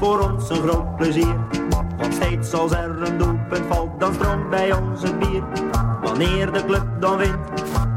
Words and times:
voor 0.00 0.30
ons 0.30 0.48
een 0.50 0.68
groot 0.68 0.96
plezier. 0.96 1.36
Want 1.98 2.14
steeds 2.14 2.52
als 2.52 2.72
er 2.72 3.02
een 3.02 3.18
doelpunt 3.18 3.66
valt, 3.68 4.00
dan 4.00 4.14
stroomt 4.14 4.50
bij 4.50 4.72
ons 4.72 5.00
bier. 5.18 5.42
Wanneer 6.02 6.52
de 6.52 6.64
club 6.64 6.86
dan 7.00 7.16
wint, 7.16 7.36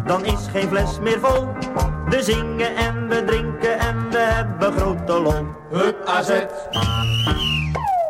dan 0.05 0.25
is 0.25 0.47
geen 0.51 0.67
fles 0.67 0.99
meer 0.99 1.19
vol. 1.19 1.47
We 2.09 2.23
zingen 2.23 2.75
en 2.75 3.07
we 3.07 3.23
drinken 3.23 3.79
en 3.79 4.09
we 4.09 4.17
hebben 4.17 4.73
grote 4.73 5.21
lol. 5.21 5.45
Hup 5.71 6.05
AZ, 6.05 6.27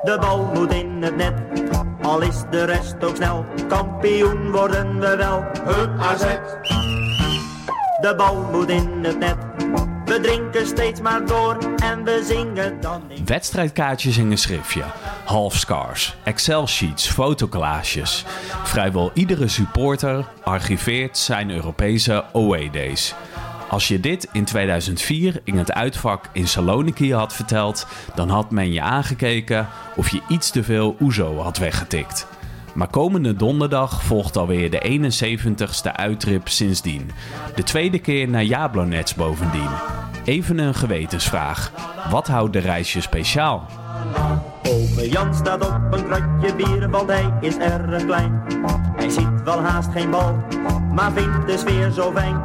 De 0.03 0.17
bal 0.19 0.49
moet 0.53 0.73
in 0.73 1.03
het 1.03 1.15
net, 1.15 1.33
al 2.01 2.21
is 2.21 2.43
de 2.49 2.63
rest 2.63 3.03
ook 3.03 3.15
snel. 3.15 3.45
Kampioen 3.67 4.51
worden 4.51 4.99
we 4.99 5.15
wel. 5.15 5.43
hup 5.63 5.99
AZ, 5.99 6.25
De 8.01 8.13
bal 8.17 8.35
moet 8.51 8.69
in 8.69 8.89
het 9.01 9.19
net. 9.19 9.52
We 10.13 10.19
drinken 10.19 10.67
steeds 10.67 11.01
maar 11.01 11.25
door 11.25 11.57
en 11.75 12.03
we 12.03 12.23
zingen 12.25 12.81
dan 12.81 13.03
in. 13.07 13.25
Wedstrijdkaartjes 13.25 14.17
in 14.17 14.31
een 14.31 14.37
schriftje, 14.37 14.83
halfscars, 15.25 16.15
Excel-sheets, 16.23 17.07
fotocollages. 17.07 18.23
Vrijwel 18.63 19.11
iedere 19.13 19.47
supporter 19.47 20.25
archiveert 20.43 21.17
zijn 21.17 21.51
Europese 21.51 22.25
away 22.33 22.69
days. 22.69 23.15
Als 23.69 23.87
je 23.87 23.99
dit 23.99 24.27
in 24.31 24.45
2004 24.45 25.41
in 25.43 25.57
het 25.57 25.71
uitvak 25.71 26.29
in 26.31 26.47
Saloniki 26.47 27.13
had 27.13 27.33
verteld, 27.33 27.87
dan 28.15 28.29
had 28.29 28.51
men 28.51 28.71
je 28.71 28.81
aangekeken 28.81 29.67
of 29.95 30.09
je 30.09 30.21
iets 30.27 30.49
te 30.49 30.63
veel 30.63 30.95
Oezo 31.01 31.37
had 31.37 31.57
weggetikt. 31.57 32.27
Maar 32.73 32.87
komende 32.87 33.35
donderdag 33.35 34.03
volgt 34.03 34.37
alweer 34.37 34.71
de 34.71 34.99
71ste 35.01 35.91
uittrip 35.91 36.47
sindsdien. 36.47 37.11
De 37.55 37.63
tweede 37.63 37.99
keer 37.99 38.29
naar 38.29 38.43
Jablonets 38.43 39.15
bovendien. 39.15 39.69
Even 40.25 40.57
een 40.57 40.75
gewetensvraag. 40.75 41.71
Wat 42.09 42.27
houdt 42.27 42.53
de 42.53 42.59
reisje 42.59 43.01
speciaal? 43.01 43.65
Ome 44.63 45.09
Jan 45.09 45.35
staat 45.35 45.67
op 45.67 45.93
een 45.93 46.05
kratje 46.05 46.55
bier, 46.55 46.89
want 46.89 47.09
hij 47.09 47.33
is 47.41 47.57
erg 47.57 48.05
klein. 48.05 48.41
Hij 48.95 49.09
ziet 49.09 49.43
wel 49.43 49.61
haast 49.61 49.91
geen 49.91 50.09
bal, 50.09 50.43
maar 50.93 51.11
vindt 51.11 51.47
de 51.47 51.57
sfeer 51.57 51.91
zo 51.91 52.11
fijn. 52.11 52.41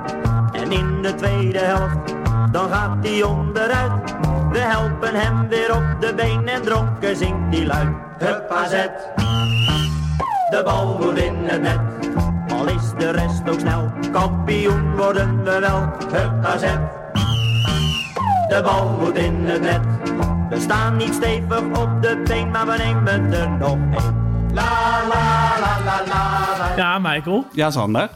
En 0.52 0.72
in 0.72 1.02
de 1.02 1.14
tweede 1.14 1.58
helft, 1.58 2.14
dan 2.52 2.68
gaat 2.68 3.06
hij 3.06 3.22
onderuit. 3.22 4.14
We 4.52 4.58
helpen 4.58 5.20
hem 5.20 5.48
weer 5.48 5.76
op 5.76 6.00
de 6.00 6.14
been 6.14 6.48
en 6.48 6.62
dronken 6.62 7.16
zingt 7.16 7.56
hij 7.56 7.66
luid. 7.66 7.96
Hup 8.18 8.50
AZ, 8.50 8.74
de 10.50 10.62
bal 10.64 10.98
moet 10.98 11.18
in 11.18 11.34
het 11.44 11.60
net. 11.60 11.80
Al 12.52 12.66
is 12.66 12.92
de 12.98 13.10
rest 13.10 13.48
ook 13.48 13.60
snel, 13.60 13.92
kampioen 14.12 14.96
worden 14.96 15.44
we 15.44 15.58
wel. 15.58 15.80
Hup 16.12 16.44
AZ, 16.44 16.62
de 18.48 18.60
bal 18.62 18.88
moet 19.00 19.16
in 19.16 19.44
het 19.46 19.60
net. 19.60 19.80
We 20.48 20.60
staan 20.60 20.96
niet 20.96 21.14
stevig 21.14 21.60
op 21.60 22.02
de 22.02 22.22
been, 22.24 22.50
maar 22.50 22.66
we 22.66 22.76
nemen 22.76 23.32
er 23.32 23.50
nog 23.50 23.76
één. 23.76 24.26
La 24.54 24.62
la 25.08 25.58
la 25.60 25.78
la 25.84 26.02
la 26.06 26.58
la. 26.58 26.76
Ja, 26.76 26.98
Michael. 26.98 27.46
Ja, 27.52 27.70
Sander. 27.70 28.08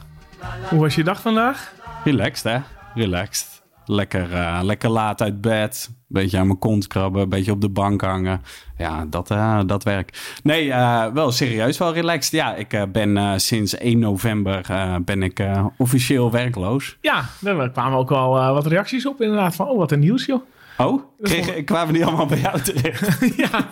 Hoe 0.69 0.80
was 0.80 0.94
je 0.94 1.05
dag 1.05 1.20
vandaag? 1.20 1.72
Relaxed, 2.05 2.53
hè? 2.53 2.58
Relaxed. 2.94 3.52
Lekker, 3.92 4.32
eh, 4.32 4.58
lekker 4.62 4.90
laat 4.90 5.22
uit 5.22 5.40
bed. 5.40 5.90
Beetje 6.08 6.38
aan 6.38 6.46
mijn 6.46 6.58
kont 6.58 6.86
krabben. 6.86 7.28
Beetje 7.28 7.52
op 7.52 7.60
de 7.60 7.68
bank 7.68 8.00
hangen. 8.00 8.42
Ja, 8.78 9.06
dat, 9.10 9.30
eh, 9.30 9.60
dat 9.66 9.82
werkt. 9.82 10.40
Nee, 10.42 10.72
eh, 10.72 11.06
wel 11.06 11.32
serieus 11.32 11.78
wel 11.78 11.92
relaxed. 11.92 12.32
Ja, 12.32 12.54
ik 12.54 12.86
ben 12.92 13.40
sinds 13.40 13.74
1 13.78 13.98
november 13.98 14.66
ben 15.04 15.22
ik 15.22 15.46
officieel 15.78 16.30
werkloos. 16.30 16.96
Ja, 17.00 17.24
er 17.44 17.70
kwamen 17.70 17.98
ook 17.98 18.08
wel 18.08 18.54
wat 18.54 18.66
reacties 18.66 19.06
op 19.06 19.20
inderdaad. 19.20 19.54
Van, 19.54 19.68
oh, 19.68 19.78
wat 19.78 19.92
een 19.92 20.00
nieuws 20.00 20.26
joh. 20.26 20.42
Oh, 20.78 21.02
kregen, 21.20 21.64
kwamen 21.64 21.94
die 21.94 22.04
allemaal 22.04 22.26
bij 22.26 22.41
jou 22.41 22.60
terecht? 22.60 23.36
ja. 23.50 23.69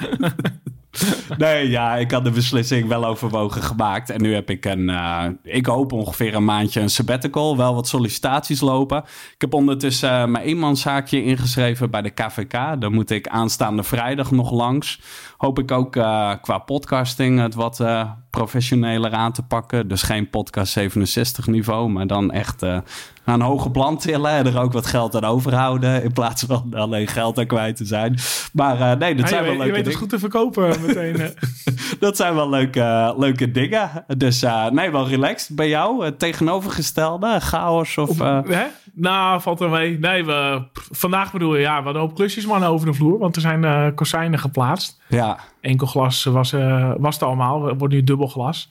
Nee, 1.39 1.69
ja, 1.69 1.97
ik 1.97 2.11
had 2.11 2.25
de 2.25 2.31
beslissing 2.31 2.89
wel 2.89 3.05
overwogen 3.05 3.63
gemaakt. 3.63 4.11
En 4.11 4.23
nu 4.23 4.35
heb 4.35 4.51
ik 4.51 4.65
een, 4.65 4.89
eh, 4.89 5.25
ik 5.43 5.67
hoop 5.67 5.93
ongeveer 5.93 6.35
een 6.35 6.45
maandje 6.45 6.81
een 6.81 6.91
sabbatical. 6.91 7.57
Wel 7.57 7.75
wat 7.75 7.89
sollicitaties 7.89 8.61
lopen. 8.61 8.99
Ik 9.35 9.41
heb 9.41 9.55
ondertussen 9.55 10.11
eh, 10.11 10.25
mijn 10.27 10.45
eenmanszaakje 10.45 11.23
ingeschreven 11.25 11.91
bij 11.91 12.03
de 12.03 12.11
KVK. 12.11 12.51
Daar 12.53 12.91
moet 12.91 13.11
ik 13.11 13.29
aanstaande 13.29 13.83
vrijdag 13.83 14.31
nog 14.31 14.51
langs. 14.51 15.01
Hoop 15.41 15.59
ik 15.59 15.71
ook 15.71 15.97
eh, 15.97 16.33
qua 16.43 16.59
podcasting 16.59 17.41
het 17.41 17.55
wat 17.55 17.81
eh, 17.81 18.11
professioneler 18.31 19.13
aan 19.13 19.33
te 19.33 19.43
pakken. 19.43 19.89
Dus 19.89 20.03
geen 20.03 20.31
podcast 20.31 20.73
67 20.73 21.47
niveau, 21.47 21.89
maar 21.89 22.07
dan 22.07 22.31
echt 22.31 22.63
eh, 22.63 22.79
aan 23.25 23.41
een 23.41 23.47
hoge 23.47 23.71
plan 23.71 23.97
tillen. 23.99 24.31
En 24.31 24.47
er 24.47 24.61
ook 24.61 24.73
wat 24.73 24.87
geld 24.87 25.15
aan 25.17 25.25
overhouden. 25.25 26.03
In 26.03 26.13
plaats 26.13 26.43
van 26.43 26.75
alleen 26.75 27.07
geld 27.07 27.39
aan 27.39 27.47
kwijt 27.47 27.77
te 27.77 27.85
zijn. 27.85 28.19
Maar 28.53 28.99
nee, 28.99 29.15
dat 29.15 29.29
Ja, 29.29 29.29
zijn 29.29 29.45
je, 29.45 29.49
wel 29.49 29.59
weet, 29.59 29.67
je 29.67 29.73
leuke 29.73 29.73
weet 29.73 29.77
het 29.77 29.85
dingen. 29.85 29.99
goed 29.99 30.09
te 30.09 30.19
verkopen 30.19 30.87
meteen. 30.87 31.35
Dat 32.01 32.17
zijn 32.17 32.35
wel 32.35 32.51
leuke, 32.51 33.15
leuke 33.17 33.51
dingen. 33.51 34.05
Dus 34.17 34.45
nee, 34.71 34.91
wel 34.91 35.09
relaxed. 35.09 35.57
Bij 35.57 35.69
jou, 35.69 36.05
het 36.05 36.19
tegenovergestelde, 36.19 37.41
chaos 37.41 37.99
of... 37.99 38.19
Hè? 38.19 38.67
Nou, 38.95 39.41
valt 39.41 39.61
er 39.61 39.71
mee. 39.71 39.99
Nee, 39.99 40.25
we, 40.25 40.63
vandaag 40.73 41.33
bedoel 41.33 41.55
je, 41.55 41.61
ja, 41.61 41.77
we 41.79 41.83
hadden 41.85 41.95
een 42.03 42.09
hoop 42.09 42.15
klusjesmannen 42.17 42.69
over 42.69 42.87
de 42.87 42.95
vloer. 42.95 43.19
Want 43.19 43.37
er 43.37 43.43
zijn 43.43 43.95
kozijnen 43.95 44.39
geplaatst. 44.39 45.01
ja, 45.09 45.30
Enkel 45.61 45.87
glas 45.87 46.25
was, 46.25 46.53
eh, 46.53 46.93
was 46.99 47.15
het 47.15 47.23
allemaal. 47.23 47.65
Het 47.67 47.79
wordt 47.79 47.95
nu 47.95 48.05
dubbel 48.05 48.27
glas. 48.27 48.71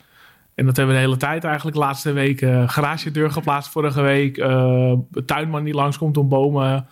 En 0.56 0.66
dat 0.66 0.76
hebben 0.78 0.96
we 0.96 1.02
de 1.02 1.08
hele 1.08 1.20
tijd 1.20 1.44
eigenlijk. 1.44 1.76
De 1.78 1.84
laatste 1.84 2.12
week 2.12 2.42
uh, 2.42 2.70
garagedeur 2.70 3.32
geplaatst 3.32 3.72
vorige 3.72 4.02
week. 4.02 4.38
eh 4.38 4.94
tuinman 5.26 5.64
die 5.64 5.74
langskomt 5.74 6.18
om 6.18 6.30
bomen 6.30 6.88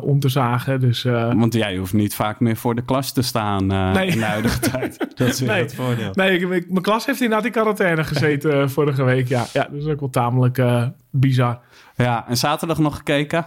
om 0.00 0.20
te 0.20 0.28
zagen. 0.28 0.80
Dus 0.80 1.02
want 1.02 1.54
jij 1.54 1.76
hoeft 1.76 1.92
niet 1.92 2.14
vaak 2.14 2.40
meer 2.40 2.56
voor 2.56 2.74
de 2.74 2.84
klas 2.84 3.12
te 3.12 3.22
staan 3.22 3.66
Nee. 3.66 4.06
in 4.06 4.18
de 4.18 4.24
huidige 4.24 4.58
tijd. 4.70 4.98
Dat 5.14 5.28
is 5.28 5.40
weer 5.40 5.48
Nee. 5.48 5.62
het 5.62 5.74
voordeel. 5.74 6.10
nee, 6.12 6.38
ik, 6.38 6.50
ik- 6.50 6.70
mijn 6.70 6.82
klas 6.82 7.06
heeft 7.06 7.20
inderdaad 7.20 7.46
in 7.46 7.52
quarantaine 7.52 8.04
gezeten 8.04 8.70
vorige 8.70 9.02
week. 9.04 9.28
Ja, 9.28 9.44
ja, 9.52 9.62
dat 9.70 9.82
is 9.82 9.86
ook 9.86 10.00
wel 10.00 10.10
tamelijk 10.10 10.62
bizar. 11.10 11.58
Ja, 11.96 12.24
en 12.28 12.36
zaterdag 12.36 12.78
nog 12.78 12.96
gekeken? 12.96 13.46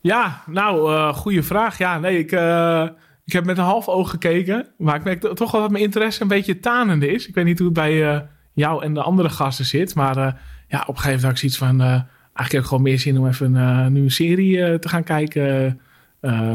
Ja, 0.00 0.42
nou, 0.46 1.12
goede 1.12 1.42
vraag. 1.42 1.78
Ja, 1.78 1.98
nee, 1.98 2.18
ik, 2.18 2.30
ik 3.26 3.32
heb 3.32 3.44
met 3.44 3.58
een 3.58 3.64
half 3.64 3.88
oog 3.88 4.10
gekeken. 4.10 4.66
Maar 4.78 4.96
ik 4.96 5.04
merk 5.04 5.20
to- 5.20 5.32
toch 5.32 5.50
wel 5.50 5.60
dat 5.60 5.70
mijn 5.70 5.84
interesse 5.84 6.22
een 6.22 6.28
beetje 6.28 6.60
tanende 6.60 7.08
is. 7.12 7.28
Ik 7.28 7.34
weet 7.34 7.44
niet 7.44 7.58
hoe 7.58 7.66
het 7.66 7.76
bij 7.76 8.14
eh, 8.14 8.20
jou 8.52 8.84
en 8.84 8.94
de 8.94 9.02
andere 9.02 9.28
gasten 9.28 9.64
zit. 9.64 9.94
Maar 9.94 10.16
eh, 10.16 10.32
ja, 10.68 10.80
op 10.80 10.88
een 10.88 11.00
gegeven 11.00 11.04
moment 11.04 11.22
had 11.22 11.30
ik 11.32 11.38
zoiets 11.38 11.58
van... 11.58 11.80
eh, 11.80 11.86
eigenlijk 11.86 12.52
heb 12.52 12.60
ik 12.60 12.66
gewoon 12.66 12.82
meer 12.82 12.98
zin 12.98 13.18
om 13.18 13.26
even 13.26 13.52
nu 13.92 14.02
een 14.02 14.10
serie 14.10 14.78
te 14.78 14.88
gaan 14.88 15.02
kijken 15.04 15.80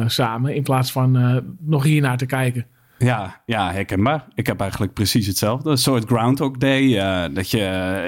samen. 0.08 0.56
In 0.56 0.64
plaats 0.64 0.92
van 0.92 1.42
nog 1.60 1.84
hiernaar 1.84 2.18
te 2.18 2.26
kijken. 2.26 2.66
Ja, 2.98 3.42
ja, 3.46 3.72
herkenbaar. 3.72 4.26
Ik 4.36 4.48
heb 4.48 4.60
eigenlijk 4.60 4.94
precies 4.94 5.28
hetzelfde. 5.28 5.70
Een 5.70 5.78
soort 5.78 6.06
Groundhog 6.06 6.58
Day. 6.58 6.94
dat 7.34 7.52
je, 7.52 7.58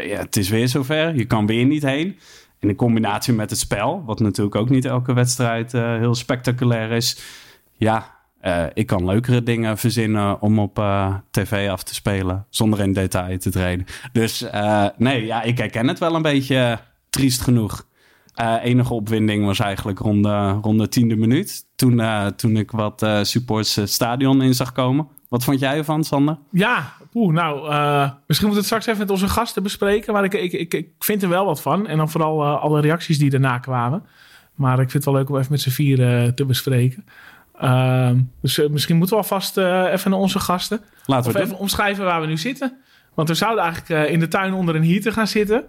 ja, 0.08 0.18
het 0.20 0.36
is 0.38 0.50
weer 0.50 0.68
zover. 0.68 1.16
Je 1.16 1.26
kan 1.26 1.46
weer 1.46 1.66
niet 1.66 1.84
heen. 1.84 2.20
En 2.60 2.70
in 2.70 2.76
combinatie 2.76 3.34
met 3.34 3.50
het 3.50 3.60
spel, 3.60 4.04
wat 4.06 4.20
natuurlijk 4.20 4.56
ook 4.56 4.70
niet 4.70 4.86
elke 4.86 5.14
wedstrijd 5.14 5.72
heel 5.72 6.16
spectaculair 6.16 6.92
is. 6.92 7.22
Ja, 7.78 8.14
eh, 8.44 8.66
ik 8.74 8.88
kan 8.88 9.06
leukere 9.06 9.44
dingen 9.44 9.78
verzinnen 9.78 10.42
om 10.42 10.60
op 10.60 10.80
eh, 10.80 11.16
tv 11.32 11.70
af 11.70 11.84
te 11.84 11.94
spelen. 11.94 12.46
Zonder 12.50 12.80
in 12.80 12.94
detail 12.94 13.38
te 13.38 13.50
treden. 13.50 13.86
Dus 14.12 14.42
eh, 14.42 14.86
nee, 14.98 15.26
ja, 15.26 15.42
ik 15.42 15.58
herken 15.58 15.88
het 15.88 16.00
wel 16.00 16.16
een 16.16 16.22
beetje 16.22 16.80
triest 17.10 17.42
genoeg. 17.42 17.86
Enige 18.64 18.94
opwinding 18.94 19.46
was 19.46 19.60
eigenlijk 19.60 20.00
rond 20.00 20.24
de, 20.24 20.50
rond 20.62 20.80
de 20.80 20.88
tiende 20.88 21.16
minuut. 21.16 21.66
Toen, 21.76 22.02
toen 22.36 22.58
ik 22.58 22.72
wat 22.72 23.08
supports 23.22 23.76
het 23.76 23.90
stadion 23.90 24.42
in 24.42 24.54
zag 24.54 24.72
komen. 24.72 25.08
Wat 25.30 25.44
vond 25.44 25.60
jij 25.60 25.78
ervan, 25.78 26.04
Sander? 26.04 26.38
Ja, 26.52 26.94
poeh, 27.12 27.34
nou, 27.34 27.56
misschien 28.28 28.48
moeten 28.48 28.50
we 28.50 28.56
het 28.56 28.66
straks 28.66 28.86
even 28.86 29.00
met 29.00 29.10
onze 29.10 29.28
gasten 29.28 29.64
bespreken. 29.64 30.14
Maar 30.14 30.24
ik, 30.24 30.34
ik, 30.34 30.54
ik, 30.54 30.74
ik 30.74 30.90
vind 31.00 31.24
er 31.24 31.30
wel 31.30 31.46
wat 31.46 31.62
van. 31.62 31.88
En 31.88 31.98
dan 31.98 32.10
vooral 32.10 32.46
alle 32.46 32.82
reacties 32.82 33.18
die 33.18 33.30
daarna 33.30 33.58
kwamen. 33.58 34.04
Maar 34.56 34.74
ik 34.74 34.90
vind 34.90 34.94
het 34.94 35.06
wel 35.06 35.14
leuk 35.14 35.30
om 35.30 35.38
even 35.38 35.52
met 35.52 35.62
z'n 35.62 35.70
vieren 35.70 36.36
te 36.36 36.46
bespreken. 36.46 37.06
Ehm, 37.60 38.20
dus 38.42 38.58
eh, 38.58 38.70
misschien 38.70 38.98
moeten 38.98 39.18
we 39.18 39.24
alvast 39.24 39.58
eh, 39.58 39.92
even 39.92 40.12
naar 40.12 40.20
onze 40.20 40.40
gasten. 40.40 40.82
Laten 41.06 41.28
Of 41.28 41.38
we 41.38 41.44
even 41.44 41.58
omschrijven 41.58 42.06
waar 42.06 42.22
we 42.22 42.28
nu 42.28 42.38
zitten. 42.38 42.78
Want 43.14 43.30
we 43.30 43.36
zouden 43.36 43.64
eigenlijk 43.64 44.06
eh, 44.06 44.12
in 44.14 44.20
de 44.20 44.28
tuin 44.28 44.54
onder 44.54 44.76
een 44.76 44.86
heater 44.86 45.12
gaan 45.12 45.28
zitten. 45.28 45.64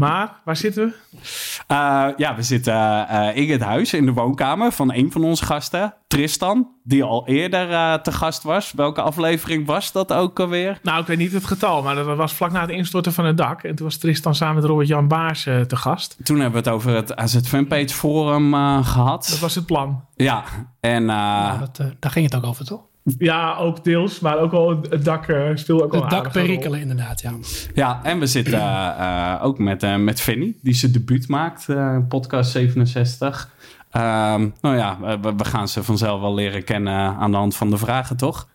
Maar, 0.00 0.40
waar 0.44 0.56
zitten 0.56 0.84
we? 0.84 1.18
Eh, 1.66 2.06
ja, 2.16 2.34
we 2.36 2.42
zitten 2.42 3.08
eh, 3.08 3.36
in 3.36 3.50
het 3.50 3.60
huis, 3.60 3.92
in 3.92 4.04
de 4.06 4.12
woonkamer 4.12 4.72
van 4.72 4.92
een 4.94 5.12
van 5.12 5.24
onze 5.24 5.44
gasten, 5.44 5.94
Tristan, 6.06 6.68
die 6.82 7.04
al 7.04 7.26
eerder 7.26 7.70
eh, 7.70 7.94
te 7.94 8.12
gast 8.12 8.42
was. 8.42 8.72
Welke 8.72 9.00
aflevering 9.00 9.66
was 9.66 9.92
dat 9.92 10.12
ook 10.12 10.40
alweer? 10.40 10.78
Nou, 10.82 11.00
ik 11.00 11.06
weet 11.06 11.18
niet 11.18 11.32
het 11.32 11.44
getal, 11.44 11.82
maar 11.82 11.94
dat 11.94 12.16
was 12.16 12.32
vlak 12.32 12.52
na 12.52 12.60
het 12.60 12.70
instorten 12.70 13.12
van 13.12 13.24
het 13.24 13.36
dak. 13.36 13.62
En 13.62 13.74
toen 13.74 13.86
was 13.86 13.96
Tristan 13.96 14.34
samen 14.34 14.54
met 14.54 14.64
Robert-Jan 14.64 15.08
Baars 15.08 15.46
eh, 15.46 15.60
te 15.60 15.76
gast. 15.76 16.16
Toen 16.22 16.40
hebben 16.40 16.62
we 16.62 16.68
het 16.68 16.76
over 16.78 16.94
het 16.94 17.16
AZ 17.16 17.40
Fanpage 17.40 17.88
Forum 17.88 18.54
eh, 18.54 18.86
gehad. 18.86 19.26
Dat 19.30 19.38
was 19.38 19.54
het 19.54 19.66
plan. 19.66 20.04
Ja, 20.16 20.44
en 20.80 21.10
eh, 21.10 21.16
Nou, 21.16 21.58
dat, 21.58 21.78
eh, 21.78 21.86
daar 21.98 22.10
ging 22.10 22.24
het 22.24 22.34
ook 22.34 22.44
over, 22.44 22.64
toch? 22.64 22.80
Ja, 23.18 23.56
ook 23.56 23.84
deels, 23.84 24.20
maar 24.20 24.38
ook 24.38 24.50
wel 24.50 24.80
het 24.90 25.04
dak 25.04 25.28
uh, 25.28 25.50
speelde 25.54 25.84
ook 25.84 25.92
wel 25.92 26.00
Het 26.00 26.10
dak 26.10 26.22
rol. 26.22 26.32
perikelen, 26.32 26.80
inderdaad, 26.80 27.20
ja. 27.20 27.32
ja, 27.74 28.00
en 28.02 28.18
we 28.18 28.26
zitten 28.26 28.58
eh, 28.58 28.88
eh, 28.98 29.44
ook 29.44 29.58
met, 29.58 29.82
eh 29.82 29.96
met 29.96 30.20
Vinny, 30.20 30.54
die 30.62 30.74
zijn 30.74 30.92
debuut 30.92 31.28
maakt, 31.28 31.68
eh, 31.68 31.98
podcast 32.08 32.50
67. 32.50 33.50
Ehm, 33.90 34.48
nou 34.60 34.76
ja, 34.76 34.98
we, 35.20 35.34
we 35.36 35.44
gaan 35.44 35.68
ze 35.68 35.82
vanzelf 35.82 36.20
wel 36.20 36.34
leren 36.34 36.64
kennen 36.64 37.16
aan 37.16 37.30
de 37.30 37.36
hand 37.36 37.56
van 37.56 37.70
de 37.70 37.76
vragen, 37.76 38.16
toch? 38.16 38.48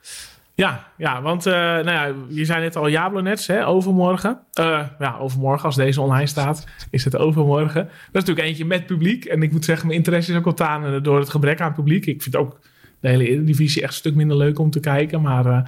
Ja, 0.56 0.88
ja 0.98 1.22
want 1.22 1.46
uh, 1.48 1.54
nou 1.54 1.92
ja, 1.92 2.14
je 2.30 2.46
zei 2.46 2.62
net 2.62 2.76
al 2.76 2.88
Jablonets, 2.88 3.48
hè, 3.48 3.68
overmorgen. 3.68 4.40
Uh, 4.60 4.82
ja, 5.00 5.18
overmorgen, 5.20 5.66
als 5.66 5.76
deze 5.76 6.02
online 6.02 6.28
staat, 6.28 6.66
is 6.90 7.04
het 7.04 7.18
overmorgen. 7.18 7.84
Dat 7.84 7.94
is 7.94 8.12
natuurlijk 8.12 8.48
eentje 8.48 8.66
met 8.66 8.86
publiek. 8.86 9.26
En 9.26 9.42
ik 9.42 9.52
moet 9.52 9.66
zeggen, 9.66 9.88
mijn 9.88 10.00
interesse 10.00 10.32
is 10.32 10.38
ook 10.38 10.46
ontstaan 10.46 11.04
door 11.04 11.20
het 11.20 11.30
gebrek 11.30 11.62
aan 11.62 11.74
publiek. 11.74 12.06
Ik 12.06 12.22
vind 12.22 12.36
ook 12.36 12.60
de 13.06 13.12
hele 13.12 13.44
divisie 13.44 13.82
echt 13.82 13.92
een 13.92 13.98
stuk 13.98 14.16
minder 14.16 14.38
leuk 14.38 14.60
om 14.60 14.70
te 14.70 14.80
kijken. 14.80 15.22
Maar 15.22 15.46
uh, 15.46 15.60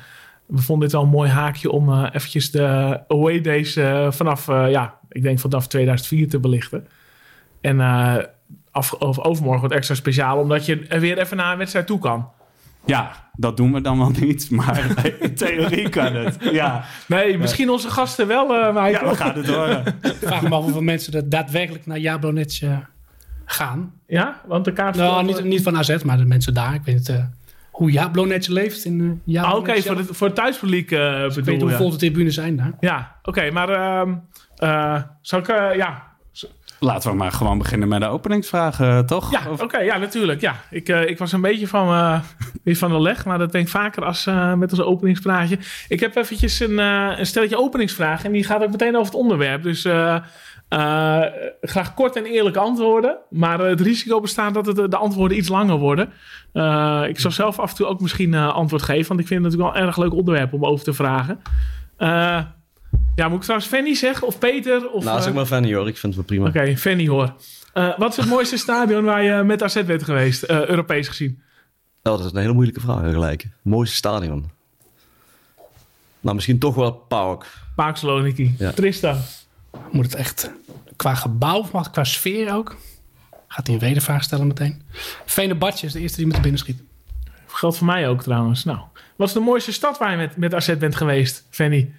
we 0.46 0.62
vonden 0.62 0.88
dit 0.88 0.98
wel 0.98 1.06
een 1.06 1.14
mooi 1.14 1.30
haakje 1.30 1.72
om 1.72 1.90
uh, 1.90 2.04
eventjes 2.12 2.52
de 2.52 3.00
away 3.08 3.42
days 3.42 3.80
vanaf, 4.10 4.46
ja, 4.48 5.00
ik 5.10 5.22
denk 5.22 5.40
vanaf 5.40 5.68
2004 5.68 6.30
te 6.30 6.40
belichten. 6.40 6.88
En 7.62 7.80
af, 8.72 9.00
overmorgen 9.00 9.60
wordt 9.60 9.76
extra 9.76 9.96
speciaal, 9.96 10.40
omdat 10.40 10.66
je 10.66 10.86
er 10.88 11.00
weer 11.00 11.18
even 11.18 11.38
naar 11.38 11.52
een 11.52 11.58
wedstrijd 11.58 11.88
toe 11.88 12.00
kan. 12.00 12.30
Ja, 12.86 13.12
dat 13.36 13.58
doen 13.58 13.74
we 13.74 13.82
dan 13.82 13.98
wel 13.98 14.10
niet, 14.10 14.50
maar 14.52 14.96
in 15.20 15.36
theorie 15.36 15.90
kan 15.90 16.16
het. 16.16 16.38
Ja. 16.52 16.86
Nee, 17.08 17.38
misschien 17.38 17.70
onze 17.70 17.90
gasten 17.90 18.28
wel, 18.28 18.52
uh, 18.52 18.92
Ja, 18.92 19.10
we 19.10 19.16
gaan 19.16 19.36
het 19.36 19.48
horen. 19.48 19.84
Vraag 20.02 20.42
me 20.42 20.56
af 20.56 20.64
hoeveel 20.64 20.82
mensen 20.82 21.14
er 21.14 21.30
daadwerkelijk 21.30 21.86
naar 21.86 22.00
Jablonec 22.00 22.62
uh, 22.64 22.78
gaan. 23.48 23.94
Ja, 24.08 24.42
want 24.46 24.66
de 24.66 24.74
kaart... 24.74 24.96
Nou, 24.96 25.26
niet, 25.26 25.44
niet 25.44 25.64
van 25.64 25.78
AZ, 25.78 26.04
maar 26.04 26.18
de 26.18 26.26
mensen 26.26 26.54
daar. 26.54 26.74
Ik 26.74 26.82
weet 26.84 27.08
het, 27.08 27.10
uh, 27.10 27.24
hoe 27.72 27.92
Jablonec 27.92 28.48
leeft 28.48 28.86
in 28.86 29.22
uh, 29.26 29.44
ah, 29.44 29.50
Oké, 29.50 29.58
okay, 29.58 29.82
voor, 29.82 30.06
voor 30.06 30.28
het 30.28 30.36
thuispubliek 30.36 30.92
uh, 30.92 31.22
dus 31.22 31.38
Ik 31.38 31.44
weet 31.44 31.62
hoe 31.62 31.72
vol 31.72 31.90
de 31.90 31.98
tribunes 31.98 32.34
zijn 32.34 32.56
daar. 32.56 32.74
Ja, 32.80 33.16
oké, 33.20 33.30
okay, 33.30 33.50
maar 33.50 33.70
uh, 34.60 35.02
zal 35.22 35.40
ik... 35.40 35.48
ja, 35.76 36.08
Laten 36.80 37.12
we 37.12 37.18
maar 37.18 37.32
gewoon 37.32 37.58
beginnen 37.58 37.88
met 37.88 38.02
de 38.02 38.08
openingsvragen, 38.08 39.06
toch? 39.06 39.32
Ja, 39.32 39.42
oké, 39.50 39.64
okay, 39.64 39.86
ja, 39.86 39.98
natuurlijk. 39.98 40.42
Ja. 40.42 40.56
Ik, 40.70 40.90
uh, 40.90 41.10
ik 41.10 41.18
was 41.18 41.32
een 41.32 41.42
beetje 41.42 41.68
van, 41.68 41.90
uh, 41.90 42.20
weer 42.64 42.76
van 42.76 42.92
de 42.92 43.02
leg, 43.02 43.26
maar 43.26 43.38
dat 43.38 43.52
denk 43.52 43.66
ik 43.66 43.72
vaker 43.72 44.06
als 44.06 44.26
uh, 44.26 44.54
met 44.54 44.72
ons 44.72 44.82
openingsvraagje. 44.82 45.58
Ik 45.88 46.00
heb 46.00 46.16
eventjes 46.16 46.60
een, 46.60 46.78
een 46.78 47.26
stelletje 47.26 47.58
openingsvragen 47.58 48.26
en 48.26 48.32
die 48.32 48.44
gaat 48.44 48.64
ook 48.64 48.72
meteen 48.72 48.96
over 48.96 49.06
het 49.06 49.22
onderwerp. 49.22 49.64
Dus 49.64 49.88
graag 51.62 51.94
kort 51.94 52.16
en 52.16 52.26
eerlijk 52.26 52.56
antwoorden, 52.56 53.18
maar 53.30 53.60
het 53.60 53.82
risico 53.82 54.20
bestaat 54.20 54.54
dat 54.54 54.66
het, 54.66 54.92
de 54.92 54.98
antwoorden 54.98 55.38
iets 55.38 55.50
langer 55.50 55.78
worden. 55.78 56.06
ik 57.10 57.20
zal 57.20 57.32
zelf 57.32 57.60
af 57.60 57.70
en 57.70 57.76
toe 57.76 57.86
ook 57.86 58.02
misschien 58.02 58.34
antwoord 58.34 58.84
geven, 58.84 59.08
want 59.08 59.20
ik 59.20 59.28
vind 59.28 59.44
het 59.44 59.52
natuurlijk 59.52 59.74
wel 59.74 59.82
een 59.82 59.88
erg 59.88 59.98
leuk 59.98 60.14
onderwerp 60.14 60.54
om 60.54 60.66
over 60.66 60.84
te 60.84 60.94
vragen. 60.94 61.40
Ja, 63.16 63.28
moet 63.28 63.38
ik 63.38 63.42
trouwens 63.42 63.70
Fanny 63.70 63.94
zeggen 63.94 64.28
of 64.28 64.40
Peter? 64.40 64.90
Of, 64.90 65.04
nou, 65.04 65.22
zeg 65.22 65.34
maar 65.34 65.46
Fanny 65.46 65.74
hoor. 65.74 65.88
Ik 65.88 65.98
vind 65.98 66.16
het 66.16 66.16
wel 66.16 66.24
prima. 66.24 66.48
Oké, 66.48 66.58
okay, 66.58 66.78
Fanny 66.78 67.08
hoor. 67.08 67.34
Wat 67.98 68.12
is 68.12 68.18
het 68.18 68.26
mooiste 68.26 68.58
stadion 68.68 69.04
waar 69.04 69.24
je 69.24 69.44
met 69.44 69.64
AZ 69.64 69.84
bent 69.84 70.04
geweest, 70.04 70.44
Europees 70.44 71.08
gezien? 71.08 71.42
Oh, 72.04 72.18
dat 72.18 72.26
is 72.26 72.32
een 72.32 72.38
hele 72.38 72.54
moeilijke 72.54 72.82
vraag 72.82 73.12
gelijk. 73.12 73.48
Mooiste 73.62 73.96
stadion? 73.96 74.50
Nou, 76.20 76.36
misschien 76.36 76.60
toch 76.60 76.76
wel 76.76 76.92
Pauk. 76.92 77.46
Pauk 77.76 77.96
Saloniki. 77.96 78.56
Ja. 78.58 78.72
Tristan? 78.72 79.18
Moet 79.92 80.06
het 80.06 80.16
echt 80.16 80.52
qua 80.96 81.16
gebouw, 81.16 81.66
maar 81.72 81.92
qua 81.92 82.04
sfeer 82.04 82.54
ook? 82.54 82.76
Gaat 83.48 83.66
hij 83.66 83.76
een 83.76 83.82
wedervraag 83.82 84.24
stellen 84.24 84.48
meteen. 84.48 84.82
Venebadje 85.26 85.88
is 85.88 85.94
de 85.94 86.00
eerste 86.00 86.18
die 86.18 86.26
met 86.26 86.36
de 86.36 86.42
binnen 86.42 86.60
schiet. 86.60 86.82
Geldt 87.48 87.78
voor 87.78 87.86
mij 87.86 88.08
ook 88.08 88.24
trouwens. 88.24 88.64
Nou, 88.64 88.80
wat 89.16 89.28
is 89.28 89.34
de 89.34 89.40
mooiste 89.40 89.72
stad 89.72 89.98
waar 89.98 90.12
je 90.12 90.18
met, 90.18 90.38
met 90.38 90.54
AZ 90.54 90.78
bent 90.78 90.96
geweest, 90.96 91.44
Fanny? 91.50 91.92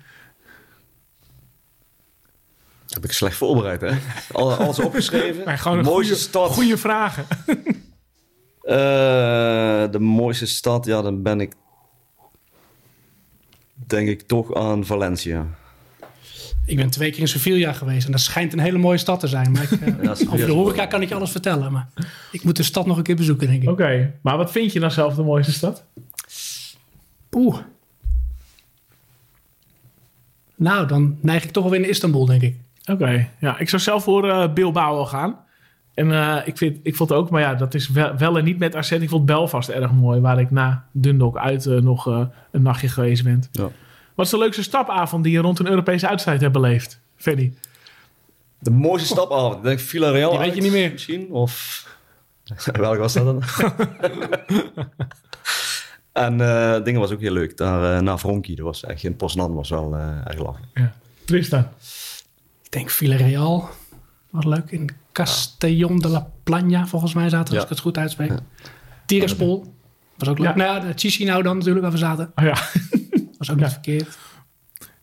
heb 2.89 3.05
ik 3.05 3.13
slecht 3.13 3.37
voorbereid, 3.37 3.81
hè? 3.81 3.97
Alles 4.33 4.79
opgeschreven. 4.79 5.45
Maar 5.47 5.59
gewoon 5.59 5.79
een 5.79 5.85
mooiste 5.85 6.13
goede, 6.13 6.29
stad. 6.29 6.51
Goede 6.53 6.79
vragen. 6.79 7.27
uh, 8.63 9.91
de 9.93 9.99
mooiste 9.99 10.47
stad, 10.47 10.85
ja, 10.85 11.03
dan 11.03 11.23
ben 11.23 11.41
ik 11.41 11.53
denk 13.87 14.09
ik 14.09 14.23
toch 14.23 14.55
aan 14.55 14.85
Valencia. 14.85 15.47
Ik 16.69 16.77
ben 16.77 16.91
twee 16.91 17.11
keer 17.11 17.21
in 17.21 17.29
Sevilla 17.29 17.73
geweest 17.73 18.07
en 18.07 18.13
dat 18.13 18.21
schijnt 18.21 18.53
een 18.53 18.59
hele 18.59 18.79
mooie 18.79 18.99
stad 18.99 19.21
te 19.21 19.27
zijn. 19.27 19.53
Maar 19.53 19.63
ik, 19.63 19.71
uh, 19.71 20.03
ja, 20.03 20.11
over 20.11 20.47
de 20.47 20.53
horeca 20.53 20.87
kan 20.87 21.03
ik 21.03 21.09
je 21.09 21.15
alles 21.15 21.31
vertellen, 21.31 21.73
maar 21.73 21.89
ik 22.33 22.45
moet 22.45 22.57
de 22.57 22.63
stad 22.63 22.87
nog 22.87 22.97
een 22.97 23.03
keer 23.03 23.17
bezoeken, 23.17 23.47
denk 23.47 23.63
ik. 23.63 23.69
Oké, 23.69 23.83
okay. 23.83 24.13
maar 24.21 24.37
wat 24.37 24.51
vind 24.51 24.73
je 24.73 24.81
dan 24.81 24.91
zelf 24.91 25.15
de 25.15 25.23
mooiste 25.23 25.53
stad? 25.53 25.85
Oeh. 27.33 27.59
Nou, 30.55 30.87
dan 30.87 31.19
neig 31.21 31.45
ik 31.45 31.51
toch 31.51 31.63
wel 31.63 31.73
weer 31.73 31.81
naar 31.81 31.91
Istanbul, 31.91 32.27
denk 32.27 32.43
ik. 32.43 32.57
Oké, 32.83 32.93
okay. 32.93 33.31
ja. 33.41 33.59
Ik 33.59 33.69
zou 33.69 33.83
zelf 33.83 34.05
voor 34.05 34.27
uh, 34.27 34.53
Bilbao 34.53 35.05
gaan. 35.05 35.37
En 35.95 36.09
uh, 36.09 36.37
ik, 36.45 36.57
vind, 36.57 36.79
ik 36.83 36.97
vond 36.97 37.13
ook, 37.13 37.31
maar 37.31 37.41
ja, 37.41 37.55
dat 37.55 37.75
is 37.75 37.89
wel, 37.89 38.17
wel 38.17 38.39
en 38.39 38.45
niet 38.45 38.59
met 38.59 38.77
AZ. 38.77 38.91
Ik 38.91 39.09
vond 39.09 39.27
Belfast 39.27 39.69
erg 39.69 39.93
mooi, 39.93 40.21
waar 40.21 40.41
ik 40.41 40.51
na 40.51 40.85
Dundalk 40.93 41.37
uit 41.37 41.65
uh, 41.65 41.81
nog 41.81 42.07
een 42.51 42.63
nachtje 42.63 42.89
geweest 42.89 43.25
ben. 43.25 43.43
Ja. 43.53 43.69
Wat 44.19 44.27
is 44.27 44.33
de 44.33 44.39
leukste 44.39 44.63
stapavond 44.63 45.25
die 45.25 45.33
je 45.33 45.39
rond 45.39 45.59
een 45.59 45.67
Europese 45.67 46.09
uitstrijd 46.09 46.41
hebt 46.41 46.53
beleefd, 46.53 47.01
Freddy? 47.17 47.53
De 48.59 48.71
mooiste 48.71 49.07
stapavond? 49.07 49.57
Ik 49.57 49.63
denk 49.63 49.81
Villarreal 49.81 50.31
Die 50.31 50.39
weet 50.39 50.55
je 50.55 50.61
niet 50.61 50.73
meer. 50.73 50.93
Misschien, 50.93 51.31
of... 51.31 51.87
Welke 52.73 52.99
was 52.99 53.13
dat 53.13 53.25
dan? 53.25 53.43
en 56.25 56.33
uh, 56.33 56.85
dingen 56.85 57.01
was 57.01 57.11
ook 57.11 57.21
heel 57.21 57.33
leuk. 57.33 57.57
Daar 57.57 57.97
uh, 57.97 58.01
naar 58.01 58.19
Fronkie, 58.19 58.57
dat 58.57 58.65
was 58.65 58.85
echt 58.85 59.05
in 59.05 59.17
Poznan 59.17 59.55
was 59.55 59.69
wel 59.69 59.95
uh, 59.95 60.17
erg 60.25 60.39
lachen. 60.39 60.65
Ja. 60.75 60.95
Tristan? 61.25 61.67
ik 62.63 62.73
denk 62.73 62.91
Villarreal. 62.91 63.69
Wat 64.31 64.45
leuk. 64.45 64.71
In 64.71 64.91
Castellón 65.13 65.99
de 65.99 66.09
la 66.09 66.31
Plana, 66.43 66.87
volgens 66.87 67.15
mij 67.15 67.29
zaten, 67.29 67.55
als 67.55 67.63
ik 67.63 67.69
het 67.69 67.81
goed 67.81 67.99
uitspreek. 67.99 68.31
Ja. 68.31 68.39
Tiraspol. 69.07 69.75
Was 70.17 70.29
ook 70.29 70.39
leuk. 70.39 70.49
Ja. 70.49 70.57
Nou 70.57 70.87
ja, 70.87 70.93
de 70.93 71.25
nou 71.25 71.43
dan 71.43 71.57
natuurlijk, 71.57 71.83
waar 71.83 71.93
we 71.93 71.99
zaten. 71.99 72.33
Oh, 72.35 72.45
ja. 72.45 72.57
Was 73.39 73.51
ook 73.51 73.57
niet 73.57 73.73
verkeerd. 73.73 74.19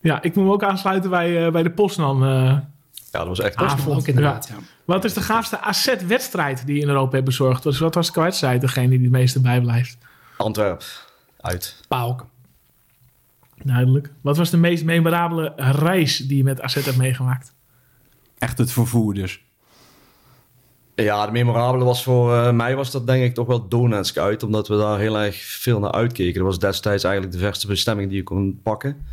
Ja, 0.00 0.22
ik 0.22 0.34
moet 0.34 0.44
me 0.44 0.52
ook 0.52 0.64
aansluiten 0.64 1.10
bij, 1.10 1.46
uh, 1.46 1.52
bij 1.52 1.62
de 1.62 1.70
Postnan. 1.70 2.22
Uh, 2.22 2.30
ja, 3.10 3.18
dat 3.18 3.26
was 3.26 3.40
echt 3.40 3.56
avond. 3.56 3.96
Ook 3.96 4.06
inderdaad, 4.06 4.48
ja. 4.48 4.56
Wat 4.84 5.04
is 5.04 5.14
de 5.14 5.20
gaafste 5.20 5.60
AZ-wedstrijd 5.60 6.66
die 6.66 6.74
je 6.76 6.82
in 6.82 6.88
Europa 6.88 7.12
hebt 7.12 7.24
bezorgd? 7.24 7.64
Wat, 7.64 7.78
wat 7.78 7.94
was 7.94 8.12
de 8.12 8.20
wedstrijd, 8.20 8.60
degene 8.60 8.88
die 8.88 9.00
het 9.00 9.10
meeste 9.10 9.40
bijblijft? 9.40 9.98
Antwerp, 10.36 10.84
uit. 11.40 11.80
Pauk. 11.88 12.24
Duidelijk. 13.62 14.10
Wat 14.20 14.36
was 14.36 14.50
de 14.50 14.56
meest 14.56 14.84
memorabele 14.84 15.52
reis 15.56 16.16
die 16.16 16.36
je 16.36 16.44
met 16.44 16.60
AZ 16.60 16.74
hebt 16.74 16.96
meegemaakt? 16.96 17.54
Echt 18.38 18.58
het 18.58 18.72
vervoer 18.72 19.14
dus. 19.14 19.44
Ja, 21.04 21.26
de 21.26 21.32
memorabele 21.32 21.84
was 21.84 22.02
voor 22.02 22.32
uh, 22.32 22.52
mij 22.52 22.76
was 22.76 22.90
dat 22.90 23.06
denk 23.06 23.24
ik 23.24 23.34
toch 23.34 23.46
wel 23.46 23.68
Donetsk 23.68 24.16
uit. 24.16 24.42
Omdat 24.42 24.68
we 24.68 24.76
daar 24.76 24.98
heel 24.98 25.18
erg 25.18 25.36
veel 25.36 25.80
naar 25.80 25.92
uitkeken. 25.92 26.34
Dat 26.34 26.48
was 26.48 26.58
destijds 26.58 27.04
eigenlijk 27.04 27.34
de 27.34 27.40
verste 27.40 27.66
bestemming 27.66 28.08
die 28.08 28.16
je 28.16 28.22
kon 28.22 28.60
pakken. 28.62 29.06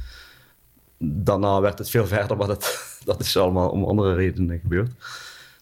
Daarna 0.98 1.62
werd 1.62 1.78
het 1.78 1.90
veel 1.90 2.08
verder, 2.16 2.38
maar 2.38 2.48
dat, 2.48 2.98
dat 3.06 3.20
is 3.20 3.38
allemaal 3.38 3.70
om 3.70 3.84
andere 3.84 4.14
redenen 4.14 4.60
gebeurd. 4.60 4.92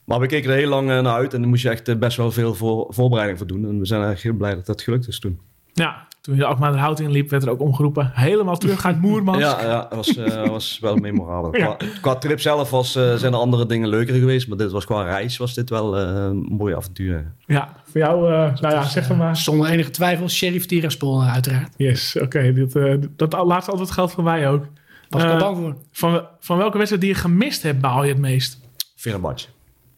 Maar 0.05 0.19
we 0.19 0.25
keken 0.25 0.49
er 0.51 0.57
heel 0.57 0.69
lang 0.69 0.87
naar 0.87 1.05
uit 1.05 1.33
en 1.33 1.39
daar 1.39 1.49
moest 1.49 1.63
je 1.63 1.69
echt 1.69 1.99
best 1.99 2.17
wel 2.17 2.31
veel 2.31 2.55
voor, 2.55 2.87
voorbereiding 2.89 3.37
voor 3.37 3.47
doen. 3.47 3.65
En 3.65 3.79
we 3.79 3.85
zijn 3.85 4.01
eigenlijk 4.01 4.21
heel 4.21 4.45
blij 4.45 4.55
dat 4.55 4.65
dat 4.65 4.81
gelukt 4.81 5.07
is 5.07 5.19
toen. 5.19 5.39
Ja, 5.73 6.07
toen 6.21 6.35
je 6.35 6.41
de 6.41 6.77
hout 6.77 6.99
inliep, 6.99 7.29
werd 7.29 7.43
er 7.43 7.49
ook 7.49 7.59
omgeroepen. 7.59 8.11
Helemaal 8.13 8.57
terug 8.57 8.85
uit 8.85 9.01
Moermans. 9.01 9.39
ja, 9.39 9.61
ja, 9.61 9.87
dat 9.89 9.93
was, 9.93 10.17
uh, 10.17 10.47
was 10.47 10.79
wel 10.79 10.95
memorabel. 10.95 11.57
ja. 11.57 11.75
qua, 11.75 11.87
qua, 12.01 12.15
trip 12.15 12.39
zelf 12.39 12.69
was, 12.69 12.95
uh, 12.95 13.15
zijn 13.15 13.33
er 13.33 13.39
andere 13.39 13.65
dingen 13.65 13.89
leuker 13.89 14.15
geweest. 14.15 14.47
Maar 14.47 14.57
dit 14.57 14.71
was 14.71 14.85
qua 14.85 15.03
reis 15.03 15.37
was 15.37 15.53
dit 15.53 15.69
wel 15.69 15.99
uh, 15.99 16.07
een 16.07 16.47
mooi 16.49 16.75
avontuur. 16.75 17.33
Ja, 17.45 17.69
voor 17.83 18.01
jou, 18.01 18.29
nou 18.29 18.73
ja, 18.73 18.83
zeg 18.83 19.15
maar. 19.15 19.37
Zonder 19.37 19.69
enige 19.69 19.89
twijfel, 19.89 20.29
Sheriff 20.29 20.65
Tiraspol 20.65 21.23
uiteraard. 21.23 21.73
Yes, 21.77 22.15
oké. 22.15 22.63
Okay, 22.69 23.09
dat 23.15 23.33
laatste 23.33 23.71
altijd 23.71 23.91
geldt 23.91 24.11
voor 24.11 24.23
mij 24.23 24.49
ook. 24.49 24.65
Was 25.09 25.23
ik 25.23 25.37
bang 25.37 25.57
voor. 25.57 25.75
Van, 25.91 26.27
van 26.39 26.57
welke 26.57 26.77
wedstrijd 26.77 27.03
die 27.03 27.13
je 27.13 27.19
gemist 27.19 27.63
hebt, 27.63 27.79
baal 27.79 28.03
je 28.03 28.09
het 28.09 28.21
meest? 28.21 28.59
Fenerbahce. 28.95 29.47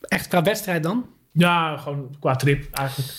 Echt 0.02 0.28
qua 0.28 0.44
wedstrijd 0.44 0.84
dan? 0.84 1.06
Ja, 1.32 1.78
gewoon 1.78 2.16
qua 2.20 2.36
trip 2.36 2.74
eigenlijk. 2.74 3.12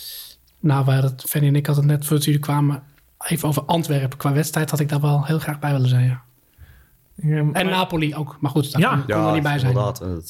Nou, 0.65 0.85
waar 0.85 1.03
het, 1.03 1.25
Fanny 1.27 1.47
en 1.49 1.57
ik 1.57 1.67
hadden 1.67 1.87
net 1.87 2.07
voor 2.07 2.17
jullie 2.17 2.41
kwamen 2.41 2.83
even 3.19 3.49
over 3.49 3.63
Antwerpen. 3.63 4.19
Qua 4.19 4.33
wedstrijd 4.33 4.71
had 4.71 4.81
ik 4.81 4.89
daar 4.89 5.01
wel 5.01 5.25
heel 5.25 5.39
graag 5.39 5.59
bij 5.59 5.73
willen 5.73 5.89
zijn, 5.89 6.21
ja. 7.15 7.51
en 7.53 7.67
Napoli 7.67 8.15
ook. 8.15 8.37
Maar 8.41 8.51
goed, 8.51 8.73
daar 8.73 8.81
ja, 8.81 8.97
kon, 8.97 9.05
kon 9.07 9.27
er 9.27 9.33
niet 9.33 9.43
bij 9.43 9.59
zijn. 9.59 9.77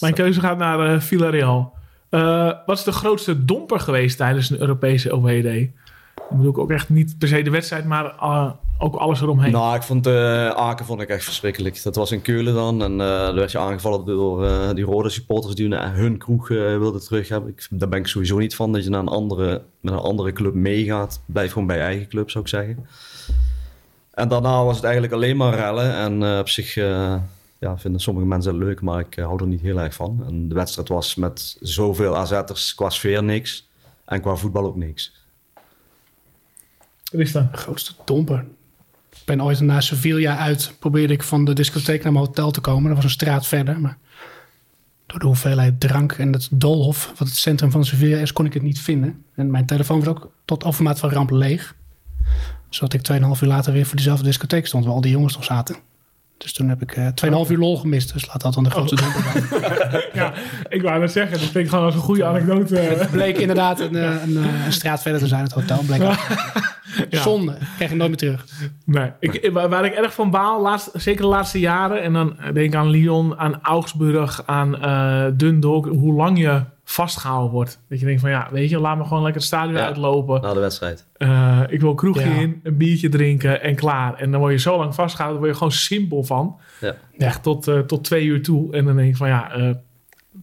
Mijn 0.01 0.15
keuze 0.15 0.41
gaat 0.41 0.59
naar 0.59 0.93
uh, 0.93 1.01
Villarreal. 1.01 1.75
Uh, 2.11 2.53
wat 2.67 2.79
is 2.79 2.85
de 2.85 2.93
grootste 2.93 3.45
domper 3.45 3.81
geweest 3.81 4.17
tijdens 4.17 4.51
een 4.51 4.61
Europese 4.61 5.13
OWD? 5.13 5.69
Dan 6.15 6.37
bedoel 6.37 6.51
ik 6.51 6.59
ook 6.59 6.71
echt 6.71 6.89
niet 6.89 7.19
per 7.19 7.29
se 7.29 7.43
de 7.43 7.51
wedstrijd, 7.51 7.85
maar 7.85 8.05
uh, 8.05 8.51
ook 8.79 8.95
alles 8.95 9.21
eromheen. 9.21 9.53
Nou, 9.53 9.77
ik 9.77 9.83
vond 9.83 10.07
uh, 10.07 10.49
Aken 10.49 10.85
vond 10.85 11.01
ik 11.01 11.09
echt 11.09 11.25
verschrikkelijk. 11.25 11.83
Dat 11.83 11.97
was 11.97 12.11
in 12.11 12.23
Keulen 12.23 12.55
dan. 12.55 12.83
En 12.83 12.93
uh, 12.93 12.99
daar 12.99 13.35
werd 13.35 13.53
je 13.53 13.59
aangevallen 13.59 14.07
door 14.07 14.45
uh, 14.45 14.71
die 14.73 14.85
rode 14.85 15.09
supporters 15.09 15.55
die 15.55 15.75
hun 15.75 16.19
kroeg 16.19 16.49
wilden 16.49 17.01
terug 17.01 17.29
hebben. 17.29 17.51
Ik, 17.51 17.67
daar 17.71 17.89
ben 17.89 17.99
ik 17.99 18.07
sowieso 18.07 18.39
niet 18.39 18.57
van. 18.57 18.73
Dat 18.73 18.85
je 18.85 18.91
naar 18.91 19.01
een 19.01 19.09
andere, 19.09 19.63
met 19.81 19.93
een 19.93 19.99
andere 19.99 20.33
club 20.33 20.55
meegaat. 20.55 21.21
Blijf 21.27 21.53
gewoon 21.53 21.67
bij 21.67 21.77
je 21.77 21.83
eigen 21.83 22.09
club, 22.09 22.31
zou 22.31 22.45
ik 22.45 22.51
zeggen. 22.51 22.87
En 24.11 24.29
daarna 24.29 24.65
was 24.65 24.77
het 24.77 24.85
eigenlijk 24.85 25.15
alleen 25.15 25.37
maar 25.37 25.55
rellen. 25.55 25.95
En 25.95 26.39
op 26.39 26.49
zich 26.49 26.75
ja, 27.59 27.79
vinden 27.79 28.01
sommige 28.01 28.27
mensen 28.27 28.59
leuk, 28.59 28.81
maar 28.81 29.01
ik 29.01 29.15
hou 29.15 29.41
er 29.41 29.47
niet 29.47 29.61
heel 29.61 29.81
erg 29.81 29.95
van. 29.95 30.25
En 30.27 30.49
de 30.49 30.55
wedstrijd 30.55 30.89
was 30.89 31.15
met 31.15 31.57
zoveel 31.61 32.17
AZ'ers 32.17 32.75
qua 32.75 32.91
sfeer 32.91 33.23
niks. 33.23 33.69
En 34.05 34.21
qua 34.21 34.35
voetbal 34.35 34.65
ook 34.65 34.77
niks. 34.77 35.23
Wat 37.13 37.21
is 37.21 37.33
dat? 37.33 37.53
De 37.53 37.59
grootste 37.59 37.93
domper. 38.05 38.47
Ben 39.25 39.43
ooit 39.43 39.61
na 39.61 39.81
Sevilla 39.81 40.39
uit, 40.39 40.75
probeerde 40.79 41.13
ik 41.13 41.23
van 41.23 41.45
de 41.45 41.53
discotheek 41.53 42.03
naar 42.03 42.13
mijn 42.13 42.25
hotel 42.25 42.51
te 42.51 42.61
komen. 42.61 42.85
Dat 42.85 42.95
was 42.95 43.05
een 43.05 43.11
straat 43.11 43.47
verder, 43.47 43.81
maar 43.81 43.99
door 45.07 45.19
de 45.19 45.27
hoeveelheid 45.27 45.81
drank 45.81 46.13
en 46.13 46.33
het 46.33 46.49
doolhof, 46.51 47.13
wat 47.19 47.29
het 47.29 47.37
centrum 47.37 47.71
van 47.71 47.85
Sevilla 47.85 48.19
is, 48.19 48.33
kon 48.33 48.47
ik 48.47 48.55
het 48.55 48.63
niet 48.63 48.81
vinden. 48.81 49.25
En 49.35 49.51
mijn 49.51 49.67
telefoon 49.67 49.99
was 49.99 50.09
ook 50.09 50.33
tot 50.45 50.65
overmaat 50.65 50.99
van 50.99 51.11
ramp 51.11 51.31
leeg. 51.31 51.75
Zodat 52.69 52.93
ik 52.93 53.13
2,5 53.13 53.43
uur 53.43 53.49
later 53.49 53.73
weer 53.73 53.87
voor 53.87 53.97
diezelfde 53.97 54.25
discotheek 54.25 54.67
stond, 54.67 54.85
waar 54.85 54.95
al 54.95 55.01
die 55.01 55.11
jongens 55.11 55.35
nog 55.35 55.45
zaten. 55.45 55.77
Dus 56.45 56.53
toen 56.53 56.69
heb 56.69 56.83
ik 56.83 56.93
eh 56.93 57.07
2,5 57.45 57.51
uur 57.51 57.59
lol 57.59 57.79
gemist. 57.79 58.13
Dus 58.13 58.27
laat 58.27 58.41
dat 58.41 58.55
dan 58.55 58.65
de 58.65 58.71
grootste 58.71 58.97
domper 58.97 59.23
zijn. 59.23 60.03
Ja, 60.13 60.33
ik 60.69 60.83
wou 60.83 61.01
net 61.01 61.13
zeggen. 61.13 61.33
Dat 61.33 61.49
vind 61.49 61.65
ik 61.65 61.69
gewoon 61.69 61.85
als 61.85 61.95
een 61.95 62.01
goede 62.01 62.25
anekdote. 62.25 62.77
Het 62.77 63.11
bleek 63.11 63.37
inderdaad 63.39 63.81
een, 63.81 63.97
eh, 63.97 64.23
een, 64.27 64.37
eh, 64.37 64.65
een 64.67 64.73
straat 64.73 65.03
verder 65.03 65.21
te 65.21 65.27
zijn, 65.27 65.43
het 65.43 65.53
hotel. 65.53 65.79
Bleek 65.87 66.03
Ja. 67.11 67.23
Zonde, 67.23 67.57
krijg 67.77 67.91
je 67.91 67.97
nooit 67.97 68.09
meer 68.09 68.19
terug. 68.19 68.45
Nee, 68.85 69.11
ik, 69.21 69.51
waar 69.53 69.85
ik 69.85 69.93
erg 69.93 70.15
van 70.15 70.31
baal, 70.31 70.63
laatst, 70.63 70.91
zeker 70.93 71.23
de 71.23 71.29
laatste 71.29 71.61
jaren, 71.61 72.03
en 72.03 72.13
dan 72.13 72.37
denk 72.39 72.57
ik 72.57 72.75
aan 72.75 72.89
Lyon, 72.91 73.39
aan 73.39 73.59
Augsburg, 73.63 74.43
aan 74.47 74.81
eh 74.83 75.25
Dundalk, 75.37 75.87
hoe 75.87 76.15
lang 76.15 76.39
je 76.39 76.61
vastgehouden 76.85 77.51
wordt. 77.53 77.81
Dat 77.89 78.01
je 78.01 78.07
denkt 78.07 78.21
van 78.21 78.31
ja, 78.31 78.49
weet 78.51 78.71
je, 78.71 78.79
laat 78.79 78.97
me 78.97 79.03
gewoon 79.05 79.23
lekker 79.23 79.41
het 79.41 79.51
stadion 79.51 79.75
Ja. 79.77 79.85
uitlopen. 79.87 80.41
Na 80.43 80.53
de 80.55 80.61
wedstrijd. 80.61 81.07
Eh, 81.17 81.61
ik 81.69 81.81
wil 81.81 81.91
een 81.91 81.97
kroegje 81.97 82.29
Ja. 82.29 82.35
in, 82.41 82.61
een 82.63 82.77
biertje 82.77 83.09
drinken 83.09 83.63
en 83.63 83.75
klaar. 83.75 84.15
En 84.15 84.31
dan 84.31 84.41
word 84.41 84.53
je 84.53 84.59
zo 84.59 84.77
lang 84.79 84.95
vastgehouden, 84.95 85.41
daar 85.43 85.51
word 85.51 85.61
je 85.61 85.65
gewoon 85.67 86.01
simpel 86.01 86.25
van. 86.25 86.57
Ja. 86.81 86.95
Echt 87.19 87.43
tot, 87.43 87.69
eh, 87.69 87.79
tot 87.79 88.05
twee 88.05 88.25
uur 88.25 88.43
toe. 88.43 88.73
En 88.73 88.85
dan 88.85 88.97
denk 88.97 89.09
ik 89.09 89.17
van 89.17 89.29
ja, 89.29 89.53
eh, 89.53 89.71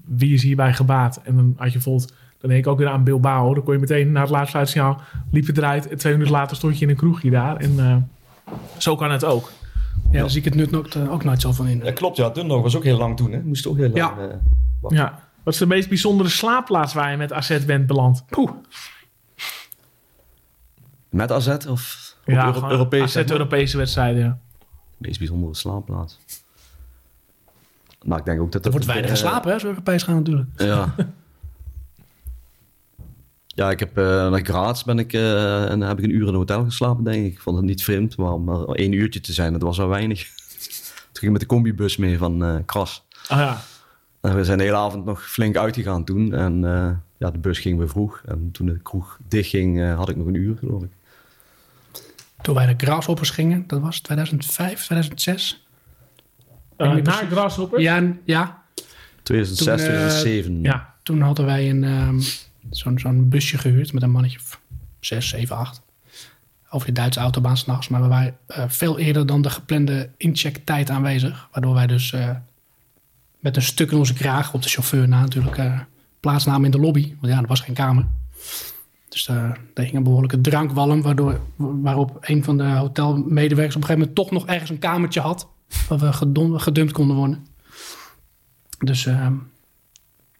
wie 0.05 0.33
is 0.33 0.43
hierbij 0.43 0.73
gebaat? 0.73 1.21
En 1.23 1.35
dan 1.35 1.53
had 1.57 1.67
je 1.67 1.73
bijvoorbeeld, 1.73 2.13
dan 2.39 2.49
denk 2.49 2.65
ik 2.65 2.71
ook 2.71 2.77
weer 2.77 2.87
aan 2.89 3.03
Bilbao. 3.03 3.53
Dan 3.53 3.63
kon 3.63 3.73
je 3.73 3.79
meteen 3.79 4.11
na 4.11 4.21
het 4.21 4.29
laatste 4.29 4.51
fluitsignaal, 4.51 5.01
liep 5.31 5.45
je 5.45 5.53
eruit. 5.57 5.87
En 5.87 5.97
twee 5.97 6.13
minuten 6.13 6.33
later 6.33 6.55
stond 6.55 6.77
je 6.77 6.83
in 6.85 6.89
een 6.91 6.97
kroegje 6.97 7.29
daar. 7.29 7.55
En 7.57 7.73
eh, 7.79 7.95
zo 8.77 8.95
kan 8.95 9.11
het 9.11 9.25
ook. 9.25 9.51
Ja, 10.11 10.19
daar 10.19 10.29
zie 10.29 10.39
ik 10.39 10.45
het 10.45 10.55
nut 10.55 10.75
ook, 10.75 10.87
ook 11.09 11.23
nooit 11.23 11.41
zo 11.41 11.51
van 11.51 11.67
in. 11.67 11.81
Ja, 11.83 11.91
klopt. 11.91 12.17
Ja, 12.17 12.29
Dundalk 12.29 12.63
was 12.63 12.75
ook 12.75 12.83
heel 12.83 12.97
lang 12.97 13.17
toen. 13.17 13.31
Hè? 13.31 13.39
Moest 13.43 13.67
ook 13.67 13.77
heel 13.77 13.89
lang. 13.89 13.97
Ja. 13.97 14.39
Ja. 14.89 15.19
Wat 15.43 15.53
is 15.53 15.59
de 15.59 15.67
meest 15.67 15.87
bijzondere 15.89 16.29
slaapplaats 16.29 16.93
waar 16.93 17.11
je 17.11 17.17
met 17.17 17.33
AZ 17.33 17.65
bent 17.65 17.87
beland? 17.87 18.25
Poeh. 18.29 18.51
met 21.09 21.31
AZ 21.31 21.47
of 21.47 22.15
op 22.21 22.33
Ja, 22.33 22.39
Euro- 22.45 22.53
gewoon 22.53 22.69
Europees? 22.71 23.01
AZ 23.01 23.11
zeg 23.11 23.23
maar? 23.23 23.33
Europese 23.37 23.77
wedstrijden. 23.77 24.23
Ja. 24.23 24.37
meest 24.97 25.17
bijzondere 25.19 25.55
slaapplaats. 25.55 26.19
Maar 28.03 28.19
ik 28.19 28.25
denk 28.25 28.41
ook 28.41 28.51
dat 28.51 28.65
Er 28.65 28.71
wordt 28.71 28.85
het, 28.85 28.95
weinig 28.95 29.15
eh, 29.15 29.21
geslapen, 29.21 29.47
hè, 29.47 29.53
als 29.53 29.63
we 29.63 29.69
Europees 29.69 30.03
gaan 30.03 30.15
natuurlijk. 30.15 30.49
Ja. 30.61 30.95
ja, 33.47 33.69
ik 33.71 33.79
heb 33.79 33.97
eh, 33.97 34.03
naar 34.29 34.45
Graz 34.45 34.83
ben 34.83 34.99
ik, 34.99 35.13
eh, 35.13 35.69
en 35.71 35.81
heb 35.81 35.97
ik 35.97 36.03
een 36.03 36.09
uur 36.15 36.21
in 36.21 36.27
een 36.27 36.35
hotel 36.35 36.63
geslapen, 36.63 37.03
denk 37.03 37.25
ik. 37.25 37.31
Ik 37.31 37.39
vond 37.41 37.57
het 37.57 37.65
niet 37.65 37.83
vreemd, 37.83 38.17
maar 38.17 38.31
om 38.33 38.43
maar 38.43 38.59
één 38.63 38.91
uurtje 38.91 39.19
te 39.19 39.33
zijn, 39.33 39.53
dat 39.53 39.61
was 39.61 39.77
wel 39.77 39.87
weinig. 39.87 40.19
Toen 41.11 41.21
ging 41.21 41.25
ik 41.25 41.31
met 41.31 41.39
de 41.41 41.45
combibus 41.47 41.97
mee 41.97 42.17
van 42.17 42.43
eh 42.43 42.55
Kras. 42.65 43.03
Oh 43.29 43.37
ja. 43.37 43.61
En 44.21 44.35
we 44.35 44.43
zijn 44.43 44.57
de 44.57 44.63
hele 44.63 44.75
avond 44.75 45.05
nog 45.05 45.29
flink 45.29 45.57
uitgegaan 45.57 46.03
toen. 46.03 46.33
En 46.33 46.65
eh, 46.65 46.91
ja, 47.17 47.31
de 47.31 47.37
bus 47.37 47.59
ging 47.59 47.77
weer 47.77 47.89
vroeg. 47.89 48.21
En 48.25 48.49
toen 48.51 48.65
de 48.65 48.79
kroeg 48.79 49.19
dichtging, 49.27 49.81
eh 49.81 49.95
had 49.95 50.09
ik 50.09 50.15
nog 50.15 50.27
een 50.27 50.33
uur, 50.33 50.57
geloof 50.57 50.83
ik. 50.83 50.89
Toen 52.41 52.55
wij 52.55 52.75
de 52.75 52.85
Grasshoppers 52.85 53.29
gingen, 53.29 53.63
dat 53.67 53.79
was 53.79 53.99
2005, 53.99 54.83
2006. 54.85 55.65
Uh, 56.77 56.93
niet 56.93 57.03
naar 57.03 57.17
precies. 57.17 57.37
Grasshopper? 57.37 57.79
Ja, 57.79 58.13
ja, 58.23 58.61
2006, 59.23 59.65
Toen, 59.65 59.73
eh, 59.73 59.83
2007. 59.83 60.61
Ja. 60.61 60.93
toen 61.03 61.21
hadden 61.21 61.45
wij 61.45 61.69
een, 61.69 61.83
ehm, 61.83 62.19
zo'n, 62.69 62.99
zo'n 62.99 63.29
busje 63.29 63.57
gehuurd 63.57 63.93
met 63.93 64.03
een 64.03 64.11
mannetje 64.11 64.39
of 64.39 64.59
6, 64.99 65.29
7, 65.29 65.55
8. 65.55 65.81
Over 66.69 66.87
de 66.87 66.93
Duitse 66.93 67.19
autobaan 67.19 67.57
s'nachts. 67.57 67.87
Maar 67.87 68.01
we 68.01 68.07
waren 68.07 68.37
eh, 68.45 68.63
veel 68.67 68.99
eerder 68.99 69.25
dan 69.25 69.41
de 69.41 69.49
geplande 69.49 70.09
inchecktijd 70.17 70.89
aanwezig. 70.89 71.47
Waardoor 71.51 71.73
wij 71.73 71.87
dus 71.87 72.13
eh, 72.13 72.29
met 73.41 73.55
een 73.55 73.61
stuk 73.61 73.91
in 73.91 73.97
onze 73.97 74.13
kraag, 74.13 74.53
op 74.53 74.61
de 74.61 74.69
chauffeur 74.69 75.07
na 75.07 75.21
natuurlijk, 75.21 75.57
eh, 75.57 75.79
plaatsnamen 76.19 76.65
in 76.65 76.71
de 76.71 76.79
lobby. 76.79 77.15
Want 77.19 77.33
ja, 77.33 77.41
er 77.41 77.47
was 77.47 77.59
geen 77.59 77.75
kamer. 77.75 78.05
Dus 79.09 79.27
eh 79.27 79.35
daar 79.73 79.85
ging 79.85 79.93
een 79.93 80.03
behoorlijke 80.03 80.41
drankwalm. 80.41 81.01
Waardoor, 81.01 81.39
waarop 81.55 82.17
een 82.21 82.43
van 82.43 82.57
de 82.57 82.63
hotelmedewerkers 82.63 83.75
op 83.75 83.81
een 83.81 83.87
gegeven 83.87 83.97
moment 83.99 84.15
toch 84.15 84.31
nog 84.31 84.47
ergens 84.47 84.69
een 84.69 84.79
kamertje 84.79 85.19
had. 85.19 85.47
Waar 85.87 85.99
we 85.99 86.59
gedumpt 86.59 86.91
konden 86.91 87.15
worden. 87.15 87.45
Dus 88.79 89.05
ehm, 89.05 89.33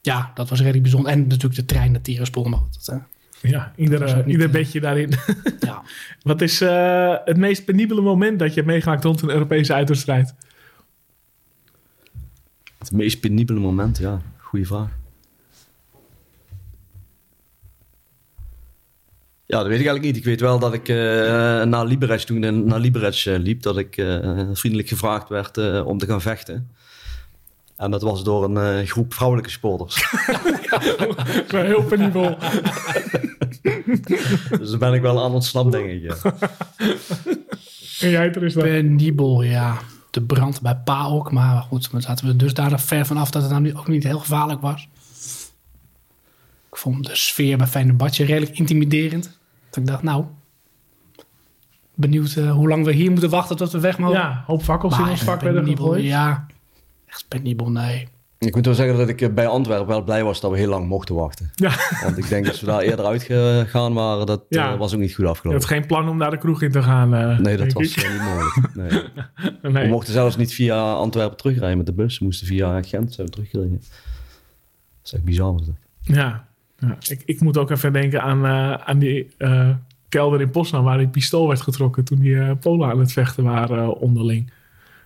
ja, 0.01 0.31
dat 0.33 0.49
was 0.49 0.57
redelijk 0.57 0.83
bijzonder. 0.83 1.11
En 1.11 1.21
natuurlijk 1.21 1.55
de 1.55 1.65
trein 1.65 1.91
naar 1.91 2.01
Tiraspol. 2.01 2.45
Eh, 2.45 2.95
Ja, 3.41 3.73
ieder, 3.75 4.27
ieder 4.27 4.45
eh, 4.45 4.51
bedje 4.51 4.79
daarin. 4.79 5.13
ja. 5.59 5.81
Wat 6.21 6.41
is 6.41 6.61
eh, 6.61 7.15
het 7.25 7.37
meest 7.37 7.65
penibele 7.65 8.01
moment 8.01 8.39
dat 8.39 8.49
je 8.49 8.55
hebt 8.55 8.67
meegemaakt 8.67 9.03
rond 9.03 9.21
een 9.21 9.29
Europese 9.29 9.73
uitwedstrijd? 9.73 10.33
Het 12.91 12.99
meest 12.99 13.19
penibele 13.19 13.59
moment, 13.59 13.97
ja. 13.97 14.21
Goeie 14.37 14.67
vraag. 14.67 14.89
Ja, 19.45 19.57
dat 19.57 19.67
weet 19.67 19.79
ik 19.79 19.85
eigenlijk 19.85 20.05
niet. 20.05 20.17
Ik 20.17 20.23
weet 20.23 20.39
wel 20.39 20.59
dat 20.59 20.73
ik 20.73 20.87
eh 20.89 20.95
naar 21.63 21.85
Liberec, 21.85 22.19
toen 22.19 22.43
ik 22.43 22.65
naar 22.65 22.79
Liberec 22.79 23.25
eh, 23.25 23.37
liep, 23.37 23.61
dat 23.61 23.77
ik 23.77 23.97
eh, 23.97 24.39
vriendelijk 24.53 24.89
gevraagd 24.89 25.29
werd 25.29 25.57
eh, 25.57 25.85
om 25.85 25.97
te 25.97 26.05
gaan 26.05 26.21
vechten. 26.21 26.71
En 27.75 27.91
dat 27.91 28.01
was 28.01 28.23
door 28.23 28.43
een 28.43 28.57
eh, 28.57 28.87
groep 28.87 29.13
vrouwelijke 29.13 29.51
sporters. 29.51 30.11
Dat 30.69 31.27
is 31.27 31.41
wel 31.51 31.63
heel 31.63 31.83
penibel. 31.83 32.37
dus 34.59 34.69
daar 34.69 34.79
ben 34.79 34.93
ik 34.93 35.01
wel 35.01 35.23
aan 35.23 35.33
ontsnapt, 35.33 35.71
denk 35.71 35.89
ik. 35.89 36.01
Ja. 36.01 36.15
en 37.99 38.09
jij 38.09 38.33
er 38.33 38.43
is 38.43 38.53
dat? 38.53 38.63
Penibel, 38.63 39.43
ja. 39.43 39.77
De 40.11 40.21
brand 40.21 40.61
bij 40.61 40.75
PAOK. 40.75 41.31
Maar 41.31 41.61
goed, 41.61 41.89
zaten 41.97 42.25
we 42.25 42.35
dus 42.35 42.53
daar 42.53 42.79
ver 42.79 43.05
van 43.05 43.17
af 43.17 43.31
dat 43.31 43.41
het 43.41 43.51
nou 43.51 43.75
ook 43.75 43.87
niet 43.87 44.03
heel 44.03 44.19
gevaarlijk 44.19 44.61
was. 44.61 44.87
Ik 46.71 46.77
vond 46.77 47.05
de 47.05 47.15
sfeer 47.15 47.57
bij 47.57 47.67
Feyenoordje 47.67 48.25
redelijk 48.25 48.57
intimiderend. 48.57 49.39
Dat 49.69 49.77
ik 49.77 49.87
dacht, 49.87 50.03
nou, 50.03 50.25
benieuwd 51.95 52.35
eh, 52.35 52.51
hoe 52.51 52.67
lang 52.67 52.85
we 52.85 52.91
hier 52.91 53.11
moeten 53.11 53.29
wachten 53.29 53.57
tot 53.57 53.71
we 53.71 53.79
weg 53.79 53.97
mogen. 53.97 54.19
Ja, 54.19 54.43
hoop 54.47 54.63
fakkels 54.63 54.97
in 54.97 55.09
ons 55.09 55.21
vak 55.21 55.41
werden 55.41 55.65
gegooid. 55.65 56.03
Ja, 56.03 56.45
echt 57.05 57.25
penibel, 57.27 57.69
nee. 57.69 58.07
Ik 58.45 58.55
moet 58.55 58.65
wel 58.65 58.73
zeggen 58.75 58.97
dat 58.97 59.09
ik 59.09 59.21
eh, 59.21 59.29
bij 59.33 59.47
Antwerpen 59.47 59.87
wel 59.87 60.03
blij 60.03 60.23
was 60.23 60.41
dat 60.41 60.51
we 60.51 60.57
heel 60.57 60.69
lang 60.69 60.87
mochten 60.87 61.15
wachten. 61.15 61.51
Ja, 61.55 61.71
Want 62.03 62.17
ik 62.17 62.29
denk 62.29 62.45
dat 62.45 62.59
we 62.59 62.65
daar 62.65 62.81
eerder 62.81 63.05
uitgegaan 63.05 63.93
waren, 63.93 64.25
dat 64.25 64.43
eh, 64.49 64.77
was 64.77 64.93
ook 64.93 64.99
niet 64.99 65.09
goed 65.09 65.17
je 65.17 65.23
had 65.25 65.31
afgelopen. 65.35 65.67
geen 65.67 65.85
plan 65.85 66.09
om 66.09 66.17
naar 66.17 66.31
de 66.31 66.37
kroeg 66.37 66.61
in 66.61 66.71
te 66.71 66.83
gaan. 66.83 67.13
eh, 67.13 67.39
Nee, 67.39 67.57
dat 67.57 67.73
was 67.73 67.95
niet 67.95 68.21
mogelijk. 68.21 68.73
Nee. 69.61 69.83
We 69.83 69.87
mochten 69.89 70.13
zelfs 70.13 70.37
niet 70.37 70.53
via 70.53 70.91
Antwerpen 70.93 71.37
terugrijden 71.37 71.77
met 71.77 71.85
de 71.85 71.93
bus. 71.93 72.19
We 72.19 72.25
moesten 72.25 72.47
via 72.47 72.81
Gent 72.83 73.13
zijn 73.13 73.27
we 73.27 73.33
teruggereden. 73.33 73.71
Dat 73.81 73.81
is 75.03 75.13
echt 75.13 75.23
bizar. 75.23 75.53
Was 75.53 75.65
dat. 75.65 75.75
Ja, 76.01 76.47
ja. 76.77 76.97
Ik, 77.07 77.21
ik 77.25 77.41
moet 77.41 77.57
ook 77.57 77.69
even 77.69 77.93
denken 77.93 78.21
aan, 78.21 78.45
aan 78.85 78.99
die 78.99 79.27
kelder 80.09 80.41
in 80.41 80.49
Poznan 80.51 80.83
waar 80.83 80.97
die 80.97 81.07
pistool 81.07 81.47
werd 81.47 81.61
getrokken 81.61 82.03
toen 82.03 82.19
die 82.19 82.55
Polen 82.55 82.89
aan 82.89 82.99
het 82.99 83.11
vechten 83.11 83.43
waren 83.43 83.97
onderling. 83.99 84.51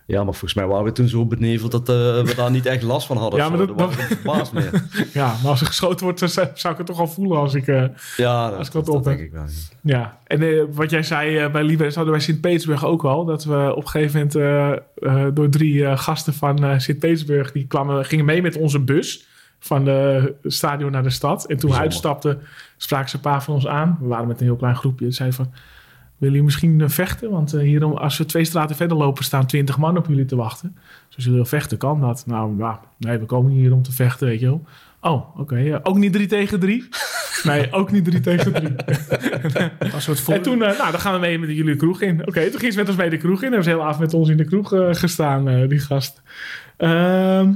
Ja, 0.07 0.24
maar 0.24 0.33
volgens 0.33 0.53
mij 0.53 0.65
waren 0.67 0.83
we 0.85 0.91
toen 0.91 1.07
zo 1.07 1.25
beneveld 1.25 1.71
dat 1.71 1.89
eh, 1.89 1.95
we 1.95 2.33
daar 2.35 2.51
niet 2.51 2.65
echt 2.65 2.83
last 2.83 3.07
van 3.07 3.17
hadden. 3.17 3.39
Ja, 3.39 3.50
maar 3.50 3.57
dat- 3.67 3.91
ik 3.91 4.00
verbaasd 4.00 4.53
mee. 4.53 4.69
Ja, 5.13 5.35
maar 5.41 5.51
als 5.51 5.62
er 5.62 5.67
geschoten 5.67 6.03
wordt, 6.05 6.19
dan 6.19 6.29
zou 6.29 6.47
ik 6.47 6.77
het 6.77 6.85
toch 6.85 7.00
al 7.00 7.07
voelen 7.07 7.38
als 7.38 7.53
ik... 7.53 7.67
eh, 7.67 7.83
Ja, 8.17 8.47
Als 8.47 8.57
dat, 8.57 8.65
ik 8.67 8.74
wat 8.74 8.85
dat, 8.85 8.95
op 8.95 9.05
heb. 9.05 9.19
ik 9.19 9.31
wel. 9.31 9.43
ja. 9.81 9.97
Ja, 9.97 10.17
en 10.27 10.41
eh, 10.41 10.63
wat 10.71 10.89
jij 10.89 11.03
zei 11.03 11.50
bij 11.50 11.63
Liberec 11.63 11.93
hadden 11.93 12.13
wij 12.13 12.21
Sint-Petersburg 12.21 12.85
ook 12.85 13.03
al. 13.03 13.25
Dat 13.25 13.43
we 13.43 13.71
op 13.75 13.83
een 13.83 13.89
gegeven 13.89 14.29
moment 14.33 15.35
door 15.35 15.50
drie 15.50 15.97
gasten 15.97 16.33
van 16.33 16.81
Sint-Petersburg... 16.81 17.51
die 17.51 17.67
kwamen, 17.67 18.05
gingen 18.05 18.25
mee 18.25 18.41
met 18.41 18.57
onze 18.57 18.79
bus 18.79 19.27
van 19.59 19.85
de 19.85 20.33
stadion 20.43 20.91
naar 20.91 21.03
de 21.03 21.09
stad. 21.09 21.45
En 21.45 21.57
toen 21.57 21.69
we 21.71 21.77
uitstapten, 21.77 22.41
spraken 22.77 23.09
ze 23.09 23.15
een 23.15 23.21
paar 23.21 23.43
van 23.43 23.53
ons 23.53 23.67
aan. 23.67 23.97
We 24.01 24.07
waren 24.07 24.27
met 24.27 24.39
een 24.39 24.45
heel 24.45 24.55
klein 24.55 24.75
groepje. 24.75 25.05
Ze 25.05 25.12
zeiden 25.12 25.38
van, 25.38 25.51
willen 26.17 26.34
jullie 26.36 26.43
misschien 26.43 26.81
eh, 26.81 26.89
vechten? 26.89 27.29
Want 27.31 27.53
eh, 27.53 27.62
hier, 27.62 27.84
om- 27.86 27.93
als 27.98 28.17
we 28.17 28.25
twee 28.25 28.45
straten 28.45 28.75
verder 28.75 28.98
lopen, 28.98 29.24
staan 29.24 29.45
twintig 29.45 29.77
man 29.77 29.98
op 29.98 30.07
jullie 30.07 30.25
te 30.25 30.36
wachten. 30.36 30.72
Dus 30.75 30.84
als 31.05 31.15
jullie 31.15 31.31
willen 31.31 31.48
vechten, 31.48 31.77
kan 31.77 32.01
dat. 32.01 32.24
Nou, 32.27 32.57
ja, 32.57 32.79
nee, 32.98 33.17
we 33.17 33.25
komen 33.25 33.51
hier 33.51 33.74
om 33.74 33.81
te 33.81 33.91
vechten, 33.91 34.27
weet 34.27 34.39
je 34.39 34.45
wel. 34.45 34.63
Oh, 35.01 35.39
oké. 35.39 35.79
Ook 35.84 35.98
niet 35.98 36.13
drie 36.13 36.27
tegen 36.27 36.60
drie? 36.60 36.88
Nee, 37.43 37.72
ook 37.74 37.91
niet 37.91 38.05
drie 38.05 38.19
tegen 38.19 38.53
drie. 38.53 38.75
Was. 39.91 40.27
En 40.27 40.41
toen, 40.41 40.63
eh, 40.63 40.77
nou, 40.77 40.91
dan 40.91 41.00
gaan 41.00 41.13
we 41.13 41.19
mee 41.19 41.39
met 41.39 41.50
jullie 41.50 41.63
de 41.72 41.75
kroeg 41.75 42.01
in. 42.01 42.27
Oké, 42.27 42.50
toen 42.50 42.60
ging 42.60 42.72
ze 42.74 42.77
met 42.79 42.88
ons 42.88 42.98
mee 42.98 43.10
de 43.10 43.17
kroeg 43.17 43.36
in. 43.38 43.48
Hebben 43.48 43.63
ze 43.63 43.69
heel 43.69 43.84
avond 43.84 44.00
met 44.00 44.13
ons 44.13 44.29
in 44.29 44.38
de 44.38 44.45
kroeg 44.45 44.74
gestaan, 44.91 45.67
die 45.67 45.79
gast. 45.79 46.22
Ehm, 46.77 47.53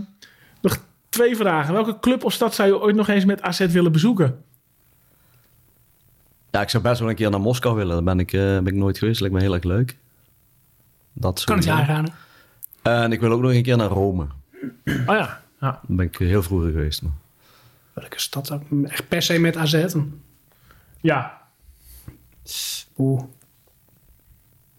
nog 0.62 0.78
twee 1.10 1.36
vragen. 1.36 1.74
Welke 1.74 2.00
club 2.00 2.24
of 2.24 2.34
stad 2.34 2.56
zou 2.56 2.70
je 2.70 2.82
ooit 2.82 2.96
nog 2.96 3.08
eens 3.08 3.26
met 3.26 3.42
AZ 3.42 3.66
willen 3.66 3.92
bezoeken? 3.92 4.36
Ja, 6.52 6.62
ik 6.62 6.70
zou 6.70 6.84
best 6.84 7.00
wel 7.00 7.10
een 7.10 7.16
keer 7.16 7.30
naar 7.30 7.42
Moskou 7.42 7.76
willen. 7.76 7.96
Daar 7.96 8.16
ben 8.16 8.20
ik, 8.20 8.34
eh, 8.34 8.40
ben 8.40 8.68
ik 8.68 8.74
nooit 8.74 8.98
geweest. 8.98 9.20
Lijkt 9.20 9.36
me 9.36 9.42
heel 9.42 9.54
erg 9.54 9.64
leuk. 9.64 9.98
Dat 11.14 11.44
kan 11.44 11.56
het 11.56 11.66
sowieso. 11.66 11.92
jaar 11.92 11.96
gaan. 11.96 12.06
En 12.82 13.12
ik 13.12 13.20
wil 13.20 13.32
ook 13.32 13.42
nog 13.42 13.52
een 13.52 13.64
keer 13.64 13.78
naar 13.78 13.90
Rome. 13.90 14.24
Oh 14.86 15.06
ja, 15.06 15.16
ja. 15.16 15.42
Daar 15.60 15.82
ben 15.88 16.06
ik 16.06 16.18
heel 16.18 16.44
vroeger 16.44 16.72
geweest. 16.72 17.02
Maar. 17.02 17.12
Welke 17.94 18.20
stad 18.20 18.52
ook 18.52 18.64
echt 18.84 19.08
per 19.08 19.22
se 19.22 19.40
met 19.40 19.58
AZ? 19.58 19.86
Ja. 21.02 21.42
Oeh. 22.98 23.24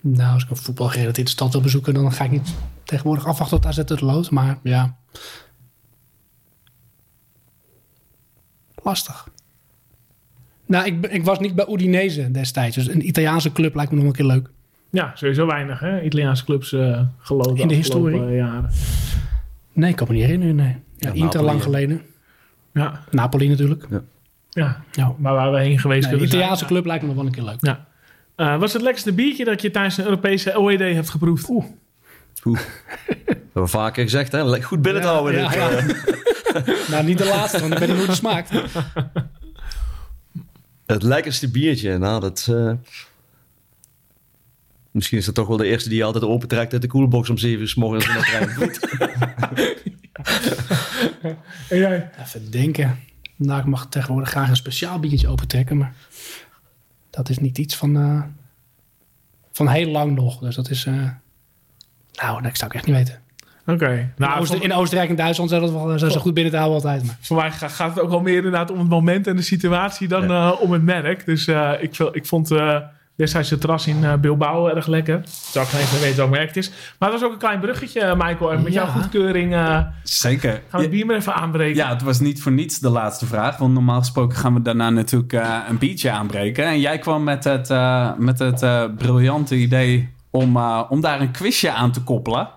Nou, 0.00 0.32
als 0.32 0.42
ik 0.42 0.50
een 0.50 0.56
voetbalgerelateerde 0.56 1.30
stad 1.30 1.52
wil 1.52 1.60
bezoeken, 1.60 1.94
dan 1.94 2.12
ga 2.12 2.24
ik 2.24 2.30
niet 2.30 2.54
tegenwoordig 2.84 3.26
afwachten 3.26 3.60
tot 3.60 3.70
AZ 3.70 3.76
het 3.76 4.00
loodt. 4.00 4.30
Maar 4.30 4.58
ja. 4.62 4.96
Lastig. 8.82 9.28
Nou, 10.70 10.86
ik, 10.86 11.00
ben- 11.00 11.12
ik 11.14 11.24
was 11.24 11.38
niet 11.38 11.54
bij 11.54 11.66
Udinese 11.68 12.30
destijds. 12.30 12.76
Dus 12.76 12.88
een 12.88 13.06
Italiaanse 13.08 13.52
club 13.52 13.74
lijkt 13.74 13.90
me 13.90 13.96
nog 13.98 14.06
een 14.06 14.12
keer 14.12 14.24
leuk. 14.26 14.48
Ja, 14.90 15.10
sowieso 15.14 15.46
weinig, 15.46 15.80
hè? 15.80 16.02
Italiaanse 16.02 16.44
clubs 16.44 16.72
eh 16.72 17.00
gelopen. 17.18 17.56
In 17.56 17.68
de 17.68 17.76
afgelopen, 17.76 18.12
historie? 18.12 18.20
eh, 18.20 18.36
jaren. 18.36 18.70
Nee, 19.72 19.90
ik 19.90 19.96
kan 19.96 20.06
me 20.08 20.12
niet 20.14 20.22
herinneren. 20.22 20.54
Nee. 20.56 20.76
Ja, 20.96 21.08
Ja, 21.08 21.22
Inter 21.22 21.42
lang 21.42 21.56
ja. 21.58 21.62
geleden. 21.64 22.02
Ja, 22.72 23.00
Napoli 23.10 23.48
natuurlijk. 23.48 23.86
ja. 24.50 24.82
Ja. 24.92 25.14
Maar 25.18 25.32
waar 25.34 25.52
we 25.52 25.58
heen 25.60 25.78
geweest 25.78 25.84
Nee, 25.88 25.98
de 26.00 26.08
kunnen 26.08 26.18
zijn, 26.28 26.28
Italiaanse 26.40 26.64
club 26.64 26.84
lijkt 26.86 27.02
me 27.02 27.08
nog 27.08 27.16
wel 27.16 27.26
een 27.26 27.32
keer 27.32 27.42
leuk. 27.44 27.58
Ja. 27.60 27.86
Eh, 28.36 28.58
was 28.58 28.72
het 28.72 28.82
lekkerste 28.82 29.12
biertje 29.12 29.44
dat 29.44 29.62
je 29.62 29.70
tijdens 29.70 29.96
een 29.98 30.04
Europese 30.04 30.58
OED 30.60 30.78
hebt 30.80 31.10
geproefd? 31.10 31.48
Oeh. 31.48 31.64
Oeh. 32.44 32.58
Dat 33.06 33.26
hebben 33.26 33.62
we 33.62 33.66
vaker 33.66 34.02
gezegd, 34.02 34.32
hè? 34.32 34.62
Goed 34.62 34.82
binnen 34.82 35.02
te 35.02 35.08
houden. 35.08 35.40
Ja, 35.40 35.48
dit, 35.48 35.56
ja. 35.58 35.68
eh. 35.70 36.88
nou, 36.90 37.04
niet 37.04 37.18
de 37.18 37.24
laatste, 37.26 37.60
want 37.60 37.72
ik 37.72 37.78
weet 37.78 37.88
niet 37.88 37.96
hoe 37.96 38.06
het 38.06 38.16
smaakt. 38.16 38.50
Het 40.92 41.02
lekkerste 41.02 41.50
biertje, 41.50 41.98
nou 41.98 42.20
dat... 42.20 42.46
eh, 42.50 42.72
Misschien 44.90 45.18
is 45.18 45.24
dat 45.24 45.34
toch 45.34 45.48
wel 45.48 45.56
de 45.56 45.66
eerste 45.66 45.88
die 45.88 45.98
je 45.98 46.04
altijd 46.04 46.24
opentrekt 46.24 46.72
uit 46.72 46.82
de 46.82 46.88
koelbox 46.88 47.30
om 47.30 47.38
7 47.38 47.60
uur 47.60 47.68
s 47.68 47.74
morgens 47.74 48.06
in 48.08 48.12
de 48.14 48.20
trein. 48.20 48.48
En 51.68 51.78
jij? 51.78 52.10
Even 52.20 52.50
denken. 52.50 52.98
Nou, 53.36 53.60
ik 53.60 53.66
mag 53.66 53.88
tegenwoordig 53.88 54.30
graag 54.30 54.48
een 54.48 54.56
speciaal 54.56 54.98
biertje 54.98 55.28
opentrekken, 55.28 55.76
maar 55.76 55.94
dat 57.10 57.28
is 57.28 57.38
niet 57.38 57.58
iets 57.58 57.76
van, 57.76 57.96
eh, 57.96 58.22
van 59.52 59.68
heel 59.68 59.90
lang 59.90 60.14
nog. 60.14 60.38
Dus 60.38 60.54
dat 60.54 60.70
is, 60.70 60.84
eh, 60.84 61.08
nou, 62.12 62.42
dat 62.42 62.56
zou 62.58 62.70
ik 62.70 62.76
echt 62.76 62.86
niet 62.86 62.96
weten. 62.96 63.20
Oké. 63.72 63.90
in, 63.90 64.12
Nou, 64.16 64.40
Oost- 64.40 64.52
in 64.54 64.72
Oostenrijk 64.74 65.10
en 65.10 65.16
Duitsland 65.16 65.50
zijn, 65.50 65.62
dat 65.62 65.70
wel, 65.72 65.98
zijn 65.98 66.10
ze 66.10 66.18
goed 66.18 66.34
binnen 66.34 66.52
te 66.52 66.58
houden 66.58 66.78
altijd. 66.82 67.04
Maar. 67.06 67.16
voor 67.20 67.36
mij 67.36 67.50
ga- 67.50 67.68
gaat 67.68 67.94
het 67.94 68.00
ook 68.00 68.10
wel 68.10 68.20
meer 68.20 68.36
inderdaad 68.36 68.70
om 68.70 68.78
het 68.78 68.88
moment 68.88 69.26
en 69.26 69.36
de 69.36 69.42
situatie 69.42 70.08
dan 70.08 70.30
eh, 70.30 70.52
om 70.60 70.72
het 70.72 70.82
merk. 70.82 71.26
Dus 71.26 71.46
eh, 71.46 71.70
ik, 71.80 71.98
ik 72.12 72.26
vond 72.26 72.50
eh, 72.50 72.76
destijds 73.16 73.50
het 73.50 73.60
terras 73.60 73.86
in 73.86 74.04
eh, 74.04 74.14
Bilbao 74.14 74.68
erg 74.68 74.86
lekker. 74.86 75.20
Zou 75.50 75.64
ik 75.64 75.70
geen 75.70 75.80
even 75.80 76.00
weten 76.00 76.16
welk 76.16 76.30
merk 76.30 76.46
het 76.46 76.56
is. 76.56 76.70
Maar 76.98 77.10
het 77.10 77.18
was 77.20 77.28
ook 77.28 77.32
een 77.34 77.40
klein 77.40 77.60
bruggetje, 77.60 78.00
eh, 78.00 78.14
Michael. 78.16 78.52
En 78.52 78.62
met 78.62 78.72
Ja. 78.72 78.82
jouw 78.84 78.92
goedkeuring 78.92 79.54
eh, 79.54 79.78
Zeker. 80.02 80.50
gaan 80.52 80.60
we 80.70 80.80
het 80.80 80.90
bier 80.90 81.06
maar 81.06 81.16
even 81.16 81.34
aanbreken. 81.34 81.76
Ja, 81.76 81.88
het 81.88 82.02
was 82.02 82.20
niet 82.20 82.42
voor 82.42 82.52
niets 82.52 82.78
de 82.78 82.90
laatste 82.90 83.26
vraag. 83.26 83.56
Want 83.56 83.72
normaal 83.74 83.98
gesproken 83.98 84.36
gaan 84.38 84.54
we 84.54 84.62
daarna 84.62 84.90
natuurlijk 84.90 85.32
eh, 85.32 85.56
een 85.68 85.78
biertje 85.78 86.10
aanbreken. 86.10 86.64
En 86.64 86.80
jij 86.80 86.98
kwam 86.98 87.24
met 87.24 87.44
het, 87.44 87.70
eh, 87.70 88.10
met 88.18 88.38
het 88.38 88.62
eh, 88.62 88.84
briljante 88.98 89.56
idee 89.56 90.08
om, 90.30 90.56
eh, 90.56 90.82
om 90.88 91.00
daar 91.00 91.20
een 91.20 91.30
quizje 91.30 91.72
aan 91.72 91.92
te 91.92 92.02
koppelen. 92.02 92.48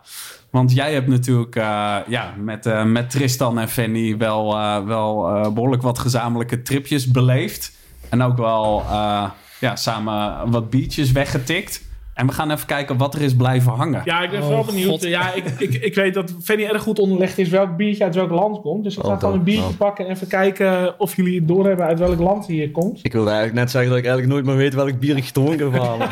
Want 0.53 0.73
jij 0.73 0.93
hebt 0.93 1.07
natuurlijk 1.07 1.55
eh, 1.55 1.95
ja, 2.07 2.33
met, 2.37 2.65
eh, 2.65 2.83
met 2.83 3.09
Tristan 3.09 3.59
en 3.59 3.69
Fanny 3.69 4.17
wel, 4.17 4.53
eh, 4.55 4.83
wel 4.85 5.27
eh, 5.29 5.51
behoorlijk 5.51 5.81
wat 5.81 5.99
gezamenlijke 5.99 6.61
tripjes 6.61 7.11
beleefd. 7.11 7.71
En 8.09 8.21
ook 8.21 8.37
wel 8.37 8.83
eh, 8.89 9.23
ja, 9.59 9.75
samen 9.75 10.51
wat 10.51 10.69
biertjes 10.69 11.11
weggetikt. 11.11 11.81
En 12.13 12.27
we 12.27 12.33
gaan 12.33 12.51
even 12.51 12.65
kijken 12.67 12.97
wat 12.97 13.13
er 13.15 13.21
is 13.21 13.35
blijven 13.35 13.71
hangen. 13.71 14.01
Ja, 14.05 14.21
ik 14.23 14.29
ben 14.29 14.39
Oh, 14.39 14.45
vooral 14.45 14.65
benieuwd. 14.65 14.89
God. 14.89 15.03
Ja, 15.03 15.33
ik, 15.33 15.45
ik, 15.57 15.73
ik 15.73 15.95
weet 15.95 16.13
dat 16.13 16.33
Fanny 16.43 16.63
erg 16.65 16.81
goed 16.81 16.99
onderlegd 16.99 17.37
is 17.37 17.49
welk 17.49 17.75
biertje 17.77 18.03
uit 18.03 18.15
welk 18.15 18.29
land 18.31 18.61
komt. 18.61 18.83
Dus 18.83 18.97
ik 18.97 19.03
ga 19.03 19.07
Oh, 19.09 19.19
gewoon 19.19 19.33
een 19.35 19.43
biertje 19.43 19.63
Oh. 19.69 19.77
pakken 19.77 20.05
en 20.05 20.11
even 20.11 20.27
kijken 20.27 20.99
of 20.99 21.15
jullie 21.15 21.35
het 21.39 21.47
doorhebben 21.47 21.85
uit 21.85 21.99
welk 21.99 22.19
land 22.19 22.47
hier 22.47 22.71
komt. 22.71 22.99
ik 23.01 23.11
wilde 23.13 23.29
eigenlijk 23.29 23.59
net 23.59 23.71
zeggen 23.71 23.89
dat 23.89 23.99
ik 23.99 24.05
eigenlijk 24.05 24.33
nooit 24.35 24.45
meer 24.45 24.63
weet 24.63 24.73
welk 24.73 24.99
bier 24.99 25.17
ik 25.17 25.25
gedronken 25.25 25.71
heb. 25.71 25.81
halen. 25.83 26.07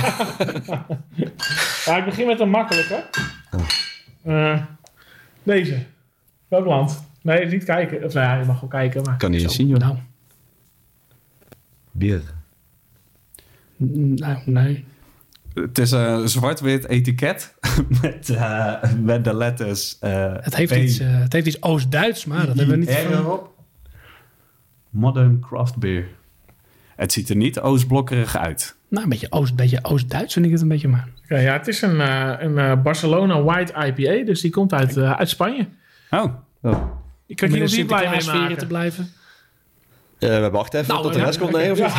Ja, 1.85 1.97
ik 1.97 2.05
begin 2.05 2.27
met 2.27 2.39
een 2.39 2.49
makkelijke. 2.49 3.03
Eh, 4.23 4.61
deze. 5.43 5.83
Welk 6.47 6.65
land? 6.65 7.03
Nee, 7.21 7.45
niet 7.45 7.63
kijken. 7.63 8.03
Of 8.03 8.13
nou 8.13 8.25
ja, 8.25 8.39
je 8.39 8.45
mag 8.45 8.59
wel 8.59 8.69
kijken. 8.69 9.01
Maar... 9.03 9.17
kan 9.17 9.31
niet 9.31 9.41
eens 9.41 9.55
zien, 9.55 9.67
joh. 9.67 9.79
Nou, 9.79 9.97
Bier. 11.91 12.21
nou, 13.77 14.37
nee. 14.45 14.85
Het 15.53 15.77
is 15.77 15.91
een 15.91 16.29
zwart-wit 16.29 16.85
etiket 16.87 17.53
met, 18.01 18.29
eh, 18.29 18.93
met 18.93 19.23
de 19.23 19.33
letters. 19.35 19.99
eh, 19.99 20.33
Het 20.39 20.55
heeft, 20.55 20.73
B, 20.73 20.75
iets, 20.75 20.99
eh, 20.99 21.19
het 21.19 21.33
heeft 21.33 21.47
iets 21.47 21.61
Oost-Duits, 21.61 22.25
maar 22.25 22.45
dat 22.45 22.57
hebben 22.57 22.79
we 22.79 22.85
niet 22.85 22.91
van. 22.97 23.11
erop. 23.13 23.53
Modern 24.89 25.39
craft 25.39 25.77
beer. 25.77 26.07
Het 26.95 27.11
ziet 27.11 27.29
er 27.29 27.35
niet 27.35 27.59
oostblokkerig 27.59 28.37
uit. 28.37 28.75
Nou, 28.91 29.03
een 29.03 29.09
beetje 29.09 29.27
Oost- 29.29 29.55
beetje 29.55 29.79
Oost-Duits 29.81 30.33
vind 30.33 30.45
ik 30.45 30.51
het 30.51 30.61
een 30.61 30.67
beetje, 30.67 30.87
maar... 30.87 31.07
Oké, 31.23 31.37
ja, 31.39 31.53
het 31.53 31.67
is 31.67 31.81
een, 31.81 32.01
eh, 32.01 32.31
een 32.39 32.57
eh, 32.57 32.81
Barcelona 32.83 33.41
White 33.43 33.73
IPA. 33.85 34.25
Dus 34.25 34.41
die 34.41 34.51
komt 34.51 34.73
uit, 34.73 34.97
eh, 34.97 35.11
uit 35.11 35.29
Spanje. 35.29 35.67
Oh, 36.09 36.23
Oh. 36.61 36.81
Ik 37.25 37.35
kan 37.35 37.49
hier 37.49 37.59
niet 37.59 37.87
blij 37.87 38.09
mee 38.09 38.21
Sinterklaasfeer 38.21 38.43
te 38.43 38.49
maken. 38.49 38.67
blijven. 38.67 39.11
Eh, 40.19 40.29
we 40.29 40.49
wachten 40.49 40.79
even 40.79 40.91
Nou, 40.93 41.05
tot 41.05 41.13
de 41.13 41.23
rest 41.23 41.39
komt. 41.39 41.51
Nee, 41.51 41.71
of 41.71 41.77
Ja. 41.77 41.85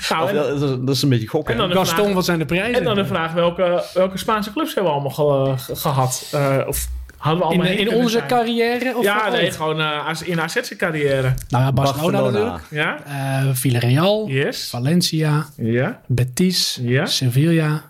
Of 0.00 0.08
Nou, 0.10 0.28
en, 0.28 0.34
ja, 0.34 0.42
dat, 0.42 0.62
is, 0.62 0.68
dat 0.80 0.88
is 0.88 1.02
een 1.02 1.08
beetje 1.08 1.26
gokken. 1.26 1.52
En 1.54 1.58
dan 1.60 1.68
hè? 1.70 1.74
een 1.74 1.80
Gaston, 1.80 2.02
vraag- 2.04 2.14
wat 2.14 2.24
zijn 2.24 2.38
de 2.38 2.44
prijzen? 2.44 2.74
en 2.74 2.84
dan 2.84 2.94
de 2.94 3.06
vraag, 3.06 3.32
welke, 3.32 3.84
welke 3.94 4.18
Spaanse 4.18 4.52
clubs 4.52 4.74
hebben 4.74 4.92
we 4.92 4.98
allemaal 5.00 5.54
ge- 5.56 5.62
ge- 5.62 5.76
gehad? 5.76 6.28
Eh, 6.32 6.58
of 6.66 6.88
hadden 7.26 7.48
we 7.48 7.52
in, 7.54 7.60
allemaal 7.60 7.78
in 7.78 7.84
kunnen 7.86 8.02
onze 8.04 8.16
zijn? 8.16 8.26
carrière? 8.28 8.96
Of 8.96 9.04
Ja, 9.04 9.28
nee, 9.28 9.50
gewoon 9.50 9.80
eh, 9.80 10.06
als- 10.06 10.22
in 10.22 10.40
AZ's 10.40 10.76
carrière. 10.76 11.34
Nou 11.48 11.64
ja, 11.64 11.72
Barcelona, 11.72 12.20
natuurlijk. 12.20 12.62
Ja? 12.70 13.02
Eh 13.04 13.54
Villarreal, 13.54 14.28
Yes. 14.28 14.68
Valencia, 14.68 15.46
Ja, 15.56 16.00
Betis, 16.06 16.78
Ja. 16.82 17.06
Sevilla, 17.06 17.82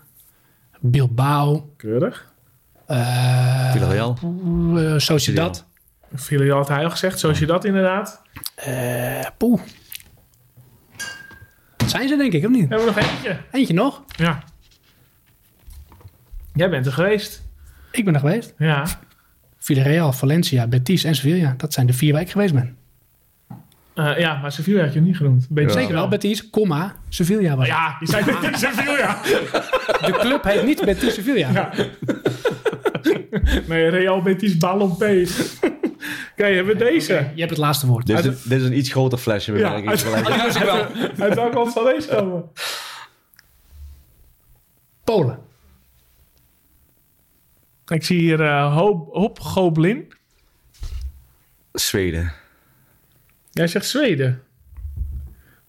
Bilbao, 0.79 1.73
keurig. 1.77 2.25
eh 2.87 3.71
Villarreal. 3.71 4.17
Sociedad. 4.99 5.65
Filial 6.15 6.57
had 6.57 6.67
hij 6.67 6.83
al 6.83 6.89
gezegd, 6.89 7.19
zoals 7.19 7.39
je 7.39 7.45
dat 7.45 7.65
inderdaad. 7.65 8.21
Eh 8.55 9.25
poeh. 9.37 9.61
Dat 11.77 11.89
zijn 11.89 12.07
ze 12.07 12.15
denk 12.17 12.33
ik, 12.33 12.45
of 12.45 12.51
niet? 12.51 12.69
Hebben 12.69 12.87
we 12.87 12.93
nog 13.01 13.09
eentje? 13.09 13.37
Eentje 13.51 13.73
nog. 13.73 14.03
Ja. 14.15 14.43
Jij 16.53 16.69
bent 16.69 16.85
er 16.85 16.91
geweest. 16.93 17.43
Ik 17.91 18.05
ben 18.05 18.13
er 18.13 18.19
geweest. 18.19 18.53
Ja. 18.57 18.85
Villarreal, 19.67 20.13
Valencia, 20.13 20.67
Betis 20.67 21.03
en 21.03 21.15
Sevilla. 21.15 21.53
Dat 21.57 21.73
zijn 21.73 21.87
de 21.87 21.93
vier 21.93 22.13
waar 22.13 22.21
ik 22.21 22.29
geweest 22.29 22.53
ben. 22.53 22.77
Eh, 23.93 24.19
ja, 24.19 24.39
maar 24.41 24.51
Sevilla 24.51 24.83
had 24.83 24.93
je 24.93 25.01
niet 25.01 25.17
genoemd. 25.17 25.47
Beetje 25.49 25.79
Zeker 25.79 25.93
wel, 25.93 26.07
Betis, 26.07 26.49
comma, 26.49 26.95
Sevilla 27.09 27.55
was. 27.55 27.67
Ja, 27.67 27.95
die 27.99 28.07
zijn 28.07 28.25
met 28.25 28.43
in 28.43 28.57
Sevilla. 28.57 29.21
De 30.05 30.17
club 30.19 30.43
heet 30.43 30.65
niet 30.65 30.85
Betis 30.85 31.13
Sevilla. 31.13 31.51
Ja. 31.51 31.71
Nee, 33.67 33.87
Real 33.89 34.21
Betis 34.21 34.57
Ballon 34.57 34.95
P. 34.95 34.99
Kijk, 36.35 36.55
hebben 36.55 36.77
we 36.77 36.83
deze. 36.83 37.13
Je 37.33 37.39
hebt 37.39 37.49
het 37.49 37.59
laatste 37.59 37.87
woord. 37.87 38.05
Dit 38.05 38.19
is, 38.19 38.25
een, 38.25 38.37
dit 38.43 38.61
is 38.61 38.67
een 38.67 38.77
iets 38.77 38.91
groter 38.91 39.17
flesje. 39.17 39.53
Ja, 39.53 39.73
uit, 39.73 40.05
uit, 40.05 41.19
uit 41.19 41.35
welk 41.35 41.53
land 41.53 41.73
zal 41.73 41.83
deze 41.83 42.07
komen? 42.07 42.43
Polen. 45.03 45.46
Ik 47.87 48.03
zie 48.03 48.19
hier 48.19 48.41
eh 48.41 48.77
Hop, 48.77 49.13
Hop 49.13 49.39
Goblin. 49.39 50.13
Zweden. 51.73 52.33
Jij 53.51 53.67
zegt 53.67 53.85
Zweden. 53.85 54.41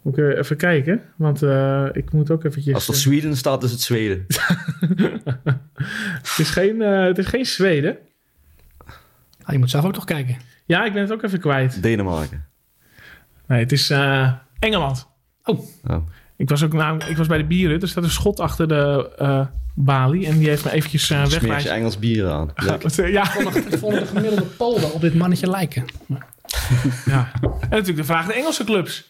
Moet 0.03 0.19
ik 0.19 0.25
eh, 0.25 0.39
even 0.39 0.57
kijken, 0.57 1.03
want 1.17 1.43
eh, 1.43 1.87
ik 1.93 2.13
moet 2.13 2.31
ook 2.31 2.45
eventjes... 2.45 2.75
Als 2.75 2.89
er 2.89 2.95
Zweden 2.95 3.37
staat, 3.37 3.63
is 3.63 3.71
het 3.71 3.81
Zweden. 3.81 4.27
het, 6.23 6.39
is 6.39 6.51
geen, 6.51 6.83
eh, 6.83 7.05
het 7.05 7.19
is 7.19 7.27
geen 7.27 7.47
Zweden. 7.47 7.99
Ah, 9.43 9.53
je 9.53 9.59
moet 9.59 9.71
zelf 9.71 9.85
ook 9.85 9.93
toch 9.93 10.05
kijken. 10.05 10.37
Ja, 10.67 10.85
ik 10.85 10.93
ben 10.93 11.03
het 11.03 11.13
ook 11.13 11.23
even 11.23 11.41
kwijt. 11.41 11.83
Denemarken. 11.83 12.47
Nee, 13.47 13.61
het 13.61 13.73
is 13.73 13.91
eh, 13.91 14.33
Engeland. 14.59 15.09
Oh. 15.45 15.61
Ik 16.39 16.49
was 16.49 16.63
ook 16.65 16.73
nou, 16.73 17.01
ik 17.09 17.17
was 17.17 17.27
bij 17.27 17.39
de 17.39 17.45
bieren. 17.45 17.81
Er 17.81 17.89
staat 17.89 18.05
een 18.05 18.11
schot 18.11 18.41
achter 18.41 18.69
de 18.69 19.11
eh, 19.19 19.47
balie. 19.75 20.27
En 20.27 20.39
die 20.39 20.49
heeft 20.49 20.65
me 20.65 20.71
eventjes 20.71 21.11
eh 21.11 21.25
Smeer 21.25 21.41
je 21.41 21.47
wegwijs. 21.47 21.65
Engels 21.65 21.99
bier 21.99 22.29
aan. 22.29 22.51
Ja, 22.55 23.25
Ik 23.25 23.79
vond 23.79 23.93
de 23.95 24.07
gemiddelde 24.07 24.43
Polen 24.43 24.93
op 24.93 25.01
dit 25.01 25.15
mannetje 25.15 25.51
lijken. 25.51 25.85
ja. 27.07 27.31
En 27.43 27.49
natuurlijk 27.71 27.97
de 27.97 28.05
vraag 28.05 28.27
de 28.27 28.33
Engelse 28.35 28.65
clubs. 28.65 29.05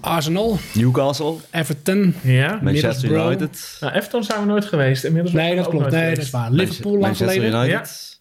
Arsenal, 0.00 0.58
Newcastle. 0.74 1.34
Everton. 1.50 2.14
Ja. 2.22 2.58
Manchester. 2.62 3.10
United. 3.10 3.76
Nou, 3.80 3.92
Everton 3.94 4.24
zijn 4.24 4.40
we 4.40 4.46
nooit 4.46 4.64
geweest. 4.64 5.04
Inmiddels 5.04 5.34
Nee, 5.34 5.56
dat 5.56 5.68
klopt. 5.68 5.90
Nee, 5.90 6.00
geweest. 6.00 6.16
dat 6.16 6.24
is 6.24 6.30
waar. 6.30 6.50
Liverpool 6.50 6.90
lang 6.92 7.02
Manchester 7.02 7.36
geleden. 7.42 7.64
United. 7.64 8.20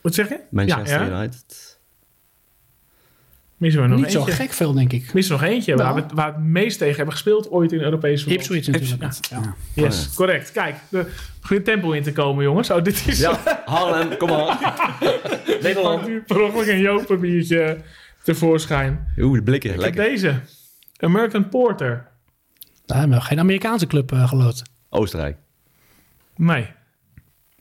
Wat 0.00 0.14
zeg 0.14 0.28
je? 0.28 0.38
Manchester 0.50 1.00
Ja, 1.00 1.06
ja. 1.06 1.18
United. 1.18 1.71
Missen 3.62 3.82
we 3.82 3.88
nog 3.88 3.98
Niet 3.98 4.10
zo 4.10 4.18
eentje. 4.18 4.32
gek 4.32 4.52
veel, 4.52 4.72
denk 4.72 4.92
ik. 4.92 5.12
Missen 5.12 5.32
nog 5.32 5.42
eentje. 5.42 5.74
Nou. 5.74 5.94
Waar, 5.94 6.08
we, 6.08 6.14
waar 6.14 6.32
we 6.32 6.38
het 6.38 6.48
meest 6.48 6.78
tegen 6.78 6.96
hebben 6.96 7.12
gespeeld 7.12 7.50
ooit 7.50 7.72
in 7.72 7.80
Europese 7.80 8.24
voetbal. 8.24 8.56
Ipswich 8.56 8.66
natuurlijk. 8.66 9.14
Ja. 9.30 9.54
Yes, 9.74 10.14
correct. 10.14 10.52
Kijk, 10.52 10.76
er 10.90 11.06
begint 11.40 11.64
tempo 11.64 11.90
in 11.92 12.02
te 12.02 12.12
komen, 12.12 12.44
jongens. 12.44 12.70
Oh, 12.70 12.82
dit 12.82 13.06
is... 13.06 13.18
Ja, 13.18 13.62
Harlem, 13.64 14.16
kom 14.16 14.28
maar. 14.28 14.74
Nederland. 15.62 16.06
nu 16.06 16.20
per 16.20 16.40
ongeluk 16.40 16.66
een 16.66 16.78
Jopen 16.78 17.20
biertje 17.20 17.78
tevoorschijn. 18.22 19.12
Oeh, 19.18 19.36
de 19.36 19.42
blikken, 19.42 19.78
lekker. 19.78 20.04
deze. 20.04 20.40
American 20.98 21.48
Porter. 21.48 22.06
Daar 22.86 22.98
hebben 22.98 23.18
we 23.18 23.24
geen 23.24 23.38
Amerikaanse 23.38 23.86
club 23.86 24.12
uh, 24.12 24.28
geloot. 24.28 24.62
Oostenrijk. 24.88 25.36
Nee. 26.36 26.68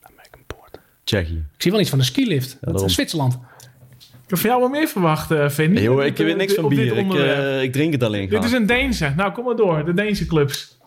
American 0.01 0.41
Porter. 0.47 0.81
Tsjechië. 1.03 1.45
Ik 1.53 1.61
zie 1.61 1.71
wel 1.71 1.79
iets 1.79 1.89
van 1.89 1.99
een 1.99 2.05
skilift. 2.05 2.57
Is 2.61 2.93
Zwitserland. 2.93 3.39
Ik 4.31 4.37
heb 4.37 4.45
van 4.45 4.49
jou 4.57 4.71
wel 4.71 4.79
meer 4.81 4.87
verwacht, 4.87 5.31
uh, 5.31 5.49
Vinnie. 5.49 5.81
Joh, 5.81 6.03
ik 6.05 6.17
weet 6.17 6.35
niks 6.37 6.53
van 6.53 6.69
bier. 6.69 6.97
Ik, 6.97 7.13
eh, 7.13 7.61
ik 7.61 7.71
drink 7.73 7.93
het 7.93 8.03
alleen 8.03 8.29
Dit 8.29 8.43
is 8.43 8.51
een 8.51 8.65
Deense. 8.65 9.13
Nou, 9.15 9.31
kom 9.31 9.45
maar 9.45 9.55
door. 9.55 9.85
De 9.85 9.93
Deense 9.93 10.25
clubs. 10.25 10.77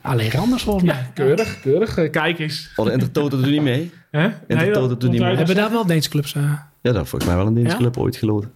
Alleen 0.00 0.32
anders 0.36 0.62
volgens 0.62 0.84
mij. 0.84 1.10
Keurig, 1.14 1.60
keurig. 1.60 1.96
Eh, 1.98 2.10
Kijk 2.10 2.38
eens. 2.38 2.72
Oh, 2.76 2.86
de 2.86 2.92
Intertoto 2.92 3.36
doet 3.36 3.50
niet 3.50 3.62
mee. 3.62 3.90
Hè? 4.10 4.28
Intertoto 4.46 4.96
doet 4.96 5.10
niet 5.10 5.20
mee. 5.20 5.28
Hebben 5.36 5.46
we 5.54 5.60
daar 5.60 5.70
wel 5.70 5.86
Deense 5.86 6.08
clubs? 6.10 6.34
eh? 6.34 6.42
Ja, 6.80 6.92
dat 6.92 7.08
volgens 7.08 7.24
mij 7.30 7.36
wel 7.36 7.46
een 7.46 7.54
Deense 7.54 7.70
Ja? 7.70 7.76
club 7.76 7.96
ooit 7.98 8.16
geloten. 8.16 8.52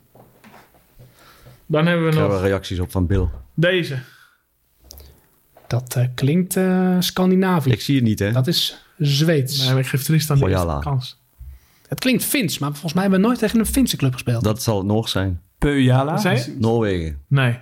Dan 1.66 1.86
hebben 1.86 2.06
Ik 2.06 2.12
we 2.14 2.18
heb 2.20 2.28
nog 2.28 2.38
wel 2.38 2.48
reacties 2.48 2.78
op 2.80 2.90
van 2.90 3.06
Bill. 3.06 3.28
deze. 3.54 3.98
dat 5.66 5.94
eh, 5.96 6.04
klinkt 6.14 6.56
eh 6.56 6.96
Scandinavisch. 6.98 7.72
Ik 7.72 7.80
zie 7.80 7.94
het 7.94 8.04
niet, 8.04 8.18
hè? 8.18 8.32
Dat 8.32 8.46
is 8.46 8.84
Zweeds. 8.98 9.58
Nee, 9.60 9.70
maar 9.70 9.78
ik 9.78 9.86
geef 9.86 10.02
Tristan 10.02 10.38
de 10.38 10.78
kans. 10.80 11.20
Het 11.88 12.00
klinkt 12.00 12.24
Fins, 12.24 12.58
maar 12.58 12.70
volgens 12.70 12.92
mij 12.92 13.02
hebben 13.02 13.20
we 13.20 13.26
nooit 13.26 13.38
tegen 13.38 13.58
een 13.58 13.66
Finse 13.66 13.96
club 13.96 14.12
gespeeld. 14.12 14.44
Dat 14.44 14.62
zal 14.62 14.76
het 14.78 14.86
Noors 14.86 15.10
zijn. 15.10 15.40
Je? 16.46 16.56
Noorwegen. 16.58 17.18
Nee. 17.28 17.58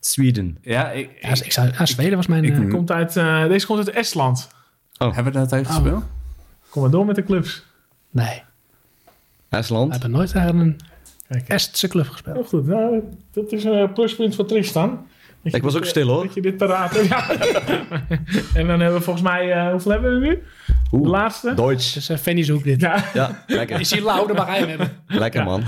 Zweden. 0.00 0.58
Ja, 0.62 0.90
ik, 0.90 1.10
Ja, 1.20 1.28
ik 1.28 1.52
zou, 1.52 1.68
ja, 1.78 1.86
Zweden 1.86 2.16
was 2.16 2.26
mijn... 2.26 2.44
ik- 2.44 2.58
eh, 2.64 2.70
Komt 2.70 2.90
uit, 2.90 3.16
eh, 3.16 3.46
deze 3.48 3.66
komt 3.66 3.78
uit 3.78 3.90
Estland. 3.90 4.48
hebben 4.98 5.24
we 5.24 5.30
dat 5.30 5.52
even 5.52 5.66
gespeeld? 5.66 6.04
Kom 6.68 6.82
maar 6.82 6.90
door 6.90 7.06
met 7.06 7.14
de 7.16 7.22
clubs. 7.24 7.64
nee, 8.10 8.42
we 9.48 9.56
Estland. 9.56 9.90
hebben 9.92 10.10
nooit 10.10 10.30
tegen 10.32 10.56
een 10.58 10.80
Kijk. 11.28 11.48
Estse 11.48 11.88
club 11.88 12.08
gespeeld. 12.08 12.36
Heel 12.36 12.44
goed. 12.44 12.66
Nou, 12.66 13.02
dat 13.32 13.52
is 13.52 13.64
een 13.64 13.92
pluspunt 13.92 14.34
voor 14.34 14.46
Tristan. 14.46 15.06
Ik 15.42 15.62
was 15.62 15.76
ook 15.76 15.82
eh, 15.82 15.88
stil, 15.88 16.08
hoor. 16.08 16.22
Dat 16.24 16.34
je 16.34 16.42
dit 16.42 16.56
paraat 16.56 16.92
hebt. 16.96 17.06
Ja. 17.08 17.30
en 18.54 18.66
dan 18.66 18.80
hebben 18.80 18.94
we 18.98 19.00
volgens 19.00 19.24
mij... 19.24 19.52
eh, 19.52 19.70
hoeveel 19.70 19.90
hebben 19.90 20.20
we 20.20 20.26
nu? 20.26 20.42
De 20.90 20.98
laatste? 21.08 21.54
Duits. 21.54 21.92
Dus 21.92 22.10
uh, 22.10 22.16
Fanny's 22.16 22.48
hoek 22.48 22.64
dit. 22.64 22.80
Ja, 22.80 23.04
Ja, 23.14 23.42
lekker. 23.46 23.80
Is 23.80 23.90
hij 23.90 24.00
lauw, 24.00 24.26
dan 24.26 24.36
mag 24.36 24.46
hij 24.46 24.58
hem 24.58 24.68
hebben. 24.68 25.02
Lekker, 25.06 25.40
Ja. 25.40 25.46
man. 25.46 25.64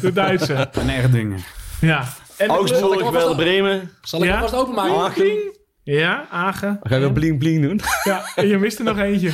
de 0.00 0.12
Duitse. 0.12 0.54
En 0.80 0.88
Erdingen. 0.88 1.38
Ja. 1.80 2.04
En 2.36 2.48
Augsburg, 2.48 3.10
Werder 3.10 3.36
Bremen. 3.36 3.90
Zal 4.02 4.20
ik 4.22 4.26
Ja? 4.26 4.32
hem 4.32 4.40
vast 4.40 4.54
openmaken? 4.54 4.94
Aachen. 4.96 5.52
Ja, 5.82 6.26
Agen. 6.30 6.80
Ga 6.82 6.94
je 6.94 7.00
weer 7.00 7.12
bling 7.12 7.38
bling 7.38 7.62
doen? 7.62 7.80
Ja, 8.04 8.22
en 8.34 8.46
je 8.46 8.58
mist 8.58 8.78
er 8.78 8.84
nog 8.84 8.98
eentje. 8.98 9.30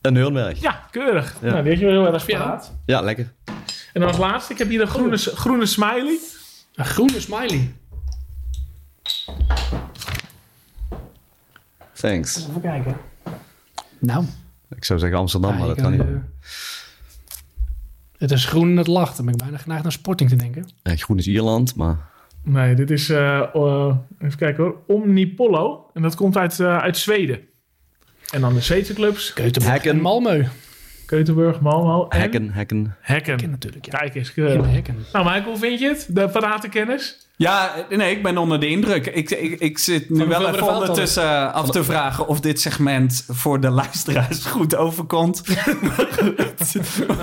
En 0.00 0.12
Nürnberg. 0.12 0.60
Ja, 0.60 0.80
keurig. 0.90 1.34
Ja. 1.42 1.50
Nou, 1.50 1.62
die 1.62 1.70
heb 1.72 1.80
je 1.80 1.86
wel 1.86 2.04
heel 2.04 2.12
erg 2.14 2.26
paraat. 2.26 2.72
Ja, 2.86 3.00
lekker. 3.00 3.32
En 3.92 4.00
dan 4.00 4.06
als 4.08 4.16
laatste, 4.18 4.52
ik 4.52 4.58
heb 4.58 4.68
hier 4.68 4.80
een 4.80 4.86
groene, 4.88 5.16
groene 5.16 5.66
smiley. 5.66 6.18
Een 6.74 6.84
groene 6.84 7.20
smiley. 7.20 7.74
Thanks. 12.00 12.46
Even 12.48 12.60
kijken. 12.60 12.96
Nou, 14.06 14.24
Ik 14.76 14.84
zou 14.84 14.98
zeggen 14.98 15.18
Amsterdam, 15.18 15.58
maar 15.58 15.66
dat 15.66 15.80
kan 15.80 15.90
niet. 15.90 16.00
eh, 16.00 16.06
het 18.18 18.30
is 18.30 18.44
groen 18.44 18.70
en 18.70 18.76
het 18.76 18.86
lacht. 18.86 19.16
Dan 19.16 19.24
ben 19.24 19.34
ik 19.34 19.40
bijna 19.40 19.56
geneigd 19.58 19.82
naar 19.82 19.92
Sporting 19.92 20.28
te 20.30 20.36
denken. 20.36 20.68
Ja, 20.82 20.96
groen 20.96 21.18
is 21.18 21.26
Ierland, 21.26 21.74
maar... 21.74 21.96
Nee, 22.42 22.74
dit 22.74 22.90
is, 22.90 23.08
eh, 23.10 23.38
eh, 23.54 23.96
even 24.18 24.38
kijken 24.38 24.64
hoor, 24.64 24.76
Omnipollo. 24.86 25.90
En 25.94 26.02
dat 26.02 26.14
komt 26.14 26.36
uit, 26.36 26.60
eh, 26.60 26.78
uit 26.78 26.96
Zweden. 26.96 27.40
En 28.32 28.40
dan 28.40 28.54
de 28.54 28.60
Zweedse 28.60 28.94
clubs, 28.94 29.32
Hekken. 29.34 29.90
en 29.90 29.98
Malmö. 29.98 30.48
Keutenburg, 31.06 31.60
Malmo 31.60 32.08
en 32.08 32.20
Hekken, 32.20 32.50
hekken. 32.52 32.96
Hekken. 33.00 33.36
Ken 33.36 33.50
natuurlijk, 33.50 33.84
ja. 33.84 33.98
Kijk 33.98 34.14
eens. 34.14 34.32
Hekken. 34.34 34.96
Nou 35.12 35.24
Michael, 35.24 35.44
hoe 35.44 35.56
vind 35.56 35.80
je 35.80 35.88
het? 35.88 36.06
De 36.10 36.28
paratenkennis? 36.28 37.25
Ja, 37.38 37.72
nee, 37.88 38.10
ik 38.16 38.22
ben 38.22 38.38
onder 38.38 38.60
de 38.60 38.68
indruk. 38.68 39.06
Ik, 39.06 39.30
ik, 39.30 39.60
ik 39.60 39.78
zit 39.78 40.10
nu 40.10 40.26
wel 40.26 40.40
even 40.48 40.58
er 40.58 40.72
ondertussen 40.74 41.22
eh, 41.22 41.52
af 41.54 41.70
te 41.70 41.84
vragen 41.84 42.26
of 42.28 42.40
dit 42.40 42.60
segment 42.60 43.24
voor 43.28 43.60
de 43.60 43.70
luisteraars 43.70 44.44
goed 44.56 44.76
overkomt. 44.76 45.42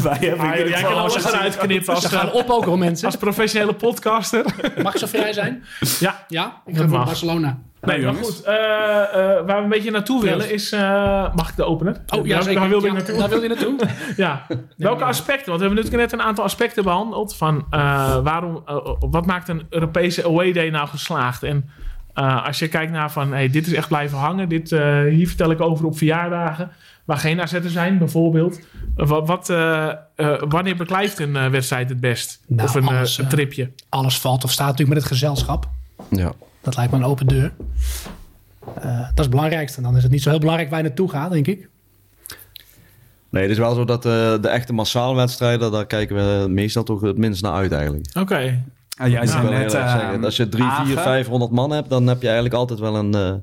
Wij 0.03 0.17
hebben 0.19 0.39
Ah, 0.39 0.57
ieder 0.57 0.69
jij 0.69 0.81
kan 0.81 0.93
alles 0.95 1.15
gezien- 1.15 1.29
eruit 1.31 1.57
knippen 1.57 1.93
als, 1.93 2.03
Ze 2.03 2.09
gaan 2.09 2.27
eh, 2.27 2.35
opokeren, 2.35 2.79
mensen. 2.79 3.05
als 3.05 3.15
professionele 3.15 3.73
podcaster. 3.73 4.45
Mag 4.83 4.93
ik 4.93 4.99
zo 4.99 5.07
vrij 5.07 5.33
zijn? 5.33 5.63
ja. 5.99 6.25
Ja, 6.27 6.61
ik 6.65 6.77
ga 6.77 6.87
voor. 6.87 7.05
Barcelona. 7.05 7.59
Nee, 7.85 8.01
maar 8.01 8.13
jongens. 8.13 8.27
goed. 8.35 8.43
eh, 8.43 8.53
eh, 8.55 9.45
waar 9.45 9.57
we 9.57 9.63
een 9.63 9.69
beetje 9.69 9.91
naartoe 9.91 10.21
willen 10.23 10.51
is... 10.51 10.71
eh, 10.71 11.35
mag 11.35 11.49
ik 11.49 11.55
de 11.55 11.63
openen? 11.63 11.95
Oh 12.15 12.25
ja, 12.25 12.33
daar, 12.33 12.43
zeker. 12.43 12.59
daar 12.59 12.69
wilde 12.69 12.87
ik 12.87 12.93
naartoe. 12.93 13.17
Daar 13.17 13.29
wil 13.29 13.41
je 13.41 13.47
naartoe. 13.47 13.75
Ja, 14.17 14.45
welke 14.77 15.03
aspecten? 15.03 15.45
Want 15.49 15.59
we 15.59 15.65
hebben 15.65 15.83
natuurlijk 15.83 16.11
net 16.11 16.19
een 16.19 16.25
aantal 16.27 16.43
aspecten 16.43 16.83
behandeld. 16.83 17.35
Van 17.35 17.65
eh, 17.69 18.17
waarom, 18.23 18.63
wat 18.99 19.25
maakt 19.25 19.49
een 19.49 19.65
Europese 19.69 20.25
away 20.25 20.51
day 20.51 20.69
nou 20.69 20.87
geslaagd? 20.87 21.43
En 21.43 21.69
eh, 22.13 22.45
als 22.45 22.59
je 22.59 22.67
kijkt 22.67 22.91
naar 22.91 23.11
van, 23.11 23.31
hey, 23.33 23.49
dit 23.49 23.67
is 23.67 23.73
echt 23.73 23.87
blijven 23.87 24.17
hangen. 24.17 24.49
Dit, 24.49 24.71
eh, 24.71 25.01
hier 25.03 25.27
vertel 25.27 25.51
ik 25.51 25.61
over 25.61 25.85
op 25.85 25.97
verjaardagen. 25.97 26.71
Waar 27.05 27.17
geen 27.17 27.41
AZ'en 27.41 27.69
zijn, 27.69 27.97
bijvoorbeeld. 27.97 28.59
Wat, 28.95 29.27
wat, 29.27 29.47
wanneer 30.47 30.75
beklijft 30.75 31.19
een 31.19 31.51
wedstrijd 31.51 31.89
het 31.89 31.99
best? 31.99 32.39
Nou, 32.47 32.67
of 32.67 32.75
een, 32.75 32.87
alles, 32.87 33.17
een 33.17 33.27
tripje? 33.27 33.71
Alles 33.89 34.19
valt 34.19 34.43
of 34.43 34.51
staat 34.51 34.67
natuurlijk 34.67 34.93
met 34.93 35.03
het 35.03 35.11
gezelschap. 35.11 35.67
Ja. 36.09 36.31
Dat 36.63 36.75
lijkt 36.75 36.91
me 36.91 36.97
een 36.97 37.03
open 37.05 37.27
deur. 37.27 37.51
Eh, 38.75 38.99
dat 38.99 39.09
is 39.15 39.21
het 39.21 39.29
belangrijkste. 39.29 39.81
Dan 39.81 39.97
is 39.97 40.03
het 40.03 40.11
niet 40.11 40.21
zo 40.21 40.29
heel 40.29 40.39
belangrijk 40.39 40.69
waar 40.69 40.79
je 40.81 40.85
naartoe 40.87 41.09
gaat, 41.09 41.31
denk 41.31 41.47
ik. 41.47 41.69
Nee, 43.29 43.41
het 43.41 43.51
is 43.51 43.57
wel 43.57 43.73
zo 43.75 43.85
dat 43.85 44.05
eh, 44.05 44.11
de 44.41 44.47
echte 44.47 44.73
massaal 44.73 45.15
wedstrijden, 45.15 45.71
daar 45.71 45.85
kijken 45.85 46.15
we 46.15 46.47
meestal 46.49 46.83
toch 46.83 47.01
het 47.01 47.17
minst 47.17 47.41
naar 47.41 47.53
uit 47.53 47.71
eigenlijk. 47.71 48.05
Oké. 48.19 48.63
Ah, 48.97 49.09
jij 49.09 49.19
net, 49.49 49.73
eh, 49.73 50.23
Als 50.23 50.35
je 50.37 50.49
3, 50.49 50.63
4, 50.63 50.71
Agen. 50.71 50.97
500 51.03 51.51
man 51.51 51.71
hebt, 51.71 51.89
dan 51.89 52.07
heb 52.07 52.17
je 52.21 52.25
eigenlijk 52.25 52.55
altijd 52.55 52.79
wel 52.79 52.95
een... 52.95 53.13
eh, 53.13 53.33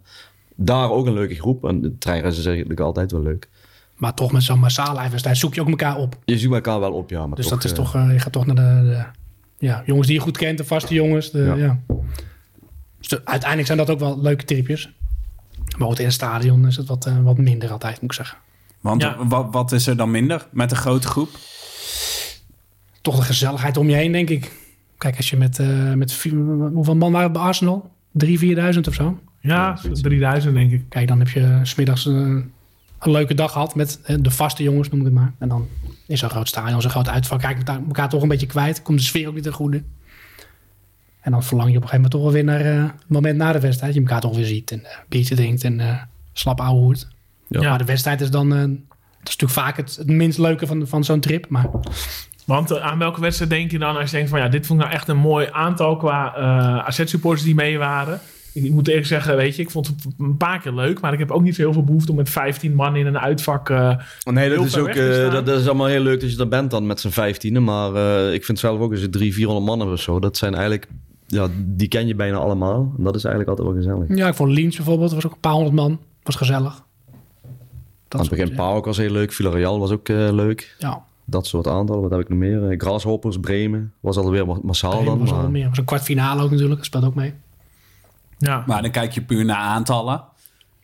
daar 0.55 0.91
ook 0.91 1.07
een 1.07 1.13
leuke 1.13 1.35
groep. 1.35 1.65
En 1.65 1.81
de 1.81 1.99
treinreizen 1.99 2.41
is 2.43 2.47
eigenlijk 2.49 2.81
altijd 2.81 3.13
wel 3.13 3.23
leuk. 3.23 3.49
Maar 3.97 4.15
toch 4.15 4.33
met 4.33 4.43
zo'n 4.43 4.59
massale 4.59 5.09
wedstrijd 5.11 5.37
zoek 5.39 5.55
je 5.55 5.61
ook 5.61 5.69
elkaar 5.69 5.97
op. 5.97 6.17
Je 6.25 6.39
zoekt 6.39 6.55
elkaar 6.55 6.81
wel 6.81 6.93
op, 6.93 7.11
ja. 7.11 7.27
Maar 7.27 7.37
Dus 7.37 7.49
toch, 7.49 7.55
dat 7.55 7.65
is 7.71 7.77
toch, 7.77 7.95
eh, 7.95 8.13
je 8.13 8.19
gaat 8.19 8.33
toch 8.33 8.47
naar 8.47 8.55
de, 8.57 8.89
de 8.89 9.05
ja, 9.67 9.83
jongens 9.87 10.07
die 10.07 10.17
je 10.17 10.23
goed 10.23 10.37
kent, 10.37 10.59
de 10.59 10.65
vaste 10.65 10.95
jongens. 10.95 11.31
De, 11.31 11.39
ja. 11.43 11.55
Ja. 11.55 11.79
Dus 13.11 13.19
de- 13.19 13.25
uiteindelijk 13.25 13.67
zijn 13.67 13.79
dat 13.79 13.91
ook 13.91 13.99
wel 13.99 14.21
leuke 14.21 14.45
tripjes. 14.45 14.91
Maar 15.79 15.89
goed, 15.89 15.99
in 15.99 16.05
het 16.05 16.15
stadion 16.15 16.67
is 16.67 16.77
het 16.77 16.87
wat, 16.89 17.07
eh, 17.07 17.23
wat 17.23 17.39
minder 17.39 17.71
altijd, 17.71 18.01
moet 18.01 18.11
ik 18.11 18.17
zeggen. 18.17 18.39
Want 18.81 19.03
Ja. 19.03 19.27
wat, 19.27 19.47
wat 19.51 19.73
is 19.73 19.87
er 19.87 19.97
dan 19.97 20.11
minder 20.11 20.47
met 20.53 20.71
een 20.71 20.77
grote 20.77 21.07
groep? 21.09 21.29
Toch 23.01 23.17
de 23.17 23.23
gezelligheid 23.23 23.77
om 23.77 23.89
je 23.89 23.95
heen, 23.95 24.13
denk 24.13 24.29
ik. 24.31 24.53
Kijk, 24.99 25.17
als 25.17 25.31
je 25.31 25.37
met, 25.37 25.59
eh, 25.59 25.93
met 25.93 26.13
vier- 26.13 26.69
hoeveel 26.73 26.97
man 26.97 27.13
waren 27.13 27.27
we 27.27 27.33
bij 27.33 27.43
Arsenal? 27.43 27.91
Drie, 28.13 28.39
vierduizend 28.39 28.89
of 28.89 28.95
zo? 28.95 29.19
Ja, 29.41 29.79
3000 29.93 30.55
denk 30.55 30.73
ik. 30.73 30.83
Kijk, 30.89 31.09
dan 31.09 31.19
heb 31.19 31.29
je 31.29 31.61
smiddags 31.63 32.07
eh, 32.07 32.13
een 32.15 32.51
leuke 33.11 33.35
dag 33.35 33.53
gehad 33.53 33.75
met 33.75 34.01
eh, 34.05 34.17
de 34.21 34.31
vaste 34.31 34.63
jongens, 34.63 34.89
noem 34.89 34.99
ik 35.01 35.07
het 35.07 35.15
maar. 35.15 35.33
En 35.39 35.49
dan 35.49 35.69
in 36.07 36.19
zo'n 36.19 36.31
groot 36.31 36.49
stadion, 36.49 36.81
zo'n 36.83 36.91
groot 36.91 37.09
uitvak, 37.09 37.41
kijk 37.41 37.57
elkaar, 37.59 37.81
elkaar 37.87 38.09
toch 38.09 38.23
een 38.23 38.29
beetje 38.29 38.47
kwijt. 38.47 38.83
Komt 38.83 38.99
de 38.99 39.05
sfeer 39.05 39.29
ook 39.29 39.35
niet 39.35 39.43
ten 39.43 39.53
goede. 39.53 39.83
En 41.21 41.31
dan 41.31 41.43
verlang 41.45 41.71
je 41.71 41.77
op 41.77 41.83
een 41.83 41.89
gegeven 41.89 42.11
moment 42.11 42.13
toch 42.13 42.23
wel 42.23 42.33
weer 42.33 42.45
naar 42.45 42.85
eh, 42.85 42.91
het 42.93 43.09
moment 43.09 43.37
na 43.37 43.53
de 43.53 43.61
wedstrijd. 43.61 43.95
Je 43.95 44.01
elkaar 44.01 44.21
toch 44.21 44.37
weer 44.37 44.45
ziet 44.47 44.71
en 44.71 44.85
eh 44.85 44.91
biertje 45.09 45.35
drinkt 45.35 45.65
en 45.65 45.81
eh 45.81 46.03
slap 46.33 46.61
ouwe 46.61 46.81
hoert. 46.81 47.09
Ja. 47.49 47.69
Maar 47.69 47.79
de 47.79 47.85
wedstrijd 47.85 48.21
is 48.21 48.31
dan, 48.31 48.53
eh, 48.55 48.61
dat 48.61 48.69
is 49.29 49.37
natuurlijk 49.37 49.53
vaak 49.53 49.77
het, 49.77 49.97
het 49.97 50.07
minst 50.07 50.39
leuke 50.39 50.67
van, 50.67 50.87
van 50.87 51.05
zo'n 51.05 51.21
trip. 51.21 51.49
Maar 51.49 51.67
Want 52.47 52.71
eh, 52.71 52.83
aan 52.83 52.99
welke 52.99 53.21
wedstrijd 53.21 53.51
denk 53.51 53.71
je 53.71 53.79
dan 53.79 53.97
als 53.97 54.11
je 54.11 54.17
denkt 54.17 54.31
van 54.31 54.39
ja, 54.41 54.49
dit 54.49 54.67
vond 54.67 54.81
ik 54.81 54.87
nou 54.87 54.99
echt 54.99 55.09
een 55.09 55.17
mooi 55.17 55.49
aantal 55.53 55.97
qua 55.97 56.35
eh 56.37 56.87
AZ-supporters 56.87 57.43
die 57.45 57.55
mee 57.55 57.79
waren? 57.79 58.21
Ik 58.55 58.71
moet 58.71 58.89
eerlijk 58.89 59.07
zeggen, 59.07 59.37
weet 59.37 59.57
je, 59.57 59.63
ik 59.63 59.71
vond 59.71 59.87
het 59.87 60.07
een 60.19 60.37
paar 60.37 60.61
keer 60.61 60.73
leuk, 60.73 61.01
maar 61.01 61.13
ik 61.13 61.19
heb 61.19 61.31
ook 61.31 61.43
niet 61.43 61.55
zo 61.55 61.63
heel 61.63 61.73
veel 61.73 61.85
behoefte 61.85 62.11
om 62.11 62.17
met 62.17 62.29
15 62.31 62.75
man 62.75 62.97
in 62.97 63.07
een 63.07 63.19
uitvak. 63.19 63.71
eh, 63.71 63.97
Nee, 64.25 64.49
dat 64.57 64.65
is 64.65 64.77
ook 64.77 64.89
eh, 64.89 65.33
dat, 65.33 65.47
dat 65.47 65.61
is 65.61 65.67
allemaal 65.67 65.87
heel 65.87 66.01
leuk 66.01 66.21
dat 66.21 66.33
je 66.33 66.39
er 66.39 66.49
bent 66.49 66.71
dan 66.71 66.87
met 66.87 67.01
z'n 67.01 67.09
vijftienen. 67.09 67.65
Maar 67.65 67.95
eh, 67.95 68.33
ik 68.35 68.45
vind 68.45 68.59
zelf 68.59 68.81
ook 68.81 68.91
als 68.91 69.01
je 69.01 69.11
drie, 69.11 69.35
400 69.35 69.67
man 69.67 69.81
hebt 69.81 69.93
of 69.93 70.01
zo. 70.01 70.21
Dat 70.21 70.37
zijn 70.37 70.53
eigenlijk, 70.55 70.87
ja, 71.33 71.49
die 71.57 71.89
ken 71.89 72.07
je 72.07 72.15
bijna 72.15 72.37
allemaal. 72.37 72.93
En 72.99 73.05
dat 73.05 73.15
is 73.17 73.25
eigenlijk 73.25 73.59
altijd 73.59 73.69
wel 73.75 73.83
gezellig. 73.97 74.19
ja, 74.19 74.29
ik 74.29 74.35
vond 74.35 74.53
Liens 74.53 74.77
bijvoorbeeld, 74.77 75.13
was 75.13 75.27
ook 75.27 75.33
een 75.33 75.41
paar 75.41 75.53
honderd 75.53 75.75
man. 75.75 75.99
Was 76.23 76.35
gezellig. 76.37 76.73
Aan 76.75 77.09
Dat 78.09 78.21
het 78.21 78.31
begin 78.31 78.57
was 78.85 78.97
heel 78.97 79.11
leuk. 79.11 79.33
Villarreal 79.33 79.79
was 79.79 79.91
ook 79.91 80.09
eh, 80.09 80.17
leuk. 80.33 80.77
Ja, 80.79 81.03
Dat 81.25 81.47
soort 81.47 81.67
aantallen. 81.67 82.03
Wat 82.03 82.11
heb 82.11 82.21
ik 82.21 82.29
nog 82.29 82.39
meer? 82.39 82.71
Eh, 82.71 82.79
Grasshoppers, 82.79 83.39
Bremen. 83.41 83.93
Was 84.01 84.17
alweer 84.17 84.47
ma- 84.47 84.59
massaal 84.63 84.91
Bremen 84.91 85.09
dan. 85.09 85.19
was 85.19 85.31
wel 85.31 85.39
maar- 85.41 85.51
meer. 85.51 85.69
was 85.69 85.79
een 85.79 85.85
kwartfinale 85.85 86.43
ook 86.43 86.51
natuurlijk, 86.51 86.77
dat 86.77 86.85
speelt 86.87 87.05
ook 87.05 87.15
mee. 87.15 87.33
ja. 88.39 88.65
Maar 88.67 88.83
dan 88.83 88.91
kijk 88.91 89.13
je 89.13 89.23
puur 89.23 89.45
naar 89.45 89.57
aantallen. 89.57 90.25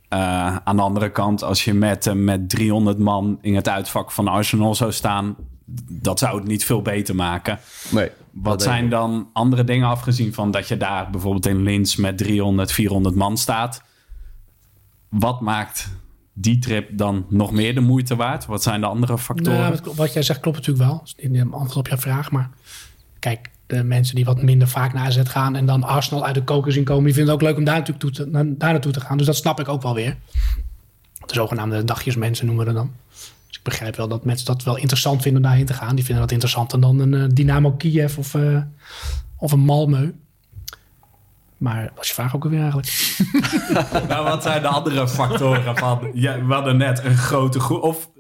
Eh, 0.09 0.57
aan 0.57 0.77
de 0.77 0.83
andere 0.83 1.11
kant, 1.11 1.43
als 1.43 1.65
je 1.65 1.75
met, 1.75 2.15
met 2.15 2.49
300 2.49 2.99
man 2.99 3.39
in 3.41 3.55
het 3.55 3.69
uitvak 3.69 4.11
van 4.13 4.29
Arsenal 4.29 4.75
zou 4.75 4.93
staan, 4.93 5.37
dat 5.91 6.19
zou 6.19 6.39
het 6.39 6.47
niet 6.47 6.65
veel 6.65 6.83
beter 6.83 7.15
maken. 7.15 7.59
Nee. 7.91 8.11
Wat 8.43 8.63
zijn 8.63 8.89
dan 8.89 9.29
andere 9.33 9.65
dingen 9.65 9.89
afgezien 9.89 10.35
van 10.35 10.51
dat 10.51 10.69
je 10.69 10.77
daar 10.77 11.11
bijvoorbeeld 11.11 11.47
in 11.47 11.63
Linz 11.63 11.97
met 11.97 12.19
300, 12.19 12.73
400 12.73 13.15
man 13.15 13.37
staat? 13.37 13.83
Wat 15.09 15.41
maakt 15.41 15.91
die 16.33 16.59
trip 16.59 16.99
dan 16.99 17.27
nog 17.29 17.53
meer 17.53 17.75
de 17.75 17.81
moeite 17.81 18.17
waard? 18.17 18.47
Wat 18.47 18.63
zijn 18.63 18.81
de 18.81 18.87
andere 18.87 19.19
factoren? 19.19 19.59
Nou, 19.59 19.95
wat, 19.95 20.13
jij 20.13 20.23
zegt 20.23 20.41
klopt 20.41 20.57
natuurlijk 20.57 20.89
wel. 20.89 21.03
Niet 21.17 21.41
een 21.41 21.53
antwoord 21.53 21.77
op 21.77 21.87
jouw 21.87 21.99
vraag. 21.99 22.31
Maar 22.31 22.51
kijk, 23.19 23.51
de 23.67 23.85
mensen 23.85 24.15
die 24.15 24.25
wat 24.25 24.43
minder 24.43 24.69
vaak 24.69 24.93
naar 24.93 25.07
AZ 25.07 25.21
gaan 25.25 25.57
en 25.57 25.67
dan 25.67 25.83
Arsenal 25.83 26.25
uit 26.25 26.35
de 26.35 26.45
koker 26.45 26.73
zien 26.73 26.85
komen, 26.85 27.05
die 27.05 27.15
vinden 27.15 27.33
het 27.33 27.43
ook 27.43 27.49
leuk 27.49 27.59
om 27.59 27.65
daar, 27.65 27.79
natuurlijk 27.79 28.01
toe 28.01 28.11
te, 28.11 28.31
daar 28.31 28.73
naartoe 28.73 28.93
te 28.93 29.01
gaan. 29.01 29.17
Dus 29.17 29.27
dat 29.27 29.37
snap 29.37 29.61
ik 29.61 29.69
ook 29.69 29.83
wel 29.83 29.95
weer. 29.95 30.17
De 31.27 31.35
zogenaamde 31.35 31.85
dagjesmensen 31.85 32.47
noemen 32.47 32.67
we 32.67 32.73
dat 32.73 32.83
dan. 32.83 32.95
Begrijp 33.67 33.97
wel 33.97 34.09
dat 34.09 34.25
mensen 34.25 34.47
dat 34.47 34.63
wel 34.63 34.77
interessant 34.77 35.23
vinden 35.23 35.43
om 35.43 35.49
daarheen 35.49 35.67
te 35.67 35.73
gaan. 35.73 35.95
Die 35.95 36.05
vinden 36.05 36.23
dat 36.23 36.33
interessanter 36.33 36.81
dan 36.81 36.99
een 36.99 37.15
eh, 37.15 37.29
Dynamo 37.29 37.73
Kiev 37.73 38.19
of, 38.19 38.35
eh, 38.35 38.59
of 39.39 39.53
een 39.53 39.65
Malmö. 39.65 40.15
Maar 41.57 41.93
was 41.97 42.09
je 42.09 42.15
vraag 42.15 42.37
ook 42.37 42.45
alweer 42.45 42.61
eigenlijk? 42.61 43.17
Nou, 44.09 44.25
wat 44.25 44.43
zijn 44.43 44.63
de 44.63 44.69
andere 44.69 45.09
factoren 45.09 45.77
van... 45.77 46.11
Ja, 46.15 46.45
we 46.45 46.55
hadden 46.55 46.77
net 46.77 47.05
een 47.05 47.17
grote 47.17 47.61
groep... 47.61 47.83
Of 47.83 48.11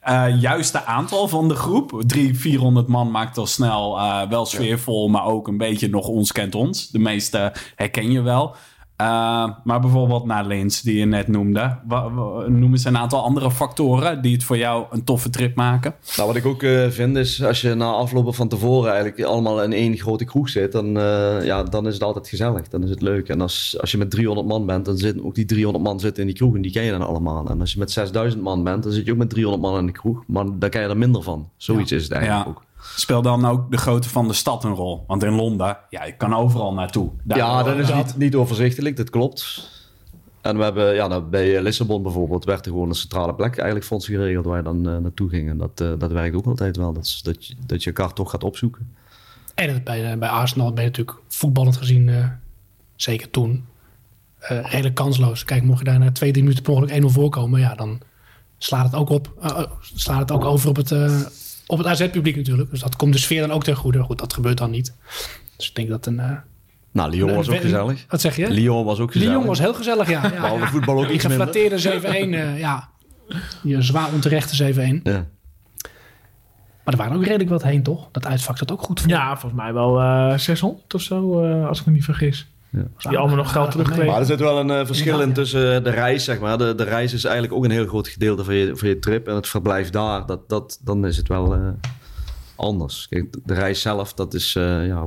eh 0.00 0.40
juiste 0.40 0.84
aantal 0.84 1.28
van 1.28 1.48
de 1.48 1.54
groep. 1.54 2.02
Drie, 2.06 2.38
400 2.38 2.86
man 2.86 3.10
maakt 3.10 3.38
al 3.38 3.46
snel 3.46 3.98
wel 4.28 4.46
sfeervol... 4.46 5.08
maar 5.08 5.24
ook 5.24 5.48
een 5.48 5.58
beetje 5.58 5.88
nog 5.88 6.06
ons 6.06 6.32
kent 6.32 6.54
ons. 6.54 6.88
De 6.88 6.98
meeste 6.98 7.52
herken 7.74 8.10
je 8.10 8.20
wel. 8.22 8.56
Eh, 8.96 9.48
maar 9.64 9.80
bijvoorbeeld 9.80 10.24
naar 10.24 10.46
Lins, 10.46 10.82
die 10.82 10.98
je 10.98 11.04
net 11.04 11.28
noemde. 11.28 11.78
Noem 12.46 12.72
eens 12.72 12.84
een 12.84 12.98
aantal 12.98 13.22
andere 13.22 13.50
factoren... 13.50 14.22
die 14.22 14.32
het 14.32 14.44
voor 14.44 14.56
jou 14.56 14.86
een 14.90 15.04
toffe 15.04 15.30
trip 15.30 15.56
maken. 15.56 15.94
Nou, 16.16 16.28
wat 16.28 16.36
ik 16.36 16.46
ook 16.46 16.62
eh, 16.62 16.88
vind 16.88 17.16
is, 17.16 17.44
als 17.44 17.60
je 17.60 17.74
na 17.74 17.86
aflopen 17.86 18.34
van 18.34 18.48
tevoren 18.48 18.92
eigenlijk 18.92 19.22
allemaal 19.22 19.62
in 19.62 19.72
één 19.72 19.96
grote 19.96 20.24
kroeg 20.24 20.48
zit, 20.48 20.72
dan, 20.72 20.98
eh, 20.98 21.44
ja, 21.44 21.62
dan 21.62 21.86
is 21.86 21.94
het 21.94 22.02
altijd 22.02 22.28
gezellig. 22.28 22.68
Dan 22.68 22.82
is 22.82 22.90
het 22.90 23.02
leuk. 23.02 23.28
En 23.28 23.40
als, 23.40 23.76
als 23.80 23.90
je 23.90 23.98
met 23.98 24.10
300 24.10 24.46
man 24.48 24.66
bent, 24.66 24.84
dan 24.84 24.96
zitten 24.96 25.24
ook 25.24 25.34
die 25.34 25.44
300 25.44 25.84
man 25.84 26.00
zitten 26.00 26.20
in 26.22 26.28
die 26.28 26.36
kroeg 26.36 26.54
en 26.54 26.62
die 26.62 26.72
ken 26.72 26.82
je 26.84 26.90
dan 26.90 27.06
allemaal. 27.06 27.48
En 27.48 27.60
als 27.60 27.72
je 27.72 27.78
met 27.78 27.90
6000 27.90 28.42
man 28.42 28.64
bent, 28.64 28.82
dan 28.82 28.92
zit 28.92 29.06
je 29.06 29.12
ook 29.12 29.18
met 29.18 29.30
300 29.30 29.62
man 29.62 29.78
in 29.78 29.86
de 29.86 29.92
kroeg, 29.92 30.22
maar 30.26 30.44
dan 30.58 30.70
ken 30.70 30.82
je 30.82 30.88
er 30.88 30.96
minder 30.96 31.22
van. 31.22 31.48
Zoiets 31.56 31.92
is 31.92 32.02
het 32.02 32.12
eigenlijk 32.12 32.44
Ja. 32.44 32.50
ook. 32.50 32.62
Speel 32.96 33.22
dan 33.22 33.44
ook 33.46 33.70
de 33.70 33.76
grootte 33.76 34.08
van 34.08 34.28
de 34.28 34.34
stad 34.34 34.64
een 34.64 34.74
rol? 34.74 35.04
Want 35.06 35.22
in 35.22 35.32
Londen, 35.34 35.76
ja, 35.90 36.04
je 36.04 36.16
kan 36.16 36.34
overal 36.34 36.74
naartoe. 36.74 37.10
Daar- 37.22 37.38
Ja, 37.38 37.62
dat 37.62 37.76
is 37.78 37.92
niet, 37.94 38.16
niet 38.16 38.34
overzichtelijk, 38.34 38.96
dat 38.96 39.10
klopt. 39.10 39.72
En 40.40 40.56
we 40.56 40.62
hebben, 40.62 40.94
ja, 40.94 41.06
nou, 41.06 41.22
bij 41.22 41.62
Lissabon 41.62 42.02
bijvoorbeeld, 42.02 42.44
werd 42.44 42.66
er 42.66 42.72
gewoon 42.72 42.88
een 42.88 42.94
centrale 42.94 43.34
plek 43.34 43.56
eigenlijk 43.56 43.86
voor 43.86 43.96
ons 43.96 44.06
geregeld 44.06 44.44
waar 44.44 44.56
je 44.56 44.62
dan 44.62 44.88
eh, 44.88 44.96
naartoe 44.96 45.28
ging. 45.28 45.48
En 45.50 45.58
dat, 45.58 45.80
eh, 45.80 45.92
dat 45.98 46.12
werkt 46.12 46.36
ook 46.36 46.46
altijd 46.46 46.76
wel, 46.76 46.92
dat, 46.92 47.20
dat, 47.22 47.46
je, 47.46 47.54
dat 47.66 47.82
je 47.82 47.92
elkaar 47.92 48.12
toch 48.12 48.30
gaat 48.30 48.44
opzoeken. 48.44 48.94
En 49.54 49.84
bij, 49.84 50.12
eh, 50.12 50.18
bij 50.18 50.28
Arsenal 50.28 50.72
ben 50.72 50.82
je 50.84 50.88
natuurlijk 50.90 51.18
voetballend 51.28 51.76
gezien, 51.76 52.08
eh, 52.08 52.26
zeker 52.96 53.30
toen, 53.30 53.64
eh, 54.38 54.60
redelijk 54.70 54.94
kansloos. 54.94 55.44
Kijk, 55.44 55.62
mocht 55.62 55.78
je 55.78 55.84
daar 55.84 55.98
na 55.98 56.12
twee, 56.12 56.30
drie 56.30 56.42
minuten 56.42 56.64
per 56.64 56.72
ongeluk 56.72 56.94
1-0 56.96 57.10
voorkomen, 57.10 57.60
ja, 57.60 57.74
dan 57.74 58.00
slaat 58.58 58.84
het 58.84 58.94
ook, 58.94 59.08
op, 59.08 59.32
eh, 59.40 59.50
eh, 59.50 59.64
slaat 59.80 60.20
het 60.20 60.30
ook 60.32 60.44
over 60.44 60.68
op 60.68 60.76
het, 60.76 60.90
eh, 60.92 61.20
op 61.66 61.78
het 61.78 61.86
AZ-publiek 61.86 62.36
natuurlijk. 62.36 62.70
Dus 62.70 62.80
dat 62.80 62.96
komt 62.96 63.12
de 63.12 63.18
sfeer 63.18 63.40
dan 63.40 63.50
ook 63.52 63.64
ten 63.64 63.76
goede. 63.76 64.02
Goed, 64.02 64.18
dat 64.18 64.32
gebeurt 64.32 64.58
dan 64.58 64.70
niet. 64.70 64.94
Dus 65.56 65.68
ik 65.68 65.74
denk 65.74 65.88
dat 65.88 66.06
een... 66.06 66.20
eh, 66.20 66.30
Nou, 66.92 67.10
Lyon 67.10 67.34
was 67.34 67.48
ook 67.48 67.60
gezellig. 67.60 68.04
Wat 68.08 68.20
zeg 68.20 68.36
je? 68.36 68.50
Lyon 68.50 68.84
was 68.84 68.98
ook 68.98 69.12
gezellig. 69.12 69.34
Lyon 69.34 69.46
was 69.46 69.58
heel 69.58 69.74
gezellig, 69.74 70.08
ja. 70.10 70.32
ja, 70.34 70.66
voetbal 70.66 70.98
ook 70.98 71.08
Die 71.08 71.18
geflatteerde 71.18 72.00
7-1, 72.02 72.04
eh, 72.04 72.58
ja. 72.58 72.88
Die 73.62 73.82
zwaar 73.82 74.12
onterechte 74.12 74.74
7-1. 74.74 75.02
Ja. 75.02 75.26
Maar 76.84 76.94
er 76.94 77.00
waren 77.00 77.16
ook 77.16 77.24
redelijk 77.24 77.50
wat 77.50 77.62
heen, 77.62 77.82
toch? 77.82 78.08
Dat 78.12 78.26
uitvak 78.26 78.58
zat 78.58 78.72
ook 78.72 78.82
goed 78.82 79.00
voor. 79.00 79.10
Ja, 79.10 79.36
volgens 79.36 79.62
mij 79.62 79.72
wel 79.72 80.00
eh 80.00 80.38
600 80.38 80.94
of 80.94 81.00
zo, 81.00 81.42
eh, 81.44 81.66
als 81.68 81.80
ik 81.80 81.86
me 81.86 81.92
niet 81.92 82.04
vergis. 82.04 82.48
Die 82.96 83.18
allemaal 83.18 83.36
nog 83.36 83.52
geld 83.52 83.70
terugkregen. 83.70 84.06
Maar 84.06 84.20
er 84.20 84.26
zit 84.26 84.40
wel 84.40 84.58
een 84.58 84.70
eh, 84.70 84.86
verschil 84.86 85.20
in 85.20 85.32
tussen 85.32 85.84
de 85.84 85.90
reis, 85.90 86.24
zeg 86.24 86.40
maar. 86.40 86.58
De, 86.58 86.74
de 86.74 86.84
reis 86.84 87.12
is 87.12 87.24
eigenlijk 87.24 87.54
ook 87.54 87.64
een 87.64 87.70
heel 87.70 87.86
groot 87.86 88.08
gedeelte 88.08 88.44
van 88.44 88.54
je, 88.54 88.76
van 88.76 88.88
je 88.88 88.98
trip. 88.98 89.28
En 89.28 89.34
het 89.34 89.48
verblijf 89.48 89.90
daar, 89.90 90.26
dat, 90.26 90.48
dat, 90.48 90.78
dan 90.82 91.06
is 91.06 91.16
het 91.16 91.28
wel 91.28 91.54
eh, 91.54 91.68
anders. 92.56 93.06
Kijk, 93.08 93.36
de 93.44 93.54
reis 93.54 93.80
zelf, 93.80 94.14
dat 94.14 94.34
is, 94.34 94.56
eh, 94.56 94.86
ja, 94.86 95.06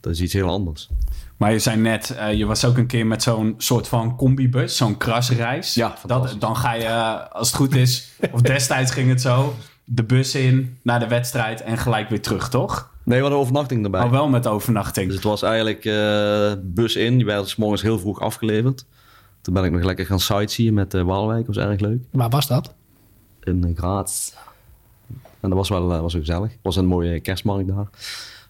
dat 0.00 0.12
is 0.12 0.20
iets 0.20 0.32
heel 0.32 0.48
anders. 0.48 0.88
Maar 1.36 1.52
je 1.52 1.58
zei 1.58 1.76
net, 1.76 2.10
eh, 2.10 2.32
je 2.32 2.46
was 2.46 2.64
ook 2.64 2.76
een 2.76 2.86
keer 2.86 3.06
met 3.06 3.22
zo'n 3.22 3.54
soort 3.58 3.88
van 3.88 4.16
combibus, 4.16 4.76
zo'n 4.76 4.96
krasreis. 4.96 5.74
Ja, 5.74 5.94
dat, 6.06 6.36
dan 6.38 6.56
ga 6.56 6.72
je, 6.72 6.84
eh, 6.84 7.30
als 7.30 7.48
het 7.48 7.56
goed 7.56 7.74
is, 7.74 8.12
of 8.32 8.40
destijds 8.40 8.92
ging 8.92 9.08
het 9.08 9.20
zo, 9.20 9.54
de 9.84 10.04
bus 10.04 10.34
in, 10.34 10.78
naar 10.82 11.00
de 11.00 11.08
wedstrijd 11.08 11.62
en 11.62 11.78
gelijk 11.78 12.08
weer 12.08 12.22
terug, 12.22 12.48
toch? 12.48 12.90
Nee, 13.08 13.16
we 13.16 13.22
hadden 13.22 13.40
overnachting 13.40 13.84
erbij. 13.84 14.00
Al 14.00 14.10
wel 14.10 14.28
met 14.28 14.46
overnachting. 14.46 15.06
Dus 15.06 15.14
het 15.14 15.24
was 15.24 15.42
eigenlijk 15.42 15.84
eh, 15.84 16.52
bus 16.62 16.96
in. 16.96 17.16
Die 17.16 17.26
werd 17.26 17.48
's 17.48 17.56
morgens 17.56 17.82
heel 17.82 17.98
vroeg 17.98 18.20
afgeleverd. 18.20 18.86
Toen 19.40 19.54
ben 19.54 19.64
ik 19.64 19.72
nog 19.72 19.82
lekker 19.82 20.06
gaan 20.06 20.20
sightseeën 20.20 20.74
met 20.74 20.94
eh 20.94 21.02
Waalwijk. 21.02 21.46
was 21.46 21.56
erg 21.56 21.80
leuk. 21.80 22.04
Waar 22.10 22.28
was 22.28 22.46
dat? 22.46 22.74
in 23.40 23.64
eh, 23.64 23.76
Graz. 23.76 24.32
En 25.40 25.48
dat 25.48 25.52
was 25.52 25.68
wel, 25.68 25.86
was 25.86 26.14
gezellig. 26.14 26.50
Het 26.50 26.60
was 26.62 26.76
een 26.76 26.86
mooie 26.86 27.20
kerstmarkt 27.20 27.68
daar. 27.68 27.76
Maar 27.76 27.88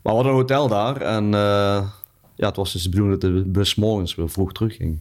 we 0.03 0.11
hadden 0.11 0.33
een 0.33 0.38
hotel 0.38 0.68
daar. 0.68 1.01
En 1.01 1.25
eh, 1.25 1.88
ja, 2.35 2.47
het 2.47 2.57
was 2.57 2.73
dus 2.73 2.83
de 2.83 2.88
bedoeling 2.88 3.21
dat 3.21 3.31
de 3.31 3.44
bus 3.44 3.68
's 3.68 3.75
morgens 3.75 4.14
weer 4.14 4.31
vroeg 4.31 4.53
terugging. 4.53 4.99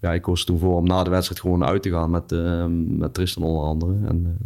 Ja, 0.00 0.12
ik 0.12 0.22
koos 0.22 0.44
toen 0.44 0.58
voor 0.58 0.76
om 0.76 0.86
na 0.86 1.04
de 1.04 1.10
wedstrijd 1.10 1.40
gewoon 1.40 1.64
uit 1.64 1.82
te 1.82 1.90
gaan 1.90 2.10
met, 2.10 2.30
met 2.98 3.14
Tristan 3.14 3.42
onder 3.42 3.64
andere. 3.64 3.94
En 4.06 4.38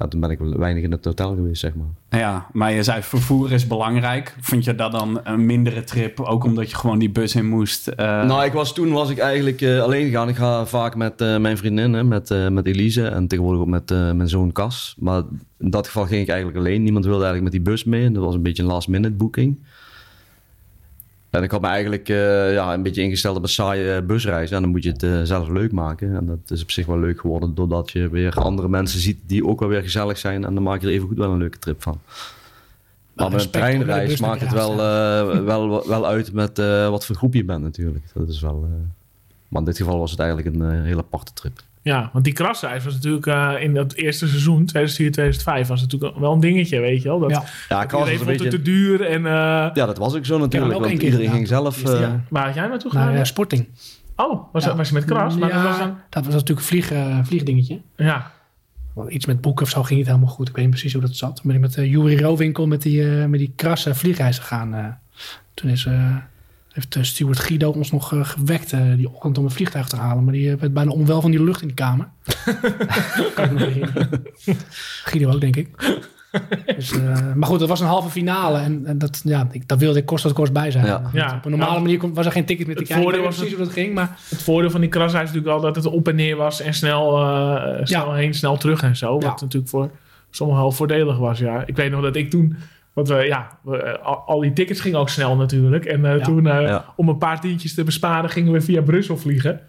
ja, 0.00 0.08
toen 0.08 0.20
ben 0.20 0.30
ik 0.30 0.38
weinig 0.40 0.82
in 0.82 0.90
het 0.92 1.04
hotel 1.04 1.34
geweest, 1.34 1.60
zeg 1.60 1.72
maar. 1.74 2.20
Ja, 2.20 2.46
maar 2.52 2.72
je 2.72 2.82
zei 2.82 3.02
vervoer 3.02 3.52
is 3.52 3.66
belangrijk. 3.66 4.36
Vind 4.40 4.64
je 4.64 4.74
dat 4.74 4.92
dan 4.92 5.20
een 5.24 5.46
mindere 5.46 5.84
trip, 5.84 6.20
ook 6.20 6.44
omdat 6.44 6.70
je 6.70 6.76
gewoon 6.76 6.98
die 6.98 7.10
bus 7.10 7.34
in 7.34 7.48
moest? 7.48 7.86
eh, 7.88 8.24
Nou, 8.24 8.44
ik 8.44 8.52
was, 8.52 8.74
toen 8.74 8.92
was 8.92 9.10
ik 9.10 9.18
eigenlijk 9.18 9.60
eh, 9.60 9.80
alleen 9.82 10.04
gegaan. 10.04 10.28
Ik 10.28 10.36
ga 10.36 10.66
vaak 10.66 10.96
met 10.96 11.20
eh, 11.20 11.36
mijn 11.38 11.56
vriendin, 11.56 11.92
hè, 11.92 12.04
met, 12.04 12.30
eh, 12.30 12.48
met 12.48 12.66
Elise 12.66 13.06
en 13.06 13.26
tegenwoordig 13.26 13.60
ook 13.62 13.68
met 13.68 13.90
eh, 13.90 14.12
mijn 14.12 14.28
zoon 14.28 14.52
Cas. 14.52 14.94
Maar 14.98 15.22
in 15.58 15.70
dat 15.70 15.86
geval 15.86 16.06
ging 16.06 16.22
ik 16.22 16.28
eigenlijk 16.28 16.58
alleen. 16.58 16.82
Niemand 16.82 17.04
wilde 17.04 17.24
eigenlijk 17.24 17.52
met 17.54 17.62
die 17.64 17.72
bus 17.72 17.84
mee. 17.84 18.04
En 18.04 18.12
dat 18.12 18.24
was 18.24 18.34
een 18.34 18.42
beetje 18.42 18.62
een 18.62 18.68
last 18.68 18.88
minute 18.88 19.14
boeking. 19.14 19.58
En 21.30 21.42
ik 21.42 21.50
had 21.50 21.60
me 21.60 21.66
eigenlijk 21.66 22.08
eh, 22.08 22.52
ja, 22.52 22.74
een 22.74 22.82
beetje 22.82 23.02
ingesteld 23.02 23.36
op 23.36 23.42
een 23.42 23.48
saaie 23.48 23.94
eh, 23.94 24.06
busreis. 24.06 24.50
En 24.50 24.62
dan 24.62 24.70
moet 24.70 24.82
je 24.82 24.90
het 24.90 25.02
eh, 25.02 25.20
zelf 25.22 25.48
leuk 25.48 25.72
maken. 25.72 26.16
En 26.16 26.26
dat 26.26 26.50
is 26.50 26.62
op 26.62 26.70
zich 26.70 26.86
wel 26.86 26.98
leuk 26.98 27.20
geworden 27.20 27.54
doordat 27.54 27.90
je 27.90 28.08
weer 28.08 28.34
andere 28.34 28.68
mensen 28.68 29.00
ziet 29.00 29.18
die 29.26 29.46
ook 29.46 29.60
wel 29.60 29.68
weer 29.68 29.82
gezellig 29.82 30.18
zijn. 30.18 30.44
En 30.44 30.54
dan 30.54 30.62
maak 30.62 30.80
je 30.80 30.86
er 30.86 30.92
even 30.92 31.08
goed 31.08 31.16
wel 31.16 31.30
een 31.30 31.38
leuke 31.38 31.58
trip 31.58 31.82
van. 31.82 32.00
Maar 33.12 33.30
met 33.30 33.44
een 33.44 33.50
treinreis 33.50 34.20
maakt 34.20 34.40
het 34.40 34.52
wel, 34.52 34.76
wel, 35.44 35.88
wel 35.88 36.06
uit 36.06 36.32
met 36.32 36.56
wat 36.88 37.06
voor 37.06 37.16
groep 37.16 37.34
je 37.34 37.44
bent 37.44 37.62
natuurlijk. 37.62 38.04
Dat 38.14 38.28
is 38.28 38.40
wel, 38.40 38.68
maar 39.48 39.60
in 39.60 39.66
dit 39.66 39.76
geval 39.76 39.98
was 39.98 40.10
het 40.10 40.20
eigenlijk 40.20 40.54
een 40.54 40.82
hele 40.82 41.00
aparte 41.00 41.32
trip. 41.32 41.62
Ja, 41.82 42.10
want 42.12 42.24
die 42.24 42.32
krasreis 42.32 42.84
was 42.84 42.94
natuurlijk 42.94 43.26
eh, 43.26 43.52
in 43.60 43.74
dat 43.74 43.92
eerste 43.92 44.28
seizoen, 44.28 44.66
2004, 44.66 45.12
2005, 45.12 45.68
was 45.68 45.80
natuurlijk 45.80 46.18
wel 46.18 46.32
een 46.32 46.40
dingetje, 46.40 46.80
weet 46.80 47.02
je 47.02 47.08
wel. 47.08 47.18
Dat, 47.18 47.30
Ja. 47.30 47.44
Ja, 47.68 47.84
Kras 47.84 48.10
was 48.10 48.20
een 48.20 48.26
beetje... 48.26 48.48
te 48.48 48.62
duur 48.62 49.00
en... 49.06 49.26
eh, 49.26 49.32
Ja, 49.32 49.72
dat 49.86 49.98
was 49.98 50.14
ook 50.14 50.24
zo 50.26 50.38
natuurlijk. 50.38 50.74
ook 50.74 50.80
want 50.80 51.02
iedereen 51.02 51.30
ging 51.30 51.46
zelf... 51.48 51.84
eh, 51.84 52.10
waar 52.28 52.44
had 52.46 52.54
jij 52.54 52.66
naartoe 52.66 52.92
Naar 52.92 53.02
gegaan? 53.02 53.18
eh, 53.20 53.24
Sporting. 53.24 53.68
oh, 54.16 54.52
was, 54.52 54.62
Ja. 54.62 54.68
dat, 54.68 54.76
was 54.78 54.88
je 54.88 54.94
met 54.94 55.04
kras? 55.04 55.36
Maar 55.36 55.48
ja, 55.48 55.54
dat 55.54 55.64
was 55.64 55.78
dan... 55.78 55.98
dat 56.08 56.24
was 56.24 56.34
natuurlijk 56.34 56.60
een 56.60 56.66
vlieg, 56.66 56.92
vliegdingetje. 57.26 57.80
Ja, 57.96 58.30
Want 58.94 59.10
Iets 59.10 59.26
met 59.26 59.40
boeken 59.40 59.64
of 59.64 59.70
zo 59.70 59.82
ging 59.82 59.98
niet 59.98 60.08
helemaal 60.08 60.28
goed. 60.28 60.48
Ik 60.48 60.54
weet 60.54 60.64
niet 60.64 60.74
precies 60.74 60.92
hoe 60.92 61.02
dat 61.02 61.16
zat. 61.16 61.36
Toen 61.36 61.44
ben 61.46 61.54
ik 61.54 61.60
met 61.60 61.76
uh, 61.76 61.90
Juri 61.90 62.18
Rowinkel 62.20 62.66
met 62.66 62.82
die, 62.82 63.20
eh, 63.20 63.26
met 63.26 63.40
die 63.40 63.52
krasse 63.56 63.94
vliegreis 63.94 64.38
gegaan. 64.38 64.74
eh. 64.74 64.84
toen 65.54 65.70
is, 65.70 65.84
eh, 65.86 66.16
heeft 66.72 66.96
uh, 66.96 67.02
Stuart 67.02 67.38
Guido 67.38 67.70
ons 67.70 67.90
nog 67.90 68.12
uh, 68.12 68.24
gewekt 68.24 68.72
uh, 68.72 68.80
die 68.96 69.08
ochtend 69.12 69.38
om 69.38 69.44
een 69.44 69.50
vliegtuig 69.50 69.88
te 69.88 69.96
halen. 69.96 70.24
Maar 70.24 70.32
die 70.32 70.56
werd 70.56 70.72
bijna 70.74 70.90
onwel 70.90 71.20
van 71.20 71.30
die 71.30 71.42
lucht 71.44 71.60
in 71.60 71.66
die 71.66 71.76
kamer. 71.76 72.08
kan 73.34 73.58
ik. 73.58 73.88
Guido 75.04 75.32
ook, 75.32 75.40
denk 75.40 75.56
ik. 75.56 75.68
Dus, 76.76 76.92
uh, 76.92 77.34
maar 77.34 77.48
goed, 77.48 77.58
dat 77.58 77.68
was 77.68 77.80
een 77.80 77.86
halve 77.86 78.08
finale. 78.10 78.58
En, 78.58 78.86
en 78.86 78.98
dat, 78.98 79.20
ja, 79.24 79.48
ik, 79.50 79.68
dat 79.68 79.78
wilde 79.78 79.98
ik 79.98 80.06
kost 80.06 80.22
dat 80.22 80.32
kost 80.32 80.52
bij 80.52 80.70
zijn. 80.70 80.84
Ja. 80.86 81.10
Ja. 81.12 81.34
Op 81.36 81.44
een 81.44 81.50
normale 81.50 81.74
Ja. 81.74 81.80
manier 81.80 81.98
kon- 81.98 82.14
was 82.14 82.26
er 82.26 82.32
geen 82.32 82.44
ticket 82.44 82.66
meer 82.66 82.76
te 82.76 82.82
Het 82.82 82.90
krijgen. 82.90 83.08
Ik 83.08 83.14
voordeel 83.14 83.30
weet 83.30 83.38
was 83.38 83.48
precies 83.48 83.56
hoe 83.56 83.74
dat 83.74 83.84
ging. 83.84 83.94
Maar 83.94 84.18
het 84.28 84.42
voordeel 84.42 84.70
van 84.70 84.80
die 84.80 84.88
krasreis 84.90 85.28
is 85.28 85.34
natuurlijk 85.34 85.56
al 85.56 85.72
dat 85.72 85.76
het 85.84 85.86
op 85.94 86.08
en 86.08 86.14
neer 86.14 86.36
was 86.36 86.60
en 86.60 86.74
snel, 86.74 87.18
eh, 87.20 87.80
snel 87.84 88.06
Ja. 88.06 88.14
heen, 88.14 88.34
snel 88.34 88.56
terug 88.56 88.82
en 88.82 88.96
zo. 88.96 89.12
Wat 89.12 89.22
Ja. 89.22 89.28
natuurlijk 89.40 89.68
voor 89.70 89.90
sommigen 90.30 90.62
wel 90.62 90.72
voordelig 90.72 91.18
was, 91.18 91.38
ja. 91.38 91.62
Ik 91.66 91.76
weet 91.76 91.90
nog 91.90 92.02
dat 92.02 92.16
ik 92.16 92.30
toen... 92.30 92.56
Want 92.92 93.08
we, 93.08 93.14
ja, 93.14 93.58
we, 93.62 93.76
eh, 93.76 94.04
al, 94.06 94.16
al 94.16 94.40
die 94.40 94.52
tickets 94.52 94.80
gingen 94.80 94.98
ook 94.98 95.08
snel 95.08 95.36
natuurlijk. 95.36 95.84
En 95.84 96.04
eh, 96.04 96.16
Ja. 96.16 96.24
toen, 96.24 96.46
eh, 96.46 96.60
Ja. 96.62 96.84
om 96.96 97.08
een 97.08 97.18
paar 97.18 97.40
tientjes 97.40 97.74
te 97.74 97.84
besparen, 97.84 98.30
gingen 98.30 98.52
we 98.52 98.60
via 98.60 98.80
Brussel 98.82 99.16
vliegen. 99.16 99.60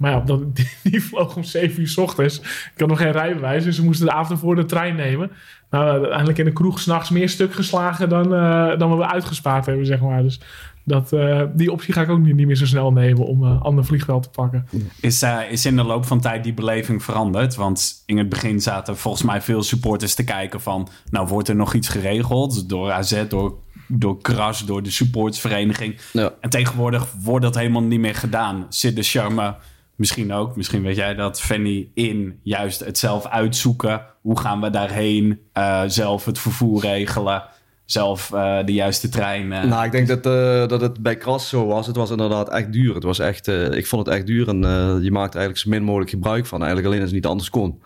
Maar 0.00 0.10
ja, 0.10 0.20
dat, 0.20 0.40
die, 0.56 0.68
die 0.82 1.02
vloog 1.02 1.36
om 1.36 1.44
7 1.44 1.80
uur 1.80 1.88
s 1.88 1.96
ochtends. 1.96 2.38
Ik 2.40 2.72
had 2.76 2.88
nog 2.88 2.98
geen 2.98 3.12
rijbewijs, 3.12 3.64
dus 3.64 3.78
we 3.78 3.84
moesten 3.84 4.06
de 4.06 4.12
avond 4.12 4.30
ervoor 4.30 4.56
de 4.56 4.64
trein 4.64 4.96
nemen. 4.96 5.30
Nou, 5.70 5.88
uiteindelijk 5.90 6.38
in 6.38 6.44
de 6.44 6.52
kroeg 6.52 6.80
s'nachts 6.80 7.10
meer 7.10 7.28
stuk 7.28 7.54
geslagen 7.54 8.08
dan, 8.08 8.34
eh, 8.34 8.78
dan 8.78 8.98
we 8.98 9.06
uitgespaard 9.06 9.66
hebben, 9.66 9.86
zeg 9.86 10.00
maar. 10.00 10.22
Dus 10.22 10.40
dat, 10.84 11.12
eh, 11.12 11.42
die 11.54 11.72
optie 11.72 11.92
ga 11.92 12.02
ik 12.02 12.08
ook 12.08 12.18
niet, 12.18 12.34
niet 12.34 12.46
meer 12.46 12.56
zo 12.56 12.66
snel 12.66 12.92
nemen 12.92 13.26
om 13.26 13.42
een 13.42 13.58
ander 13.58 13.84
vliegveld 13.84 14.22
te 14.22 14.30
pakken. 14.30 14.66
Is, 15.00 15.22
eh, 15.22 15.38
is 15.50 15.66
in 15.66 15.76
de 15.76 15.82
loop 15.82 16.06
van 16.06 16.20
tijd 16.20 16.44
die 16.44 16.54
beleving 16.54 17.02
veranderd? 17.02 17.54
Want 17.54 18.02
in 18.06 18.18
het 18.18 18.28
begin 18.28 18.60
zaten 18.60 18.96
volgens 18.96 19.22
mij 19.22 19.40
veel 19.40 19.62
supporters 19.62 20.14
te 20.14 20.24
kijken 20.24 20.60
van... 20.60 20.88
nou, 21.10 21.28
wordt 21.28 21.48
er 21.48 21.56
nog 21.56 21.74
iets 21.74 21.88
geregeld 21.88 22.68
door 22.68 22.90
AZ, 22.90 23.24
door, 23.28 23.54
door 23.86 24.20
Kras, 24.20 24.64
door 24.64 24.82
de 24.82 24.90
supportersvereniging? 24.90 26.00
Ja. 26.12 26.32
En 26.40 26.50
tegenwoordig 26.50 27.06
wordt 27.22 27.44
dat 27.44 27.54
helemaal 27.54 27.82
niet 27.82 28.00
meer 28.00 28.14
gedaan. 28.14 28.66
Zit 28.68 28.96
de 28.96 29.02
charme 29.02 29.54
misschien 30.00 30.32
ook, 30.32 30.56
misschien 30.56 30.82
weet 30.82 30.96
jij 30.96 31.14
dat, 31.14 31.40
Fanny, 31.40 31.90
in 31.94 32.38
juist 32.42 32.80
het 32.80 32.98
zelf 32.98 33.26
uitzoeken. 33.26 34.02
Hoe 34.20 34.38
gaan 34.38 34.60
we 34.60 34.70
daarheen? 34.70 35.40
Eh, 35.52 35.82
zelf 35.86 36.24
het 36.24 36.38
vervoer 36.38 36.80
regelen. 36.80 37.42
zelf 37.84 38.32
eh, 38.32 38.58
de 38.64 38.72
juiste 38.72 39.08
trein... 39.08 39.52
eh, 39.52 39.64
Nou, 39.64 39.84
ik 39.84 39.92
denk 39.92 40.08
dat, 40.08 40.22
dat 40.68 40.80
het 40.80 41.02
bij 41.02 41.16
Kras 41.16 41.48
zo 41.48 41.66
was. 41.66 41.86
Het 41.86 41.96
was 41.96 42.10
inderdaad 42.10 42.48
echt 42.48 42.72
duur. 42.72 42.94
Het 42.94 43.02
was 43.02 43.18
echt, 43.18 43.46
ik 43.48 43.86
vond 43.86 44.06
het 44.06 44.14
echt 44.14 44.26
duur 44.26 44.48
en 44.48 44.58
je 45.02 45.10
maakte 45.10 45.38
eigenlijk 45.38 45.56
zo 45.56 45.70
min 45.70 45.82
mogelijk 45.82 46.10
gebruik 46.10 46.46
van. 46.46 46.58
Eigenlijk 46.58 46.88
alleen 46.88 47.00
als 47.02 47.10
het 47.10 47.20
niet 47.20 47.30
anders 47.30 47.50
kon. 47.50 47.82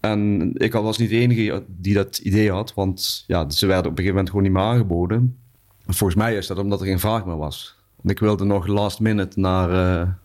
En 0.00 0.50
ik 0.54 0.72
was 0.72 0.98
niet 0.98 1.10
de 1.10 1.18
enige 1.18 1.64
die 1.66 1.94
dat 1.94 2.18
idee 2.18 2.50
had, 2.50 2.74
want 2.74 3.24
ja, 3.26 3.50
ze 3.50 3.66
werden 3.66 3.90
op 3.90 3.98
een 3.98 4.04
gegeven 4.04 4.14
moment 4.14 4.28
gewoon 4.28 4.44
niet 4.44 4.52
meer 4.52 4.62
aangeboden. 4.62 5.36
En 5.86 5.94
volgens 5.94 6.18
mij 6.18 6.36
is 6.36 6.46
dat 6.46 6.58
omdat 6.58 6.80
er 6.80 6.86
geen 6.86 7.00
vraag 7.00 7.24
meer 7.24 7.36
was. 7.36 7.76
Ik 8.02 8.18
wilde 8.18 8.44
nog 8.44 8.66
last 8.66 9.00
minute 9.00 9.40
naar 9.40 10.18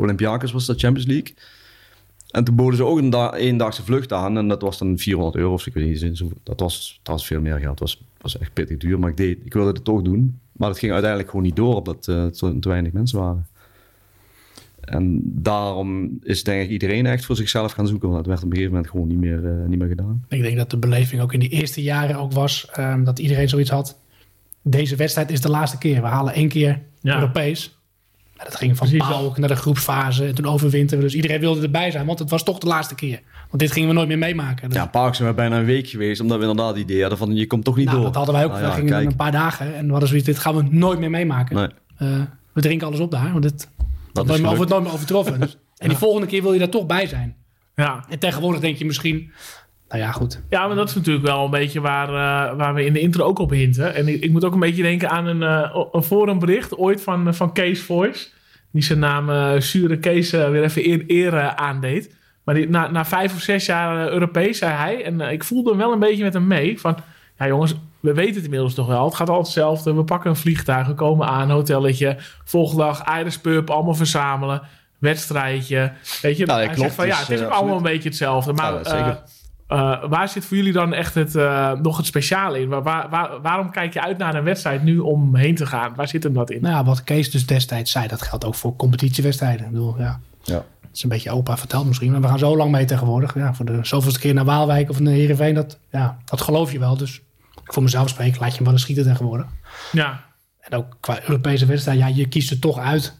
Olympiakos, 0.00 0.52
was 0.52 0.66
dat 0.66 0.80
Champions 0.80 1.08
League. 1.08 1.34
En 2.30 2.44
toen 2.44 2.54
boden 2.54 2.76
ze 2.76 2.84
ook 2.84 2.98
een 2.98 3.10
da 3.10 3.34
eendagse 3.34 3.82
vlucht 3.84 4.12
aan. 4.12 4.36
En 4.36 4.48
dat 4.48 4.62
was 4.62 4.78
dan 4.78 4.98
400 4.98 5.36
euro 5.36 5.52
of 5.52 5.60
zo, 5.60 5.68
ik 5.68 5.74
weet 5.74 6.02
niet. 6.02 6.16
zo- 6.18 6.30
Dat 6.42 6.60
was, 6.60 7.00
dat 7.02 7.14
was 7.14 7.26
veel 7.26 7.40
meer 7.40 7.58
geld. 7.58 7.78
Dat 7.78 7.88
was, 7.88 8.02
was 8.20 8.38
echt 8.38 8.52
pittig 8.52 8.76
duur. 8.76 8.98
Maar 8.98 9.10
ik, 9.10 9.16
deed, 9.16 9.38
ik 9.44 9.52
wilde 9.52 9.72
het 9.72 9.84
toch 9.84 10.02
doen. 10.02 10.38
Maar 10.52 10.68
het 10.68 10.78
ging 10.78 10.92
uiteindelijk 10.92 11.30
gewoon 11.30 11.44
niet 11.46 11.56
door, 11.56 11.74
omdat 11.76 12.08
eh, 12.08 12.22
er 12.24 12.32
te, 12.32 12.58
te 12.58 12.68
weinig 12.68 12.92
mensen 12.92 13.18
waren. 13.18 13.46
En 14.80 15.20
daarom 15.24 16.18
is 16.22 16.44
denk 16.44 16.62
ik 16.62 16.70
iedereen 16.70 17.06
echt 17.06 17.24
voor 17.24 17.36
zichzelf 17.36 17.72
gaan 17.72 17.86
zoeken. 17.86 18.08
Want 18.08 18.18
het 18.20 18.28
werd 18.28 18.38
op 18.40 18.46
een 18.46 18.52
gegeven 18.52 18.74
moment 18.74 18.90
gewoon 18.92 19.08
niet 19.08 19.18
meer, 19.18 19.46
eh, 19.46 19.68
niet 19.68 19.78
meer 19.78 19.88
gedaan. 19.88 20.24
Ik 20.28 20.42
denk 20.42 20.56
dat 20.56 20.70
de 20.70 20.76
beleving 20.78 21.20
ook 21.22 21.32
in 21.32 21.40
die 21.40 21.48
eerste 21.48 21.82
jaren 21.82 22.16
ook 22.16 22.32
was 22.32 22.68
ehm, 22.72 23.04
dat 23.04 23.18
iedereen 23.18 23.48
zoiets 23.48 23.70
had. 23.70 23.98
Deze 24.62 24.96
wedstrijd 24.96 25.30
is 25.30 25.40
de 25.40 25.50
laatste 25.50 25.78
keer. 25.78 26.00
We 26.00 26.06
halen 26.06 26.34
één 26.34 26.48
keer 26.48 26.80
Ja. 27.00 27.14
Europees. 27.14 27.78
Maar 28.40 28.48
dat 28.50 28.58
ging 28.58 28.76
van 28.76 28.88
Precies, 28.88 29.36
naar 29.38 29.48
de 29.48 29.56
groepsfase. 29.56 30.26
En 30.26 30.34
toen 30.34 30.46
overwinten 30.46 30.96
we. 30.96 31.02
Dus 31.04 31.14
iedereen 31.14 31.40
wilde 31.40 31.62
erbij 31.62 31.90
zijn, 31.90 32.06
want 32.06 32.18
het 32.18 32.30
was 32.30 32.42
toch 32.42 32.58
de 32.58 32.66
laatste 32.66 32.94
keer. 32.94 33.20
Want 33.48 33.62
dit 33.62 33.72
gingen 33.72 33.88
we 33.88 33.94
nooit 33.94 34.08
meer 34.08 34.18
meemaken. 34.18 34.68
Dus, 34.68 34.78
Ja, 34.78 34.86
Park 34.86 35.14
zijn 35.14 35.28
we 35.28 35.34
bijna 35.34 35.58
een 35.58 35.64
week 35.64 35.88
geweest. 35.88 36.20
Omdat 36.20 36.38
we 36.38 36.42
inderdaad 36.46 36.68
het 36.74 36.78
idee 36.82 37.00
hadden 37.00 37.18
van 37.18 37.34
je 37.34 37.46
komt 37.46 37.64
toch 37.64 37.76
niet 37.76 37.84
nou, 37.84 37.96
door. 37.96 38.06
dat 38.06 38.14
hadden 38.16 38.34
wij 38.34 38.44
ook. 38.44 38.50
Nou 38.50 38.62
we 38.62 38.68
ja, 38.68 38.74
gingen 38.74 38.90
kijk. 38.90 39.06
een 39.06 39.16
paar 39.16 39.32
dagen 39.32 39.74
en 39.76 39.84
we 39.84 39.90
hadden 39.90 40.08
zoiets. 40.08 40.26
Dit 40.26 40.38
gaan 40.38 40.54
we 40.56 40.62
nooit 40.70 40.98
meer 40.98 41.10
meemaken. 41.10 41.56
Nee, 41.56 41.68
Eh, 41.96 42.08
we 42.52 42.60
drinken 42.60 42.86
alles 42.86 43.00
op 43.00 43.10
daar. 43.10 43.30
Want 43.32 43.42
dit 43.42 43.52
dat 43.52 43.68
wordt 43.76 44.16
is 44.16 44.26
nooit, 44.26 44.26
meer- 44.28 44.38
gelukt. 44.40 44.56
wordt 44.56 44.70
nooit 44.70 44.82
meer 44.84 44.92
overtroffen. 44.92 45.40
Dus, 45.40 45.56
en 45.78 45.88
die 45.88 45.98
volgende 45.98 46.26
keer 46.26 46.42
wil 46.42 46.52
je 46.52 46.58
daar 46.58 46.68
toch 46.68 46.86
bij 46.86 47.06
zijn. 47.06 47.36
Ja. 47.74 48.04
En 48.08 48.18
tegenwoordig 48.18 48.60
denk 48.60 48.76
je 48.76 48.84
misschien... 48.84 49.30
Nou 49.90 50.02
ja, 50.02 50.12
goed. 50.12 50.40
ja, 50.48 50.66
maar 50.66 50.76
dat 50.76 50.88
is 50.88 50.94
natuurlijk 50.94 51.26
wel 51.26 51.44
een 51.44 51.50
beetje 51.50 51.80
waar, 51.80 52.08
eh, 52.08 52.56
waar 52.56 52.74
we 52.74 52.84
in 52.84 52.92
de 52.92 53.00
intro 53.00 53.24
ook 53.24 53.38
op 53.38 53.50
hinten. 53.50 53.94
En 53.94 54.08
ik, 54.08 54.22
ik 54.22 54.30
moet 54.30 54.44
ook 54.44 54.54
een 54.54 54.60
beetje 54.60 54.82
denken 54.82 55.10
aan 55.10 55.26
een, 55.26 55.42
eh, 55.42 55.76
een 55.92 56.02
forumbericht 56.02 56.76
ooit 56.76 57.02
van, 57.02 57.28
eh, 57.28 57.32
van 57.32 57.52
Kees 57.52 57.82
Voice. 57.82 58.28
Die 58.72 58.82
zijn 58.82 58.98
naam 58.98 59.60
Sure 59.60 59.98
Kees 59.98 60.30
weer 60.30 60.62
even 60.62 60.90
eer, 60.90 61.04
eer 61.06 61.54
aandeed. 61.54 62.14
Maar 62.44 62.54
die, 62.54 62.68
na, 62.68 62.90
na 62.90 63.04
vijf 63.04 63.34
of 63.34 63.40
zes 63.40 63.66
jaar 63.66 64.08
Europees 64.12 64.58
zei 64.58 64.72
hij, 64.72 65.04
en 65.04 65.20
ik 65.20 65.44
voelde 65.44 65.70
hem 65.70 65.78
wel 65.78 65.92
een 65.92 65.98
beetje 65.98 66.22
met 66.22 66.34
hem 66.34 66.46
mee, 66.46 66.80
van 66.80 66.96
ja 67.38 67.46
jongens, 67.46 67.74
we 68.00 68.14
weten 68.14 68.34
het 68.34 68.44
inmiddels 68.44 68.74
toch 68.74 68.86
wel. 68.86 69.04
Het 69.04 69.14
gaat 69.14 69.28
altijd 69.28 69.46
hetzelfde. 69.46 69.94
We 69.94 70.04
pakken 70.04 70.30
een 70.30 70.36
vliegtuig, 70.36 70.86
we 70.86 70.94
komen 70.94 71.26
aan, 71.26 71.50
hotelletje. 71.50 72.16
Volgende 72.44 72.82
dag 72.82 73.18
Iris 73.18 73.38
Pub, 73.38 73.70
allemaal 73.70 73.94
verzamelen. 73.94 74.62
Wedstrijdje. 74.98 75.92
Weet 76.22 76.36
je, 76.36 76.46
Ja, 76.46 76.54
hij 76.54 76.64
klopt. 76.64 76.80
zegt 76.80 76.94
van 76.94 77.06
ja, 77.06 77.18
Dus, 77.18 77.28
het 77.28 77.38
is 77.38 77.44
ook 77.44 77.52
allemaal 77.52 77.76
een 77.76 77.82
beetje 77.82 78.08
hetzelfde. 78.08 78.52
Maar 78.52 78.72
Ja, 78.72 78.84
zeker. 78.84 79.22
Eh, 79.70 80.04
waar 80.08 80.28
zit 80.28 80.44
voor 80.44 80.56
jullie 80.56 80.72
dan 80.72 80.92
echt 80.92 81.14
het, 81.14 81.34
eh, 81.36 81.72
nog 81.72 81.96
het 81.96 82.06
speciale 82.06 82.60
in? 82.60 82.68
Waar, 82.68 82.82
waar, 82.82 83.08
waar- 83.10 83.40
waarom 83.40 83.70
kijk 83.70 83.92
je 83.92 84.02
uit 84.02 84.18
naar 84.18 84.34
een 84.34 84.44
wedstrijd 84.44 84.82
nu 84.82 84.98
om 84.98 85.34
heen 85.36 85.54
te 85.54 85.66
gaan? 85.66 85.94
Waar 85.94 86.08
zit 86.08 86.22
hem 86.22 86.32
dat 86.32 86.50
in? 86.50 86.60
Nou 86.62 86.74
ja, 86.74 86.84
wat 86.84 87.04
Kees 87.04 87.30
dus 87.30 87.46
destijds 87.46 87.90
zei, 87.90 88.06
dat 88.08 88.22
geldt 88.22 88.44
ook 88.44 88.54
voor 88.54 88.76
competitiewedstrijden. 88.76 89.66
Ik 89.66 89.72
bedoel, 89.72 89.98
ja, 89.98 90.20
Ja. 90.42 90.54
het 90.80 90.90
is 90.96 91.02
een 91.02 91.08
beetje 91.08 91.30
opa 91.30 91.56
verteld 91.56 91.86
misschien, 91.86 92.10
maar 92.12 92.20
we 92.20 92.26
gaan 92.28 92.38
zo 92.38 92.56
lang 92.56 92.70
mee 92.70 92.84
tegenwoordig. 92.84 93.34
Ja, 93.34 93.54
voor 93.54 93.64
de 93.64 93.78
zoveelste 93.82 94.20
keer 94.20 94.34
naar 94.34 94.44
Waalwijk 94.44 94.90
of 94.90 95.00
naar 95.00 95.12
Heerenveen, 95.12 95.54
dat, 95.54 95.78
ja, 95.90 96.18
dat 96.24 96.40
geloof 96.40 96.72
je 96.72 96.78
wel. 96.78 96.96
Dus 96.96 97.20
voor 97.64 97.82
mezelf 97.82 98.08
spreek, 98.08 98.38
laat 98.40 98.48
je 98.50 98.54
hem 98.54 98.64
wel 98.64 98.72
eens 98.72 98.82
schieten 98.82 99.04
tegenwoordig. 99.04 99.46
Ja, 99.92 100.24
En 100.60 100.78
ook 100.78 100.96
qua 101.00 101.18
Europese 101.22 101.66
wedstrijd, 101.66 101.98
ja, 101.98 102.06
je 102.06 102.28
kiest 102.28 102.50
er 102.50 102.58
toch 102.58 102.78
uit. 102.78 103.18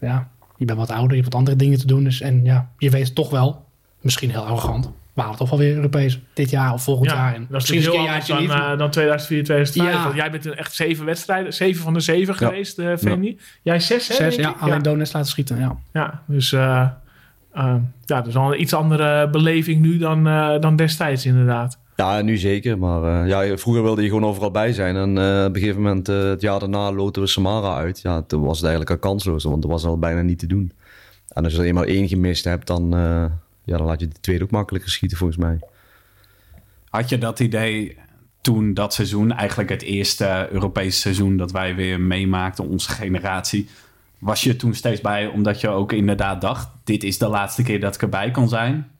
Ja, 0.00 0.28
je 0.56 0.64
bent 0.64 0.78
wat 0.78 0.90
ouder, 0.90 1.10
je 1.16 1.22
hebt 1.22 1.32
wat 1.32 1.34
andere 1.34 1.56
dingen 1.56 1.78
te 1.78 1.86
doen. 1.86 2.04
Dus, 2.04 2.20
en 2.20 2.44
ja, 2.44 2.70
je 2.78 2.90
weet 2.90 3.04
het 3.06 3.14
toch 3.14 3.30
wel, 3.30 3.64
misschien 4.00 4.30
heel 4.30 4.44
arrogant, 4.44 4.90
we 5.16 5.22
halen 5.22 5.36
toch 5.38 5.50
wel 5.50 5.58
weer 5.58 5.74
Europees 5.74 6.20
dit 6.32 6.50
jaar 6.50 6.72
of 6.72 6.82
volgend 6.82 7.10
ja 7.10 7.16
jaar. 7.16 7.34
En 7.34 7.46
dat 7.50 7.62
is 7.62 7.70
misschien 7.70 7.92
heel 7.92 8.08
anders 8.08 8.26
dan, 8.26 8.50
eh, 8.50 8.78
dan 8.78 8.90
2004, 8.90 9.44
2005. 9.44 9.94
Ja. 9.94 10.02
Want 10.02 10.14
jij 10.14 10.30
bent 10.30 10.46
echt 10.46 10.74
zeven 10.74 11.04
wedstrijden, 11.04 11.54
zeven 11.54 11.82
van 11.82 11.92
de 11.94 12.00
zeven 12.00 12.34
geweest, 12.34 12.78
eh 12.78 12.96
Fanny. 12.96 13.36
Jij 13.62 13.80
zes, 13.80 14.08
hè? 14.08 14.14
Zes, 14.14 14.34
ja, 14.34 14.48
ik? 14.50 14.56
alleen 14.58 14.74
ja. 14.74 14.80
Donetsk 14.80 15.14
laten 15.14 15.30
schieten, 15.30 15.58
ja. 15.58 15.76
Ja, 15.92 16.22
dus 16.26 16.52
eh, 16.52 16.88
ja, 17.52 17.80
dat 18.04 18.26
is 18.26 18.36
al 18.36 18.52
een 18.52 18.60
iets 18.60 18.74
andere 18.74 19.30
beleving 19.30 19.80
nu 19.80 19.98
dan, 19.98 20.26
eh, 20.26 20.60
dan 20.60 20.76
destijds 20.76 21.26
inderdaad. 21.26 21.78
Ja, 21.96 22.22
nu 22.22 22.36
zeker. 22.36 22.78
Maar 22.78 23.22
eh, 23.22 23.28
ja, 23.28 23.56
vroeger 23.56 23.82
wilde 23.82 24.02
je 24.02 24.08
gewoon 24.08 24.24
overal 24.24 24.50
bij 24.50 24.72
zijn. 24.72 24.96
En 24.96 25.18
eh, 25.18 25.44
op 25.44 25.54
een 25.54 25.60
gegeven 25.60 25.82
moment, 25.82 26.08
eh, 26.08 26.22
het 26.28 26.40
jaar 26.40 26.58
daarna, 26.58 26.92
loten 26.92 27.22
we 27.22 27.28
Samara 27.28 27.76
uit. 27.76 28.00
Ja, 28.00 28.22
toen 28.22 28.42
was 28.42 28.56
het 28.56 28.66
eigenlijk 28.66 28.90
al 28.90 29.10
kansloos, 29.10 29.44
want 29.44 29.64
er 29.64 29.70
was 29.70 29.84
al 29.84 29.98
bijna 29.98 30.20
niet 30.20 30.38
te 30.38 30.46
doen. 30.46 30.72
En 31.28 31.44
als 31.44 31.52
je 31.52 31.58
er 31.58 31.64
eenmaal 31.64 31.84
één 31.84 32.08
gemist 32.08 32.44
hebt, 32.44 32.66
dan, 32.66 32.94
eh, 32.94 33.24
ja, 33.66 33.76
dan 33.76 33.86
laat 33.86 34.00
je 34.00 34.08
de 34.08 34.20
tweede 34.20 34.44
ook 34.44 34.50
makkelijker 34.50 34.90
schieten, 34.90 35.18
volgens 35.18 35.38
mij. 35.38 35.58
Had 36.88 37.08
je 37.08 37.18
dat 37.18 37.40
idee 37.40 37.96
toen 38.40 38.74
dat 38.74 38.94
seizoen, 38.94 39.32
eigenlijk 39.32 39.70
het 39.70 39.82
eerste 39.82 40.48
Europese 40.50 40.98
seizoen 40.98 41.36
dat 41.36 41.52
wij 41.52 41.74
weer 41.74 42.00
meemaakten, 42.00 42.68
onze 42.68 42.90
generatie, 42.90 43.68
was 44.18 44.42
je 44.42 44.56
toen 44.56 44.74
steeds 44.74 45.00
bij 45.00 45.26
omdat 45.26 45.60
je 45.60 45.68
ook 45.68 45.92
inderdaad 45.92 46.40
dacht, 46.40 46.68
dit 46.84 47.04
is 47.04 47.18
de 47.18 47.28
laatste 47.28 47.62
keer 47.62 47.80
dat 47.80 47.94
ik 47.94 48.02
erbij 48.02 48.30
kan 48.30 48.48
zijn? 48.48 48.90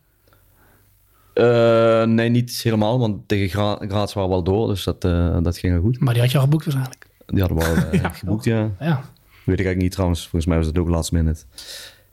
Eh, 1.35 2.05
nee, 2.05 2.29
niet 2.29 2.61
helemaal, 2.63 2.99
want 2.99 3.29
tegen 3.29 3.49
Gra 3.49 3.87
Graz 3.89 4.15
waren 4.15 4.31
we 4.31 4.37
al 4.37 4.43
door, 4.43 4.69
dus 4.69 4.85
dat, 4.85 5.05
eh, 5.05 5.39
dat 5.43 5.59
ging 5.59 5.73
wel 5.73 5.83
goed. 5.83 6.01
Maar 6.01 6.13
die 6.13 6.23
had 6.23 6.31
je 6.31 6.39
al 6.39 6.45
geboekt 6.45 6.65
waarschijnlijk. 6.65 7.07
Die 7.27 7.41
hadden 7.41 7.59
we 7.59 7.65
al 7.65 8.01
eh, 8.01 8.11
geboekt, 8.21 8.45
ja. 8.45 8.71
Ja, 8.81 9.05
Weet 9.47 9.59
ik 9.59 9.65
eigenlijk 9.65 9.77
niet 9.77 9.91
trouwens. 9.91 10.21
Volgens 10.23 10.47
mij 10.47 10.57
was 10.57 10.67
het 10.67 10.79
ook 10.79 10.89
last 10.89 11.13
minute. 11.13 11.45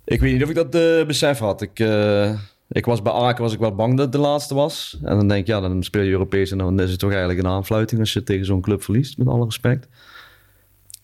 Ik 0.06 0.20
weet 0.20 0.34
niet 0.34 0.44
of 0.44 0.50
ik 0.50 0.56
dat 0.56 0.76
eh, 0.76 1.06
besef 1.06 1.40
had. 1.40 1.62
Ik, 1.62 1.80
eh, 1.80 2.34
ik 2.68 2.86
was 2.86 3.02
bij 3.02 3.14
Aken 3.14 3.44
was 3.44 3.54
ik 3.54 3.60
wel 3.60 3.76
bang 3.76 3.92
dat 3.98 4.06
het 4.06 4.12
de 4.12 4.20
laatste 4.20 4.54
was. 4.54 4.98
En 5.04 5.18
dan 5.18 5.28
denk 5.28 5.42
ik, 5.42 5.48
ja, 5.48 5.60
dan 5.60 5.84
speel 5.84 6.02
je 6.02 6.12
Europees 6.12 6.52
en 6.52 6.58
dan 6.58 6.80
is 6.80 6.90
het 6.92 7.00
toch 7.00 7.10
eigenlijk 7.10 7.40
een 7.40 7.48
aanfluiting 7.48 8.00
als 8.00 8.14
je 8.14 8.24
tegen 8.24 8.46
zo'n 8.46 8.62
club 8.62 8.84
verliest, 8.84 9.18
met 9.18 9.28
alle 9.28 9.46
respect. 9.46 9.88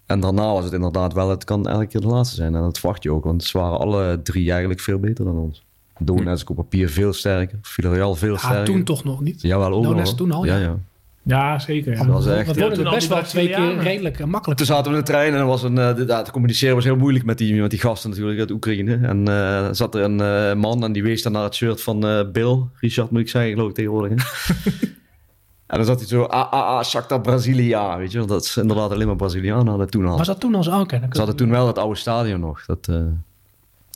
En 0.06 0.20
daarna 0.20 0.54
was 0.54 0.64
het 0.64 0.74
inderdaad 0.74 1.14
wel, 1.14 1.30
het 1.30 1.44
kan 1.44 1.68
elke 1.68 1.88
keer 1.88 2.02
de 2.02 2.08
laatste 2.08 2.36
zijn. 2.36 2.56
En 2.56 2.62
dat 2.62 2.80
verwacht 2.80 3.04
je 3.04 3.12
ook, 3.12 3.24
want 3.24 3.44
ze 3.44 3.58
waren 3.58 3.80
alle 3.80 4.20
drie 4.24 4.50
eigenlijk 4.50 4.80
veel 4.80 5.00
beter 5.00 5.26
dan 5.26 5.38
ons. 5.38 5.64
Donetsk 6.00 6.50
op 6.50 6.56
papier 6.56 6.90
veel 6.90 7.14
sterker, 7.14 7.60
Villarreal 7.62 8.16
veel 8.16 8.38
sterker. 8.38 8.66
toen 8.66 8.84
toch 8.84 9.04
nog 9.04 9.22
niet. 9.22 9.42
Jawel, 9.42 9.72
ook 9.72 9.84
Donetsk 9.84 10.18
nog. 10.18 10.18
toen 10.18 10.32
al, 10.32 10.46
ja. 10.46 10.58
ja. 10.58 10.62
ja. 10.62 10.78
Ja, 11.24 11.60
zeker. 11.60 11.92
Ja. 11.92 11.98
Dat 11.98 12.08
was 12.08 12.28
echt... 12.28 12.46
Dat 12.48 12.56
ja. 12.56 12.62
worden 12.68 12.86
er 12.86 12.92
best 12.92 13.08
wel 13.08 13.24
twee 13.24 13.48
keer 13.50 13.78
redelijk 13.78 14.20
eh, 14.20 14.26
makkelijk. 14.26 14.58
Toen 14.60 14.68
zaten 14.68 14.92
we 14.92 14.98
in 14.98 15.04
de 15.04 15.12
trein 15.12 15.34
en 15.34 15.46
was 15.46 15.64
een, 15.64 15.78
eh, 15.78 15.96
de- 15.96 16.06
ja, 16.08 16.22
te 16.22 16.32
communiceren 16.32 16.76
was 16.76 16.84
heel 16.84 16.96
moeilijk 16.96 17.26
met 17.26 17.38
die, 17.38 17.62
met 17.62 17.70
die 17.70 17.80
gasten 17.80 18.10
natuurlijk 18.10 18.40
uit 18.40 18.52
Oekraïne. 18.52 18.96
En 18.96 19.28
eh, 19.28 19.68
zat 19.72 19.96
er 19.96 20.02
een 20.04 20.22
eh, 20.22 20.54
man 20.62 20.84
en 20.84 20.92
die 20.92 21.04
wees 21.04 21.22
dan 21.24 21.32
naar 21.32 21.44
het 21.44 21.56
shirt 21.56 21.82
van 21.82 22.08
eh, 22.08 22.32
Bill, 22.32 22.64
Richard 22.80 23.12
moet 23.12 23.22
ik 23.22 23.30
zeggen, 23.30 23.52
geloof 23.52 23.70
ik 23.70 23.76
tegenwoordig. 23.76 24.12
en 25.68 25.78
dan 25.78 25.86
zat 25.86 26.00
hij 26.00 26.08
zo, 26.08 26.24
ah, 26.24 26.52
ah, 26.52 26.64
ah, 26.78 26.84
Shakhtar 26.84 27.22
Brasilia, 27.22 27.98
weet 27.98 28.12
je 28.12 28.18
wel. 28.18 28.28
Dat 28.28 28.44
is 28.44 28.58
inderdaad 28.58 28.92
alleen 28.92 29.08
maar 29.08 29.16
Brazilianen 29.16 29.68
hadden 29.68 29.90
toen 29.90 30.06
al. 30.06 30.18
Was 30.18 30.28
dat 30.28 30.40
toen 30.40 30.56
al 30.56 30.64
zo? 30.64 30.80
Oké, 30.80 31.00
Ze 31.12 31.18
hadden 31.18 31.36
toen 31.36 31.50
wel 31.50 31.68
het 31.68 31.78
oude 31.78 31.96
stadion 31.96 32.40
nog. 32.40 32.66
Dat, 32.66 32.88
eh, 32.88 32.96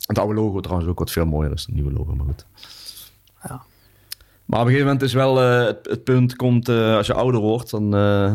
het 0.06 0.18
oude 0.18 0.34
logo 0.34 0.60
trouwens 0.60 0.88
ook 0.90 0.98
wat 0.98 1.10
veel 1.10 1.26
mooier 1.26 1.52
is 1.52 1.64
dan 1.66 1.74
het 1.74 1.84
nieuwe 1.84 1.98
logo, 1.98 2.14
maar 2.14 2.26
goed. 2.26 2.46
Ja. 3.48 3.62
Maar 4.44 4.60
op 4.60 4.66
een 4.66 4.72
gegeven 4.72 4.92
moment 4.92 5.02
is 5.02 5.12
wel 5.12 5.42
eh, 5.42 5.66
het, 5.66 5.78
het 5.90 6.04
punt 6.04 6.36
komt, 6.36 6.68
eh, 6.68 6.96
als 6.96 7.06
je 7.06 7.14
ouder 7.14 7.40
wordt, 7.40 7.70
dan, 7.70 7.94
eh, 7.94 8.34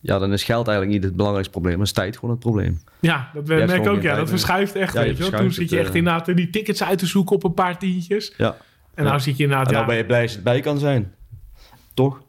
ja, 0.00 0.18
dan 0.18 0.32
is 0.32 0.44
geld 0.44 0.66
eigenlijk 0.68 0.96
niet 0.96 1.06
het 1.06 1.16
belangrijkste 1.16 1.52
probleem. 1.52 1.74
Dan 1.74 1.84
is 1.84 1.92
tijd 1.92 2.14
gewoon 2.14 2.30
het 2.30 2.40
probleem. 2.40 2.80
Ja, 3.00 3.30
dat 3.34 3.46
merk 3.46 3.70
ik 3.70 3.86
ook. 3.86 4.02
Ja, 4.02 4.16
dat 4.16 4.28
verschuift 4.28 4.74
echt. 4.74 4.92
Ja, 4.94 5.00
je 5.00 5.06
weet 5.06 5.16
je 5.16 5.30
wel. 5.30 5.40
Toen 5.40 5.52
zit 5.52 5.70
je 5.70 5.76
het, 5.76 5.84
echt 5.84 5.94
inderdaad 5.94 6.36
die 6.36 6.50
tickets 6.50 6.82
uit 6.82 6.98
te 6.98 7.06
zoeken 7.06 7.36
op 7.36 7.44
een 7.44 7.54
paar 7.54 7.78
tientjes. 7.78 8.32
Ja. 8.36 8.56
En 8.94 9.04
nou 9.04 9.20
zit 9.20 9.36
je 9.36 9.42
inderdaad... 9.42 9.66
En 9.66 9.72
dan 9.72 9.82
Ja, 9.82 9.88
ben 9.88 9.96
je 9.96 10.04
blij 10.04 10.22
als 10.22 10.30
je 10.30 10.36
erbij 10.36 10.60
kan 10.60 10.78
zijn. 10.78 11.12
Toch? 11.94 12.20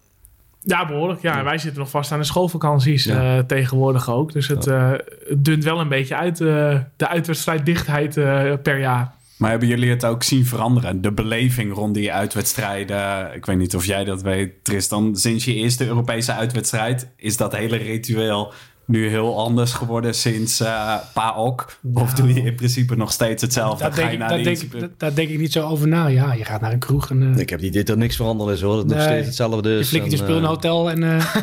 Ja, 0.60 0.86
behoorlijk. 0.86 1.22
Ja, 1.22 1.44
wij 1.44 1.58
zitten 1.58 1.80
nog 1.80 1.90
vast 1.90 2.12
aan 2.12 2.20
de 2.20 2.26
schoolvakanties 2.26 3.04
Ja. 3.04 3.44
tegenwoordig 3.44 4.10
ook. 4.10 4.32
Dus 4.32 4.48
het, 4.48 4.66
het 4.66 5.46
dunt 5.46 5.64
wel 5.64 5.80
een 5.80 5.88
beetje 5.88 6.16
uit 6.16 6.42
eh, 6.42 6.80
de 6.96 7.08
uitwedstrijddichtheid 7.08 8.14
per 8.62 8.80
jaar. 8.80 9.14
Maar 9.46 9.54
hebben 9.54 9.74
jullie 9.74 9.90
het 9.90 10.06
ook 10.06 10.24
zien 10.24 10.46
veranderen? 10.46 11.02
De 11.02 11.12
beleving 11.12 11.74
rond 11.74 11.94
die 11.94 12.14
uitwedstrijden. 12.14 13.34
Ik 13.36 13.46
weet 13.46 13.58
niet 13.58 13.76
of 13.76 13.86
jij 13.86 14.04
dat 14.04 14.22
weet, 14.22 14.64
Tristan. 14.64 15.16
Sinds 15.16 15.46
je 15.46 15.54
eerste 15.54 15.86
Europese 15.86 16.34
uitwedstrijd 16.34 17.08
is 17.18 17.38
dat 17.38 17.56
hele 17.56 17.76
ritueel 17.76 18.54
nu 18.86 19.08
heel 19.08 19.40
anders 19.40 19.72
geworden 19.72 20.16
sinds 20.16 20.60
eh 20.60 20.96
PAOK? 21.14 21.78
Of 21.94 22.14
doe 22.14 22.34
je 22.34 22.42
in 22.42 22.56
principe 22.56 22.96
nog 22.96 23.12
steeds 23.12 23.42
hetzelfde? 23.42 23.84
Daar 23.84 23.96
denk, 23.96 24.62
ik, 24.62 24.72
denk, 24.72 24.90
daar 24.98 25.16
denk 25.16 25.30
ik 25.30 25.40
niet 25.40 25.52
zo 25.52 25.68
over 25.68 25.88
na. 25.88 26.08
Ja, 26.08 26.34
je 26.34 26.46
gaat 26.46 26.62
naar 26.62 26.72
een 26.72 26.80
kroeg 26.80 27.10
en 27.10 27.34
eh, 27.34 27.40
Ik 27.40 27.50
heb 27.50 27.62
niet 27.62 27.74
dit 27.74 27.90
er 27.90 27.98
niks 27.98 28.16
veranderd 28.16 28.50
is 28.50 28.62
hoor. 28.62 28.76
Dat 28.76 28.84
het 28.84 28.94
nog 28.94 29.02
steeds 29.02 29.26
hetzelfde 29.28 29.70
je 29.70 29.80
is. 29.80 29.88
flikkert 29.88 30.12
je 30.12 30.18
spul 30.18 30.30
in 30.30 30.36
een 30.36 30.44
eh, 30.44 30.50
hotel 30.50 30.90
en 30.90 31.04
eh, 31.04 31.36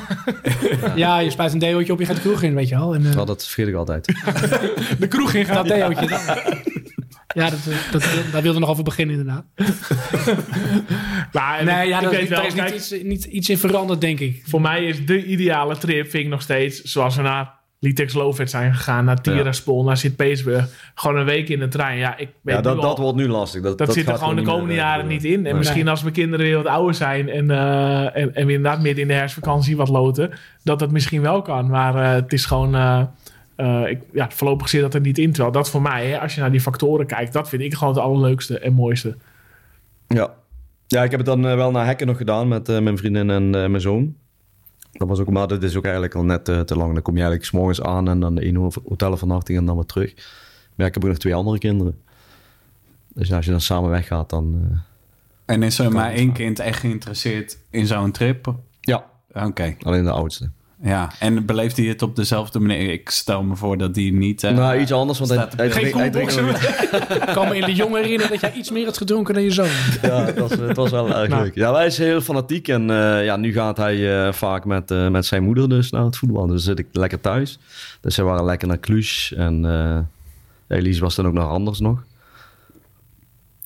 ja, 0.96 1.18
je 1.18 1.30
spuit 1.30 1.52
een 1.52 1.58
deootje 1.58 1.92
op, 1.92 1.98
je 1.98 2.06
gaat 2.06 2.16
de 2.16 2.22
kroeg 2.22 2.42
in, 2.42 2.54
weet 2.54 2.68
je 2.68 2.74
wel. 2.74 2.94
En, 2.94 3.06
eh, 3.06 3.12
ja, 3.12 3.24
dat 3.24 3.44
vergeet 3.44 3.68
ik 3.68 3.74
altijd. 3.74 4.06
De 4.98 5.08
kroeg 5.08 5.34
in 5.34 5.46
dat 5.46 5.66
deootje 5.66 6.06
dan. 6.06 6.20
Ja, 7.34 7.50
dat, 7.50 7.58
dat, 7.92 8.02
dat, 8.02 8.24
daar 8.32 8.42
wilde 8.42 8.58
nog 8.58 8.68
over 8.68 8.84
beginnen 8.84 9.18
inderdaad. 9.18 9.44
Maar 11.32 11.58
en 11.58 11.64
Nee, 11.64 11.88
ja, 11.88 12.00
dat, 12.00 12.10
wel, 12.10 12.44
is 12.44 12.54
niet 12.54 12.62
kijk, 12.62 12.74
iets, 12.74 12.94
niet 13.02 13.24
iets 13.24 13.48
in 13.48 13.58
veranderd, 13.58 14.00
denk 14.00 14.20
ik. 14.20 14.42
voor 14.46 14.60
mij 14.60 14.84
is 14.84 15.06
de 15.06 15.24
ideale 15.24 15.76
trip, 15.76 16.10
vind 16.10 16.24
ik 16.24 16.30
nog 16.30 16.42
steeds, 16.42 16.82
zoals 16.82 17.16
we 17.16 17.22
naar 17.22 17.60
Litex 17.82 18.14
Lovet 18.14 18.50
zijn 18.50 18.74
gegaan, 18.74 19.04
naar 19.04 19.20
Tiraspol, 19.20 19.84
naar 19.84 19.96
Sint-Petersburg. 19.96 20.68
Gewoon 20.94 21.16
een 21.16 21.24
week 21.24 21.48
in 21.48 21.58
de 21.58 21.68
trein. 21.68 21.98
Ja, 21.98 22.16
ik 22.16 22.28
Ja, 22.44 22.60
dat, 22.60 22.76
al- 22.76 22.82
dat 22.82 22.98
wordt 22.98 23.16
nu 23.16 23.28
lastig. 23.28 23.62
Dat, 23.62 23.78
Dat, 23.78 23.92
zit 23.92 24.08
er 24.08 24.14
gewoon 24.14 24.28
de 24.28 24.34
niet 24.34 24.44
meer, 24.44 24.52
komende 24.54 24.74
eh, 24.74 24.80
jaren 24.80 25.06
niet 25.06 25.24
in. 25.24 25.34
En 25.34 25.42
nee. 25.42 25.54
misschien 25.54 25.88
als 25.88 26.02
mijn 26.02 26.14
kinderen 26.14 26.46
weer 26.46 26.56
wat 26.56 26.66
ouder 26.66 26.94
zijn 26.94 27.28
en, 27.28 27.50
eh, 27.50 28.16
en, 28.16 28.34
en 28.34 28.46
we 28.46 28.52
inderdaad 28.52 28.82
midden 28.82 29.02
in 29.02 29.08
de 29.08 29.14
herfstvakantie 29.14 29.76
wat 29.76 29.88
loten, 29.88 30.30
dat 30.62 30.78
dat 30.78 30.90
misschien 30.90 31.22
wel 31.22 31.42
kan. 31.42 31.66
Maar 31.70 31.94
eh, 31.94 32.10
het 32.12 32.32
is 32.32 32.44
gewoon, 32.44 32.74
eh, 32.74 33.02
eh, 33.62 33.90
ik, 33.90 34.02
ja, 34.12 34.30
voorlopig 34.30 34.68
zit 34.68 34.80
dat 34.80 34.94
er 34.94 35.00
niet 35.00 35.18
in. 35.18 35.30
Terwijl 35.32 35.52
dat 35.52 35.70
voor 35.70 35.82
mij, 35.82 36.06
hè, 36.06 36.20
als 36.20 36.34
je 36.34 36.40
naar 36.40 36.50
die 36.50 36.60
factoren 36.60 37.06
kijkt, 37.06 37.32
dat 37.32 37.48
vind 37.48 37.62
ik 37.62 37.74
gewoon 37.74 37.94
het 37.94 38.02
allerleukste 38.02 38.58
en 38.58 38.72
mooiste. 38.72 39.16
Ja. 40.06 40.34
ja, 40.86 41.02
ik 41.02 41.10
heb 41.10 41.20
het 41.20 41.28
dan 41.28 41.46
eh, 41.46 41.54
wel 41.54 41.70
naar 41.70 41.86
hekken 41.86 42.06
nog 42.06 42.16
gedaan 42.16 42.48
met 42.48 42.68
eh, 42.68 42.80
mijn 42.80 42.98
vriendin 42.98 43.30
en 43.30 43.44
eh, 43.54 43.68
mijn 43.68 43.80
zoon. 43.80 44.14
Dat 44.92 45.08
was 45.08 45.18
ook, 45.20 45.30
maar 45.30 45.46
dat 45.48 45.62
is 45.62 45.76
ook 45.76 45.84
eigenlijk 45.84 46.14
al 46.14 46.24
net 46.24 46.44
te 46.44 46.76
lang. 46.76 46.92
Dan 46.92 47.02
kom 47.02 47.16
je 47.16 47.20
eigenlijk 47.22 47.44
's 47.44 47.50
morgens 47.50 47.82
aan 47.82 48.08
en 48.08 48.20
dan 48.20 48.38
één 48.38 48.54
hotelovernachting 48.88 49.58
en 49.58 49.64
dan 49.64 49.74
weer 49.74 49.84
terug. 49.84 50.14
Maar 50.14 50.24
ja, 50.76 50.86
ik 50.86 50.94
heb 50.94 51.02
ook 51.02 51.08
nog 51.10 51.18
twee 51.18 51.34
andere 51.34 51.58
kinderen. 51.58 52.00
Dus 53.14 53.32
als 53.32 53.44
je 53.44 53.50
dan 53.50 53.60
samen 53.60 53.90
weggaat, 53.90 54.30
dan... 54.30 54.68
eh, 54.70 55.54
En 55.54 55.62
is 55.62 55.78
er 55.78 55.92
maar 55.92 56.10
één 56.12 56.24
gaan. 56.26 56.32
kind 56.32 56.58
echt 56.58 56.80
geïnteresseerd 56.80 57.58
in 57.70 57.86
zo'n 57.86 58.10
trip? 58.12 58.54
ja, 58.80 59.06
Oké, 59.32 59.76
alleen 59.82 60.04
de 60.04 60.10
oudste. 60.10 60.50
Ja. 60.82 61.10
En 61.18 61.46
beleeft 61.46 61.76
hij 61.76 61.86
het 61.86 62.02
op 62.02 62.16
dezelfde 62.16 62.58
manier? 62.60 62.90
Ik 62.90 63.10
stel 63.10 63.42
me 63.42 63.56
voor 63.56 63.78
dat 63.78 63.94
die 63.94 64.12
niet... 64.12 64.44
eh, 64.44 64.54
nou, 64.54 64.78
iets 64.80 64.92
anders, 64.92 65.18
want 65.18 65.30
hij, 65.30 65.38
staat 65.38 65.56
hij, 65.56 65.90
hij 65.90 66.10
drinkt? 66.10 66.36
Ik 67.10 67.30
kan 67.34 67.48
me 67.48 67.56
in 67.56 67.64
de 67.64 67.74
jongen 67.74 68.00
herinneren 68.02 68.30
dat 68.32 68.40
jij 68.40 68.52
iets 68.52 68.70
meer 68.70 68.84
had 68.84 68.96
gedronken 68.96 69.34
dan 69.34 69.42
je 69.42 69.50
zoon. 69.50 69.68
Ja, 70.02 70.24
het 70.24 70.38
was, 70.38 70.50
het 70.50 70.76
was 70.76 70.90
wel 70.90 71.08
erg 71.14 71.28
Nou. 71.28 71.42
leuk. 71.42 71.54
Ja, 71.54 71.74
hij 71.74 71.86
is 71.86 71.98
heel 71.98 72.20
fanatiek 72.20 72.68
en 72.68 72.90
eh, 72.90 73.24
ja, 73.24 73.36
nu 73.36 73.52
gaat 73.52 73.76
hij 73.76 74.26
eh, 74.26 74.32
vaak 74.32 74.64
met, 74.64 74.90
eh, 74.90 75.08
met 75.08 75.26
zijn 75.26 75.42
moeder 75.42 75.68
dus 75.68 75.90
naar 75.90 76.04
het 76.04 76.16
voetbal. 76.16 76.46
Dus 76.46 76.64
zit 76.64 76.78
ik 76.78 76.86
lekker 76.92 77.20
thuis. 77.20 77.58
Dus 78.00 78.14
ze 78.14 78.22
waren 78.22 78.44
lekker 78.44 78.68
naar 78.68 78.80
Cluj 78.80 79.06
en 79.36 79.64
eh 79.64 79.98
Elise 80.78 81.00
was 81.00 81.14
dan 81.14 81.26
ook 81.26 81.32
nog 81.32 81.48
anders 81.48 81.80
nog. 81.80 82.02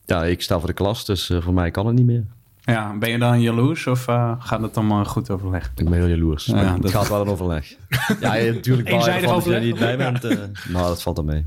Ja, 0.07 0.25
ik 0.25 0.43
sta 0.43 0.59
voor 0.59 0.69
de 0.69 0.75
klas, 0.75 1.05
dus 1.05 1.31
voor 1.41 1.55
mij 1.55 1.71
kan 1.71 1.87
het 1.87 1.95
niet 1.97 2.07
meer. 2.07 2.25
Ja, 2.67 2.97
ben 2.99 3.11
je 3.11 3.19
dan 3.19 3.41
jaloers 3.41 3.87
of 3.87 4.09
eh, 4.09 4.33
gaat 4.39 4.61
het 4.63 4.77
allemaal 4.77 5.05
goed 5.05 5.31
overleg? 5.31 5.73
Ik 5.77 5.85
ben 5.85 5.93
heel 5.93 6.07
jaloers. 6.07 6.45
Ja, 6.45 6.55
maar 6.55 6.73
het 6.73 6.83
dat- 6.83 6.91
gaat 6.91 7.09
wel 7.09 7.21
een 7.21 7.29
overleg. 7.29 7.67
ja, 8.21 8.35
je- 8.35 8.53
natuurlijk 8.53 8.89
baal 8.91 8.99
je 8.99 9.05
Eenzijdig 9.11 9.23
ervan 9.31 9.35
dat 9.37 9.45
je 9.45 9.51
er 9.51 9.57
overleg? 9.57 9.63
niet 9.63 9.79
bij 9.79 9.97
bent. 9.97 10.25
eh. 10.25 10.39
nou, 10.75 10.87
dat 10.87 11.03
valt 11.03 11.19
er 11.19 11.25
mee. 11.25 11.47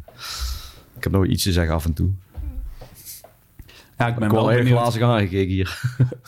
Ik 0.97 1.03
heb 1.03 1.11
nog 1.13 1.26
iets 1.26 1.43
te 1.43 1.51
zeggen 1.51 1.74
af 1.74 1.86
en 1.86 1.93
toe. 1.93 2.09
Ja, 3.97 4.07
ik 4.07 4.15
ben 4.15 4.24
Ik 4.24 4.32
wel 4.32 4.47
heel 4.49 4.65
glazig 4.65 5.01
aangekeken 5.01 5.53
hier. 5.53 5.82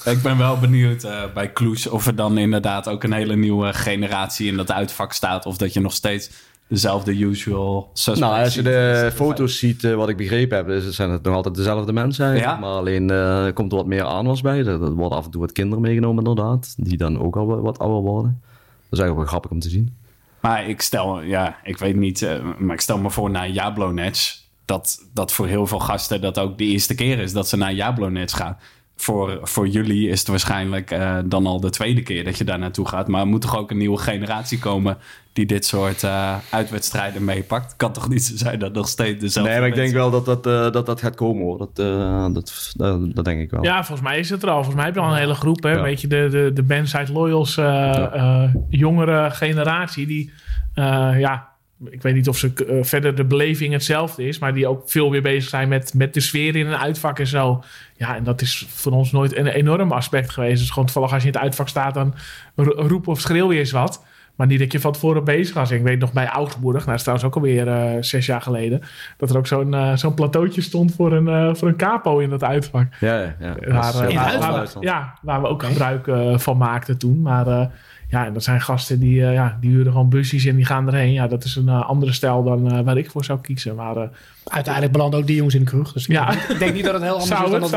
Ik 0.05 0.21
ben 0.21 0.37
wel 0.37 0.59
benieuwd 0.67 1.03
eh, 1.03 1.21
bij 1.33 1.51
Kloes 1.51 1.87
of 1.87 2.07
er 2.07 2.15
dan 2.15 2.37
inderdaad 2.37 2.87
ook 2.89 3.03
een 3.03 3.13
hele 3.13 3.35
nieuwe 3.35 3.73
generatie 3.73 4.47
in 4.47 4.57
dat 4.57 4.71
uitvak 4.71 5.13
staat. 5.13 5.45
Of 5.45 5.57
dat 5.57 5.73
je 5.73 5.79
nog 5.79 5.93
steeds 5.93 6.29
dezelfde 6.71 7.17
usual 7.19 7.89
suspects 7.93 8.19
Nou, 8.19 8.43
als 8.43 8.53
je 8.53 8.61
de 8.61 9.11
foto's 9.13 9.57
ziet, 9.59 9.83
eh, 9.83 9.95
wat 9.95 10.09
ik 10.09 10.17
begrepen 10.17 10.57
heb, 10.57 10.67
dus 10.67 10.95
zijn 10.95 11.09
het 11.09 11.23
nog 11.23 11.35
altijd 11.35 11.55
dezelfde 11.55 11.93
mensen. 11.93 12.35
Ja. 12.35 12.55
Maar 12.55 12.69
alleen 12.69 13.09
eh, 13.09 13.45
komt 13.53 13.71
er 13.71 13.77
wat 13.77 13.87
meer 13.87 14.03
aanwas 14.03 14.41
bij. 14.41 14.59
Er, 14.59 14.67
er 14.67 14.91
worden 14.93 15.17
af 15.17 15.25
en 15.25 15.31
toe 15.31 15.41
wat 15.41 15.51
kinderen 15.51 15.81
meegenomen 15.81 16.17
inderdaad, 16.25 16.73
die 16.77 16.97
dan 16.97 17.19
ook 17.19 17.35
al 17.35 17.61
wat- 17.61 17.79
ouder 17.79 18.01
worden. 18.01 18.41
Dat 18.41 18.99
is 18.99 18.99
eigenlijk 18.99 19.15
wel 19.17 19.25
grappig 19.25 19.51
om 19.51 19.59
te 19.59 19.69
zien. 19.69 19.95
Maar 20.39 20.67
ik 20.67 20.81
stel, 20.81 21.21
ja, 21.21 21.57
ik 21.63 21.77
weet 21.77 21.95
niet, 21.95 22.21
eh, 22.21 22.35
maar 22.59 22.75
ik 22.75 22.81
stel 22.81 22.97
me 22.97 23.09
voor 23.09 23.29
na 23.29 23.47
Jablonets 23.47 24.49
dat, 24.65 24.99
dat 25.13 25.31
voor 25.31 25.47
heel 25.47 25.67
veel 25.67 25.79
gasten 25.79 26.21
dat 26.21 26.39
ook 26.39 26.57
de 26.57 26.63
eerste 26.65 26.95
keer 26.95 27.19
is 27.19 27.33
dat 27.33 27.47
ze 27.47 27.57
naar 27.57 27.73
Jablonets 27.73 28.33
gaan. 28.33 28.57
Voor, 28.95 29.39
voor 29.43 29.67
jullie 29.67 30.09
is 30.09 30.19
het 30.19 30.27
waarschijnlijk 30.27 30.95
dan 31.25 31.45
al 31.45 31.59
de 31.59 31.69
tweede 31.69 32.01
keer 32.01 32.23
dat 32.23 32.37
je 32.37 32.43
daar 32.43 32.59
naartoe 32.59 32.87
gaat. 32.87 33.07
Maar 33.07 33.21
er 33.21 33.27
moet 33.27 33.41
toch 33.41 33.57
ook 33.57 33.71
een 33.71 33.77
nieuwe 33.77 33.97
generatie 33.97 34.59
komen 34.59 34.97
die 35.33 35.45
dit 35.45 35.65
soort 35.65 36.03
eh, 36.03 36.35
uitwedstrijden 36.49 37.23
meepakt. 37.25 37.75
Kan 37.75 37.93
toch 37.93 38.09
niet 38.09 38.23
zo 38.23 38.35
zijn 38.37 38.59
dat 38.59 38.73
nog 38.73 38.87
steeds 38.87 39.19
dezelfde 39.19 39.51
nee, 39.51 39.59
maar 39.59 39.69
ik 39.69 39.75
denk 39.75 39.93
wel 39.93 40.11
dat 40.11 40.25
dat, 40.25 40.45
eh, 40.47 40.71
dat, 40.71 40.85
dat 40.85 40.99
gaat 41.01 41.15
komen 41.15 41.43
hoor. 41.43 41.57
Dat, 41.57 41.79
eh, 41.79 42.25
dat, 42.33 42.73
dat, 42.77 43.15
dat 43.15 43.25
denk 43.25 43.41
ik 43.41 43.51
wel. 43.51 43.63
Ja, 43.63 43.83
volgens 43.83 44.07
mij 44.07 44.19
is 44.19 44.29
het 44.29 44.43
er 44.43 44.49
al. 44.49 44.55
Volgens 44.55 44.75
mij 44.75 44.85
heb 44.85 44.95
je 44.95 45.01
al 45.01 45.11
een 45.11 45.17
hele 45.17 45.33
groep. 45.33 45.63
Hè? 45.63 45.69
Ja. 45.69 45.77
Een 45.77 45.83
beetje 45.83 46.07
de, 46.07 46.27
de, 46.29 46.51
de 46.53 46.63
Bandside 46.63 47.11
Loyals 47.11 47.57
eh, 47.57 48.13
eh, 48.43 48.53
jongere 48.69 49.31
generatie. 49.31 50.07
Die, 50.07 50.31
eh, 50.73 51.19
ja, 51.19 51.49
ik 51.89 52.01
weet 52.01 52.15
niet 52.15 52.27
of 52.27 52.37
ze 52.37 52.79
verder 52.81 53.15
de 53.15 53.25
beleving 53.25 53.73
hetzelfde 53.73 54.27
is. 54.27 54.39
Maar 54.39 54.53
die 54.53 54.67
ook 54.67 54.89
veel 54.89 55.09
meer 55.09 55.21
bezig 55.21 55.49
zijn 55.49 55.67
met, 55.69 55.93
met 55.93 56.13
de 56.13 56.19
sfeer 56.19 56.55
in 56.55 56.67
een 56.67 56.77
uitvak 56.77 57.19
en 57.19 57.27
zo. 57.27 57.63
Ja, 57.97 58.15
en 58.15 58.23
dat 58.23 58.41
is 58.41 58.65
voor 58.69 58.91
ons 58.91 59.11
nooit 59.11 59.37
een 59.37 59.47
enorm 59.47 59.91
aspect 59.91 60.29
geweest. 60.29 60.59
Dus 60.59 60.69
gewoon 60.69 60.85
toevallig 60.85 61.13
als 61.13 61.21
je 61.21 61.27
in 61.27 61.33
het 61.33 61.43
uitvak 61.43 61.67
staat, 61.67 61.93
dan 61.93 62.13
ro- 62.55 62.87
roep 62.87 63.07
of 63.07 63.19
schreeuw 63.19 63.51
je 63.51 63.59
eens 63.59 63.71
wat. 63.71 64.03
Maar 64.41 64.49
niet 64.49 64.59
dat 64.59 64.71
je 64.71 64.79
van 64.79 64.91
tevoren 64.91 65.23
bezig 65.23 65.55
was. 65.55 65.71
Ik 65.71 65.81
weet 65.83 65.99
nog 65.99 66.13
bij 66.13 66.27
Augsburg, 66.27 66.73
nou 66.73 66.85
dat 66.85 66.95
is 66.95 67.01
trouwens 67.01 67.27
ook 67.27 67.35
alweer 67.35 67.67
eh, 67.67 67.97
zes 67.99 68.25
jaar 68.25 68.41
geleden, 68.41 68.81
dat 69.17 69.29
er 69.29 69.37
ook 69.37 69.47
zo'n 69.47 69.73
eh, 69.73 69.95
zo'n 69.95 70.13
plateautje 70.13 70.61
stond 70.61 70.95
voor 70.95 71.13
een, 71.13 71.27
eh, 71.27 71.53
voor 71.55 71.67
een 71.67 71.75
capo 71.75 72.19
in 72.19 72.29
dat 72.29 72.43
uitvak. 72.43 72.87
ja, 72.99 73.15
ja. 73.19 73.33
ja. 73.39 73.55
Waar, 73.73 73.93
we- 74.07 74.77
ja, 74.79 75.13
waar 75.21 75.41
we 75.41 75.47
ook 75.47 75.63
gebruik 75.63 76.09
van 76.41 76.57
maakten 76.57 76.97
toen. 76.97 77.21
Maar 77.21 77.69
ja, 78.09 78.25
en 78.25 78.33
dat 78.33 78.43
zijn 78.43 78.61
gasten 78.61 78.99
die, 78.99 79.15
ja, 79.15 79.57
die 79.61 79.69
huren 79.69 79.91
gewoon 79.91 80.09
busjes 80.09 80.45
en 80.45 80.55
die 80.55 80.65
gaan 80.65 80.87
erheen. 80.87 81.11
Ja, 81.13 81.27
dat 81.27 81.43
is 81.43 81.55
een 81.55 81.69
andere 81.69 82.11
stijl 82.13 82.43
dan 82.43 82.83
waar 82.83 82.97
ik 82.97 83.11
voor 83.11 83.23
zou 83.25 83.39
kiezen. 83.41 83.75
Maar 83.75 84.09
Uiteindelijk 84.47 84.93
belanden 84.93 85.19
ook 85.19 85.27
die 85.27 85.35
jongens 85.35 85.55
in 85.55 85.63
de 85.63 85.69
kroeg. 85.69 85.93
Dus 85.93 86.07
ik, 86.07 86.11
Ja. 86.11 86.29
denk, 86.29 86.41
ik 86.41 86.59
denk 86.59 86.73
niet 86.73 86.83
dat 86.83 86.93
het 86.93 87.03
heel 87.03 87.11
anders 87.19 87.29
Zou 87.29 87.43
is 87.43 87.51
dan, 87.51 87.61
het, 87.61 87.71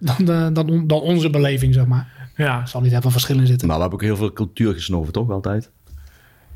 dat 0.00 0.16
wij, 0.26 0.52
dan, 0.52 0.86
dan 0.86 1.00
onze 1.00 1.30
beleving, 1.30 1.74
zeg 1.74 1.86
maar. 1.86 2.06
Ja, 2.44 2.60
Er 2.60 2.68
zal 2.68 2.80
niet 2.80 2.90
heel 2.90 3.00
veel 3.00 3.10
verschil 3.10 3.38
in 3.38 3.46
zitten. 3.46 3.66
Maar 3.66 3.76
we 3.76 3.82
hebben 3.82 4.00
ook 4.00 4.06
heel 4.06 4.16
veel 4.16 4.32
cultuur 4.32 4.72
gesnoven, 4.74 5.12
toch? 5.12 5.30
Altijd. 5.30 5.70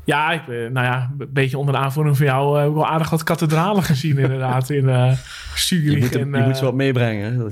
ja, 0.03 0.31
ik, 0.31 0.47
nou 0.47 0.85
ja, 0.85 1.11
een 1.19 1.27
beetje 1.33 1.57
onder 1.57 1.73
de 1.73 1.79
aanvoering 1.79 2.17
van 2.17 2.25
jou 2.25 2.53
eh, 2.55 2.59
heb 2.61 2.69
ik 2.69 2.75
wel 2.75 2.87
aardig 2.87 3.09
wat 3.09 3.23
kathedralen 3.23 3.83
gezien 3.83 4.17
inderdaad. 4.17 4.69
In 4.69 4.89
eh 4.89 5.11
Je 5.11 5.61
Zurich 5.61 5.99
moet, 5.99 6.15
en, 6.15 6.29
je 6.29 6.37
eh, 6.37 6.45
moet 6.45 6.57
ze 6.57 6.63
wat 6.63 6.73
meebrengen. 6.73 7.51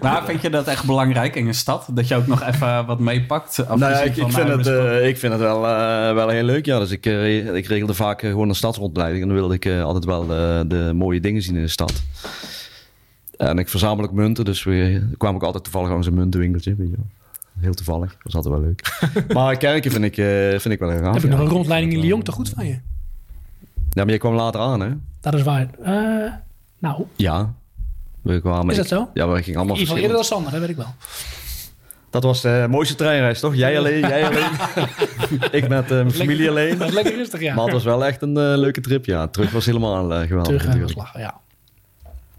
Maar 0.00 0.24
vind 0.24 0.42
je 0.42 0.50
dat 0.50 0.66
echt 0.66 0.84
belangrijk 0.86 1.34
in 1.34 1.46
een 1.46 1.54
stad? 1.54 1.88
Dat 1.92 2.08
je 2.08 2.14
ook 2.16 2.26
nog 2.26 2.42
even 2.42 2.86
wat 2.86 2.98
meepakt? 3.00 3.64
Nou 3.68 3.80
ja, 3.80 4.00
ik, 4.00 4.16
ik, 4.16 4.32
vind 4.32 4.48
het, 4.48 4.66
eh, 4.66 5.08
ik 5.08 5.18
vind 5.18 5.32
het 5.32 5.42
wel, 5.42 5.66
eh, 5.66 6.14
wel 6.14 6.28
heel 6.28 6.42
leuk. 6.42 6.66
Ja. 6.66 6.78
Dus 6.78 6.90
ik, 6.90 7.06
eh, 7.06 7.54
ik 7.54 7.66
regelde 7.66 7.94
vaak 7.94 8.22
eh, 8.22 8.30
gewoon 8.30 8.48
een 8.48 8.54
stadsrondleiding. 8.54 9.22
En 9.22 9.28
dan 9.28 9.36
wilde 9.36 9.54
ik 9.54 9.64
eh, 9.64 9.82
altijd 9.82 10.04
wel 10.04 10.22
eh, 10.22 10.60
de 10.66 10.92
mooie 10.94 11.20
dingen 11.20 11.42
zien 11.42 11.56
in 11.56 11.62
de 11.62 11.68
stad. 11.68 12.02
En 13.36 13.58
ik 13.58 13.68
verzamel 13.68 14.04
ook 14.04 14.12
munten. 14.12 14.44
Dus 14.44 14.64
we 14.64 15.06
kwamen 15.16 15.36
ook 15.36 15.46
altijd 15.46 15.64
toevallig 15.64 15.88
langs 15.88 16.06
een 16.06 16.14
muntenwinkeltje. 16.14 16.74
Weet 16.74 16.90
je 16.90 16.96
wel. 16.96 17.06
Heel 17.60 17.74
toevallig. 17.74 18.10
Dat 18.10 18.32
was 18.32 18.34
altijd 18.34 18.54
wel 18.54 18.62
leuk. 18.62 19.08
maar 19.36 19.56
kerken 19.56 19.90
vind 19.90 20.04
ik, 20.04 20.16
eh, 20.16 20.26
vind 20.48 20.74
ik 20.74 20.78
wel 20.78 20.90
heel 20.90 21.00
gaaf. 21.00 21.14
heb 21.14 21.24
ik 21.24 21.30
ja. 21.30 21.36
nog 21.36 21.46
een 21.46 21.52
rondleiding 21.52 21.92
in 21.92 22.00
Lyon 22.00 22.22
te 22.22 22.32
goed 22.32 22.48
van 22.48 22.66
je. 22.66 22.78
Ja, 23.90 24.04
maar 24.04 24.12
je 24.12 24.18
kwam 24.18 24.34
later 24.34 24.60
aan, 24.60 24.80
hè? 24.80 24.88
Dat 25.20 25.34
is 25.34 25.42
waar. 25.42 25.68
Eh, 25.82 26.32
nou, 26.78 27.04
Ja. 27.16 27.54
We 28.22 28.40
kwamen, 28.40 28.70
Is 28.70 28.76
dat 28.76 28.86
zo? 28.86 29.10
Ja, 29.14 29.28
we 29.28 29.42
gingen 29.42 29.58
allemaal 29.58 29.74
in 29.76 29.80
ieder 29.80 29.94
geval 29.94 29.96
eerder 29.96 30.16
dan 30.16 30.24
Sander, 30.24 30.50
dat 30.50 30.60
weet 30.60 30.68
ik 30.68 30.76
wel. 30.76 30.94
Dat 32.10 32.22
was 32.22 32.40
de 32.40 32.66
mooiste 32.70 32.94
treinreis, 32.94 33.40
toch? 33.40 33.54
Jij 33.54 33.78
alleen, 33.78 34.00
jij 34.00 34.26
alleen. 34.26 34.50
ik 35.60 35.68
met 35.68 35.84
eh, 35.84 35.90
mijn 35.90 36.10
familie 36.10 36.50
alleen. 36.50 36.78
Dat 36.78 36.88
is 36.88 36.94
lekker 36.94 37.14
rustig, 37.14 37.40
ja. 37.40 37.54
Maar 37.54 37.64
het 37.64 37.72
was 37.72 37.84
wel 37.84 38.04
echt 38.04 38.22
een 38.22 38.58
leuke 38.58 38.80
trip, 38.80 39.04
ja. 39.04 39.26
Terug 39.26 39.50
was 39.50 39.66
helemaal 39.66 40.04
geweldig 40.04 40.26
Terug 40.26 40.42
aan 40.42 40.48
de 40.48 40.78
natuurlijk. 40.78 40.90
slag, 40.90 41.18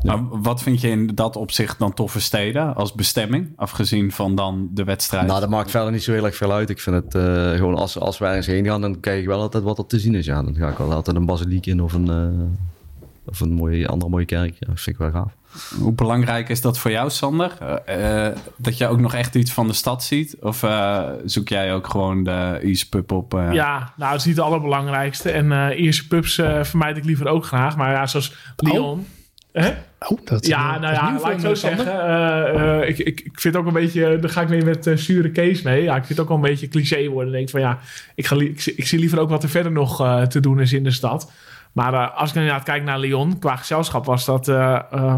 ja. 0.01 0.15
Maar 0.15 0.41
wat 0.41 0.61
vind 0.61 0.81
je 0.81 0.89
in 0.89 1.07
dat 1.15 1.35
opzicht 1.35 1.79
dan 1.79 1.93
toffe 1.93 2.21
steden 2.21 2.75
als 2.75 2.93
bestemming? 2.93 3.53
Afgezien 3.55 4.11
van 4.11 4.35
dan 4.35 4.69
de 4.71 4.83
wedstrijd. 4.83 5.27
Nou, 5.27 5.39
dat 5.39 5.49
maakt 5.49 5.71
verder 5.71 5.91
niet 5.91 6.03
zo 6.03 6.11
heel 6.11 6.25
erg 6.25 6.35
veel 6.35 6.53
uit. 6.53 6.69
Ik 6.69 6.79
vind 6.79 6.95
het 6.95 7.15
eh, 7.15 7.51
gewoon, 7.51 7.75
als, 7.75 7.99
als 7.99 8.17
wij 8.17 8.35
eens 8.35 8.45
heen 8.45 8.65
gaan, 8.65 8.81
dan 8.81 8.99
kijk 8.99 9.21
ik 9.21 9.27
wel 9.27 9.41
altijd 9.41 9.63
wat 9.63 9.77
er 9.77 9.85
te 9.85 9.99
zien 9.99 10.15
is. 10.15 10.25
Ja, 10.25 10.43
dan 10.43 10.55
ga 10.55 10.69
ik 10.69 10.77
wel 10.77 10.91
altijd 10.91 11.15
een 11.15 11.25
basiliek 11.25 11.65
in 11.65 11.81
of 11.81 11.93
een, 11.93 12.09
eh, 12.09 13.29
of 13.29 13.39
een 13.39 13.53
mooie, 13.53 13.87
andere 13.87 14.11
mooie 14.11 14.25
kerk. 14.25 14.55
Ja, 14.59 14.67
dat 14.67 14.79
vind 14.79 14.95
ik 14.95 15.01
wel 15.01 15.11
gaaf. 15.11 15.35
Hoe 15.79 15.93
belangrijk 15.93 16.49
is 16.49 16.61
dat 16.61 16.79
voor 16.79 16.91
jou, 16.91 17.09
Sander? 17.09 17.57
Eh, 17.85 18.27
dat 18.57 18.77
je 18.77 18.87
ook 18.87 18.99
nog 18.99 19.13
echt 19.13 19.35
iets 19.35 19.51
van 19.51 19.67
de 19.67 19.73
stad 19.73 20.03
ziet? 20.03 20.37
Of 20.41 20.63
eh, 20.63 21.09
zoek 21.25 21.49
jij 21.49 21.73
ook 21.73 21.87
gewoon 21.87 22.23
de 22.23 22.59
East 22.63 22.89
Pub 22.89 23.11
op? 23.11 23.31
Ja, 23.51 23.93
nou, 23.97 24.11
het 24.11 24.19
is 24.19 24.25
niet 24.25 24.35
het 24.35 24.45
allerbelangrijkste. 24.45 25.31
En 25.31 25.51
eh 25.51 25.79
Ierse 25.79 26.07
pubs 26.07 26.37
eh, 26.37 26.63
vermijd 26.63 26.97
ik 26.97 27.05
liever 27.05 27.27
ook 27.27 27.45
graag. 27.45 27.77
Maar 27.77 27.91
ja, 27.91 28.07
zoals 28.07 28.35
Lyon. 28.55 29.07
Hè? 29.51 29.73
Oh, 29.99 30.17
dat 30.25 30.45
Ja, 30.47 30.71
dat 30.71 30.81
nou 30.81 30.93
ja, 30.93 31.19
laat 31.21 31.31
ik 31.31 31.39
zo 31.39 31.53
zeggen. 31.55 31.85
eh, 32.07 32.81
eh, 32.81 32.89
ik, 32.89 32.97
ik, 32.97 33.19
ik 33.21 33.39
vind 33.39 33.55
ook 33.55 33.65
een 33.65 33.73
beetje, 33.73 34.19
daar 34.19 34.29
ga 34.29 34.41
ik 34.41 34.49
mee 34.49 34.63
met 34.63 34.87
eh 34.87 34.95
zure 34.95 35.31
Kees 35.31 35.61
mee. 35.61 35.83
Ja, 35.83 35.91
ik 35.95 36.05
vind 36.05 36.09
het 36.09 36.19
ook 36.19 36.27
wel 36.27 36.37
een 36.37 36.43
beetje 36.43 36.67
cliché 36.67 37.07
worden. 37.07 37.31
Ik 37.31 37.37
denk 37.37 37.49
van 37.49 37.59
ja, 37.59 37.79
ik, 38.15 38.25
ga, 38.27 38.35
ik, 38.35 38.61
zie- 38.61 38.75
ik 38.75 38.87
zie 38.87 38.99
liever 38.99 39.19
ook 39.19 39.29
wat 39.29 39.43
er 39.43 39.49
verder 39.49 39.71
nog 39.71 40.01
eh, 40.01 40.21
te 40.21 40.39
doen 40.39 40.59
is 40.59 40.73
in 40.73 40.83
de 40.83 40.91
stad. 40.91 41.31
Maar 41.71 41.93
eh, 41.93 42.17
als 42.17 42.29
ik 42.29 42.35
inderdaad 42.35 42.63
kijk 42.63 42.83
naar 42.83 42.99
Lyon, 42.99 43.39
qua 43.39 43.55
gezelschap 43.55 44.05
was 44.05 44.25
dat 44.25 44.47
eh, 44.47 44.79
eh, 44.91 45.15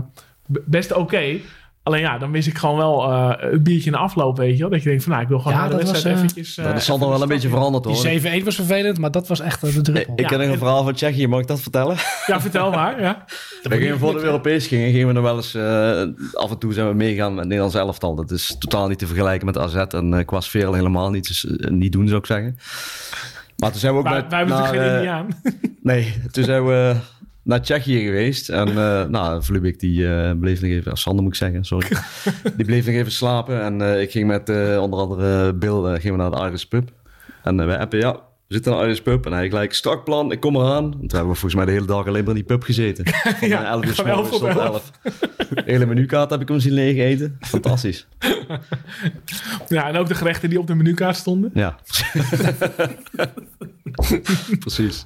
best 0.47 0.93
oké. 0.93 1.35
Alleen 1.89 2.01
ja, 2.01 2.17
dan 2.17 2.31
mis 2.31 2.47
ik 2.47 2.57
gewoon 2.57 2.77
wel 2.77 3.03
eh, 3.11 3.51
het 3.51 3.63
biertje 3.63 3.85
in 3.85 3.91
de 3.91 3.97
afloop, 3.97 4.37
weet 4.37 4.53
je 4.53 4.59
wel. 4.59 4.69
Dat 4.69 4.83
je 4.83 4.89
denkt 4.89 5.03
van, 5.03 5.11
nou, 5.11 5.23
ik 5.23 5.29
wil 5.29 5.39
gewoon 5.39 5.57
Ja, 5.57 5.63
de 5.63 5.69
dat 5.69 5.79
was, 5.81 5.89
wedstrijd 5.91 6.15
eh, 6.15 6.21
eventjes... 6.23 6.57
eh, 6.57 6.65
dat 6.65 6.75
is 6.75 6.81
even 6.89 7.01
al 7.01 7.09
wel 7.09 7.21
een 7.21 7.27
beetje 7.27 7.49
veranderd 7.49 7.85
hoor. 7.85 8.03
Die 8.03 8.41
7-1 8.41 8.43
was 8.43 8.55
vervelend, 8.55 8.97
maar 8.99 9.11
dat 9.11 9.27
was 9.27 9.39
echt 9.39 9.61
de 9.61 9.81
druppel. 9.81 10.13
Ik 10.15 10.19
Ja, 10.19 10.27
ken 10.27 10.37
nog 10.37 10.47
een 10.47 10.53
en- 10.53 10.59
verhaal 10.59 10.83
van 10.83 10.93
Tsjechië, 10.93 11.27
mag 11.27 11.39
ik 11.39 11.47
dat 11.47 11.61
vertellen? 11.61 11.95
Ja, 12.27 12.41
vertel 12.41 12.71
maar, 12.71 13.01
ja. 13.01 13.25
We 13.63 13.77
gingen 13.77 13.99
voor 13.99 14.13
de 14.13 14.19
Europees 14.19 14.67
gingen, 14.67 14.91
gingen 14.91 15.07
we 15.07 15.13
nog 15.13 15.23
wel 15.23 15.35
eens... 15.35 15.53
eh, 15.53 16.01
af 16.33 16.51
en 16.51 16.57
toe 16.57 16.73
zijn 16.73 16.87
we 16.87 16.93
meegaan 16.93 17.35
met 17.35 17.43
Nederlands 17.43 17.75
elftal. 17.75 18.15
Dat 18.15 18.31
is 18.31 18.55
totaal 18.59 18.87
niet 18.87 18.99
te 18.99 19.07
vergelijken 19.07 19.45
met 19.45 19.57
AZ. 19.57 19.75
En 19.75 20.13
eh, 20.13 20.25
qua 20.25 20.41
sfeer 20.41 20.65
al 20.65 20.73
helemaal 20.73 21.09
niet, 21.09 21.27
dus, 21.27 21.45
niet 21.69 21.91
doen 21.91 22.07
zou 22.07 22.19
ik 22.19 22.25
zeggen. 22.25 22.57
Maar 23.57 23.71
toen 23.71 23.79
zijn 23.79 23.93
we 23.93 23.99
ook 23.99 24.07
Wij, 24.07 24.13
met, 24.13 24.29
wij 24.29 24.37
hebben 24.39 24.55
er 24.57 24.61
naar, 24.61 24.71
geen 24.73 24.81
eh, 24.81 24.93
Indiaan. 24.95 25.27
Nee, 25.81 26.13
toen 26.31 26.43
zijn 26.43 26.65
we 26.65 26.95
naar 27.49 27.61
Tsjechië 27.61 28.03
geweest. 28.03 28.49
En 28.49 28.67
uh, 28.67 29.05
nou, 29.17 29.43
Vlubik 29.43 29.79
die 29.79 29.99
uh, 29.99 30.31
bleef 30.39 30.61
nog 30.61 30.71
even... 30.71 30.97
Sander 30.97 31.23
moet 31.23 31.33
ik 31.33 31.37
zeggen, 31.37 31.65
sorry. 31.65 31.87
die 32.57 32.65
bleef 32.65 32.85
nog 32.85 32.95
even 32.95 33.11
slapen. 33.11 33.61
En 33.61 33.81
uh, 33.81 34.01
ik 34.01 34.11
ging 34.11 34.27
met 34.27 34.49
onder 34.79 34.99
andere 34.99 35.53
Bill 35.53 35.99
gingen 35.99 36.17
we 36.17 36.23
naar 36.23 36.31
de 36.31 36.47
Irish 36.47 36.63
Pub. 36.63 36.89
En 37.43 37.65
wij 37.65 37.77
appen, 37.77 37.99
ja, 37.99 38.19
we 38.49 38.55
zitten 38.55 38.73
in 38.73 38.79
Irish 38.83 38.99
Pub. 38.99 39.25
En 39.25 39.31
hij 39.33 39.49
gelijk, 39.49 39.73
strak 39.73 40.03
plan, 40.03 40.31
ik 40.31 40.39
kom 40.39 40.55
eraan. 40.55 40.83
En 40.83 40.91
toen 40.91 40.99
hebben 40.99 41.19
we 41.27 41.39
volgens 41.39 41.55
mij 41.55 41.65
de 41.65 41.71
hele 41.71 41.85
dag 41.85 42.07
alleen 42.07 42.19
maar 42.23 42.29
in 42.35 42.35
die 42.35 42.43
pub 42.43 42.63
gezeten. 42.63 43.05
Van 43.39 43.47
Ja, 43.47 43.69
11 43.69 43.85
uur 43.85 43.93
van 43.93 44.07
11 44.07 44.27
s'morgens 44.27 44.39
tot 44.39 44.51
tot 44.51 44.59
11. 44.73 44.91
11. 45.03 45.19
De 45.49 45.63
hele 45.65 45.85
menukaart 45.85 46.29
heb 46.29 46.41
ik 46.41 46.47
hem 46.47 46.59
zien 46.59 46.73
leeg 46.73 46.97
eten. 46.97 47.37
Fantastisch. 47.39 48.07
Ja, 49.67 49.87
en 49.87 49.95
ook 49.97 50.07
de 50.07 50.15
gerechten 50.15 50.49
die 50.49 50.59
op 50.59 50.67
de 50.67 50.75
menukaart 50.75 51.15
stonden. 51.15 51.51
Ja. 51.53 51.75
Precies. 54.59 55.05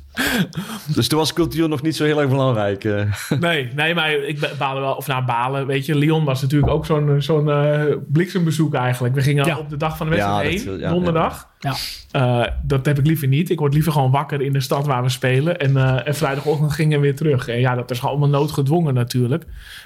Dus 0.96 1.08
toen 1.08 1.20
was 1.20 1.34
cultuur 1.34 1.70
nog 1.70 1.82
niet 1.82 1.96
zo 1.96 2.04
heel 2.04 2.20
erg 2.22 2.30
belangrijk. 2.30 2.84
eh. 2.84 3.02
Nee, 3.40 3.70
nee, 3.76 3.96
maar 3.96 4.12
ik 4.14 4.40
ba- 4.40 4.50
baalde 4.58 4.80
wel. 4.80 4.94
Of 4.94 5.08
nou, 5.08 5.26
balen. 5.26 5.68
Weet 5.68 5.86
je, 5.86 5.96
Lyon 5.96 6.24
was 6.24 6.42
natuurlijk 6.42 6.72
ook 6.72 6.86
zo'n 6.86 7.22
zo'n 7.22 7.50
eh, 7.52 7.84
bliksembezoek 8.08 8.74
eigenlijk. 8.74 9.16
We 9.16 9.22
gingen 9.22 9.46
Ja. 9.46 9.58
op 9.58 9.70
de 9.70 9.78
dag 9.78 9.98
van 9.98 10.10
de 10.10 10.16
Ja, 10.16 10.38
wedstrijd 10.38 10.66
dat- 10.66 10.74
heen, 10.74 10.84
ja, 10.84 10.90
donderdag. 10.90 11.50
Ja. 11.64 11.74
Eh, 12.12 12.48
dat 12.62 12.86
heb 12.86 13.00
ik 13.00 13.06
liever 13.06 13.28
niet. 13.28 13.50
Ik 13.50 13.60
word 13.60 13.74
liever 13.74 13.92
gewoon 13.92 14.12
wakker 14.12 14.42
in 14.42 14.54
de 14.54 14.60
stad 14.60 14.86
waar 14.86 15.04
we 15.04 15.10
spelen. 15.10 15.60
En, 15.60 15.78
eh, 15.78 16.08
en 16.08 16.16
vrijdagochtend 16.16 16.72
gingen 16.72 17.00
we 17.00 17.06
weer 17.06 17.16
terug. 17.16 17.48
En 17.48 17.60
ja, 17.60 17.76
dat 17.76 17.92
is 17.92 18.00
gewoon 18.00 18.16
allemaal 18.20 18.40
noodgedwongen 18.40 18.94
natuurlijk. 18.94 19.44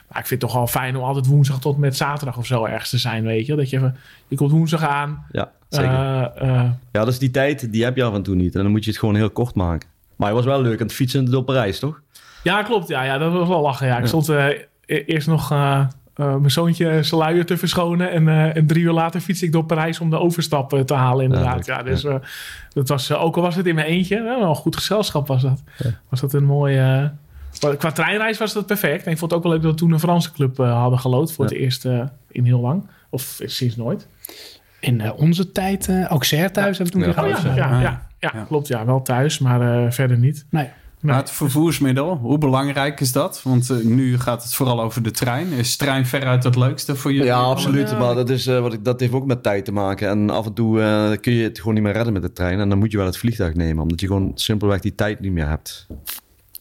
Maar 0.07 0.19
ik 0.19 0.27
vind 0.27 0.29
het 0.29 0.49
toch 0.49 0.53
wel 0.53 0.67
fijn 0.67 0.95
om 0.97 1.03
altijd 1.03 1.25
woensdag 1.25 1.59
tot 1.59 1.77
met 1.77 1.95
zaterdag 1.97 2.37
of 2.37 2.45
zo 2.45 2.65
ergens 2.65 2.89
te 2.89 2.97
zijn, 2.97 3.23
weet 3.23 3.45
je. 3.45 3.55
Dat 3.55 3.69
je, 3.69 3.77
even- 3.77 3.95
je 4.27 4.35
komt 4.35 4.51
woensdag 4.51 4.83
aan. 4.87 5.25
Ja, 5.31 5.51
zeker. 5.69 5.89
eh, 5.89 6.21
eh, 6.41 6.63
Ja, 6.91 6.99
dat 6.99 7.07
is 7.07 7.19
die 7.19 7.31
tijd, 7.31 7.71
die 7.71 7.83
heb 7.83 7.95
je 7.95 8.03
af 8.03 8.13
en 8.13 8.23
toe 8.23 8.35
niet. 8.35 8.55
En 8.55 8.61
dan 8.63 8.71
moet 8.71 8.83
je 8.83 8.89
het 8.89 8.99
gewoon 8.99 9.15
heel 9.15 9.29
kort 9.29 9.55
maken. 9.55 9.89
Maar 10.15 10.27
het 10.27 10.37
was 10.37 10.45
wel 10.45 10.61
leuk 10.61 10.79
aan 10.79 10.85
het 10.87 10.95
fietsen 10.95 11.31
door 11.31 11.43
Parijs, 11.43 11.79
toch? 11.79 12.01
Ja, 12.43 12.63
klopt. 12.63 12.87
Ja, 12.87 13.03
ja, 13.03 13.17
dat 13.17 13.31
was 13.33 13.47
wel 13.47 13.61
lachen. 13.61 13.87
Ja. 13.87 13.97
Ik 13.97 14.05
stond 14.07 14.29
eh, 14.29 14.45
e- 14.47 14.63
eerst 14.85 15.27
nog 15.27 15.51
eh, 16.17 16.35
mijn 16.35 16.51
zoontje 16.51 17.03
zijn 17.03 17.21
luier 17.21 17.45
te 17.45 17.57
verschonen. 17.57 18.11
En, 18.11 18.27
eh, 18.27 18.55
en 18.55 18.67
drie 18.67 18.83
uur 18.83 18.91
later 18.91 19.21
fietste 19.21 19.45
ik 19.45 19.51
door 19.51 19.63
Parijs 19.65 19.99
om 19.99 20.09
de 20.09 20.19
overstap 20.19 20.73
eh, 20.73 20.79
te 20.79 20.93
halen, 20.93 21.23
inderdaad. 21.25 21.65
Ja, 21.65 21.77
Ja, 21.77 21.81
leuk. 21.83 21.91
dus 21.91 22.03
eh, 22.03 22.15
dat 22.73 22.87
was, 22.89 23.11
ook 23.13 23.35
al 23.35 23.41
was 23.41 23.55
het 23.55 23.65
in 23.67 23.75
mijn 23.75 23.87
eentje, 23.87 24.23
wel 24.23 24.41
een 24.41 24.55
goed 24.55 24.75
gezelschap 24.75 25.27
was 25.27 25.41
dat. 25.41 25.63
Was 26.09 26.19
dat 26.21 26.33
een 26.33 26.45
mooie... 26.45 27.11
qua 27.77 27.91
treinreis 27.91 28.37
was 28.37 28.53
dat 28.53 28.65
perfect. 28.65 29.05
En 29.05 29.11
ik 29.11 29.17
vond 29.17 29.31
het 29.31 29.39
ook 29.39 29.45
wel 29.45 29.53
leuk 29.55 29.61
dat 29.61 29.71
we 29.71 29.77
toen 29.77 29.91
een 29.91 29.99
Franse 29.99 30.31
club 30.31 30.57
hadden 30.57 30.99
gelood. 30.99 31.33
Voor 31.33 31.45
Ja. 31.45 31.51
het 31.51 31.59
eerst 31.61 31.85
in 32.31 32.45
heel 32.45 32.59
lang. 32.59 32.87
Of 33.09 33.39
sinds 33.45 33.75
nooit. 33.75 34.07
In 34.79 35.01
eh, 35.01 35.11
onze 35.19 35.51
tijd, 35.51 35.87
eh 35.87 36.03
Auxerre 36.05 36.51
thuis 36.51 36.77
hebben 36.77 36.99
we 36.99 37.13
toen 37.13 37.23
Ja. 37.25 37.29
Oh, 37.35 37.43
ja, 37.43 37.55
ja, 37.55 37.55
ja. 37.55 37.81
ja, 37.81 38.07
ja, 38.19 38.31
Ja. 38.33 38.43
klopt. 38.47 38.67
Ja, 38.67 38.85
wel 38.85 39.01
thuis, 39.01 39.39
maar 39.39 39.83
eh, 39.85 39.91
verder 39.91 40.17
niet. 40.17 40.45
Nee. 40.49 40.69
Nee. 40.99 41.11
Maar 41.11 41.21
het 41.21 41.31
vervoersmiddel, 41.31 42.15
hoe 42.15 42.37
belangrijk 42.37 42.99
is 42.99 43.11
dat? 43.11 43.41
Want 43.43 43.69
eh, 43.69 43.77
nu 43.77 44.19
gaat 44.19 44.43
het 44.43 44.55
vooral 44.55 44.81
over 44.81 45.03
de 45.03 45.11
trein. 45.11 45.51
Is 45.51 45.75
trein 45.75 46.05
veruit 46.05 46.43
het 46.43 46.55
leukste 46.55 46.95
voor 46.95 47.11
jullie? 47.11 47.27
Ja, 47.27 47.39
absoluut. 47.39 47.89
Ja. 47.89 47.97
Maar 47.97 48.15
dat, 48.15 48.29
is, 48.29 48.47
eh, 48.47 48.59
wat 48.59 48.73
ik, 48.73 48.85
dat 48.85 48.99
heeft 48.99 49.13
ook 49.13 49.25
met 49.25 49.43
tijd 49.43 49.65
te 49.65 49.71
maken. 49.71 50.09
En 50.09 50.29
af 50.29 50.45
en 50.45 50.53
toe 50.53 50.81
eh, 50.81 51.11
kun 51.21 51.33
je 51.33 51.43
het 51.43 51.57
gewoon 51.57 51.73
niet 51.73 51.83
meer 51.83 51.93
redden 51.93 52.13
met 52.13 52.21
de 52.21 52.33
trein. 52.33 52.59
En 52.59 52.69
dan 52.69 52.77
moet 52.77 52.91
je 52.91 52.97
wel 52.97 53.05
het 53.05 53.17
vliegtuig 53.17 53.53
nemen. 53.53 53.83
Omdat 53.83 53.99
je 53.99 54.07
gewoon 54.07 54.31
simpelweg 54.35 54.79
die 54.79 54.95
tijd 54.95 55.19
niet 55.19 55.31
meer 55.31 55.47
hebt. 55.47 55.87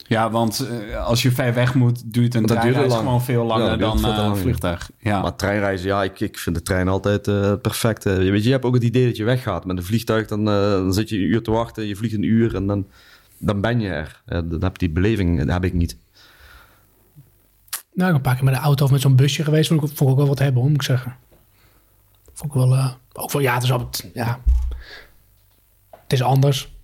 Ja, 0.09 0.31
want 0.31 0.69
als 1.05 1.23
je 1.23 1.31
ver 1.31 1.55
weg 1.55 1.75
moet, 1.75 2.13
duurt 2.13 2.35
een 2.35 2.47
Dat 2.47 2.51
duurt 2.51 2.61
treinreis 2.61 2.95
gewoon 2.95 3.23
veel 3.23 3.45
langer 3.45 3.79
dan 3.79 4.05
eh, 4.05 4.25
een 4.25 4.37
vliegtuig. 4.37 4.91
Ja. 4.99 5.21
Maar 5.21 5.37
treinreizen, 5.37 5.87
ja, 5.87 6.03
ik, 6.03 6.21
ik 6.21 6.39
vind 6.39 6.57
de 6.57 6.63
trein 6.63 6.89
altijd 6.89 7.29
eh, 7.29 7.53
perfect. 7.63 8.03
Je, 8.05 8.31
weet, 8.31 8.45
je 8.45 8.51
hebt 8.51 8.65
ook 8.65 8.75
het 8.75 8.85
idee 8.85 9.07
dat 9.07 9.17
je 9.17 9.25
weggaat. 9.25 9.65
Met 9.65 9.77
een 9.77 9.85
vliegtuig, 9.85 10.27
dan, 10.27 10.49
eh, 10.49 10.71
dan 10.71 10.93
zit 10.93 11.09
je 11.09 11.17
een 11.17 11.23
uur 11.23 11.43
te 11.43 11.51
wachten. 11.51 11.87
Je 11.87 11.97
vliegt 11.97 12.15
een 12.15 12.23
uur 12.23 12.55
en 12.55 12.67
dan, 12.67 12.87
dan 13.39 13.61
ben 13.61 13.81
je 13.81 13.89
er. 13.89 14.23
Eh, 14.27 14.41
dan 14.45 14.63
heb 14.63 14.79
die 14.79 14.91
beleving, 14.91 15.51
heb 15.53 15.65
ik 15.65 15.73
niet. 15.73 15.97
Nou, 17.95 18.11
ik 18.11 18.17
een 18.17 18.23
paar 18.23 18.35
keer 18.35 18.45
met 18.45 18.55
de 18.55 18.61
auto 18.61 18.85
of 18.85 18.91
met 18.91 19.01
zo'n 19.01 19.17
busje 19.17 19.45
geweest. 19.45 19.69
Vond 19.69 19.83
ik, 19.83 19.91
ik 19.91 20.03
ook 20.03 20.17
wel 20.17 20.27
wat 20.27 20.39
hebben, 20.39 20.61
hoor, 20.61 20.71
moet 20.71 20.81
ik 20.81 20.87
zeggen. 20.87 21.17
Vond 22.33 22.55
ik 22.55 22.59
wel, 22.59 22.75
eh, 22.75 22.93
ook 23.13 23.33
wel, 23.33 23.43
ja, 23.43 23.55
het 23.55 23.63
is 23.63 23.71
ja. 24.15 24.41
Het 25.91 26.13
is 26.13 26.23
anders. 26.23 26.75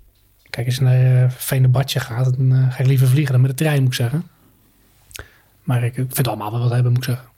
Kijk, 0.50 0.66
als 0.66 0.76
je 0.76 0.82
naar 0.82 1.24
uh, 1.24 1.84
gaat, 1.84 2.36
dan 2.36 2.70
ga 2.70 2.78
ik 2.78 2.86
liever 2.86 3.08
vliegen 3.08 3.32
dan 3.32 3.40
met 3.40 3.50
de 3.50 3.56
trein, 3.56 3.78
moet 3.78 3.88
ik 3.88 3.94
zeggen. 3.94 4.28
Maar 5.62 5.84
ik, 5.84 5.90
ik 5.90 5.94
vind 5.94 6.16
het 6.16 6.28
allemaal 6.28 6.50
wel 6.50 6.60
wat 6.60 6.70
hebben, 6.70 6.92
moet 6.92 7.06
ik 7.06 7.08
zeggen. 7.08 7.28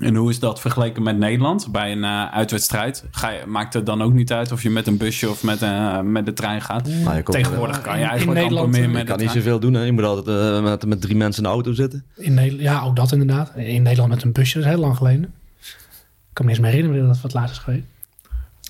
En 0.00 0.14
hoe 0.14 0.30
is 0.30 0.38
dat 0.38 0.60
vergeleken 0.60 1.02
met 1.02 1.18
Nederland 1.18 1.72
bij 1.72 1.92
een 1.92 2.04
eh, 2.04 2.32
uitwedstrijd? 2.32 3.04
Ga 3.10 3.30
je, 3.30 3.42
maakt 3.46 3.74
het 3.74 3.86
dan 3.86 4.02
ook 4.02 4.12
niet 4.12 4.32
uit 4.32 4.52
of 4.52 4.62
je 4.62 4.70
met 4.70 4.86
een 4.86 4.96
busje 4.96 5.30
of 5.30 5.42
met, 5.42 5.62
eh, 5.62 6.00
met 6.00 6.26
de 6.26 6.32
trein 6.32 6.62
gaat? 6.62 6.82
Komt- 7.04 7.24
Tegenwoordig 7.30 7.80
kan 7.80 7.92
je 7.92 7.98
in- 7.98 8.04
in 8.04 8.08
eigenlijk 8.10 8.26
amper 8.38 8.42
Nederland, 8.42 8.70
meer 8.70 8.82
eh, 8.84 8.88
met 8.90 9.00
Je 9.00 9.06
kan 9.06 9.16
de 9.18 9.22
niet 9.24 9.32
zoveel 9.32 9.60
doen. 9.60 9.74
Hè. 9.74 9.82
Je 9.82 9.92
moet 9.92 10.04
altijd 10.04 10.62
met, 10.62 10.86
met 10.86 11.00
drie 11.00 11.16
mensen 11.16 11.42
in 11.42 11.48
de 11.48 11.54
auto 11.54 11.72
zitten. 11.72 12.04
In 12.16 12.34
Nederland, 12.34 12.62
ja, 12.62 12.80
ook 12.82 12.96
dat 12.96 13.12
inderdaad. 13.12 13.52
In 13.56 13.82
Nederland 13.82 14.10
met 14.10 14.22
een 14.22 14.32
busje, 14.32 14.54
dat 14.58 14.64
is 14.66 14.70
heel 14.72 14.80
lang 14.80 14.96
geleden. 14.96 15.22
Ik 15.22 16.36
kan 16.36 16.44
me 16.46 16.50
niet 16.50 16.50
eens 16.50 16.58
meer 16.60 16.70
herinneren 16.70 17.06
dat 17.06 17.12
het 17.14 17.22
wat 17.22 17.32
later 17.34 17.50
is 17.50 17.58
geweest. 17.58 17.84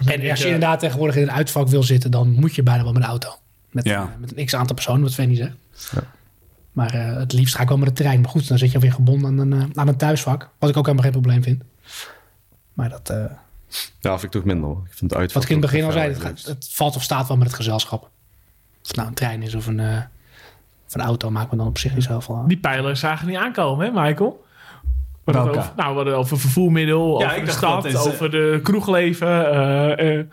En 0.06 0.30
als 0.30 0.38
je 0.38 0.44
inderdaad 0.44 0.80
tegenwoordig 0.80 1.16
in 1.16 1.22
een 1.22 1.30
uitvak 1.32 1.68
wil 1.68 1.82
zitten, 1.82 2.10
dan 2.10 2.30
moet 2.32 2.54
je 2.54 2.62
bijna 2.62 2.82
wel 2.82 2.92
met 2.92 3.02
een 3.02 3.08
auto. 3.08 3.28
Met, 3.70 3.84
Ja. 3.84 4.16
met 4.20 4.36
een 4.38 4.44
x 4.46 4.54
aantal 4.54 4.74
personen, 4.74 5.02
wat 5.02 5.14
Fanny 5.14 5.34
zegt. 5.36 5.52
Ja. 5.94 6.02
Maar 6.72 6.94
eh, 6.94 7.16
het 7.16 7.32
liefst 7.32 7.54
ga 7.56 7.62
ik 7.62 7.68
wel 7.68 7.78
met 7.78 7.88
de 7.88 7.94
trein. 8.02 8.20
Maar 8.20 8.30
goed, 8.30 8.48
dan 8.48 8.58
zit 8.58 8.68
je 8.68 8.74
alweer 8.74 8.92
gebonden 8.92 9.26
aan 9.30 9.38
een, 9.38 9.52
eh, 9.52 9.68
aan 9.74 9.88
een 9.88 9.96
thuisvak. 9.96 10.48
Wat 10.58 10.70
ik 10.70 10.76
ook 10.76 10.84
helemaal 10.84 11.04
geen 11.10 11.20
probleem 11.20 11.42
vind. 11.42 11.62
Maar 12.72 12.88
dat, 12.88 13.10
eh, 13.10 13.16
Ja, 14.00 14.10
vind 14.10 14.22
ik 14.22 14.30
toch 14.30 14.44
minder. 14.44 14.68
hoor. 14.68 14.82
Ik 14.86 14.92
vind 14.96 15.10
het 15.10 15.20
uit. 15.20 15.32
wat 15.32 15.42
ik 15.42 15.48
in 15.48 15.56
het 15.56 15.64
begin 15.70 15.84
al 15.84 15.92
zei, 15.92 16.08
het, 16.08 16.20
gaat- 16.20 16.42
het 16.44 16.68
valt 16.70 16.96
of 16.96 17.02
staat 17.02 17.28
wel 17.28 17.36
met 17.36 17.46
het 17.46 17.56
gezelschap. 17.56 18.02
Of 18.82 18.86
het 18.86 18.96
nou 18.96 19.08
een 19.08 19.14
trein 19.14 19.42
is 19.42 19.54
of 19.54 19.66
een, 19.66 19.80
of 20.86 20.94
een 20.94 21.00
auto, 21.00 21.30
maakt 21.30 21.50
me 21.50 21.56
dan 21.56 21.66
op 21.66 21.78
zich 21.78 21.94
niet 21.94 22.04
zoveel 22.04 22.36
aan. 22.36 22.48
Die 22.48 22.56
pijlen 22.58 22.96
zagen 22.96 23.26
niet 23.28 23.36
aankomen, 23.36 23.86
hè, 23.86 24.02
Michael? 24.02 24.44
We 25.24 25.32
hadden 25.36 25.56
over, 25.58 25.72
nou, 25.76 25.88
we 25.90 25.94
hadden 25.94 26.06
het 26.06 26.22
over 26.22 26.38
vervoermiddel, 26.38 27.18
Ja, 27.20 27.24
over 27.24 27.30
ik 27.36 27.40
de 27.40 27.46
dacht 27.46 27.56
stad, 27.58 27.84
is, 27.84 27.94
over 27.96 28.30
de 28.30 28.60
kroegleven, 28.62 29.28
eh, 29.52 30.18
eh, 30.18 30.26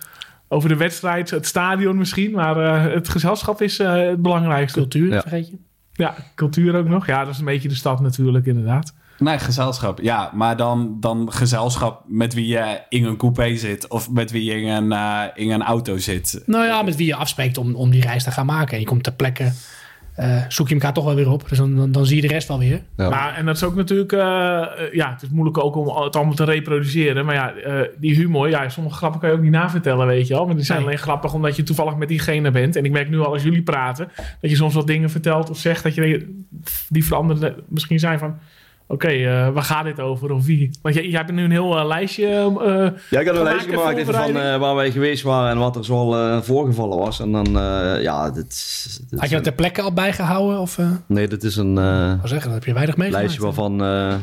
over 0.47 0.69
de 0.69 0.75
wedstrijd, 0.75 1.29
het 1.29 1.45
stadion 1.45 1.97
misschien. 1.97 2.31
Maar 2.31 2.57
eh, 2.85 2.93
het 2.93 3.09
gezelschap 3.09 3.61
is 3.61 3.79
eh, 3.79 3.93
het 3.93 4.21
belangrijkste. 4.21 4.79
Cultuur, 4.79 5.13
Ja. 5.13 5.21
vergeet 5.21 5.47
je. 5.49 5.57
Ja, 5.97 6.15
cultuur 6.35 6.75
ook 6.75 6.87
nog. 6.87 7.07
Ja, 7.07 7.23
dat 7.23 7.33
is 7.33 7.39
een 7.39 7.45
beetje 7.45 7.67
de 7.67 7.75
stad 7.75 7.99
natuurlijk, 7.99 8.45
inderdaad. 8.45 8.93
Nee, 9.19 9.39
gezelschap. 9.39 9.99
Ja, 10.01 10.31
maar 10.33 10.57
dan, 10.57 10.97
dan 10.99 11.31
gezelschap 11.31 12.03
met 12.07 12.33
wie 12.33 12.47
je 12.47 12.81
in 12.89 13.05
een 13.05 13.17
coupé 13.17 13.55
zit 13.55 13.87
of 13.87 14.11
met 14.11 14.31
wie 14.31 14.43
je 14.43 14.61
in 14.61 14.67
een, 14.67 14.91
eh, 14.91 15.23
in 15.33 15.51
een 15.51 15.63
auto 15.63 15.97
zit. 15.97 16.43
Nou 16.45 16.65
ja, 16.65 16.81
met 16.81 16.95
wie 16.95 17.07
je 17.07 17.15
afspreekt 17.15 17.57
om, 17.57 17.75
om 17.75 17.89
die 17.89 18.01
reis 18.01 18.23
te 18.23 18.31
gaan 18.31 18.45
maken. 18.45 18.73
En 18.73 18.79
je 18.79 18.85
komt 18.85 19.03
ter 19.03 19.13
plekke, 19.13 19.51
eh, 20.17 20.41
zoek 20.47 20.67
je 20.67 20.73
elkaar 20.73 20.93
toch 20.93 21.03
wel 21.05 21.15
weer 21.15 21.31
op. 21.31 21.49
Dus 21.49 21.57
dan, 21.57 21.75
dan, 21.75 21.91
dan 21.91 22.05
zie 22.05 22.15
je 22.15 22.21
de 22.21 22.27
rest 22.27 22.47
wel 22.47 22.59
weer. 22.59 22.81
Ja. 22.95 23.09
Maar, 23.09 23.35
en 23.35 23.45
dat 23.45 23.55
is 23.55 23.63
ook 23.63 23.75
natuurlijk, 23.75 24.11
eh, 24.11 24.19
eh, 24.61 24.93
ja, 24.93 25.11
het 25.11 25.21
is 25.21 25.29
moeilijk 25.29 25.57
ook 25.57 25.75
om 25.75 26.03
het 26.03 26.15
allemaal 26.15 26.33
te 26.33 26.43
reproduceren. 26.43 27.25
Maar 27.25 27.35
ja, 27.35 27.53
eh, 27.53 27.87
die 27.97 28.15
humor, 28.15 28.49
ja, 28.49 28.69
sommige 28.69 28.95
grappen 28.95 29.19
kan 29.19 29.29
je 29.29 29.35
ook 29.35 29.41
niet 29.41 29.51
navertellen, 29.51 30.07
weet 30.07 30.27
je 30.27 30.33
wel. 30.33 30.45
Maar 30.45 30.55
die 30.55 30.63
zijn 30.63 30.77
Nee. 30.77 30.87
alleen 30.87 30.99
grappig 30.99 31.33
omdat 31.33 31.55
je 31.55 31.63
toevallig 31.63 31.95
met 31.95 32.07
diegene 32.07 32.51
bent. 32.51 32.75
En 32.75 32.85
ik 32.85 32.91
merk 32.91 33.09
nu 33.09 33.19
al 33.19 33.33
als 33.33 33.43
jullie 33.43 33.61
praten, 33.63 34.09
dat 34.41 34.49
je 34.49 34.55
soms 34.55 34.73
wat 34.73 34.87
dingen 34.87 35.09
vertelt 35.09 35.49
of 35.49 35.57
zegt 35.57 35.83
dat 35.83 35.95
je 35.95 36.01
denkt, 36.01 36.25
die 36.89 37.05
veranderen 37.05 37.55
misschien 37.67 37.99
zijn 37.99 38.19
van, 38.19 38.37
oké, 38.87 39.07
eh, 39.07 39.49
waar 39.49 39.63
gaat 39.63 39.83
dit 39.83 39.99
over 39.99 40.31
of 40.31 40.45
wie? 40.45 40.69
Want 40.81 40.95
jij, 40.95 41.07
jij 41.07 41.19
hebt 41.19 41.31
nu 41.31 41.43
een 41.43 41.51
heel 41.51 41.77
eh, 41.79 41.85
lijstje. 41.85 42.25
eh, 42.65 42.99
Ja, 43.09 43.19
ik 43.19 43.27
had 43.27 43.35
een 43.35 43.43
lijstje 43.43 43.71
gemaakt 43.71 43.97
even 43.97 44.13
van 44.13 44.37
eh, 44.37 44.57
waar 44.59 44.75
wij 44.75 44.91
geweest 44.91 45.23
waren 45.23 45.49
en 45.51 45.57
wat 45.57 45.75
er 45.75 45.85
zoal 45.85 46.17
eh, 46.17 46.41
voorgevallen 46.41 46.97
was. 46.97 47.19
En 47.19 47.31
dan, 47.31 47.45
eh, 47.47 48.01
ja, 48.01 48.31
dit, 48.31 48.45
dit 49.09 49.19
Had 49.19 49.29
je 49.29 49.35
dat 49.35 49.43
ter 49.43 49.53
plekke 49.53 49.81
al 49.81 49.93
bijgehouden? 49.93 50.59
Of, 50.59 50.77
eh 50.77 50.89
Nee, 51.07 51.27
dit 51.27 51.43
is 51.43 51.55
een 51.55 51.77
eh, 51.77 52.13
zeggen, 52.23 52.41
dat 52.49 52.53
heb 52.53 52.63
je 52.63 52.73
weinig 52.73 52.97
meegemaakt. 52.97 53.23
lijstje 53.25 53.41
waarvan 53.41 53.83
eh 53.83 54.15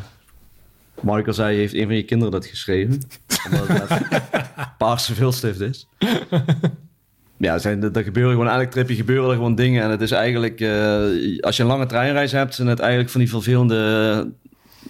Michael 1.00 1.32
zei, 1.34 1.56
heeft 1.56 1.74
een 1.74 1.86
van 1.86 1.96
je 1.96 2.02
kinderen 2.04 2.32
dat 2.32 2.46
geschreven. 2.46 3.00
Omdat 3.50 3.68
het 3.68 4.02
paarse 4.78 5.14
vilstift 5.14 5.60
is. 5.60 5.88
Ja, 7.36 7.52
er 7.52 7.60
zijn, 7.60 7.94
er 7.94 8.02
gebeuren 8.04 8.32
gewoon 8.32 8.48
elk 8.48 8.70
tripje 8.70 8.94
gebeuren 8.94 9.28
er 9.30 9.34
gewoon 9.36 9.54
dingen. 9.54 9.82
En 9.82 9.90
het 9.90 10.00
is 10.00 10.10
eigenlijk, 10.10 10.60
eh, 10.60 11.40
als 11.40 11.56
je 11.56 11.62
een 11.62 11.68
lange 11.68 11.86
treinreis 11.86 12.32
hebt, 12.32 12.54
zijn 12.54 12.68
het 12.68 12.78
eigenlijk 12.80 13.10
van 13.10 13.20
die 13.20 13.28
vervelende, 13.30 14.32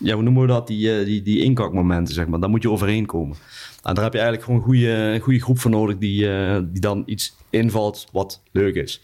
ja, 0.00 0.14
hoe 0.14 0.22
noemen 0.22 0.42
we 0.42 0.48
dat? 0.48 0.66
Die, 0.66 0.98
eh, 0.98 1.04
die, 1.04 1.22
die 1.22 1.42
inkakmomenten, 1.42 2.14
zeg 2.14 2.26
maar. 2.26 2.40
Daar 2.40 2.50
moet 2.50 2.62
je 2.62 2.70
overheen 2.70 3.06
komen. 3.06 3.36
En 3.82 3.94
daar 3.94 4.04
heb 4.04 4.12
je 4.12 4.18
eigenlijk 4.18 4.46
gewoon 4.46 4.60
een 4.60 4.66
goede, 4.66 4.90
een 4.90 5.20
goede 5.20 5.40
groep 5.40 5.58
voor 5.58 5.70
nodig 5.70 5.98
die, 5.98 6.30
eh, 6.36 6.58
die 6.64 6.80
dan 6.80 7.02
iets 7.06 7.36
invalt 7.50 8.06
wat 8.12 8.42
leuk 8.52 8.74
is. 8.74 9.00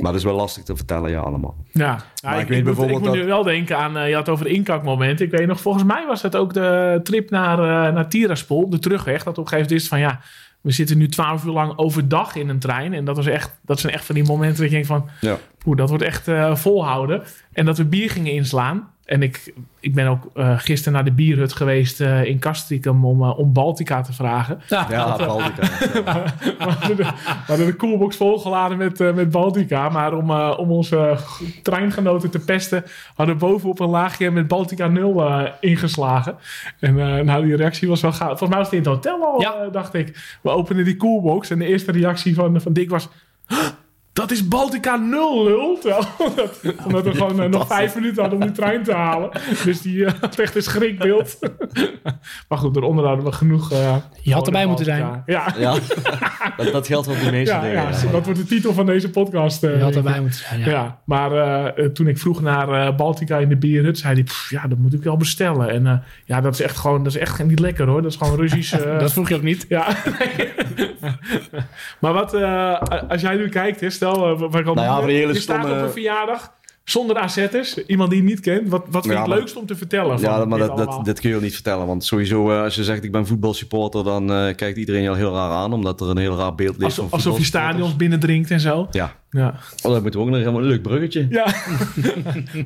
Maar 0.00 0.10
dat 0.10 0.20
is 0.20 0.26
wel 0.26 0.34
lastig 0.36 0.62
te 0.62 0.76
vertellen, 0.76 1.10
ja, 1.10 1.20
allemaal. 1.20 1.56
Ja, 1.72 1.98
ja 2.14 2.34
ik 2.34 2.40
ik, 2.40 2.48
weet 2.48 2.56
moet, 2.56 2.64
bijvoorbeeld 2.64 2.98
ik 2.98 3.04
moet 3.04 3.14
dat- 3.14 3.22
nu 3.22 3.26
wel 3.26 3.42
denken 3.42 3.78
aan, 3.78 3.96
eh, 3.96 4.08
je 4.08 4.14
had 4.14 4.28
over 4.28 4.44
de 4.44 4.50
inkakmoment. 4.52 5.20
Ik 5.20 5.30
weet 5.30 5.46
nog, 5.46 5.60
volgens 5.60 5.84
mij 5.84 6.06
was 6.06 6.22
dat 6.22 6.36
ook 6.36 6.52
de 6.54 7.00
trip 7.02 7.30
naar, 7.30 7.58
eh 7.58 7.94
naar 7.94 8.08
Tiraspol, 8.08 8.62
op 8.62 8.70
de 8.70 8.78
terugweg. 8.78 9.22
Dat 9.22 9.38
op 9.38 9.44
een 9.44 9.48
gegeven 9.50 9.62
moment 9.70 9.82
is 9.82 9.88
van 9.88 9.98
ja, 9.98 10.20
we 10.60 10.70
zitten 10.72 10.98
nu 10.98 11.08
twaalf 11.08 11.44
uur 11.44 11.52
lang 11.52 11.78
overdag 11.78 12.34
in 12.36 12.48
een 12.48 12.58
trein. 12.58 12.92
En 12.92 13.04
dat, 13.04 13.16
was 13.16 13.26
echt, 13.26 13.50
dat 13.62 13.80
zijn 13.80 13.92
echt 13.92 14.04
van 14.04 14.14
die 14.14 14.24
momenten 14.24 14.56
dat 14.56 14.64
je 14.66 14.70
denkt 14.72 14.86
van, 14.86 15.08
Ja. 15.20 15.38
Oeh, 15.66 15.76
dat 15.76 15.88
wordt 15.88 16.04
echt 16.04 16.28
volhouden. 16.52 17.22
En 17.52 17.64
dat 17.64 17.76
we 17.78 17.84
bier 17.84 18.10
gingen 18.10 18.32
inslaan. 18.32 18.92
En 19.04 19.22
ik, 19.22 19.54
ik 19.80 19.94
ben 19.94 20.06
ook 20.06 20.30
eh, 20.34 20.58
gisteren 20.58 20.92
naar 20.92 21.04
de 21.04 21.12
bierhut 21.12 21.52
geweest 21.52 22.00
eh, 22.00 22.24
in 22.24 22.38
Castricum 22.38 23.04
om, 23.04 23.22
eh, 23.22 23.38
om 23.38 23.52
Baltica 23.52 24.00
te 24.00 24.12
vragen. 24.12 24.60
Ja, 24.68 24.86
Ja, 24.90 25.16
Baltica. 25.16 25.62
We 26.58 26.64
hadden 26.64 26.96
de, 26.96 27.02
we 27.04 27.12
hadden 27.46 27.66
de 27.66 27.76
coolbox 27.76 28.16
volgeladen 28.16 28.78
met, 28.78 29.00
eh, 29.00 29.12
met 29.12 29.30
Baltica. 29.30 29.88
Maar 29.88 30.12
om, 30.14 30.30
eh, 30.30 30.54
om 30.56 30.70
onze 30.70 31.16
treingenoten 31.62 32.30
te 32.30 32.38
pesten... 32.38 32.84
hadden 33.14 33.34
we 33.38 33.40
bovenop 33.46 33.78
een 33.80 33.88
laagje 33.88 34.30
met 34.30 34.48
Baltica 34.48 34.86
0 34.88 35.26
eh, 35.28 35.42
ingeslagen. 35.60 36.36
En 36.80 36.98
eh, 37.00 37.24
nou, 37.24 37.44
die 37.44 37.56
reactie 37.56 37.88
was 37.88 38.00
wel 38.00 38.12
gaaf. 38.12 38.28
Volgens 38.38 38.48
mij 38.48 38.58
was 38.58 38.66
het 38.70 38.74
in 38.76 38.82
het 38.84 38.88
hotel 38.88 39.24
al, 39.24 39.40
Ja. 39.40 39.68
dacht 39.72 39.94
ik. 39.94 40.38
We 40.42 40.50
openden 40.50 40.84
die 40.84 40.96
coolbox 40.96 41.50
en 41.50 41.58
de 41.58 41.66
eerste 41.66 41.92
reactie 41.92 42.34
van, 42.34 42.60
van 42.60 42.72
Dick 42.72 42.90
was... 42.90 43.08
"Huh, 43.46 43.58
Dat 44.14 44.30
is 44.30 44.48
Baltica 44.48 44.96
0, 44.96 45.44
lul. 45.44 45.78
Terwijl, 45.80 46.04
omdat 46.86 47.04
we 47.04 47.10
gewoon 47.14 47.42
eh, 47.42 47.48
nog 47.48 47.66
vijf 47.66 47.94
minuten 47.94 48.20
hadden 48.22 48.40
om 48.40 48.46
die 48.46 48.54
trein 48.54 48.82
te 48.82 48.92
halen. 48.92 49.30
Dus 49.64 49.80
die 49.80 50.04
had 50.20 50.38
echt 50.38 50.56
een 50.56 50.62
schrikbeeld. 50.62 51.38
maar 52.48 52.58
goed, 52.58 52.74
daaronder 52.74 53.06
hadden 53.06 53.24
we 53.24 53.32
genoeg... 53.32 53.72
eh, 53.72 53.96
Je 54.22 54.32
had 54.32 54.46
erbij 54.46 54.66
moeten 54.66 54.84
zijn. 54.84 55.22
Ja, 55.26 55.54
Ja, 55.58 55.74
dat, 56.56 56.72
dat 56.72 56.86
geldt 56.86 57.06
wel 57.06 57.14
voor 57.14 57.24
de 57.24 57.30
meeste 57.30 57.54
ja, 57.54 57.60
dingen. 57.60 57.74
ja, 57.76 57.88
ja. 57.90 58.10
dat 58.10 58.24
wordt 58.24 58.40
de 58.40 58.46
titel 58.46 58.72
van 58.72 58.86
deze 58.86 59.10
podcast. 59.10 59.62
eh, 59.64 59.76
Je 59.76 59.82
had 59.82 59.96
erbij 59.96 60.20
moeten 60.20 60.40
zijn, 60.40 60.60
Ja. 60.60 60.66
ja. 60.70 60.98
maar 61.04 61.74
toen 61.92 62.06
ik 62.06 62.18
vroeg 62.18 62.40
naar 62.40 62.68
eh, 62.86 62.96
Baltica 62.96 63.38
in 63.38 63.48
de 63.48 63.56
bierhut, 63.56 63.98
zei 63.98 64.14
hij, 64.14 64.22
"Pff, 64.22 64.50
ja, 64.50 64.66
dat 64.66 64.78
moet 64.78 64.94
ik 64.94 65.02
wel 65.02 65.16
bestellen. 65.16 65.70
En 65.70 65.86
eh, 65.86 65.96
ja, 66.24 66.40
dat 66.40 66.52
is 66.54 66.60
echt 66.60 66.76
gewoon, 66.76 67.02
dat 67.04 67.14
is 67.14 67.20
echt 67.20 67.44
niet 67.44 67.58
lekker 67.58 67.86
hoor. 67.86 68.02
Dat 68.02 68.10
is 68.10 68.16
gewoon 68.18 68.36
Russisch. 68.38 68.72
eh, 68.72 68.98
Dat 68.98 69.12
vroeg 69.12 69.28
je 69.28 69.34
ook 69.34 69.42
niet. 69.42 69.66
ja. 69.68 69.86
maar 72.00 72.12
wat, 72.12 72.34
eh, 72.34 72.80
als 73.08 73.20
jij 73.20 73.36
nu 73.36 73.48
kijkt, 73.48 73.80
hè, 73.80 73.90
stel, 74.12 74.48
eh, 74.52 74.64
Nou 74.64 74.80
ja, 74.80 75.00
hele 75.04 75.32
je 75.32 75.40
staat 75.40 75.64
op 75.64 75.70
een 75.70 75.90
verjaardag 75.90 76.52
zonder 76.84 77.16
AZ'ers, 77.16 77.84
iemand 77.86 78.10
die 78.10 78.18
je 78.22 78.28
niet 78.28 78.40
kent. 78.40 78.68
Wat, 78.68 78.84
wat 78.90 78.92
vind 78.92 79.04
je 79.04 79.10
Ja, 79.10 79.18
het 79.18 79.28
maar- 79.28 79.38
leukst 79.38 79.56
om 79.56 79.66
te 79.66 79.76
vertellen? 79.76 80.20
Ja, 80.20 80.38
van 80.38 80.48
maar 80.48 80.58
dit 80.58 80.76
dat, 80.76 81.04
dat, 81.04 81.20
kun 81.20 81.30
je 81.30 81.40
niet 81.40 81.54
vertellen. 81.54 81.86
Want 81.86 82.04
sowieso, 82.04 82.50
eh, 82.50 82.62
als 82.62 82.74
je 82.74 82.84
zegt 82.84 83.04
ik 83.04 83.12
ben 83.12 83.26
voetbalsupporter, 83.26 84.04
dan 84.04 84.32
eh, 84.32 84.54
kijkt 84.54 84.78
iedereen 84.78 85.02
je 85.02 85.08
al 85.08 85.14
heel 85.14 85.32
raar 85.32 85.50
aan. 85.50 85.72
Omdat 85.72 86.00
er 86.00 86.08
een 86.08 86.16
heel 86.16 86.36
raar 86.36 86.54
beeld 86.54 86.76
ligt 86.76 86.84
Alsof, 86.84 87.08
van 87.08 87.18
alsof 87.18 87.38
je 87.38 87.44
stadions 87.44 87.96
binnendringt 87.96 88.50
en 88.50 88.60
zo. 88.60 88.86
Ja, 88.90 89.16
Ja. 89.34 89.54
oh, 89.82 89.92
dat 89.92 90.02
moeten 90.02 90.20
we 90.20 90.26
ook 90.26 90.32
nog 90.32 90.38
helemaal 90.38 90.60
een 90.60 90.66
leuk 90.66 90.82
bruggetje. 90.82 91.26
ja. 91.30 91.44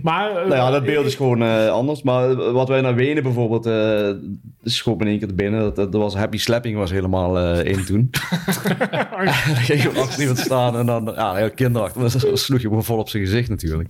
maar, 0.03 0.31
eh, 0.31 0.35
Nou 0.35 0.55
ja, 0.55 0.71
dat 0.71 0.85
beeld 0.85 1.07
is 1.07 1.14
gewoon 1.14 1.43
eh, 1.43 1.69
anders. 1.69 2.03
Maar 2.03 2.53
wat 2.53 2.69
wij 2.69 2.81
naar 2.81 2.95
Wenen 2.95 3.23
bijvoorbeeld, 3.23 3.66
eh 3.66 4.11
schoot 4.62 4.99
me 4.99 5.05
in 5.05 5.11
één 5.11 5.19
keer 5.19 5.29
te 5.29 5.35
binnen. 5.35 5.61
Dat, 5.61 5.77
dat 5.77 5.93
was 5.93 6.14
Happy 6.14 6.39
Slapping 6.39 6.77
was 6.77 6.91
helemaal 6.91 7.39
eh 7.39 7.64
in 7.64 7.85
toen. 7.85 8.11
dan 9.47 9.57
ging 9.57 9.83
je 9.83 9.89
op 9.89 9.97
achter 9.97 10.21
iemand 10.21 10.39
staan 10.39 10.77
en 10.77 10.87
dan, 10.87 11.12
ja, 11.14 11.35
heel 11.35 11.51
kinderachtig. 11.51 12.12
Dan 12.12 12.37
sloeg 12.37 12.61
je 12.61 12.69
gewoon 12.69 12.85
vol 12.85 12.99
op 12.99 13.09
zijn 13.09 13.25
gezicht 13.25 13.49
natuurlijk. 13.49 13.89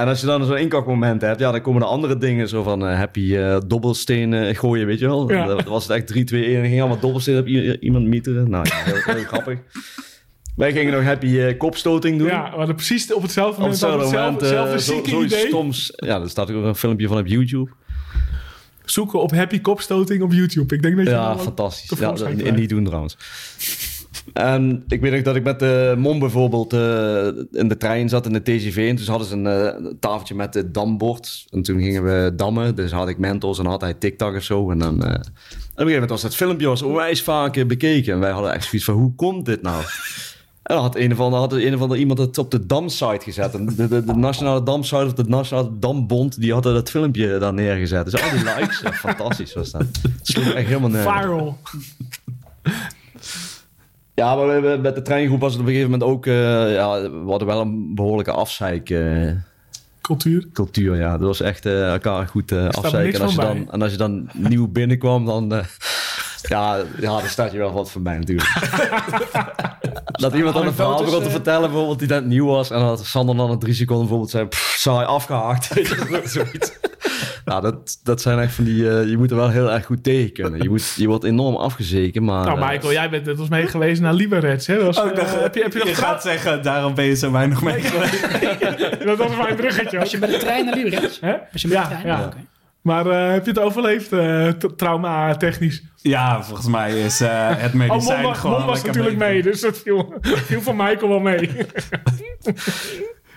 En 0.00 0.08
als 0.08 0.20
je 0.20 0.26
dan 0.26 0.44
zo'n 0.44 0.58
inkakmoment 0.58 1.20
hebt, 1.20 1.40
ja, 1.40 1.50
dan 1.50 1.60
komen 1.60 1.82
er 1.82 1.88
andere 1.88 2.18
dingen. 2.18 2.48
Zo 2.48 2.62
van 2.62 2.86
eh, 2.86 2.96
happy 2.98 3.36
eh, 3.36 3.56
dobbelsteen 3.66 4.34
eh, 4.34 4.56
gooien, 4.56 4.86
weet 4.86 4.98
je 4.98 5.06
wel. 5.06 5.32
Ja. 5.32 5.46
Dat 5.46 5.64
was 5.64 5.82
het 5.82 5.96
echt 5.96 6.06
3, 6.06 6.24
2, 6.24 6.44
1. 6.44 6.62
En 6.62 6.68
ging 6.68 6.80
allemaal 6.80 7.00
dobbelsteen 7.00 7.38
op 7.38 7.46
iemand 7.80 8.06
mieteren. 8.06 8.50
Nou 8.50 8.66
ja, 8.68 8.74
heel, 8.74 9.14
heel 9.14 9.24
grappig. 9.24 9.58
Wij 10.56 10.72
gingen 10.72 10.92
nog 10.92 11.02
happy 11.04 11.38
eh, 11.38 11.58
kopstoting 11.58 12.18
doen. 12.18 12.26
Ja, 12.26 12.50
we 12.50 12.56
hadden 12.56 12.74
precies 12.74 13.12
op 13.12 13.22
hetzelfde 13.22 13.52
Op 13.52 13.58
moment, 13.58 13.80
hetzelfde 13.80 14.02
hetzelfde, 14.04 14.30
moment, 14.32 14.42
eh, 14.42 14.48
hetzelfde 14.48 14.82
zo- 14.82 14.92
zieke 14.94 15.10
zoiets 15.10 15.34
idee. 15.34 15.46
stoms. 15.46 15.92
Ja, 15.96 16.20
er 16.20 16.28
staat 16.30 16.50
ook 16.50 16.64
een 16.64 16.74
filmpje 16.74 17.08
van 17.08 17.18
op 17.18 17.26
YouTube. 17.26 17.70
Zoeken 18.84 19.20
op 19.20 19.30
happy 19.30 19.60
kopstoting 19.60 20.22
op 20.22 20.32
YouTube. 20.32 20.74
Ik 20.74 20.82
denk 20.82 20.96
dat 20.96 21.04
je 21.06 21.10
Ja, 21.10 21.26
dan 21.26 21.34
wel- 21.34 21.44
fantastisch. 21.44 21.98
Ja, 21.98 22.12
dat- 22.12 22.54
niet 22.56 22.68
doen 22.68 22.84
trouwens. 22.84 23.16
En 24.32 24.84
ik 24.88 25.00
weet 25.00 25.12
nog 25.12 25.22
dat 25.22 25.36
ik 25.36 25.42
met 25.42 25.58
de 25.58 25.94
mom 25.98 26.18
bijvoorbeeld 26.18 26.72
eh, 26.72 27.26
in 27.60 27.68
de 27.68 27.76
trein 27.78 28.08
zat 28.08 28.26
in 28.26 28.32
de 28.32 28.42
TGV. 28.42 28.86
En 28.88 28.96
toen 28.96 29.06
hadden 29.06 29.26
ze 29.28 29.34
een 29.34 29.46
eh, 29.46 29.92
tafeltje 30.00 30.34
met 30.34 30.54
het 30.54 30.74
dambord. 30.74 31.44
En 31.50 31.62
toen 31.62 31.80
gingen 31.80 32.04
we 32.04 32.32
dammen. 32.36 32.74
Dus 32.74 32.90
had 32.92 33.08
ik 33.08 33.18
Mentos 33.18 33.58
en 33.58 33.66
had 33.66 33.80
hij 33.80 33.94
TikTok 33.94 34.36
of 34.36 34.42
zo. 34.42 34.70
En 34.70 34.78
dan... 34.78 35.02
eh, 35.04 35.08
op 35.08 35.14
een 35.14 35.22
gegeven 35.74 35.92
moment 35.92 36.10
was 36.10 36.22
dat 36.22 36.34
filmpje 36.36 36.66
was 36.66 36.82
onwijs 36.82 37.22
vaak 37.22 37.56
eh, 37.56 37.66
bekeken. 37.66 38.12
En 38.12 38.20
wij 38.20 38.30
hadden 38.30 38.52
echt 38.52 38.64
zoiets 38.64 38.84
van, 38.84 38.94
hoe 38.94 39.14
komt 39.14 39.44
dit 39.46 39.62
nou? 39.62 39.82
En 40.66 40.74
dan 40.74 40.84
had 40.84 40.96
een 40.96 41.12
of 41.12 41.20
ander, 41.20 41.38
had 41.38 41.52
een 41.52 41.74
of 41.74 41.80
ander 41.80 41.98
iemand 41.98 42.18
het 42.18 42.38
op 42.38 42.50
de 42.50 42.66
damsite 42.66 43.20
gezet. 43.20 43.54
En 43.54 43.66
de, 43.66 43.88
de, 43.88 44.04
de 44.04 44.14
nationale 44.14 44.62
damsite 44.62 45.04
of 45.04 45.12
de 45.12 45.24
nationale 45.24 45.78
dambond, 45.78 46.40
die 46.40 46.52
hadden 46.52 46.74
dat 46.74 46.90
filmpje 46.90 47.38
daar 47.38 47.52
neergezet. 47.54 48.10
Dus 48.10 48.22
al 48.22 48.30
die 48.30 48.44
likes, 48.44 48.80
ja, 48.80 48.92
fantastisch 48.92 49.54
was 49.54 49.70
dat. 49.70 49.82
Het 50.02 50.18
sloeg 50.22 50.52
echt 50.52 50.66
helemaal 50.66 50.90
nergens. 50.90 51.18
Viral. 51.20 51.58
Ja, 54.14 54.34
maar 54.34 54.62
we, 54.62 54.78
met 54.82 54.94
de 54.94 55.02
treingroep 55.02 55.40
was 55.40 55.52
het 55.52 55.60
op 55.60 55.66
een 55.66 55.72
gegeven 55.72 55.92
moment 55.92 56.10
ook... 56.10 56.26
eh, 56.26 56.74
ja, 56.74 57.00
we 57.10 57.26
hadden 57.26 57.46
wel 57.48 57.60
een 57.60 57.94
behoorlijke 57.94 58.32
afzeikcultuur. 58.32 59.44
Cultuur. 60.52 60.96
ja. 60.96 61.10
Dat 61.18 61.26
was 61.26 61.40
echt 61.40 61.66
eh, 61.66 61.92
elkaar 61.92 62.26
goed 62.26 62.50
niks 62.50 62.76
afzeiken. 62.76 63.18
En 63.20 63.24
als, 63.24 63.34
je 63.34 63.40
dan, 63.40 63.70
en 63.70 63.82
als 63.82 63.90
je 63.90 63.98
dan 63.98 64.28
nieuw 64.32 64.68
binnenkwam, 64.68 65.24
dan... 65.24 65.54
eh, 65.54 65.64
ja, 66.48 66.76
ja, 67.00 67.18
daar 67.20 67.28
staat 67.28 67.52
je 67.52 67.58
wel 67.58 67.72
wat 67.72 67.90
van 67.90 68.02
bij 68.02 68.18
natuurlijk. 68.18 68.48
dat 70.16 70.34
iemand 70.34 70.54
dan 70.54 70.66
een 70.66 70.72
verhaal 70.74 71.04
begon 71.04 71.22
te 71.22 71.30
vertellen, 71.30 71.68
bijvoorbeeld, 71.70 71.98
die 71.98 72.08
net 72.08 72.26
nieuw 72.26 72.46
was. 72.46 72.70
En 72.70 72.78
dan 72.78 72.88
had 72.88 73.04
Sander 73.06 73.36
dan 73.36 73.50
in 73.50 73.58
drie 73.58 73.74
seconden 73.74 74.00
bijvoorbeeld 74.06 74.30
zei... 74.30 74.46
"Pff, 74.46 74.74
saai 74.78 75.06
afgehaakt. 75.06 75.68
Zoiets. 76.24 76.72
Nou, 77.44 77.62
dat, 77.62 77.98
dat 78.02 78.20
zijn 78.20 78.38
echt 78.38 78.54
van 78.54 78.64
die... 78.64 78.90
eh, 78.90 79.08
je 79.08 79.16
moet 79.16 79.30
er 79.30 79.36
wel 79.36 79.48
heel 79.50 79.72
erg 79.72 79.84
goed 79.86 80.02
tegen 80.02 80.32
kunnen. 80.32 80.62
Je, 80.62 80.68
moet, 80.68 80.92
je 80.96 81.06
wordt 81.06 81.24
enorm 81.24 81.56
afgezeken, 81.56 82.24
maar... 82.24 82.44
Nou, 82.46 82.60
eh, 82.60 82.68
Michael, 82.68 82.92
jij 82.92 83.10
bent 83.10 83.24
net 83.26 83.38
als 83.38 83.48
mee 83.48 83.66
geweest 83.66 84.00
naar 84.00 84.14
Liberec. 84.14 84.64
Hè? 84.64 84.74
Dat, 84.76 84.84
was, 84.84 84.98
Oh, 84.98 85.06
ik 85.06 85.16
eh, 85.18 85.32
heb 85.42 85.54
je, 85.54 85.62
heb 85.62 85.72
je, 85.72 85.78
gaat 85.80 85.94
gehad? 85.94 86.22
zeggen, 86.22 86.62
daarom 86.62 86.94
ben 86.94 87.04
je 87.04 87.14
zo 87.16 87.30
weinig 87.32 87.62
mee 87.62 87.80
geweest. 87.80 88.24
Dat 89.06 89.18
was 89.18 89.36
mijn 89.36 89.56
bruggetje. 89.56 89.98
Als 90.00 90.10
je 90.10 90.18
met 90.18 90.30
de 90.30 90.36
trein 90.38 90.64
naar 90.64 90.74
Liberec? 90.74 91.18
Hè? 91.20 91.34
Als 91.52 91.62
je 91.62 91.68
met 91.68 91.76
Ja, 91.76 91.82
de 91.82 91.88
trein? 91.88 92.06
ja. 92.06 92.24
Oké. 92.24 92.36
Maar 92.86 93.06
eh, 93.06 93.32
heb 93.32 93.44
je 93.44 93.50
het 93.50 93.58
overleefd, 93.60 94.12
eh, 94.12 94.48
t- 94.48 94.78
trauma-technisch? 94.78 95.82
Ja, 96.02 96.42
volgens 96.42 96.66
mij 96.68 97.00
is 97.00 97.20
eh, 97.20 97.48
het 97.56 97.72
Oh, 97.72 97.78
medicijn 97.78 98.34
gewoon 98.36 98.58
Mon 98.58 98.66
was 98.66 98.84
natuurlijk 98.84 99.16
mee, 99.16 99.42
dus 99.42 99.60
dat 99.60 99.78
viel, 99.78 100.14
viel 100.22 100.62
van 100.62 100.76
Michael 100.76 101.08
wel 101.08 101.18
mee. 101.20 101.50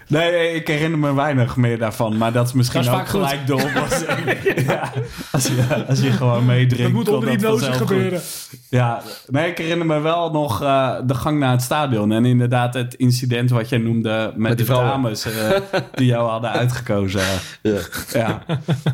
Nee, 0.10 0.32
nee, 0.32 0.54
ik 0.54 0.68
herinner 0.68 1.00
me 1.00 1.14
weinig 1.14 1.56
meer 1.56 1.78
daarvan. 1.78 2.18
Maar 2.18 2.32
dat 2.32 2.48
is 2.48 2.54
misschien 2.54 2.84
Dat 2.84 2.94
is 2.94 3.00
ook 3.00 3.06
vaak 3.06 3.10
goed. 3.10 3.22
gelijk 3.22 3.48
de 3.48 3.54
oplossing. 3.54 4.66
ja, 4.72 4.92
als, 5.32 5.48
je, 5.48 5.86
als 5.88 6.00
je 6.00 6.12
gewoon 6.12 6.46
meedrinkt. 6.46 6.84
Dat 6.84 6.92
moet 6.92 7.10
onder 7.10 7.30
hypnose 7.30 7.66
goed. 7.66 7.88
gebeuren. 7.88 8.22
Ja, 8.70 9.02
nee, 9.28 9.50
ik 9.50 9.58
herinner 9.58 9.86
me 9.86 10.00
wel 10.00 10.32
nog 10.32 10.62
eh, 10.62 10.96
de 11.06 11.14
gang 11.14 11.40
naar 11.40 11.52
het 11.52 11.62
stadion. 11.62 12.12
En 12.12 12.26
inderdaad 12.26 12.74
het 12.74 12.94
incident 12.94 13.50
wat 13.50 13.70
jij 13.70 13.80
noemde 13.80 14.34
met, 14.36 14.48
die 14.48 14.66
de 14.66 14.66
vrouwen. 14.66 14.90
dames 14.90 15.26
eh, 15.26 15.60
die 15.94 16.06
jou 16.06 16.30
hadden 16.30 16.52
uitgekozen. 16.52 17.22
ja. 17.62 17.80
Ja, 18.14 18.44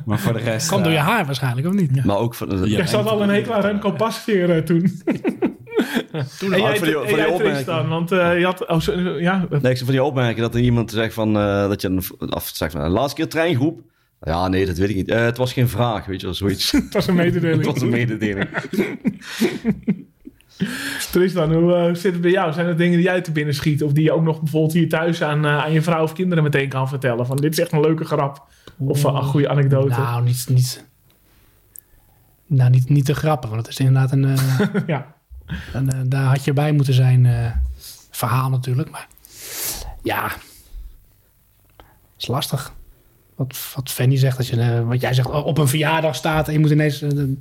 maar 0.05 0.20
voor 0.20 0.34
de 0.34 0.39
rest... 0.39 0.68
Kwam 0.68 0.84
door 0.84 0.91
je 0.91 0.97
eh, 0.97 1.07
haar 1.07 1.26
waarschijnlijk, 1.26 1.68
of 1.68 1.74
niet? 1.74 2.05
Maar 2.05 2.18
ook 2.18 2.36
van... 2.36 2.49
Ja. 2.59 2.66
Jij 2.66 2.88
zat 2.88 3.07
al 3.07 3.22
een 3.22 3.30
hekel 3.30 3.53
aan 3.53 3.61
Remco 3.61 3.91
Pasveer 3.91 4.49
eh, 4.49 4.63
toen. 6.39 6.53
en 6.53 6.59
jij, 6.61 6.78
voor 6.78 6.86
die- 6.86 6.97
opmerking. 6.97 7.38
Tristan, 7.38 7.88
want 7.88 8.11
eh, 8.11 8.39
je 8.39 8.45
had... 8.45 8.67
Oh, 8.67 8.80
zo- 8.80 8.99
ja, 9.19 9.45
Nee, 9.61 9.71
ik 9.71 9.78
van 9.78 9.88
die 9.88 10.03
opmerking 10.03 10.39
dat 10.39 10.55
er 10.55 10.61
iemand 10.61 10.91
zegt 10.91 11.13
van... 11.13 11.38
eh, 11.38 11.67
dat 11.67 11.82
je 11.82 11.88
een, 11.88 12.03
of 12.34 12.51
zegt 12.53 12.71
van, 12.71 12.82
de 12.82 12.89
laatste 12.89 13.15
keer 13.15 13.30
treingroep. 13.30 13.82
Ja, 14.21 14.47
nee, 14.47 14.65
dat 14.65 14.78
weet 14.78 14.89
ik 14.89 14.95
niet. 14.95 15.09
Eh, 15.09 15.21
het 15.23 15.38
was 15.38 15.53
geen 15.53 15.69
vraag, 15.69 16.05
weet 16.05 16.19
je 16.19 16.26
wel, 16.26 16.36
zoiets. 16.36 16.71
het 16.86 16.93
was 16.93 17.07
een 17.07 17.15
mededeling. 17.15 17.57
het 17.65 17.73
was 17.73 17.82
een 17.82 17.89
mededeling. 17.89 18.47
Tristan, 21.11 21.53
hoe 21.53 21.73
eh, 21.73 21.93
zit 21.95 22.11
het 22.13 22.21
bij 22.21 22.32
jou? 22.32 22.53
Zijn 22.53 22.65
er 22.67 22.78
dingen 22.78 22.97
die 22.97 23.05
jij 23.05 23.21
te 23.21 23.32
binnen 23.32 23.53
schiet? 23.55 23.84
Of 23.84 23.91
die 23.91 24.03
je 24.03 24.11
ook 24.11 24.23
nog 24.23 24.39
bijvoorbeeld 24.39 24.73
hier 24.73 24.89
thuis 24.89 25.21
aan, 25.23 25.45
eh, 25.45 25.57
aan 25.57 25.71
je 25.71 25.82
vrouw 25.82 26.03
of 26.03 26.13
kinderen 26.13 26.43
meteen 26.43 26.69
kan 26.69 26.89
vertellen? 26.89 27.26
Van 27.26 27.36
dit 27.38 27.51
is 27.51 27.59
echt 27.59 27.71
een 27.71 27.82
leuke 27.82 28.05
grap. 28.05 28.43
Of 28.78 29.05
eh, 29.05 29.13
een 29.13 29.23
goede 29.23 29.49
anekdote. 29.49 29.88
Nou, 29.89 30.23
niet, 30.23 30.45
niet, 30.49 30.86
nou, 32.47 32.69
niet, 32.69 32.89
niet 32.89 33.05
te 33.05 33.15
grappig. 33.15 33.49
Want 33.49 33.61
het 33.61 33.71
is 33.71 33.80
inderdaad 33.86 34.11
een... 34.11 34.26
eh, 34.26 34.67
ja. 34.88 35.14
Een 35.74 35.89
eh, 35.91 36.00
daar 36.06 36.24
had 36.26 36.43
je 36.43 36.54
bij 36.54 36.72
moeten 36.72 36.93
zijn. 36.93 37.26
eh, 37.26 37.52
verhaal 38.12 38.50
natuurlijk. 38.50 38.89
Maar 38.89 39.08
ja, 40.04 40.32
is 42.18 42.28
lastig. 42.28 42.74
Wat, 43.36 43.58
wat 43.76 43.91
Fanny 43.91 44.18
zegt, 44.18 44.38
als 44.38 44.50
je, 44.50 44.62
eh, 44.62 44.88
wat 44.88 45.02
jij 45.02 45.14
zegt, 45.14 45.30
op 45.30 45.58
een 45.58 45.68
verjaardag 45.68 46.16
staat 46.16 46.48
en 46.48 46.54
je 46.54 46.60
moet 46.60 46.72
ineens, 46.72 47.00
dan 47.00 47.38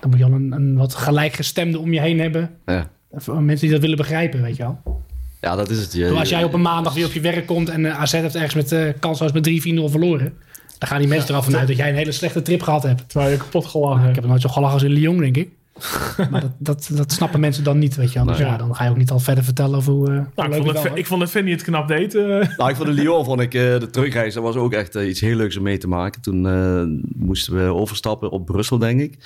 dan 0.00 0.10
moet 0.10 0.18
je 0.18 0.24
al 0.24 0.32
een, 0.32 0.52
een 0.52 0.76
wat 0.76 0.94
gelijkgestemde 0.94 1.78
om 1.78 1.92
je 1.92 2.00
heen 2.00 2.20
hebben. 2.20 2.50
Ja. 2.66 2.88
Mensen 3.26 3.56
die 3.60 3.70
dat 3.70 3.80
willen 3.80 3.96
begrijpen, 3.96 4.42
weet 4.42 4.56
je 4.56 4.62
wel. 4.62 5.02
ja, 5.40 5.56
dat 5.56 5.70
is 5.70 5.78
het. 5.78 5.92
Je, 5.92 6.10
Als 6.10 6.28
jij 6.28 6.44
op 6.44 6.52
een 6.52 6.60
maandag 6.62 6.94
weer 6.94 7.06
op 7.06 7.12
je 7.12 7.20
werk 7.20 7.46
komt 7.46 7.68
en 7.68 7.96
AZ 7.96 8.12
heeft 8.12 8.34
ergens 8.34 8.54
met 8.54 8.72
eh 8.72 8.92
kansloos 9.00 9.32
met 9.32 9.48
3-4-0 9.48 9.52
verloren. 9.90 10.34
Dan 10.78 10.88
gaan 10.88 10.98
die 10.98 11.08
mensen 11.08 11.28
er 11.28 11.34
al 11.34 11.42
vanuit 11.42 11.68
dat 11.68 11.76
jij 11.76 11.88
een 11.88 11.94
hele 11.94 12.12
slechte 12.12 12.42
trip 12.42 12.62
gehad 12.62 12.82
hebt. 12.82 13.08
Terwijl 13.08 13.30
je 13.30 13.36
kapot 13.36 13.66
gelachen 13.66 13.98
Ik 13.98 14.04
hebt. 14.04 14.16
heb 14.16 14.24
nooit 14.26 14.40
zo 14.40 14.48
gelachen 14.48 14.74
als 14.74 14.82
in 14.82 14.90
Lyon, 14.90 15.18
denk 15.18 15.36
ik. 15.36 15.48
Maar 16.30 16.40
dat, 16.40 16.50
dat, 16.58 16.90
dat 16.92 17.12
snappen 17.12 17.40
mensen 17.40 17.64
dan 17.64 17.78
niet, 17.78 17.96
weet 17.96 18.12
je 18.12 18.18
wel. 18.18 18.26
Dus 18.26 18.38
Nee. 18.38 18.46
ja, 18.46 18.56
dan 18.56 18.74
ga 18.74 18.84
je 18.84 18.90
ook 18.90 18.96
niet 18.96 19.10
al 19.10 19.18
verder 19.18 19.44
vertellen 19.44 19.76
over 19.76 19.92
hoe, 19.92 20.06
eh, 20.08 20.14
hoe 20.16 20.26
Nou, 20.36 20.48
ik, 20.48 20.54
vond 20.54 20.66
het 20.66 20.76
het, 20.76 20.88
wel 20.88 20.96
ik 20.98 21.06
vond 21.06 21.20
dat 21.20 21.30
Fanny 21.30 21.50
het 21.50 21.62
knap 21.62 21.88
deed. 21.88 22.14
eh. 22.14 22.22
Nou, 22.56 22.70
ik 22.70 22.76
vond 22.76 22.88
de 22.88 22.94
Lyon 22.94 23.24
vond 23.24 23.40
ik, 23.40 23.54
eh, 23.54 23.60
de 23.78 23.88
terugreis, 23.90 24.34
dat 24.34 24.42
was 24.42 24.56
ook 24.56 24.72
echt 24.72 24.94
iets 24.94 25.20
heel 25.20 25.36
leuks 25.36 25.56
om 25.56 25.62
mee 25.62 25.78
te 25.78 25.88
maken. 25.88 26.22
Toen 26.22 26.46
eh, 26.46 26.82
moesten 27.26 27.54
we 27.54 27.74
overstappen 27.74 28.30
op 28.30 28.46
Brussel, 28.46 28.78
denk 28.78 29.00
ik. 29.00 29.18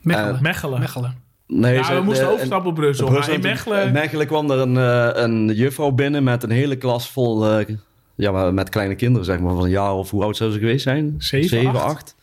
Mechelen. 0.00 0.38
Mechelen. 0.42 0.80
Mechelen. 0.80 1.14
Nee, 1.46 1.74
ja, 1.74 1.82
ze- 1.84 1.94
we 1.94 2.00
moesten 2.00 2.26
de- 2.26 2.32
overstappen 2.32 2.70
op 2.70 2.74
Brussel. 2.76 3.06
Brussel, 3.08 3.34
in 3.34 3.40
Mechelen... 3.40 3.86
in 3.86 3.92
Mechelen 3.92 4.26
kwam 4.26 4.50
er 4.50 4.58
een, 4.58 4.76
eh, 4.76 5.22
een 5.22 5.46
juffrouw 5.54 5.90
binnen 5.90 6.24
met 6.24 6.42
een 6.42 6.50
hele 6.50 6.76
klas 6.76 7.10
vol, 7.10 7.58
eh, 7.58 7.76
ja, 8.14 8.30
maar 8.30 8.54
met 8.54 8.68
kleine 8.68 8.94
kinderen, 8.94 9.24
zeg 9.26 9.38
maar, 9.40 9.54
van 9.54 9.64
een 9.64 9.70
jaar 9.70 9.94
of 9.94 10.10
hoe 10.10 10.22
oud 10.22 10.36
zou 10.36 10.52
ze 10.52 10.58
geweest 10.58 10.82
zijn? 10.82 11.14
Zeven, 11.18 11.66
acht. 11.66 11.82
acht. 11.84 12.16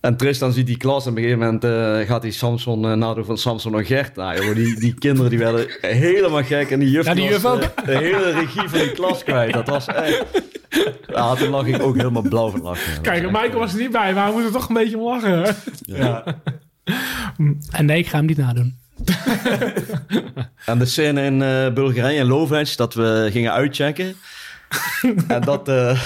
En 0.00 0.16
Tristan 0.16 0.52
ziet 0.52 0.66
die 0.66 0.76
klas 0.76 1.04
en 1.04 1.10
op 1.10 1.16
een 1.16 1.22
gegeven 1.22 1.44
moment 1.44 1.64
eh, 1.64 2.08
gaat 2.08 2.22
die 2.22 2.32
Samson 2.32 2.84
uh, 2.84 2.92
nadoen 2.92 3.24
van 3.24 3.38
Samson 3.38 3.74
en 3.78 3.84
Gert. 3.84 4.16
Nou, 4.16 4.54
die, 4.54 4.80
die 4.80 4.94
kinderen 4.94 5.30
die 5.30 5.38
werden 5.38 5.66
helemaal 5.80 6.42
gek. 6.44 6.70
En 6.70 6.78
die 6.80 6.90
juf, 6.90 7.04
Ja, 7.06 7.14
die 7.14 7.22
was, 7.22 7.32
juf 7.32 7.44
ook. 7.44 7.60
eh, 7.62 7.84
de 7.84 7.96
hele 7.96 8.30
regie 8.30 8.68
van 8.68 8.78
die 8.78 8.92
klas 8.92 9.24
kwijt. 9.24 9.52
Dat 9.52 9.68
was 9.68 9.86
echt... 9.86 10.24
Ja, 11.06 11.34
toen 11.34 11.48
lag 11.48 11.66
ik 11.66 11.82
ook 11.82 11.96
helemaal 11.96 12.22
blauw 12.22 12.50
van 12.50 12.60
lachen. 12.62 13.02
Kijk, 13.02 13.22
Michael 13.22 13.44
echt, 13.44 13.54
was 13.54 13.72
er 13.72 13.78
niet 13.80 13.90
bij, 13.90 14.14
maar 14.14 14.26
we 14.26 14.32
moeten 14.32 14.52
toch 14.52 14.68
een 14.68 14.74
beetje 14.74 14.98
om 14.98 15.04
lachen. 15.04 15.56
ja. 15.82 16.24
En 17.70 17.84
nee, 17.86 17.98
ik 17.98 18.06
ga 18.06 18.16
hem 18.16 18.26
niet 18.26 18.36
nadoen. 18.36 18.78
En 20.64 20.78
de 20.78 20.84
scène 20.86 21.22
in 21.22 21.38
Bulgarije 21.74 22.20
en 22.20 22.26
Lovec, 22.26 22.76
dat 22.76 22.94
we 22.94 23.28
gingen 23.30 23.52
uitchecken. 23.52 24.14
en 25.28 25.40
dat... 25.40 25.68
eh, 25.68 26.00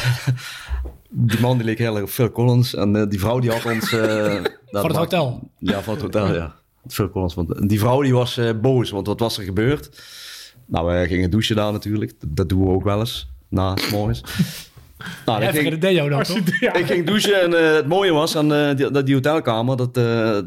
die 1.16 1.40
man 1.40 1.56
die 1.56 1.66
leek 1.66 1.78
heel 1.78 1.94
erg 1.94 2.04
op 2.04 2.10
Phil 2.10 2.30
Collins. 2.30 2.74
En 2.74 2.96
eh, 2.96 3.02
die 3.08 3.18
vrouw 3.20 3.38
die 3.38 3.50
had 3.50 3.64
ons... 3.64 3.92
eh, 3.92 4.00
dat 4.70 4.80
Van 4.80 4.86
het 4.90 4.96
hotel. 4.96 5.48
Ja, 5.58 5.82
van 5.82 5.92
het 5.94 6.02
hotel, 6.02 6.34
ja. 6.34 6.54
Phil 6.88 7.10
Collins. 7.10 7.34
Want 7.34 7.68
die 7.68 7.78
vrouw 7.78 8.02
die 8.02 8.14
was 8.14 8.36
eh, 8.36 8.50
boos, 8.62 8.90
want 8.90 9.06
wat 9.06 9.20
was 9.20 9.38
er 9.38 9.44
gebeurd? 9.44 10.02
Nou, 10.66 10.86
we 11.00 11.06
gingen 11.08 11.30
douchen 11.30 11.56
daar 11.56 11.72
natuurlijk. 11.72 12.12
Dat, 12.26 12.48
doen 12.48 12.64
we 12.64 12.70
ook 12.70 12.84
wel 12.84 12.98
eens. 13.00 13.28
Na, 13.48 13.76
's 13.76 13.90
morgens. 13.90 14.22
Nou, 15.26 15.42
Even 15.42 15.54
ging, 15.54 15.70
de 15.70 15.78
deo 15.78 16.08
dan, 16.08 16.22
toch? 16.22 16.36
ik 16.60 16.86
ging 16.86 17.06
douchen 17.06 17.42
en 17.42 17.54
eh, 17.68 17.74
het 17.74 17.86
mooie 17.86 18.12
was 18.12 18.36
aan 18.36 18.52
eh, 18.54 18.76
die, 18.76 18.90
dat 18.90 19.06
die 19.06 19.14
hotelkamer... 19.14 19.76
Dat, 19.76 19.96
eh, 19.96 20.38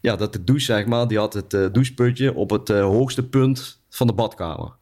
ja, 0.00 0.16
dat 0.16 0.32
de 0.32 0.44
douche, 0.44 0.64
zeg 0.64 0.86
maar, 0.86 1.08
die 1.08 1.18
had 1.18 1.32
het 1.32 1.54
eh, 1.54 1.60
doucheputje 1.72 2.34
op 2.34 2.50
het 2.50 2.70
eh, 2.70 2.80
hoogste 2.82 3.22
punt 3.22 3.80
van 3.90 4.06
de 4.06 4.12
badkamer. 4.12 4.72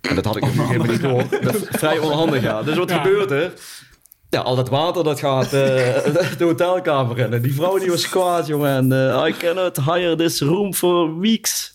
En 0.00 0.14
dat 0.14 0.24
had 0.24 0.36
ik 0.36 0.42
natuurlijk 0.42 0.68
helemaal 0.68 0.92
niet 0.92 1.30
door. 1.30 1.40
Dat 1.42 1.54
is 1.54 1.62
vrij 1.70 1.98
onhandig, 1.98 2.42
ja. 2.42 2.62
Dus 2.62 2.76
wat 2.76 2.90
Ja. 2.90 3.02
gebeurt 3.02 3.30
er? 3.30 3.52
Ja, 4.30 4.40
al 4.40 4.56
dat 4.56 4.68
water 4.68 5.04
dat 5.04 5.18
gaat 5.18 5.44
eh, 5.44 5.50
de 6.38 6.44
hotelkamer 6.44 7.18
in. 7.18 7.32
En 7.32 7.42
die 7.42 7.54
vrouw 7.54 7.78
die 7.78 7.90
was 7.90 8.08
kwaad, 8.08 8.46
jongen. 8.46 8.70
En 8.70 9.12
eh, 9.12 9.26
I 9.28 9.32
cannot 9.32 9.76
hire 9.76 10.16
this 10.16 10.40
room 10.40 10.74
for 10.74 11.18
weeks. 11.18 11.74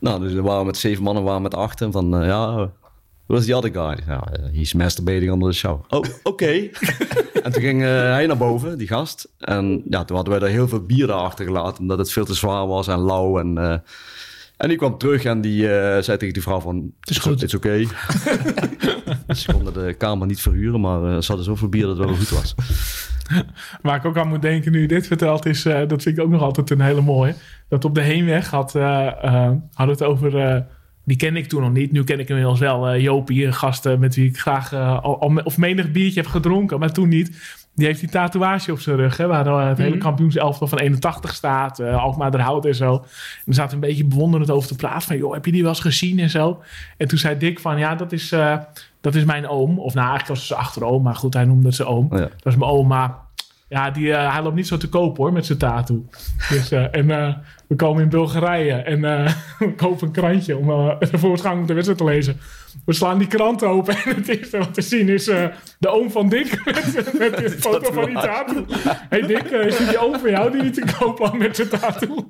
nou, 0.00 0.20
dus 0.20 0.32
we 0.32 0.42
waren 0.42 0.66
met 0.66 0.76
zeven 0.76 1.02
mannen, 1.02 1.22
we 1.22 1.28
waren 1.28 1.42
met 1.42 1.54
acht. 1.54 1.80
En 1.80 1.92
van, 1.92 2.20
eh, 2.20 2.26
ja, 2.26 2.70
where's 3.26 3.46
the 3.46 3.54
other 3.54 3.72
guy? 3.72 3.98
Eh, 4.06 4.20
he's 4.52 4.72
masturbating 4.72 5.30
under 5.30 5.50
the 5.50 5.56
shower. 5.56 5.80
Oh, 5.88 6.04
oké. 6.22 6.46
en 7.42 7.52
toen 7.52 7.62
ging 7.62 7.82
hij 7.82 8.26
naar 8.26 8.36
boven, 8.36 8.78
die 8.78 8.88
gast. 8.88 9.28
En 9.38 9.82
ja, 9.90 10.04
toen 10.04 10.16
hadden 10.16 10.38
wij 10.38 10.48
er 10.48 10.54
heel 10.54 10.68
veel 10.68 10.82
bier 10.82 11.12
achter 11.12 11.44
gelaten. 11.44 11.80
Omdat 11.80 11.98
het 11.98 12.12
veel 12.12 12.24
te 12.24 12.34
zwaar 12.34 12.66
was 12.66 12.88
en 12.88 13.00
lauw. 13.00 13.38
En, 13.38 13.82
en 14.56 14.68
die 14.68 14.76
kwam 14.76 14.98
terug 14.98 15.24
en 15.24 15.40
die 15.40 15.62
zei 16.02 16.16
tegen 16.16 16.32
die 16.32 16.42
vrouw 16.42 16.60
van... 16.60 16.92
Het 17.00 17.10
is 17.10 17.18
goed. 17.18 17.40
Het 17.40 17.42
is 17.42 17.54
oké. 17.54 17.86
Ze 19.36 19.52
konden 19.52 19.72
de 19.74 19.94
kamer 19.94 20.26
niet 20.26 20.40
verhuren, 20.40 20.80
maar 20.80 21.02
eh, 21.02 21.10
ze 21.20 21.26
hadden 21.26 21.44
zoveel 21.44 21.68
bier 21.68 21.86
dat 21.86 21.96
het 21.98 22.06
wel 22.06 22.16
goed 22.16 22.28
was. 22.30 22.54
Waar 23.82 23.96
ik 23.96 24.04
ook 24.04 24.16
aan 24.18 24.28
moet 24.28 24.42
denken 24.42 24.72
nu 24.72 24.80
je 24.80 24.88
dit 24.88 25.06
vertelt, 25.06 25.46
is 25.46 25.64
eh, 25.64 25.88
dat 25.88 26.02
vind 26.02 26.18
ik 26.18 26.24
ook 26.24 26.30
nog 26.30 26.42
altijd 26.42 26.70
een 26.70 26.80
hele 26.80 27.00
mooie. 27.00 27.34
Dat 27.68 27.84
op 27.84 27.94
de 27.94 28.00
heenweg 28.00 28.50
had, 28.50 28.74
eh, 28.74 29.06
eh, 29.06 29.32
hadden 29.72 29.96
we 29.96 30.02
het 30.02 30.02
over. 30.02 30.38
eh, 30.38 30.60
die 31.04 31.16
ken 31.16 31.36
ik 31.36 31.46
toen 31.48 31.62
nog 31.62 31.72
niet. 31.72 31.92
Nu 31.92 32.04
ken 32.04 32.18
ik 32.20 32.28
inmiddels 32.28 32.58
wel. 32.60 32.88
eh 32.88 33.02
Jopie, 33.02 33.46
een 33.46 33.54
gast 33.54 33.96
met 33.98 34.14
wie 34.14 34.28
ik 34.28 34.38
graag 34.38 34.72
al, 34.74 35.20
al- 35.20 35.40
of 35.44 35.58
menig 35.58 35.90
biertje 35.90 36.20
heb 36.20 36.30
gedronken, 36.30 36.78
maar 36.78 36.92
toen 36.92 37.08
niet. 37.08 37.56
Die 37.74 37.86
heeft 37.86 38.00
die 38.00 38.08
tatoeage 38.08 38.72
op 38.72 38.80
zijn 38.80 38.96
rug, 38.96 39.16
hè, 39.16 39.26
waar 39.26 39.66
het 39.68 39.78
hele 39.78 39.90
Mhm. 39.90 39.98
kampioenselftal 39.98 40.66
van 40.66 40.78
81 40.78 41.34
staat. 41.34 41.78
eh 41.78 42.02
Alkmaar 42.02 42.30
de 42.30 42.38
Hout 42.42 42.66
en 42.66 42.74
zo. 42.74 42.92
En 42.94 43.02
we 43.44 43.54
zaten 43.54 43.74
een 43.74 43.80
beetje 43.80 44.04
bewonderend 44.04 44.50
over 44.50 44.68
te 44.68 44.76
praten. 44.76 45.02
Van, 45.08 45.16
joh, 45.16 45.32
heb 45.34 45.44
je 45.44 45.52
die 45.52 45.60
wel 45.62 45.70
eens 45.70 45.80
gezien 45.80 46.18
en 46.18 46.30
zo? 46.30 46.62
En 46.96 47.08
toen 47.08 47.18
zei 47.18 47.38
Dick 47.38 47.58
van, 47.60 47.78
ja, 47.78 47.94
dat 47.94 48.12
is, 48.12 48.32
eh, 48.32 48.56
dat 49.00 49.14
is 49.14 49.24
mijn 49.24 49.48
oom. 49.48 49.78
Of 49.78 49.94
nou, 49.94 50.08
eigenlijk 50.08 50.28
was 50.28 50.38
het 50.38 50.46
zijn 50.46 50.60
achteroom. 50.60 51.02
Maar 51.02 51.14
goed, 51.14 51.34
hij 51.34 51.44
noemde 51.44 51.66
het 51.66 51.76
zijn 51.76 51.88
oom. 51.88 52.06
Oh 52.10 52.18
ja. 52.18 52.24
Dat 52.24 52.52
is 52.52 52.56
mijn 52.56 52.70
oma. 52.70 53.26
Ja, 53.68 53.90
die, 53.90 54.12
eh, 54.12 54.32
hij 54.32 54.42
loopt 54.42 54.54
niet 54.54 54.66
zo 54.66 54.76
te 54.76 54.88
koop 54.88 55.16
hoor, 55.16 55.32
met 55.32 55.46
zijn 55.46 55.58
tattoo. 55.58 56.04
Dus, 56.48 56.70
eh, 56.70 56.94
en 56.94 57.10
eh, 57.10 57.34
we 57.66 57.76
komen 57.76 58.02
in 58.02 58.08
Bulgarije 58.08 58.72
en 58.72 59.00
we 59.58 59.74
kopen 59.76 60.06
een 60.06 60.12
krantje 60.12 60.56
om 60.56 60.66
de 60.98 61.18
voortgang 61.18 61.60
op 61.60 61.66
de 61.66 61.72
wedstrijd 61.72 61.98
te 62.00 62.06
lezen. 62.06 62.40
We 62.84 62.92
slaan 62.92 63.18
die 63.18 63.26
krant 63.26 63.62
open 63.62 63.94
en 64.04 64.14
het 64.14 64.28
eerste 64.28 64.58
wat 64.58 64.74
te 64.74 64.80
zien 64.80 65.08
is 65.08 65.24
de 65.78 65.88
oom 65.88 66.10
van 66.10 66.28
Dick 66.28 66.60
met, 66.64 67.18
met 67.18 67.36
de 67.38 67.50
foto 67.50 67.92
van 67.92 68.04
die 68.04 68.14
tattoo. 68.14 68.64
hey 69.08 69.20
Dick, 69.20 69.50
is 69.50 69.76
die 69.76 69.98
oom 69.98 70.18
van 70.18 70.30
jou 70.30 70.50
die 70.50 70.62
niet 70.62 70.74
te 70.74 70.94
koop 70.98 71.18
had 71.18 71.38
met 71.38 71.56
zijn 71.56 71.68
tattoo? 71.68 72.28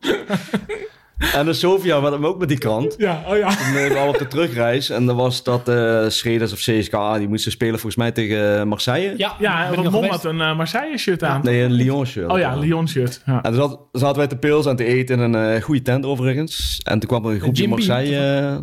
En 1.19 1.45
de 1.45 1.53
Sofia 1.53 2.01
had 2.01 2.13
hem 2.13 2.27
ook 2.27 2.39
met 2.39 2.49
die 2.49 2.59
krant. 2.59 2.95
ja, 2.99 3.23
oh 3.27 3.37
ja. 3.37 3.49
Toen 3.49 3.67
eh, 3.67 3.89
waren 3.89 4.03
we 4.03 4.09
op 4.09 4.19
de 4.19 4.27
terugreis. 4.27 4.91
En 4.91 5.07
dan 5.07 5.17
was 5.17 5.43
dat 5.43 5.69
eh 5.69 6.09
Schreders 6.09 6.53
of 6.53 6.59
CSKA. 6.59 7.19
Die 7.19 7.29
moesten 7.29 7.53
spelen 7.53 7.75
volgens 7.75 7.97
mij 7.97 8.13
tegen 8.13 8.59
eh, 8.59 8.65
Marseille. 8.65 9.15
Ja, 9.17 9.35
Ja, 9.39 9.71
want 9.75 9.91
Mom 9.91 10.05
had 10.05 10.25
een 10.25 10.41
eh, 10.41 10.57
Marseille 10.57 10.99
shirt 10.99 11.23
aan. 11.23 11.41
Nee, 11.43 11.63
een 11.63 11.71
Lyon 11.73 12.07
shirt. 12.07 12.31
Oh 12.31 12.39
ja, 12.39 12.57
Lyon 12.57 12.89
shirt. 12.89 13.23
Ja. 13.27 13.43
En 13.43 13.53
toen 13.53 13.61
zat- 13.61 13.81
zaten 13.93 14.17
wij 14.17 14.27
te 14.27 14.37
pils 14.37 14.67
en 14.67 14.77
te 14.77 14.85
eten 14.85 15.21
in 15.21 15.33
een 15.35 15.63
goede 15.63 15.83
tent 15.83 16.05
overigens. 16.05 16.81
En 16.85 16.99
toen 16.99 17.09
kwam 17.09 17.25
er 17.27 17.33
een 17.33 17.41
groepje 17.41 17.69
Marseille... 17.69 18.63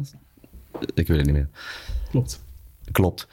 ik 0.93 1.07
weet 1.07 1.17
het 1.17 1.25
niet 1.25 1.35
meer. 1.35 1.49
Klopt. 2.11 2.43
Klopt. 2.91 3.27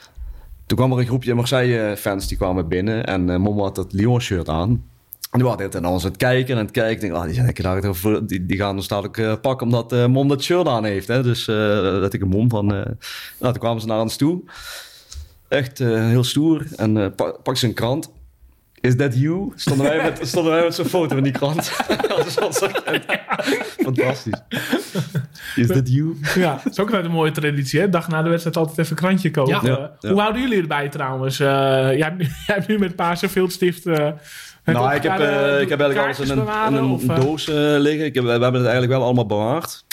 Toen 0.67 0.77
kwam 0.77 0.93
er 0.93 0.99
een 0.99 1.07
groepje 1.07 1.35
Marseille-fans 1.35 2.29
die 2.29 2.37
kwamen 2.37 2.69
binnen. 2.69 3.07
En 3.07 3.41
Mom 3.41 3.61
had 3.61 3.75
dat 3.75 3.93
Lyon-shirt 3.93 4.49
aan. 4.49 4.85
En 5.33 5.39
die 5.39 5.49
waren 5.49 5.65
altijd 5.65 5.85
aan 5.85 5.93
ons 5.93 6.05
aan 6.05 6.09
het 6.11 6.19
kijken 6.19 6.53
en 6.53 6.59
aan 6.59 6.65
het 6.65 6.75
kijken. 6.75 6.93
Ik 6.93 7.01
denk, 7.01 7.13
ah, 7.13 7.25
die, 7.25 7.35
zijn 7.35 7.47
lekker 7.47 7.65
daar 7.65 8.27
die, 8.27 8.47
die 8.47 8.57
gaan 8.57 8.77
ons 8.77 8.89
dadelijk 8.89 9.19
eh, 9.19 9.35
pakken 9.41 9.67
omdat 9.67 9.93
eh, 9.93 10.07
Mom 10.07 10.29
dat 10.29 10.43
shirt 10.43 10.67
aan 10.67 10.85
heeft. 10.85 11.09
Hè? 11.09 11.23
Dus 11.23 11.49
eh, 11.49 11.57
dat 11.83 12.13
ik 12.13 12.23
een 12.23 12.29
Mom 12.29 12.51
van... 12.51 12.67
nou, 12.67 12.87
toen 13.39 13.59
kwamen 13.59 13.81
ze 13.81 13.87
naar 13.87 14.01
ons 14.01 14.17
toe. 14.17 14.43
Echt 15.49 15.79
heel 15.79 16.25
stoer. 16.25 16.67
En 16.77 17.15
pak, 17.15 17.43
pak 17.43 17.57
ze 17.57 17.67
een 17.67 17.75
krant. 17.75 18.11
Is 18.81 18.97
that 18.97 19.19
you? 19.19 19.53
Stonden 19.55 19.87
wij 19.87 20.03
met, 20.03 20.21
stonden 20.29 20.53
wij 20.53 20.63
met 20.63 20.75
zo'n 20.75 20.85
foto 20.85 21.17
in 21.17 21.23
die 21.23 21.33
krant. 21.33 21.65
Fantastisch. 23.83 24.43
Is 25.57 25.67
that 25.67 25.93
you? 25.93 26.17
Ja, 26.35 26.61
dat 26.65 26.73
is 26.73 26.79
ook 26.79 26.87
altijd 26.87 27.05
een 27.05 27.11
mooie 27.11 27.31
traditie. 27.31 27.81
Hè? 27.81 27.89
Dag 27.89 28.09
na 28.09 28.23
de 28.23 28.29
wedstrijd 28.29 28.57
altijd 28.57 28.79
even 28.79 28.91
een 28.91 28.97
krantje 28.97 29.31
kopen. 29.31 29.53
Ja. 29.53 29.61
Ja, 29.63 29.97
ja. 30.01 30.11
Hoe 30.11 30.21
houden 30.21 30.43
jullie 30.43 30.61
erbij 30.61 30.89
trouwens? 30.89 31.37
Jij, 31.37 31.97
hebt 31.97 32.19
nu, 32.19 32.25
jij 32.47 32.55
hebt 32.55 32.69
nu 32.69 32.79
met 32.79 32.97
eh 32.97 33.09
het 33.85 34.15
Nou, 34.65 34.95
ik 34.95 35.03
heb, 35.03 35.19
eh, 35.19 35.61
ik 35.61 35.69
heb 35.69 35.81
eigenlijk 35.81 35.99
alles 35.99 36.21
in 36.21 36.31
een, 36.31 36.45
bewaren, 36.45 36.79
in 36.79 36.85
een 36.85 36.91
of, 36.91 37.09
eh? 37.09 37.21
doos 37.21 37.49
eh, 37.49 37.55
liggen. 37.57 38.05
Ik 38.05 38.15
heb, 38.15 38.25
we 38.25 38.31
hebben 38.31 38.53
het 38.53 38.63
eigenlijk 38.63 38.93
wel 38.93 39.03
allemaal 39.03 39.27
bewaard. 39.27 39.85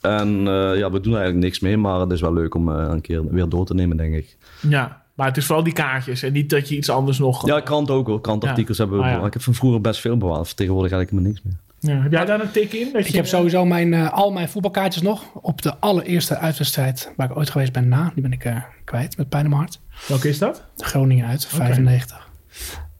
En 0.00 0.28
eh, 0.46 0.78
ja, 0.78 0.90
we 0.90 1.00
doen 1.00 1.12
er 1.12 1.18
eigenlijk 1.18 1.44
niks 1.44 1.60
mee, 1.60 1.76
maar 1.76 2.00
het 2.00 2.10
is 2.10 2.20
wel 2.20 2.32
leuk 2.32 2.54
om 2.54 2.68
eh, 2.68 2.86
een 2.90 3.00
keer 3.00 3.28
weer 3.30 3.48
door 3.48 3.66
te 3.66 3.74
nemen, 3.74 3.96
denk 3.96 4.14
ik. 4.14 4.36
Ja, 4.60 5.02
maar 5.14 5.26
het 5.26 5.36
is 5.36 5.46
vooral 5.46 5.64
die 5.64 5.72
kaartjes 5.72 6.22
en 6.22 6.32
niet 6.32 6.50
dat 6.50 6.68
je 6.68 6.76
iets 6.76 6.90
anders 6.90 7.18
nog... 7.18 7.46
Ja, 7.46 7.60
krant 7.60 7.90
ook 7.90 8.06
hoor. 8.06 8.20
Krantartikels 8.20 8.78
hebben 8.78 8.98
we 8.98 9.04
Ah, 9.04 9.10
ja. 9.10 9.26
Ik 9.26 9.32
heb 9.32 9.42
van 9.42 9.54
vroeger 9.54 9.80
best 9.80 10.00
veel 10.00 10.16
bewaard. 10.16 10.56
Tegenwoordig 10.56 10.92
eigenlijk 10.92 11.10
helemaal 11.10 11.30
niks 11.30 11.60
meer. 11.80 11.94
Ja, 11.96 12.02
Heb 12.02 12.12
jij 12.12 12.24
daar 12.24 12.40
een 12.40 12.50
tik 12.50 12.72
in? 12.72 12.92
Dat 12.92 13.00
Ik 13.00 13.06
je, 13.06 13.16
heb 13.16 13.26
sowieso 13.26 13.64
mijn, 13.64 13.94
eh, 13.94 14.12
al 14.12 14.30
mijn 14.32 14.48
voetbalkaartjes 14.48 15.02
nog 15.02 15.24
op 15.34 15.62
de 15.62 15.76
allereerste 15.78 16.36
uitwedstrijd 16.36 17.12
waar 17.16 17.30
ik 17.30 17.36
ooit 17.36 17.50
geweest 17.50 17.72
ben 17.72 17.88
na. 17.88 18.10
Die 18.14 18.22
ben 18.22 18.32
ik 18.32 18.44
eh, 18.44 18.56
kwijt 18.84 19.16
met 19.16 19.28
pijn 19.28 19.44
in 19.44 19.50
mijn 19.50 19.62
hart. 19.62 19.80
Welke 20.08 20.28
is 20.28 20.38
dat? 20.38 20.64
Groningen 20.76 21.26
uit, 21.26 21.46
95. 21.46 22.28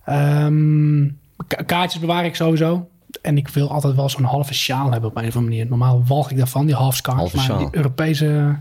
Ehm, 0.05 1.09
ka- 1.46 1.62
kaartjes 1.62 2.00
bewaar 2.00 2.24
ik 2.24 2.34
sowieso. 2.34 2.88
En 3.22 3.36
ik 3.36 3.48
wil 3.48 3.70
altijd 3.70 3.94
wel 3.94 4.09
zo'n 4.09 4.24
halve 4.24 4.55
sjaal 4.55 4.90
hebben 4.92 5.11
op 5.11 5.16
een 5.16 5.26
of 5.28 5.36
andere 5.36 5.55
manier. 5.55 5.66
Normaal 5.68 6.03
walg 6.07 6.30
ik 6.30 6.36
daarvan, 6.36 6.66
die 6.66 6.74
half 6.74 6.96
scarf. 6.96 7.34
Maar 7.34 7.44
sjaal. 7.44 7.59
die 7.59 7.68
Europese... 7.70 8.57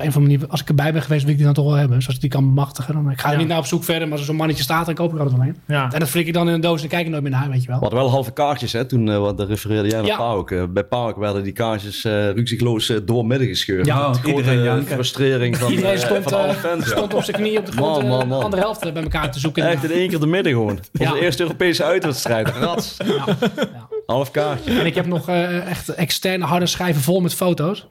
Een 0.00 0.08
of 0.08 0.16
andere 0.16 0.32
manier, 0.32 0.50
als 0.50 0.60
ik 0.60 0.68
erbij 0.68 0.92
ben 0.92 1.02
geweest, 1.02 1.22
wil 1.22 1.30
ik 1.30 1.36
die 1.36 1.46
dan 1.46 1.54
toch 1.54 1.64
wel 1.64 1.74
hebben. 1.74 1.96
Dus 1.96 2.06
als 2.06 2.14
ik 2.14 2.20
die 2.20 2.30
kan 2.30 2.44
bemachtigen, 2.44 2.94
dan... 2.94 3.10
Ik 3.10 3.20
ga 3.20 3.26
er 3.26 3.32
Ja. 3.32 3.38
niet 3.38 3.48
naar 3.48 3.58
op 3.58 3.66
zoek 3.66 3.84
verder, 3.84 4.02
maar 4.02 4.10
als 4.10 4.20
er 4.20 4.26
zo'n 4.26 4.36
mannetje 4.36 4.62
staat, 4.62 4.86
dan 4.86 4.94
koop 4.94 5.08
ik 5.08 5.14
er 5.14 5.20
altijd 5.20 5.38
wel 5.38 5.48
een. 5.48 5.56
Ja. 5.66 5.92
En 5.92 5.98
dat 6.00 6.08
flik 6.08 6.26
ik 6.26 6.32
dan 6.32 6.48
in 6.48 6.54
een 6.54 6.60
doos 6.60 6.74
en 6.74 6.80
dan 6.80 6.88
kijk 6.88 7.04
ik 7.04 7.10
nooit 7.10 7.22
meer 7.22 7.32
naar, 7.32 7.48
weet 7.50 7.60
je 7.62 7.66
wel. 7.68 7.76
We 7.76 7.82
hadden 7.82 7.98
wel 8.02 8.10
halve 8.10 8.32
kaartjes, 8.32 8.72
hè? 8.72 8.84
Toen, 8.84 9.10
eh, 9.10 9.18
wat, 9.18 9.40
refereerde 9.40 9.88
jij 9.88 9.98
naar 9.98 10.06
Ja. 10.06 10.16
Pauk. 10.16 10.50
Eh, 10.50 10.62
bij 10.70 10.84
Pauk 10.84 11.16
werden 11.16 11.42
die 11.42 11.52
kaartjes 11.52 12.04
eh 12.04 12.30
rukzichtloos 12.30 12.88
eh, 12.88 12.96
doormidden 13.04 13.46
gescheurd. 13.48 13.86
Ja, 13.86 14.08
Met 14.08 14.24
iedereen 14.26 14.62
janken. 14.62 14.94
frustrering 14.94 15.56
van, 15.56 15.70
Iedereen 15.70 15.98
stond, 15.98 16.22
van 16.22 16.32
alle 16.42 16.54
fans. 16.54 16.86
stond 16.90 17.14
op 17.14 17.22
zijn 17.22 17.36
knieën 17.36 17.58
op 17.58 17.66
de 17.66 17.72
grond 17.72 17.96
Man, 18.02 18.06
man, 18.08 18.28
man. 18.28 18.38
de 18.38 18.44
andere 18.44 18.62
helft 18.62 18.92
bij 18.92 19.02
elkaar 19.02 19.32
te 19.32 19.38
zoeken. 19.38 19.68
Echt 19.68 19.84
in 19.84 19.90
één 19.90 20.08
keer 20.08 20.20
de 20.20 20.26
midden 20.26 20.52
gewoon. 20.52 20.78
Onze 20.98 21.20
eerste 21.20 21.42
Europese 21.42 21.84
uitwedstrijd. 21.84 22.48
Rats. 22.48 22.96
Ja. 23.04 23.24
Ja. 23.56 23.88
Half 24.06 24.30
kaartje. 24.30 24.78
En 24.80 24.86
ik 24.86 24.94
heb 24.94 25.06
nog 25.06 25.28
eh, 25.28 25.66
echt 25.70 25.88
externe 25.88 26.44
harde 26.44 26.66
schijven 26.66 27.02
vol 27.02 27.20
met 27.20 27.34
foto's. 27.34 27.86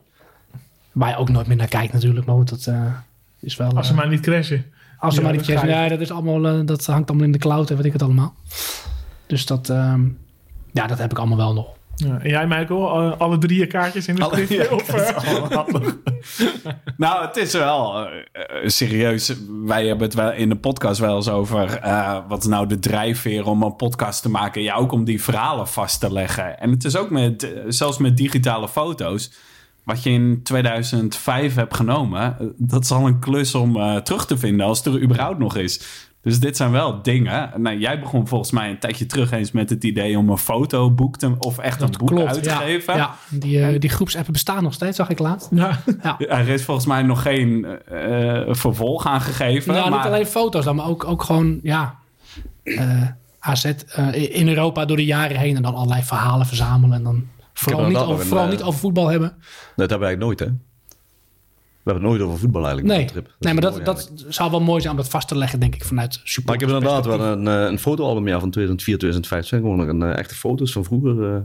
Waar 1.00 1.10
je 1.10 1.16
ook 1.16 1.30
nooit 1.30 1.48
meer 1.48 1.58
naar 1.58 1.68
kijkt 1.68 1.94
natuurlijk. 1.94 2.26
Maar 2.26 2.36
goed, 2.36 2.50
dat 2.50 2.66
eh, 2.68 2.94
is 3.40 3.56
wel... 3.58 3.72
Als 3.76 3.88
ze 3.88 3.94
eh, 3.94 4.00
maar 4.00 4.08
niet 4.08 4.20
crashen. 4.20 4.66
als 4.98 5.14
ze 5.14 5.20
ja, 5.20 5.26
maar 5.28 5.36
niet 5.36 5.46
dat 5.46 5.56
crashen. 5.56 5.82
Ja, 5.82 5.88
dat, 5.88 6.00
is 6.00 6.12
allemaal, 6.12 6.48
eh, 6.48 6.66
dat 6.66 6.86
hangt 6.86 7.10
allemaal 7.10 7.26
in 7.28 7.32
de 7.32 7.38
cloud 7.38 7.70
en 7.70 7.76
weet 7.76 7.86
ik 7.86 7.94
het 7.94 8.02
allemaal. 8.02 8.36
Dus 9.28 9.46
dat... 9.46 9.70
ehm, 9.70 10.02
Ja, 10.72 10.88
dat 10.88 10.98
heb 10.98 11.12
ik 11.12 11.18
allemaal 11.18 11.38
wel 11.38 11.54
nog. 11.54 11.68
Ja, 11.96 12.20
en 12.20 12.30
jij, 12.30 12.48
Michael, 12.48 13.14
alle 13.14 13.38
drie 13.38 13.60
je 13.60 13.68
kaartjes 13.68 14.08
in 14.08 14.16
de 14.16 14.24
Alle- 14.24 14.46
ja, 14.50 14.66
of, 14.72 14.88
nou, 16.98 17.26
het 17.26 17.38
is 17.38 17.54
wel 17.54 18.08
serieus. 18.66 19.34
Wij 19.66 19.86
hebben 19.88 20.06
het 20.06 20.16
wel 20.16 20.32
in 20.32 20.50
de 20.50 20.56
podcast 20.56 21.00
wel 21.00 21.16
eens 21.16 21.30
over 21.30 21.78
eh, 21.78 22.18
wat 22.28 22.40
is 22.40 22.48
nou 22.50 22.68
de 22.68 22.80
drijfveer 22.80 23.46
om 23.46 23.64
een 23.64 23.76
podcast 23.76 24.22
te 24.22 24.30
maken. 24.30 24.62
Ja, 24.62 24.76
ook 24.76 24.92
om 24.92 25.04
die 25.04 25.24
verhalen 25.24 25.68
vast 25.68 26.00
te 26.00 26.14
leggen. 26.14 26.60
En 26.60 26.72
het 26.72 26.84
is 26.84 26.96
ook 26.96 27.10
met, 27.10 27.54
zelfs 27.68 27.98
met 27.98 28.18
digitale 28.18 28.70
foto's. 28.70 29.32
Wat 29.90 30.04
je 30.04 30.10
in 30.10 30.44
2005 30.44 31.56
hebt 31.56 31.76
genomen, 31.76 32.54
dat 32.58 32.84
is 32.84 32.92
al 32.92 33.08
een 33.08 33.20
klus 33.20 33.56
om 33.56 33.76
eh, 33.76 33.96
terug 33.96 34.26
te 34.26 34.38
vinden 34.38 34.66
als 34.66 34.78
het 34.78 34.94
er 34.94 35.02
überhaupt 35.02 35.40
nog 35.40 35.56
is. 35.56 36.08
Dus 36.22 36.40
dit 36.40 36.58
zijn 36.58 36.72
wel 36.72 37.02
dingen. 37.02 37.52
Nou, 37.56 37.78
jij 37.78 38.00
begon 38.00 38.28
volgens 38.28 38.52
mij 38.52 38.70
een 38.70 38.80
tijdje 38.80 39.06
terug 39.06 39.32
eens 39.32 39.52
met 39.52 39.70
het 39.70 39.84
idee 39.84 40.18
om 40.18 40.30
een 40.30 40.38
fotoboek 40.38 41.18
te, 41.18 41.36
of 41.40 41.58
echt 41.58 41.82
een 41.82 41.94
boek 41.98 42.08
klopt. 42.08 42.28
uit 42.28 42.44
te 42.44 42.50
ja, 42.50 42.56
geven. 42.56 42.96
Ja, 42.96 43.16
die, 43.30 43.66
eh, 43.66 43.80
die 43.80 43.90
groepsappen 43.90 44.34
bestaan 44.34 44.64
nog 44.64 44.74
steeds, 44.74 44.98
zag 44.98 45.10
ik 45.10 45.20
laatst. 45.20 45.48
Ja. 45.52 45.80
Ja. 46.04 46.20
Er 46.20 46.48
is 46.48 46.64
volgens 46.64 46.86
mij 46.86 47.02
nog 47.02 47.22
geen 47.22 47.66
eh, 47.66 48.42
vervolg 48.48 49.06
aan 49.06 49.22
gegeven. 49.22 49.74
Nou, 49.74 49.90
maar 49.90 50.00
niet 50.00 50.08
alleen 50.08 50.26
foto's 50.26 50.66
dan, 50.66 50.76
maar 50.76 50.88
ook, 50.88 51.04
ook 51.04 51.24
gewoon, 51.24 51.60
ja, 51.64 51.96
eh, 52.64 53.08
AZ 53.40 53.66
in 54.12 54.48
Europa 54.48 54.86
door 54.86 54.98
de 54.98 55.06
jaren 55.06 55.38
heen 55.38 55.56
en 55.56 55.62
dan 55.62 55.76
allerlei 55.76 56.04
verhalen 56.04 56.46
verzamelen 56.46 56.98
en 56.98 57.04
dan 57.04 57.28
vooral, 57.60 57.88
niet 57.88 57.98
over, 57.98 58.08
nog 58.18 58.24
vooral 58.26 58.44
een, 58.46 58.50
niet 58.52 58.60
eh, 58.60 58.68
over 58.68 58.80
voetbal 58.80 59.08
hebben. 59.08 59.30
Dat 59.76 59.90
hebben 59.90 60.00
we 60.00 60.06
eigenlijk 60.06 60.40
nooit, 60.40 60.40
hè? 60.40 60.46
We 61.84 61.92
hebben 61.96 62.04
het 62.04 62.12
nooit 62.20 62.22
over 62.30 62.40
voetbal 62.40 62.66
eigenlijk. 62.66 62.94
Nee, 62.94 63.02
op 63.02 63.08
de 63.08 63.14
trip. 63.14 63.36
nee 63.40 63.54
maar 63.54 63.62
dat, 63.62 63.86
dat 63.86 64.12
zou 64.28 64.52
wel 64.52 64.62
mooi 64.62 64.82
zijn 64.82 64.94
om 64.94 65.00
dat 65.00 65.10
vast 65.10 65.28
te 65.28 65.38
leggen, 65.38 65.60
denk 65.60 65.76
ik, 65.76 65.84
vanuit 65.84 66.14
support. 66.24 66.46
Maar 66.46 66.56
ik 66.56 66.62
heb 66.62 66.70
inderdaad 66.70 67.06
wel 67.06 67.20
een, 67.32 67.48
eh, 67.48 67.70
een 67.72 67.80
fotoalbum 67.80 68.28
ja, 68.28 68.40
van 68.40 68.50
2004, 68.52 68.98
2005. 68.98 69.40
Het 69.40 69.50
zijn 69.50 69.62
gewoon 69.62 69.78
nog 69.78 69.88
een, 69.88 70.04
eh, 70.14 70.18
echte 70.20 70.36
foto's 70.36 70.72
van 70.72 70.84
vroeger. 70.84 71.12
eh, 71.12 71.40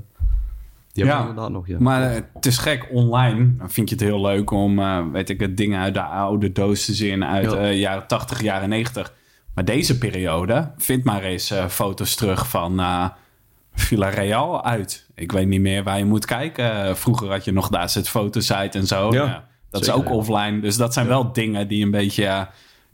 die 0.92 1.04
hebben 1.04 1.14
Ja. 1.14 1.22
we 1.22 1.28
inderdaad 1.28 1.52
nog, 1.52 1.66
ja. 1.66 1.76
Maar 1.80 2.02
eh, 2.14 2.20
het 2.34 2.46
is 2.46 2.58
gek, 2.58 2.88
online 2.92 3.54
dan 3.56 3.70
vind 3.70 3.88
je 3.88 3.94
het 3.94 4.04
heel 4.04 4.20
leuk 4.20 4.50
om, 4.50 4.78
eh, 4.78 5.00
weet 5.12 5.28
ik 5.28 5.40
het, 5.40 5.56
dingen 5.56 5.80
uit 5.80 5.94
de 5.94 6.02
oude 6.02 6.52
doos 6.52 6.84
te 6.84 6.94
zien 6.94 7.24
uit 7.24 7.50
Ja. 7.52 7.58
eh 7.58 7.78
jaren 7.80 8.06
80, 8.06 8.42
jaren 8.42 8.68
90. 8.68 9.12
Maar 9.54 9.64
deze 9.64 9.98
periode, 9.98 10.70
vind 10.78 11.04
maar 11.04 11.22
eens 11.22 11.50
eh, 11.50 11.66
foto's 11.66 12.14
terug 12.14 12.48
van 12.48 12.80
eh 12.80 13.04
Villarreal 13.74 14.64
uit. 14.64 15.06
Ik 15.14 15.32
weet 15.32 15.46
niet 15.46 15.60
meer 15.60 15.82
waar 15.82 15.98
je 15.98 16.04
moet 16.04 16.24
kijken. 16.24 16.84
Eh, 16.88 16.94
vroeger 16.94 17.30
had 17.30 17.44
je 17.44 17.52
nog 17.52 17.68
daar 17.68 17.88
zit 17.90 18.08
fotosite 18.08 18.78
en 18.78 18.86
zo. 18.86 19.12
Ja, 19.12 19.24
Nou, 19.26 19.40
dat 19.70 19.84
zeker, 19.84 20.00
is 20.00 20.06
ook 20.06 20.12
ja. 20.12 20.14
offline. 20.18 20.60
Dus 20.60 20.76
dat 20.76 20.92
zijn 20.92 21.06
wel 21.06 21.32
dingen 21.32 21.68
die 21.68 21.84
een 21.84 21.90
beetje, 21.90 22.24
eh, 22.24 22.40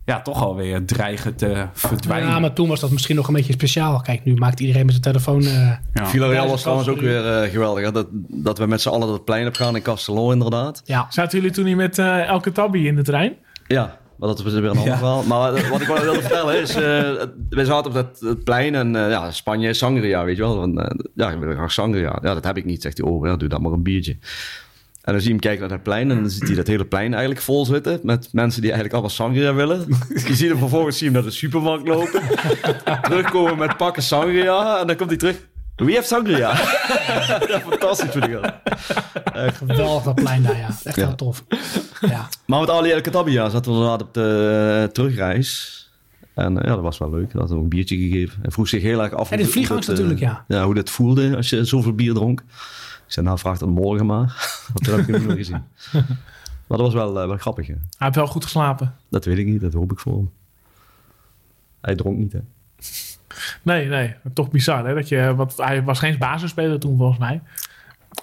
ja, 0.05 0.21
toch 0.23 0.43
alweer 0.43 0.85
dreigen 0.85 1.37
te 1.37 1.67
verdwijnen. 1.73 2.29
Ja, 2.29 2.39
maar 2.39 2.53
toen 2.53 2.69
was 2.69 2.81
dat 2.81 2.91
misschien 2.91 3.17
nog 3.17 3.29
een 3.29 3.35
beetje 3.35 3.53
speciaal. 3.53 4.01
Kijk, 4.01 4.25
nu 4.25 4.35
maakt 4.35 4.61
iedereen 4.61 4.85
met 4.87 4.91
zijn 4.95 5.05
telefoon... 5.15 5.43
eh, 5.43 5.73
Ja. 5.95 6.07
Villarreal 6.07 6.49
was 6.49 6.61
trouwens 6.61 6.89
ook 6.89 7.01
weer 7.01 7.43
eh, 7.43 7.51
geweldig. 7.51 7.85
Hè? 7.85 7.93
Dat, 7.93 8.07
dat 8.29 8.59
we 8.59 8.67
met 8.67 8.81
z'n 8.81 8.89
allen 8.89 9.09
dat 9.09 9.25
plein 9.25 9.47
op 9.47 9.55
gaan 9.55 9.77
in 9.77 9.83
Castellon 9.83 10.33
inderdaad. 10.33 10.83
ja, 10.85 11.07
Zaten 11.11 11.39
jullie 11.39 11.55
toen 11.55 11.65
niet 11.65 11.77
met 11.77 11.99
eh, 11.99 12.27
Elke 12.29 12.53
Tabby 12.53 12.79
in 12.79 12.95
de 12.97 13.03
trein? 13.03 13.35
Ja, 13.67 13.99
maar 14.21 14.29
dat 14.29 14.39
is 14.39 14.53
weer 14.53 14.65
een 14.65 14.77
ander 14.77 14.97
verhaal. 14.97 15.23
Maar 15.23 15.69
wat 15.71 15.81
ik 15.81 15.87
wel 15.87 16.01
wilde 16.01 16.21
vertellen 16.21 16.61
is... 16.61 16.75
eh, 16.75 16.83
we 17.51 17.65
zaten 17.65 17.91
op 17.91 17.97
dat, 17.97 18.19
dat 18.21 18.45
plein 18.45 18.75
en 18.75 18.97
eh, 18.97 19.11
ja, 19.11 19.31
Spanje 19.31 19.69
is 19.69 19.79
sangria, 19.79 20.25
weet 20.25 20.37
je 20.37 20.43
wel. 20.43 20.63
Eh, 20.63 20.91
ja, 21.15 21.31
ik 21.31 21.39
wil 21.39 21.55
graag 21.55 21.73
sangria. 21.73 22.19
Ja, 22.23 22.35
dat 22.35 22.45
heb 22.45 22.57
ik 22.57 22.65
niet, 22.65 22.83
zegt 22.83 22.99
hij. 22.99 23.07
Oh, 23.07 23.27
ja, 23.27 23.37
doe 23.37 23.49
dan 23.49 23.63
maar 23.63 23.73
een 23.73 23.83
biertje. 23.83 24.17
En 25.03 25.13
dan 25.13 25.21
zie 25.21 25.25
je 25.25 25.31
hem 25.31 25.41
kijken 25.41 25.61
naar 25.61 25.69
dat 25.69 25.83
plein 25.83 26.11
en 26.11 26.21
dan 26.21 26.31
ziet 26.31 26.47
hij 26.47 26.57
dat 26.57 26.67
hele 26.67 26.85
plein 26.85 27.13
eigenlijk 27.13 27.43
vol 27.43 27.67
zitten 27.67 28.01
met 28.03 28.29
mensen 28.33 28.61
die 28.61 28.71
eigenlijk 28.71 28.93
allemaal 28.93 29.17
sangria 29.17 29.55
willen. 29.55 29.85
Je 30.09 30.35
ziet 30.35 30.49
hem 30.49 30.59
vervolgens 30.59 30.99
zie 30.99 31.07
je 31.07 31.13
hem 31.13 31.23
naar 31.23 31.31
de 31.31 31.37
supermarkt 31.37 31.89
lopen, 31.89 32.23
terugkomen 33.03 33.59
met 33.59 33.77
pakken 33.77 34.03
sangria 34.03 34.81
en 34.81 34.87
dan 34.87 34.97
komt 34.97 35.09
hij 35.09 35.19
terug. 35.19 35.49
Wie 35.85 35.95
heeft 35.95 36.09
sangria? 36.09 36.55
fantastisch 37.69 38.11
vind 38.11 38.25
ik 38.25 38.33
dat. 38.33 38.55
geweldig 39.55 40.03
dat 40.03 40.15
plein 40.15 40.43
daar, 40.43 40.57
ja. 40.57 40.67
Echt 40.83 40.97
Ja. 40.97 41.07
heel 41.07 41.15
tof. 41.15 41.45
Ja. 42.01 42.29
Maar 42.47 42.61
met 42.61 42.71
Ali 42.71 42.91
El 42.91 43.01
Katabia 43.01 43.49
zaten 43.49 43.71
we 43.73 43.79
inderdaad 43.79 44.03
op 44.03 44.15
de 44.15 44.81
eh, 44.87 44.93
terugreis. 44.93 45.79
En 46.35 46.59
eh, 46.59 46.65
ja, 46.65 46.75
dat 46.75 46.81
was 46.83 46.99
wel 46.99 47.11
leuk. 47.11 47.33
Dat 47.33 47.41
had 47.49 47.51
een 47.51 47.69
biertje 47.69 47.97
gegeven. 47.97 48.39
En 48.43 48.53
vroeg 48.53 48.69
zich 48.69 48.83
heel 48.83 49.03
erg 49.03 49.13
af... 49.13 49.31
En 49.31 49.39
de 49.39 49.47
vliegangst 49.47 49.87
dat, 49.89 49.99
eh, 49.99 50.05
natuurlijk, 50.05 50.33
ja. 50.33 50.45
Ja, 50.57 50.65
hoe 50.65 50.75
dat 50.75 50.91
voelde 50.91 51.37
als 51.37 51.51
je 51.51 51.65
zoveel 51.65 51.95
bier 51.95 52.15
dronk. 52.15 52.41
Ik 52.41 52.47
zei, 53.17 53.27
nou, 53.27 53.39
vraag 53.39 53.59
dat 53.59 53.69
morgen 53.69 54.07
maar. 54.07 54.27
Want 54.73 54.85
toen 54.85 54.95
heb 54.95 55.01
ik 55.01 55.07
hem 55.07 55.17
niet 55.19 55.27
meer 55.27 55.37
gezien. 55.37 55.65
Maar 56.67 56.79
dat 56.79 56.93
was 56.93 56.95
wel, 57.03 57.21
eh, 57.21 57.27
wel 57.27 57.37
grappig, 57.37 57.67
ja. 57.67 57.73
Hij 57.75 57.83
heeft 57.99 58.15
wel 58.15 58.27
goed 58.27 58.45
geslapen. 58.45 58.95
Dat 59.09 59.25
weet 59.25 59.39
ik 59.39 59.47
niet, 59.47 59.61
dat 59.61 59.73
hoop 59.73 59.93
ik 59.93 59.99
voor 59.99 60.13
hem. 60.17 60.31
Hij 61.81 61.95
dronk 61.95 62.19
niet, 62.19 62.33
hè. 62.33 62.39
Nee, 63.63 63.87
nee. 63.87 64.15
Toch 64.35 64.51
bizar, 64.51 64.87
hè? 64.87 64.95
Dat 64.95 65.09
je, 65.09 65.35
want 65.37 65.57
hij 65.57 65.83
was 65.83 65.99
geen 65.99 66.19
basisspeler 66.19 66.79
toen, 66.79 66.97
volgens 66.97 67.19
mij. 67.19 67.41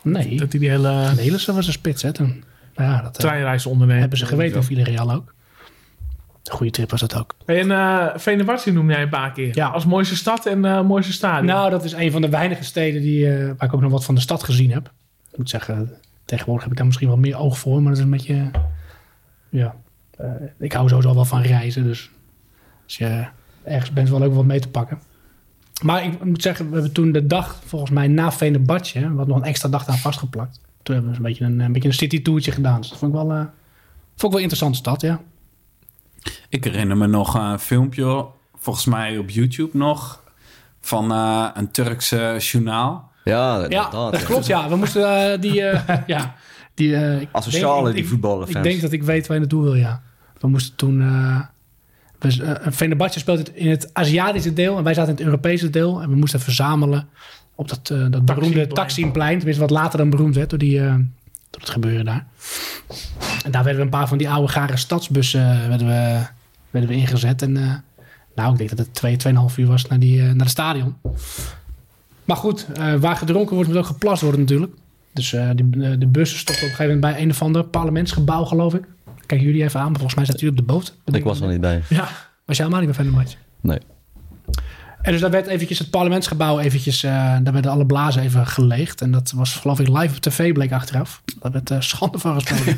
Nee, 0.02 0.38
Dat 0.38 0.52
hij 0.52 0.60
die 0.60 0.70
hele 0.70 1.14
Nelissen 1.16 1.56
was 1.56 1.68
een 1.68 1.74
spits, 1.74 2.02
hè. 2.02 2.12
Toen. 2.12 2.44
Nou 2.76 2.92
ja, 2.92 3.02
dat 3.02 3.18
eh, 3.18 3.26
treinreis 3.28 3.66
onderneemt. 3.66 4.00
hebben 4.00 4.18
ze 4.18 4.26
geweten 4.26 4.56
in 4.56 4.64
Villarreal 4.64 5.12
ook. 5.12 5.36
Een 6.44 6.54
goede 6.54 6.72
trip 6.72 6.92
was 6.92 7.00
dat 7.00 7.16
ook. 7.16 7.36
En 7.46 7.68
uh, 7.70 8.08
Venebatje 8.16 8.74
noemde 8.74 8.94
jij 8.94 9.02
een 9.02 9.10
paar 9.10 9.32
keer. 9.32 9.56
Ja. 9.56 9.68
Als 9.68 9.86
mooiste 9.86 10.16
stad 10.16 10.46
en 10.46 10.66
eh, 10.66 10.82
mooiste 10.82 11.14
stadion. 11.14 11.46
Nou, 11.46 11.70
dat 11.70 11.84
is 11.84 11.92
een 11.92 12.12
van 12.12 12.22
de 12.22 12.30
weinige 12.30 12.64
steden 12.64 13.02
die, 13.02 13.30
eh, 13.34 13.46
waar 13.46 13.68
ik 13.68 13.74
ook 13.74 13.82
nog 13.82 13.92
wat 13.92 14.06
van 14.06 14.16
de 14.16 14.22
stad 14.22 14.44
gezien 14.44 14.72
heb. 14.72 14.92
Ik 15.32 15.38
moet 15.38 15.50
zeggen, 15.50 15.92
tegenwoordig 16.26 16.64
heb 16.64 16.72
ik 16.72 16.78
daar 16.78 16.86
misschien 16.86 17.08
wel 17.08 17.18
meer 17.18 17.38
oog 17.38 17.58
voor, 17.58 17.82
maar 17.82 17.90
dat 17.90 17.98
is 17.98 18.04
een 18.04 18.12
beetje. 18.12 18.52
Ja, 19.50 19.76
eh, 20.18 20.30
ik 20.60 20.74
hou 20.74 20.90
sowieso 20.90 21.14
wel 21.14 21.26
van 21.26 21.42
reizen, 21.42 21.84
dus 21.84 22.10
als 22.84 22.98
je 22.98 23.26
ergens 23.64 23.92
bent, 23.92 24.10
wel 24.10 24.20
leuk 24.20 24.30
om 24.30 24.36
wat 24.36 24.46
mee 24.46 24.60
te 24.60 24.70
pakken. 24.70 25.00
Maar 25.84 26.04
ik 26.06 26.24
moet 26.24 26.42
zeggen, 26.42 26.68
we 26.68 26.74
hebben 26.74 26.92
toen 26.92 27.12
de 27.12 27.28
dag, 27.28 27.60
volgens 27.66 27.92
mij 27.92 28.08
na 28.08 28.32
Venebadje, 28.32 29.14
wat 29.14 29.28
nog 29.28 29.38
een 29.38 29.44
extra 29.44 29.70
dag 29.70 29.88
aan 29.88 29.98
vastgeplakt. 29.98 30.60
Toen 30.84 30.96
hebben 30.96 31.12
we 31.14 31.18
een 31.18 31.24
beetje 31.24 31.46
een, 31.46 31.60
een, 31.60 31.72
beetje 31.72 31.88
een 31.88 31.94
city 31.96 32.22
tourtje 32.22 32.52
gedaan. 32.52 32.80
Dus 32.82 32.90
dat 32.90 32.98
vond 32.98 33.14
ik 33.14 33.20
wel, 33.20 33.32
eh, 33.32 33.38
vond 33.38 33.50
ik 34.16 34.22
wel 34.22 34.32
een 34.32 34.38
interessante 34.40 34.78
stad, 34.78 35.02
ja. 35.02 35.22
Ik 36.50 36.64
herinner 36.64 36.98
me 36.98 37.08
nog 37.08 37.34
een 37.36 37.60
filmpje, 37.60 38.26
volgens 38.58 38.86
mij 38.86 39.18
op 39.18 39.30
YouTube 39.30 39.78
nog, 39.78 40.24
van 40.82 41.12
eh, 41.12 41.48
een 41.54 41.72
Turkse 41.72 42.36
journaal. 42.40 43.12
Ja, 43.70 43.92
dat 44.12 44.24
klopt, 44.24 44.46
ja. 44.46 44.70
We 44.70 44.76
moesten 44.76 45.32
eh, 45.34 45.42
die... 45.42 45.62
eh, 45.64 45.98
ja, 46.18 46.36
die 46.74 46.96
eh, 46.96 47.28
Asociale, 47.32 47.84
denk- 47.84 47.96
die 47.96 48.08
voetbalfans. 48.08 48.56
Ik 48.56 48.64
denk 48.64 48.82
dat 48.82 48.92
ik 48.92 49.04
weet 49.04 49.28
waar 49.28 49.36
je 49.36 49.42
naartoe 49.42 49.64
wil, 49.64 49.76
ja. 49.76 50.02
We 50.40 50.48
moesten 50.48 50.76
toen... 50.76 51.02
Fenerbahce 52.72 53.20
speelt 53.20 53.38
het 53.38 53.52
in 53.54 53.70
het 53.70 53.90
Aziatische 53.94 54.54
deel 54.54 54.78
en 54.78 54.84
wij 54.84 54.94
zaten 54.94 55.10
in 55.10 55.18
het 55.18 55.26
Europese 55.26 55.70
deel. 55.70 56.02
En 56.02 56.10
we 56.10 56.16
moesten 56.16 56.40
verzamelen 56.40 57.08
op 57.56 57.68
dat, 57.70 57.90
eh, 57.90 58.06
dat 58.10 58.26
beroemde 58.26 58.68
Taksimplein. 58.68 59.38
Tenminste, 59.38 59.62
wat 59.62 59.72
later 59.72 59.98
dan 59.98 60.10
beroemd 60.10 60.36
werd 60.36 60.50
door, 60.50 60.60
die, 60.60 60.80
eh, 60.80 60.96
door 61.50 61.62
het 61.62 61.70
gebeuren 61.70 62.06
daar. 62.06 62.26
En 63.44 63.52
daar 63.52 63.64
werden 63.64 63.76
we 63.76 63.86
een 63.86 63.98
paar 63.98 64.08
van 64.08 64.18
die 64.18 64.30
oude 64.30 64.52
gare 64.52 64.78
stadsbussen 64.78 65.70
werden 65.70 65.88
we, 65.88 66.26
werden 66.70 66.90
we 66.90 66.96
ingezet. 66.96 67.42
En 67.42 67.84
nou, 68.36 68.52
ik 68.52 68.58
denk 68.58 68.70
dat 68.70 68.80
het 68.80 68.94
twee, 68.94 69.16
tweeënhalf 69.16 69.58
uur 69.58 69.68
was 69.68 69.88
naar, 69.88 70.00
die, 70.00 70.22
naar 70.22 70.36
het 70.36 70.50
stadion. 70.50 70.96
Maar 72.26 72.38
goed, 72.38 72.68
waar 73.00 73.16
gedronken 73.16 73.56
wordt, 73.56 73.70
moet 73.70 73.78
ook 73.78 73.86
geplast 73.86 74.22
worden 74.22 74.40
natuurlijk. 74.40 74.74
Dus 75.14 75.30
die, 75.30 75.70
de, 75.70 75.98
de 75.98 76.08
bussen 76.08 76.40
stopten 76.40 76.64
op 76.64 76.70
een 76.70 76.76
gegeven 76.76 76.96
moment 76.96 77.14
bij 77.14 77.24
een 77.24 77.30
of 77.30 77.42
ander 77.42 77.64
parlementsgebouw, 77.64 78.46
geloof 78.46 78.74
ik. 78.74 78.84
Kijk 79.28 79.42
jullie 79.42 79.64
even 79.64 79.80
aan, 79.80 79.86
maar 79.92 80.00
volgens 80.00 80.16
mij 80.16 80.26
zaten 80.26 80.42
jullie 80.42 80.60
op 80.60 80.68
de 80.68 80.74
boot. 80.74 80.96
Ik 81.18 81.24
was 81.24 81.42
er 81.42 81.48
niet 81.48 81.62
bij. 81.62 81.82
Ja. 81.90 82.08
Was 82.46 82.58
jij 82.58 82.66
helemaal 82.66 82.80
niet 82.80 82.96
bij 82.96 83.06
Fenerbahce? 83.06 83.38
Nee. 83.62 83.80
En 85.02 85.12
dus 85.14 85.22
daar 85.22 85.32
werd 85.32 85.48
eventjes 85.48 85.80
het 85.80 85.90
parlementsgebouw 85.90 86.60
eventjes, 86.60 87.04
eh, 87.04 87.12
daar 87.42 87.54
werden 87.54 87.72
alle 87.72 87.86
blazen 87.86 88.22
even 88.22 88.48
geleegd. 88.48 89.02
En 89.02 89.12
dat 89.12 89.32
was 89.36 89.56
geloof 89.56 89.80
ik 89.80 89.88
live 89.88 90.16
op 90.16 90.22
tv, 90.22 90.54
bleek 90.54 90.72
achteraf. 90.72 91.22
Daar 91.40 91.52
werd 91.52 91.72
eh, 91.72 91.80
schande 91.80 92.20
van 92.20 92.42
gesproken. 92.42 92.78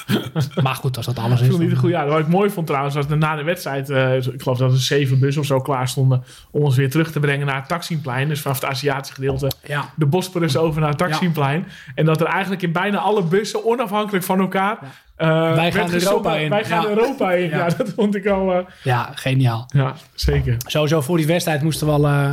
maar 0.64 0.74
goed, 0.74 0.96
als 0.96 1.06
dat 1.06 1.18
alles 1.18 1.38
Ik 1.40 1.44
is. 1.44 1.50
vond 1.50 1.58
niet 1.62 1.68
een 1.68 1.74
dan- 1.74 1.78
goede 1.84 1.96
ja, 1.96 2.06
Wat 2.06 2.18
ik 2.18 2.28
mooi 2.28 2.50
vond 2.50 2.66
trouwens, 2.66 2.94
was 2.94 3.06
dat 3.08 3.18
na 3.18 3.36
de 3.36 3.42
wedstrijd, 3.42 3.90
eh, 3.90 4.14
ik 4.16 4.42
geloof 4.42 4.58
dat 4.58 4.72
er 4.72 4.78
zeven 4.80 5.18
bussen 5.18 5.40
of 5.42 5.46
zo 5.48 5.60
klaar 5.60 5.88
stonden 5.88 6.24
om 6.50 6.62
ons 6.62 6.76
weer 6.76 6.90
terug 6.90 7.12
te 7.12 7.20
brengen 7.20 7.46
naar 7.46 7.56
het 7.56 7.68
Taksimplein. 7.68 8.28
Dus 8.28 8.40
vanaf 8.40 8.60
het 8.60 8.70
Aziatische 8.70 9.14
gedeelte 9.14 9.50
Ja, 9.66 9.90
de 9.96 10.06
Bosporus 10.06 10.56
over 10.56 10.80
naar 10.80 10.88
het 10.90 10.98
Taksimplein. 10.98 11.66
En 11.94 12.04
dat 12.04 12.20
er 12.20 12.26
eigenlijk 12.26 12.62
in 12.62 12.72
bijna 12.72 12.98
alle 12.98 13.22
bussen, 13.22 13.64
onafhankelijk 13.66 14.24
van 14.24 14.40
elkaar, 14.40 14.78
eh, 15.16 15.54
Wij 15.54 15.72
gaan 15.72 15.90
Europa 15.92 16.36
in. 16.36 16.50
Wij 16.50 16.64
gaan 16.64 16.82
Ja. 16.82 16.88
Europa 16.88 17.32
in. 17.32 17.48
Ja. 17.50 17.56
Ja. 17.56 17.68
dat 17.68 17.88
vond 17.96 18.14
ik 18.14 18.26
al. 18.26 18.52
eh, 18.52 18.64
ja, 18.82 19.10
geniaal. 19.14 19.64
ja, 19.68 19.94
zeker. 20.14 20.56
Sowieso 20.66 21.00
voor 21.00 21.16
die 21.16 21.26
wedstrijd 21.26 21.62
moesten 21.62 21.86
we 21.86 21.92
al... 21.92 22.06
eh, 22.06 22.30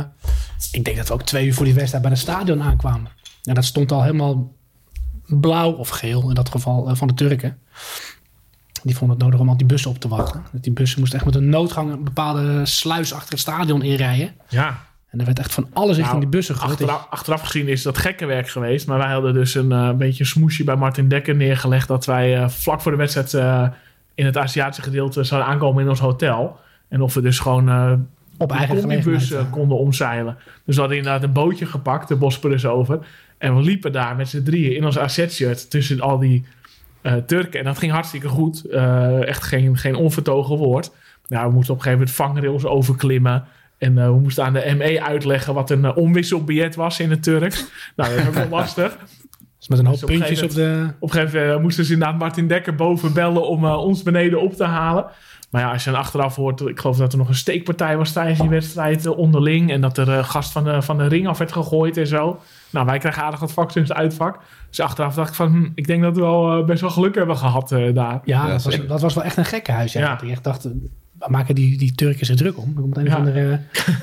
ik 0.72 0.84
denk 0.84 0.96
dat 0.96 1.08
we 1.08 1.14
ook 1.14 1.22
twee 1.22 1.46
uur 1.46 1.54
voor 1.54 1.64
die 1.64 1.74
wedstrijd 1.74 2.02
bij 2.02 2.12
het 2.12 2.20
stadion 2.20 2.62
aankwamen. 2.62 3.10
En 3.44 3.54
dat 3.54 3.64
stond 3.64 3.92
al 3.92 4.02
helemaal 4.02 4.52
blauw 5.26 5.72
of 5.72 5.88
geel, 5.88 6.28
in 6.28 6.34
dat 6.34 6.48
geval 6.48 6.96
van 6.96 7.08
de 7.08 7.14
Turken. 7.14 7.58
Die 8.82 8.96
vonden 8.96 9.16
het 9.16 9.24
nodig 9.26 9.40
om 9.40 9.48
al 9.48 9.56
die 9.56 9.66
bussen 9.66 9.90
op 9.90 9.98
te 9.98 10.08
wachten. 10.08 10.44
Die 10.52 10.72
bussen 10.72 10.98
moesten 11.00 11.18
echt 11.18 11.26
met 11.26 11.34
een 11.36 11.48
noodgang 11.48 11.92
een 11.92 12.04
bepaalde 12.04 12.66
sluis 12.66 13.12
achter 13.12 13.30
het 13.30 13.40
stadion 13.40 13.82
inrijden. 13.82 14.34
Ja, 14.48 14.86
En 15.14 15.20
er 15.20 15.26
werd 15.26 15.38
echt 15.38 15.54
van 15.54 15.68
alles 15.72 15.96
richting 15.96 16.08
Nou, 16.08 16.20
die 16.20 16.28
bussen 16.28 16.54
gegooid. 16.54 16.80
achteraf, 16.80 17.06
achteraf 17.10 17.40
gezien 17.40 17.68
is 17.68 17.82
dat 17.82 17.98
gekke 17.98 18.26
werk 18.26 18.48
geweest. 18.48 18.86
Maar 18.86 18.98
wij 18.98 19.12
hadden 19.12 19.34
dus 19.34 19.54
een 19.54 19.72
eh, 19.72 19.92
beetje 19.92 20.20
een 20.20 20.28
smoesje 20.28 20.64
bij 20.64 20.76
Martin 20.76 21.08
Dekker 21.08 21.34
neergelegd. 21.34 21.88
Dat 21.88 22.06
wij 22.06 22.36
eh, 22.36 22.48
vlak 22.48 22.80
voor 22.80 22.92
de 22.92 22.98
wedstrijd 22.98 23.34
eh, 23.34 23.68
in 24.14 24.26
het 24.26 24.36
Aziatische 24.36 24.82
gedeelte 24.82 25.24
zouden 25.24 25.50
aankomen 25.50 25.82
in 25.82 25.88
ons 25.88 26.00
hotel. 26.00 26.58
En 26.88 27.00
of 27.00 27.14
we 27.14 27.20
dus 27.20 27.38
gewoon 27.38 28.06
Op 28.38 28.52
eigen 28.52 29.12
ja. 29.28 29.46
konden 29.50 29.78
omzeilen. 29.78 30.36
Dus 30.64 30.74
we 30.74 30.80
hadden 30.80 30.98
inderdaad 30.98 31.22
een 31.22 31.32
bootje 31.32 31.66
gepakt, 31.66 32.08
de 32.08 32.16
Bosporus 32.16 32.66
over. 32.66 32.98
En 33.38 33.56
we 33.56 33.62
liepen 33.62 33.92
daar 33.92 34.16
met 34.16 34.28
z'n 34.28 34.42
drieën 34.42 34.76
in 34.76 34.84
ons 34.84 34.98
AZ-shirt 34.98 35.70
tussen 35.70 36.00
al 36.00 36.18
die 36.18 36.44
Turken. 37.26 37.58
En 37.58 37.64
dat 37.64 37.78
ging 37.78 37.92
hartstikke 37.92 38.28
goed. 38.28 38.64
Echt 39.20 39.42
geen, 39.42 39.76
geen 39.76 39.94
onvertogen 39.94 40.56
woord. 40.56 40.90
Nou, 41.28 41.48
we 41.48 41.54
moesten 41.54 41.74
op 41.74 41.80
een 41.80 41.84
gegeven 41.84 42.06
moment 42.06 42.10
vangrails 42.10 42.64
overklimmen. 42.64 43.44
En 43.78 43.98
eh, 43.98 44.06
we 44.06 44.18
moesten 44.18 44.44
aan 44.44 44.52
de 44.52 44.74
ME 44.78 45.02
uitleggen 45.02 45.54
wat 45.54 45.70
een 45.70 45.84
eh, 45.84 45.96
omwisselbiljet 45.96 46.74
was 46.74 47.00
in 47.00 47.10
het 47.10 47.22
Turks. 47.22 47.64
nou, 47.96 48.10
dat 48.10 48.18
is 48.18 48.26
ook 48.26 48.34
wel 48.34 48.48
lastig. 48.48 48.96
Dus 49.58 49.68
met 49.68 49.78
een 49.78 49.86
hoop 49.86 49.94
Dus 49.94 50.02
op 50.02 50.08
een 50.08 50.18
puntjes 50.18 50.42
op 50.42 50.50
gegeven 50.50 50.86
de... 50.86 50.94
Op 50.98 51.08
een 51.08 51.14
gegeven 51.14 51.40
moment 51.40 51.56
eh, 51.56 51.62
moesten 51.62 51.84
ze 51.84 51.92
inderdaad 51.92 52.18
Martin 52.18 52.48
Dekker 52.48 52.74
boven 52.74 53.12
bellen 53.12 53.48
om 53.48 53.64
ons 53.64 54.02
beneden 54.02 54.40
op 54.40 54.52
te 54.52 54.64
halen. 54.64 55.06
Maar 55.50 55.62
ja, 55.62 55.72
als 55.72 55.84
je 55.84 55.90
dan 55.90 55.98
achteraf 56.00 56.36
hoort, 56.36 56.60
ik 56.60 56.80
geloof 56.80 56.96
dat 56.96 57.12
er 57.12 57.18
nog 57.18 57.28
een 57.28 57.34
steekpartij 57.34 57.96
was 57.96 58.12
tijdens 58.12 58.40
die 58.40 58.48
wedstrijd 58.48 59.06
onderling. 59.06 59.70
En 59.70 59.80
dat 59.80 59.98
er 59.98 60.24
gast 60.24 60.52
van 60.52 60.64
de, 60.64 60.82
van 60.82 60.98
de 60.98 61.06
ring 61.06 61.28
af 61.28 61.38
werd 61.38 61.52
gegooid 61.52 61.96
en 61.96 62.06
zo. 62.06 62.40
Nou, 62.70 62.86
wij 62.86 62.98
kregen 62.98 63.22
aardig 63.22 63.40
wat 63.40 63.52
vakstuks 63.52 63.92
uitvak. 63.92 64.38
Dus 64.68 64.80
achteraf 64.80 65.14
dacht 65.14 65.28
ik 65.28 65.34
van, 65.34 65.52
hm, 65.52 65.68
ik 65.74 65.86
denk 65.86 66.02
dat 66.02 66.14
we 66.14 66.20
wel 66.20 66.64
best 66.64 66.80
wel 66.80 66.90
geluk 66.90 67.14
hebben 67.14 67.36
gehad 67.36 67.72
eh, 67.72 67.94
daar. 67.94 68.20
Ja, 68.24 68.46
Ja, 68.46 68.48
dat, 68.48 68.62
was, 68.62 68.86
dat 68.86 69.00
was 69.00 69.14
wel 69.14 69.24
echt 69.24 69.36
een 69.36 69.44
gekkenhuis. 69.44 69.92
Ja. 69.92 70.00
Ja. 70.00 70.20
Ik 70.22 70.30
echt 70.30 70.44
dacht, 70.44 70.68
waar 71.18 71.30
maken 71.30 71.54
die, 71.54 71.78
die 71.78 71.94
Turken 71.94 72.26
zich 72.26 72.36
druk 72.36 72.58
om? 72.58 72.72
Er 72.76 72.80
komt 72.82 72.96
een 72.96 73.04
Ja. 73.04 73.10
of 73.12 73.16
andere 73.18 73.60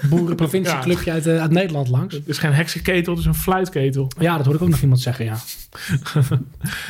boerenprovincieclubje 0.09 1.11
uit, 1.17 1.27
eh, 1.27 1.41
uit 1.41 1.51
Nederland 1.51 1.87
langs. 1.87 2.13
Het 2.15 2.27
is 2.27 2.37
geen 2.37 2.53
heksenketel, 2.53 3.11
het 3.13 3.21
is 3.21 3.27
een 3.27 3.35
fluitketel. 3.35 4.11
Ja, 4.19 4.35
dat 4.37 4.45
hoorde 4.45 4.59
ik 4.59 4.65
ook 4.65 4.69
nog 4.71 4.81
iemand 4.81 4.99
zeggen, 5.01 5.25
ja. 5.25 5.37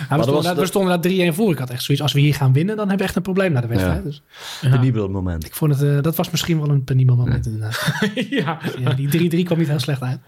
Ja, 0.09 0.17
we, 0.17 0.23
stonden, 0.23 0.33
was 0.33 0.43
daar, 0.43 0.55
we 0.55 0.61
de- 0.61 0.67
stonden 0.67 1.01
daar 1.01 1.31
3-1 1.31 1.35
voor. 1.35 1.51
Ik 1.51 1.57
had 1.57 1.69
echt 1.69 1.83
zoiets, 1.83 2.03
als 2.03 2.13
we 2.13 2.19
hier 2.19 2.33
gaan 2.35 2.53
winnen, 2.53 2.75
dan 2.75 2.87
hebben 2.87 2.97
we 2.97 3.03
echt 3.03 3.15
een 3.15 3.21
probleem 3.21 3.51
na 3.51 3.61
de 3.61 3.67
wedstrijd. 3.67 4.03
Ja. 4.03 4.09
Dus 4.09 4.21
Penibel 4.71 5.09
moment. 5.09 5.45
ik 5.45 5.55
vond 5.55 5.79
het, 5.79 5.89
eh, 5.89 6.01
dat 6.01 6.15
was 6.15 6.29
misschien 6.31 6.59
wel 6.59 6.69
een 6.69 6.83
penibel 6.83 7.15
moment 7.15 7.45
inderdaad. 7.45 7.93
ja, 8.29 8.57
Ja, 8.79 8.93
die 8.93 9.29
3-3 9.41 9.43
kwam 9.45 9.57
niet 9.57 9.67
heel 9.67 9.79
slecht 9.79 10.01
uit. 10.01 10.19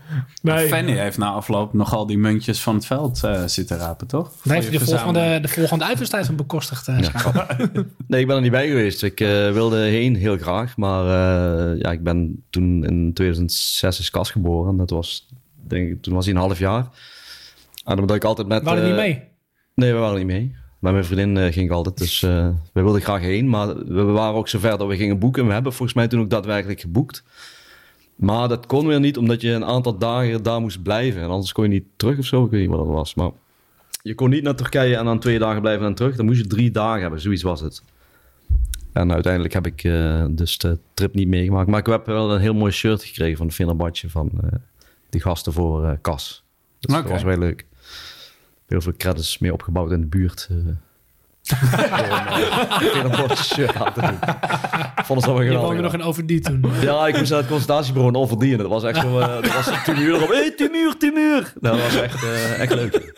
nee. 0.42 0.68
Fanny 0.68 0.92
heeft 0.98 1.18
na 1.18 1.28
afloop 1.30 1.74
nog 1.74 1.94
al 1.94 2.06
die 2.06 2.18
muntjes 2.18 2.62
van 2.62 2.76
het 2.76 2.86
veld 2.86 3.24
eh, 3.24 3.44
zitten 3.46 3.78
rapen, 3.78 4.08
toch? 4.08 4.32
Daar 4.44 4.56
heeft 4.56 4.70
hij 4.70 4.78
de 4.78 4.86
volgende, 4.86 5.40
de 5.42 5.48
volgende 5.48 5.86
uitwedstrijd 5.86 6.26
van 6.26 6.36
bekostigd. 6.36 6.88
eh. 6.88 6.98
Nee, 8.08 8.22
ik 8.22 8.28
ben 8.28 8.36
er 8.36 8.42
niet 8.42 8.52
bij 8.52 8.68
geweest. 8.68 9.04
Ik 9.04 9.20
eh, 9.20 9.52
wilde 9.52 9.83
heen 9.90 10.16
heel 10.16 10.38
graag. 10.38 10.78
Maar 10.78 11.06
eh, 11.06 11.80
ja, 11.80 11.92
ik 11.92 12.04
ben 12.04 12.44
toen 12.50 12.86
in 12.86 13.14
2006 13.14 14.00
is 14.00 14.10
Cas 14.10 14.32
geboren. 14.32 14.78
Dat 14.78 14.90
was, 14.90 15.28
denk 15.68 15.90
ik, 15.92 16.02
toen 16.02 16.14
was 16.14 16.26
hij 16.26 16.34
een 16.34 16.40
half 16.40 16.60
jaar. 16.60 16.88
En 17.86 18.00
omdat 18.00 18.16
ik 18.16 18.24
altijd 18.24 18.48
met... 18.48 18.62
We 18.62 18.68
hadden 18.68 18.86
eh, 18.86 18.92
niet 18.92 19.00
mee. 19.00 19.24
Nee, 19.76 19.94
we 19.94 20.00
waren 20.00 20.18
niet 20.18 20.26
mee. 20.26 20.56
Met 20.80 20.92
mijn 20.92 21.06
vriendin 21.06 21.38
eh, 21.38 21.54
ging 21.54 21.66
ik 21.66 21.72
altijd. 21.72 21.98
Dus 21.98 22.24
eh 22.24 22.50
we 22.74 22.82
wilden 22.82 23.02
graag 23.02 23.22
heen. 23.22 23.50
Maar 23.50 23.76
we 23.88 24.04
waren 24.04 24.36
ook 24.36 24.48
zover 24.48 24.78
dat 24.78 24.88
we 24.88 24.96
gingen 24.96 25.20
boeken. 25.20 25.48
We 25.48 25.54
hebben 25.54 25.74
volgens 25.74 25.98
mij 25.98 26.08
toen 26.08 26.20
ook 26.20 26.30
daadwerkelijk 26.30 26.80
geboekt. 26.80 27.24
Maar 28.16 28.48
dat 28.48 28.66
kon 28.66 28.88
weer 28.88 29.00
niet, 29.00 29.18
omdat 29.18 29.42
je 29.42 29.52
een 29.52 29.66
aantal 29.66 29.98
dagen 29.98 30.44
daar 30.44 30.62
moest 30.62 30.84
blijven. 30.84 31.22
En 31.22 31.30
anders 31.30 31.52
kon 31.52 31.64
je 31.64 31.70
niet 31.70 31.86
terug 31.96 32.18
of 32.18 32.26
zo. 32.26 32.46
Ik 32.46 32.52
weet 32.52 32.62
niet 32.62 32.70
wat 32.70 32.86
dat 32.86 32.96
was. 32.96 33.14
Maar 33.16 33.32
je 34.02 34.16
kon 34.16 34.30
niet 34.30 34.44
naar 34.44 34.56
Turkije 34.56 34.96
en 34.96 35.06
dan 35.06 35.20
twee 35.20 35.40
dagen 35.40 35.62
blijven 35.62 35.86
en 35.86 35.94
terug. 35.94 36.16
Dan 36.16 36.26
moest 36.26 36.42
je 36.42 36.48
drie 36.48 36.72
dagen 36.72 37.02
hebben. 37.02 37.22
Zoiets 37.22 37.44
was 37.44 37.62
het. 37.62 37.84
En 38.94 39.12
uiteindelijk 39.14 39.54
heb 39.54 39.66
ik 39.68 39.84
eh, 39.84 40.26
dus 40.30 40.58
de 40.58 40.80
trip 40.94 41.14
niet 41.14 41.28
meegemaakt. 41.28 41.68
Maar 41.68 41.80
ik 41.80 41.86
heb 41.86 42.06
wel 42.06 42.34
een 42.34 42.40
heel 42.42 42.54
mooi 42.54 42.72
shirt 42.72 43.04
gekregen 43.04 43.38
van 43.38 43.52
Fenerbahce 43.52 44.10
van 44.10 44.30
eh 44.44 44.48
die 45.10 45.22
gasten 45.22 45.54
voor 45.54 45.86
eh 45.86 45.92
Kas. 46.02 46.44
Dus 46.80 46.96
dat 46.96 47.10
was 47.10 47.24
wel 47.24 47.38
leuk. 47.38 47.66
Heel 48.68 48.82
veel 48.82 48.94
credits 48.98 49.38
mee 49.38 49.54
opgebouwd 49.54 49.92
in 49.92 50.00
de 50.00 50.06
buurt. 50.08 50.48
een 50.52 50.80
Fenerbahce 52.80 53.44
shirt 53.44 53.76
aan 53.76 53.94
te 53.94 54.02
doen. 54.02 54.18
Vonden 55.06 55.26
ze 55.26 55.32
Je 55.32 55.38
geweldig. 55.38 55.62
woonde 55.62 55.82
nog 55.82 55.94
in 55.94 56.02
Overdie 56.02 56.40
toen. 56.40 56.66
Ja, 56.82 57.08
ik 57.08 57.18
moest 57.18 57.30
naar 57.30 57.40
het 57.40 57.48
consultatiebureau 57.50 58.14
in 58.14 58.20
Overdienen. 58.20 58.58
Dat 58.60 58.70
was 58.70 58.84
echt 58.84 59.00
zo... 59.02 59.20
eh, 59.20 59.42
dat 59.42 59.54
was 59.54 59.84
tien 59.84 60.00
uur 60.00 60.16
erop. 60.16 60.28
Hé, 60.30 60.36
hey, 60.36 60.52
tien 60.98 61.16
uur! 61.18 61.54
Dat 61.62 61.82
was 61.82 61.96
echt, 61.96 62.24
eh, 62.24 62.60
echt 62.60 62.74
leuk. 62.74 63.12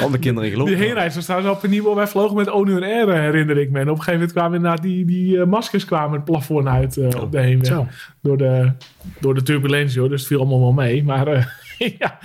Al 0.00 0.08
mijn 0.08 0.20
kinderen 0.20 0.50
gelopen. 0.50 0.74
Die 0.74 0.84
heenreis 0.84 1.14
was 1.14 1.24
trouwens 1.24 1.52
al 1.52 1.56
penibel. 1.56 1.94
Wij 1.94 2.06
vlogen 2.06 2.36
met 2.36 2.48
Air, 2.48 3.08
eh, 3.08 3.20
herinner 3.20 3.58
ik 3.58 3.70
me. 3.70 3.80
En 3.80 3.88
op 3.88 3.96
een 3.96 4.02
gegeven 4.02 4.12
moment 4.12 4.32
kwamen 4.32 4.56
inderdaad 4.56 4.82
die, 4.82 5.04
die 5.04 5.40
eh, 5.40 5.46
maskers 5.46 5.84
kwamen 5.84 6.12
het 6.12 6.24
plafond 6.24 6.66
uit 6.66 6.96
eh, 6.96 7.20
op 7.22 7.32
de 7.32 7.40
heenweg. 7.40 7.66
Zo. 7.66 7.86
Door 8.20 8.36
de, 8.36 8.72
door 9.20 9.34
de 9.34 9.42
turbulentie 9.42 10.00
hoor, 10.00 10.08
dus 10.08 10.18
het 10.18 10.28
viel 10.28 10.38
allemaal 10.38 10.60
wel 10.60 10.72
mee. 10.72 11.04
Maar 11.04 11.26
eh, 11.26 11.44
ja, 11.98 12.18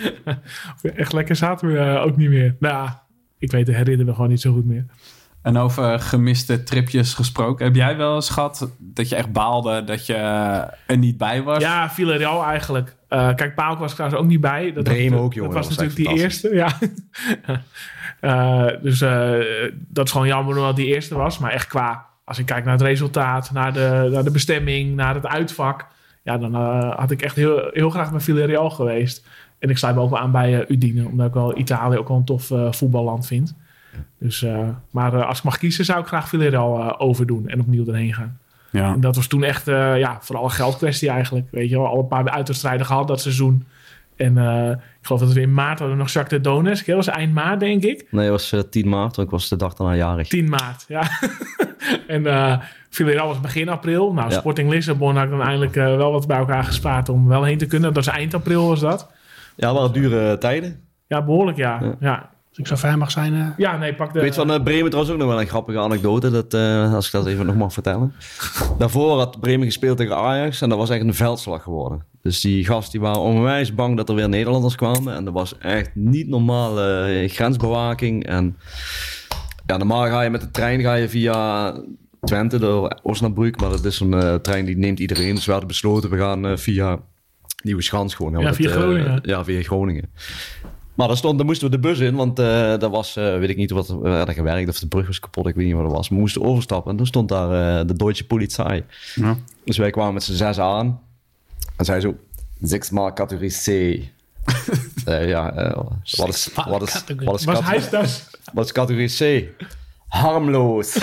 echt 0.82 1.14
lekker 1.14 1.36
zaten 1.36 1.74
we 1.74 2.00
ook 2.00 2.18
niet 2.18 2.30
meer. 2.30 2.56
Nou, 2.60 2.90
ik 3.38 3.52
weet 3.52 3.66
de 3.66 3.76
herinneren 3.76 4.06
we 4.06 4.14
gewoon 4.14 4.30
niet 4.30 4.42
zo 4.42 4.54
goed 4.54 4.66
meer. 4.66 4.86
En 5.42 5.58
over 5.58 6.00
gemiste 6.00 6.64
tripjes 6.64 7.14
gesproken. 7.14 7.66
Heb 7.66 7.76
jij 7.76 7.98
wel 7.98 8.16
eens 8.16 8.30
gehad 8.30 8.72
dat 8.80 9.10
je 9.10 9.16
echt 9.16 9.32
baalde 9.32 9.84
dat 9.84 10.06
je 10.06 10.14
er 10.88 10.98
niet 10.98 11.18
bij 11.18 11.44
was? 11.44 11.60
Ja, 11.62 11.90
Villarreal 11.90 12.44
eigenlijk. 12.44 12.96
Eh, 13.08 13.36
kijk, 13.36 13.56
Pauk 13.56 13.78
was 13.78 13.94
trouwens 13.94 14.22
ook 14.22 14.28
niet 14.28 14.42
bij. 14.42 14.74
Dat 14.74 14.84
Bremen 14.84 15.18
was, 15.18 15.22
ook, 15.22 15.34
jongen. 15.34 15.54
Dat 15.54 15.68
was, 15.68 15.78
natuurlijk 15.78 16.10
die 16.10 16.22
eerste, 16.22 16.56
ja. 16.56 16.70
Eh, 18.20 18.68
dus 18.82 19.02
eh, 19.02 19.40
dat 19.88 20.06
is 20.06 20.12
gewoon 20.12 20.28
jammer 20.28 20.56
dat 20.56 20.76
die 20.76 20.86
eerste 20.86 21.16
was. 21.16 21.38
Maar 21.38 21.52
echt 21.52 21.68
qua, 21.68 22.06
als 22.26 22.40
ik 22.40 22.46
kijk 22.46 22.64
naar 22.64 22.74
het 22.74 22.82
resultaat, 22.82 23.52
naar 23.52 23.74
de, 23.74 24.10
naar 24.12 24.24
de 24.24 24.32
bestemming, 24.32 24.96
naar 24.96 25.16
het 25.16 25.26
uitvak. 25.26 25.88
Ja, 26.24 26.38
dan 26.38 26.56
had 26.96 27.12
ik 27.12 27.22
echt 27.22 27.36
heel, 27.36 27.70
heel 27.74 27.90
graag 27.90 28.12
bij 28.12 28.20
Villarreal 28.20 28.70
geweest. 28.70 29.26
En 29.62 29.70
ik 29.70 29.78
sluit 29.78 29.96
me 29.96 30.02
ook 30.02 30.10
wel 30.10 30.20
aan 30.20 30.32
bij 30.32 30.66
Udine. 30.68 31.08
Omdat 31.08 31.28
ik 31.28 31.34
wel 31.34 31.58
Italië 31.58 31.98
ook 31.98 32.08
wel 32.08 32.18
een 32.18 32.26
tof 32.26 32.52
eh, 32.52 32.72
voetballand 32.72 33.28
vind. 33.28 33.56
Dus, 34.18 34.44
eh, 34.44 34.68
maar 34.92 35.14
eh, 35.14 35.28
als 35.28 35.38
ik 35.38 35.44
mag 35.44 35.58
kiezen, 35.58 35.86
zou 35.86 36.00
ik 36.00 36.08
graag 36.08 36.28
Villarreal 36.30 36.80
eh, 36.80 36.94
overdoen. 36.98 37.48
En 37.48 37.60
opnieuw 37.60 37.88
erheen 37.88 38.14
gaan. 38.14 38.40
Ja. 38.72 38.94
En 38.94 39.00
dat 39.02 39.16
was 39.16 39.28
toen 39.28 39.44
echt, 39.44 39.68
eh, 39.68 39.98
ja, 39.98 40.18
vooral 40.22 40.44
een 40.44 40.52
geldkwestie 40.52 41.10
eigenlijk. 41.10 41.48
Weet 41.52 41.70
je 41.70 41.78
wel, 41.78 41.88
al 41.88 42.00
een 42.00 42.08
paar 42.08 42.30
uitwedstrijden 42.30 42.86
gehad 42.86 43.08
dat 43.08 43.22
seizoen. 43.22 43.66
En 44.16 44.38
eh, 44.38 44.70
ik 44.70 44.78
geloof 45.08 45.22
dat 45.22 45.34
we 45.34 45.42
in 45.42 45.54
maart 45.54 45.80
hadden 45.80 45.98
we 45.98 46.04
nog 46.04 46.12
Jacques 46.12 46.42
de 46.42 46.50
Donetsk. 46.50 46.86
Dat 46.86 46.96
was 46.96 47.08
eind 47.08 47.34
maart, 47.34 47.60
denk 47.60 47.84
ik. 47.84 48.06
Nee, 48.12 48.22
het 48.24 48.32
was 48.32 48.52
eh, 48.52 48.60
10 48.60 48.90
maart, 48.90 49.16
want 49.16 49.28
ik 49.28 49.34
was 49.34 49.50
de 49.50 49.56
dag 49.56 49.74
daarna 49.74 49.96
jarig. 49.96 50.28
10 50.28 50.50
maart, 50.50 50.86
ja. 50.88 51.02
en 52.08 52.26
eh 52.28 52.58
Villarreal 52.90 53.28
was 53.28 53.40
begin 53.40 53.70
april. 53.70 54.14
Nou, 54.14 54.30
Ja. 54.30 54.40
Sporting 54.40 54.70
Lissabon 54.70 55.16
had 55.16 55.24
ik 55.24 55.30
dan 55.30 55.42
eindelijk 55.42 55.74
wel 55.74 56.12
wat 56.12 56.28
bij 56.28 56.38
elkaar 56.38 56.64
gespaard 56.64 57.10
om 57.10 57.28
wel 57.28 57.44
heen 57.44 57.58
te 57.58 57.66
kunnen. 57.66 57.94
Dat 57.94 58.06
was 58.06 58.16
eind 58.16 58.34
april 58.34 58.68
was 58.68 58.80
dat. 58.80 59.12
Ja, 59.56 59.68
het 59.68 59.78
waren 59.78 59.94
dure 59.94 60.38
tijden. 60.38 60.80
Ja, 61.08 61.22
behoorlijk 61.22 61.58
ja. 61.58 61.80
Ja. 61.82 61.96
Ja, 62.00 62.30
Als 62.52 62.60
ik 62.60 62.68
zo 62.68 62.76
vrij 62.76 62.98
mag 62.98 63.12
zijn. 63.12 63.34
eh, 63.34 63.48
ja 63.58 63.78
nee, 63.78 63.96
pak 63.96 64.14
de... 64.14 64.20
Weet 64.22 64.36
van 64.36 64.52
eh, 64.52 64.64
Bremen 64.64 64.86
trouwens 64.90 65.14
ook 65.14 65.20
nog 65.20 65.30
wel 65.30 65.42
een 65.42 65.48
grappige 65.48 65.80
anekdote, 65.80 66.30
dat, 66.32 66.54
eh, 66.54 66.94
als 66.94 67.06
ik 67.06 67.12
dat 67.12 67.26
even 67.26 67.46
nog 67.46 67.56
mag 67.56 67.74
vertellen. 67.74 68.14
Daarvoor 68.80 69.18
had 69.18 69.40
Bremen 69.40 69.66
gespeeld 69.66 69.98
tegen 69.98 70.16
Ajax 70.18 70.62
en 70.62 70.70
dat 70.70 70.78
was 70.78 70.90
echt 70.90 71.02
een 71.02 71.14
veldslag 71.14 71.64
geworden. 71.64 72.04
Dus 72.22 72.42
die 72.42 72.66
gasten 72.66 72.92
die 72.92 73.02
waren 73.10 73.22
onwijs 73.22 73.74
bang 73.76 73.98
dat 73.98 74.10
er 74.10 74.16
weer 74.16 74.30
Nederlanders 74.30 74.76
kwamen. 74.76 75.16
En 75.16 75.26
er 75.26 75.32
was 75.32 75.58
echt 75.58 75.90
niet 75.94 76.28
normale 76.28 77.26
grensbewaking. 77.30 78.26
En 78.26 78.58
ja, 79.66 79.78
normaal 79.78 80.06
ga 80.06 80.22
je 80.22 80.30
met 80.30 80.42
de 80.42 80.52
trein 80.52 80.82
ga 80.82 80.94
je 80.94 81.10
via 81.10 81.74
Twente 82.22 82.60
door 82.60 83.00
Osnabrück. 83.04 83.60
Maar 83.60 83.70
dat 83.70 83.86
is 83.86 84.00
een 84.00 84.14
eh, 84.14 84.36
trein 84.36 84.66
die 84.66 84.78
neemt 84.78 85.00
iedereen. 85.00 85.36
Dus 85.36 85.46
we 85.46 85.52
hadden 85.52 85.70
besloten, 85.70 86.10
we 86.10 86.18
gaan 86.18 86.58
via 86.58 87.00
Nieuwe 87.64 87.82
Schans 87.82 88.16
gewoon. 88.16 88.42
Ja, 88.42 88.54
via 88.54 88.70
Groningen. 88.70 89.20
ja, 89.24 89.44
via 89.44 89.62
Groningen. 89.62 90.10
Maar 90.94 91.08
daar, 91.08 91.18
stond, 91.18 91.38
daar 91.38 91.46
moesten 91.46 91.70
we 91.70 91.76
de 91.76 91.82
bus 91.82 92.00
in, 92.00 92.16
want 92.16 92.40
eh 92.40 92.78
dat 92.78 92.92
was, 92.92 93.16
eh, 93.16 93.38
weet 93.38 93.50
ik 93.50 93.58
niet 93.58 93.72
wat 93.72 93.90
er 93.90 94.02
werd 94.02 94.34
gewerkt 94.34 94.70
of 94.70 94.80
de 94.80 94.88
brug 94.88 95.08
was 95.08 95.20
kapot, 95.20 95.48
ik 95.48 95.56
weet 95.56 95.66
niet 95.66 95.76
wat 95.76 95.84
het 95.84 95.92
was. 95.92 96.10
Maar 96.10 96.18
we 96.18 96.24
moesten 96.24 96.42
overstappen 96.42 96.92
en 96.92 96.98
toen 96.98 97.06
stond 97.06 97.30
daar 97.30 97.80
eh, 97.80 97.88
de 97.88 97.96
Deutsche 97.96 98.26
Polizei. 98.26 98.84
Ja. 99.16 99.38
Dus 99.64 99.78
wij 99.78 99.90
kwamen 99.90 100.14
met 100.14 100.24
z'n 100.24 100.34
zes 100.34 100.60
aan 100.60 101.00
en 101.76 101.86
zij 101.86 102.00
zo, 102.00 102.16
zesmaal 102.62 103.14
categorie 103.14 103.52
C. 103.52 103.66
Ja, 105.06 105.74
wat, 106.18 106.30
is, 106.30 106.50
wat, 106.66 106.82
is, 106.82 107.04
wat, 107.16 107.40
is 107.76 107.90
dat? 107.90 108.30
wat 108.54 108.66
is 108.66 108.72
categorie 108.72 109.10
C? 109.18 109.50
Harmloos. 110.08 110.98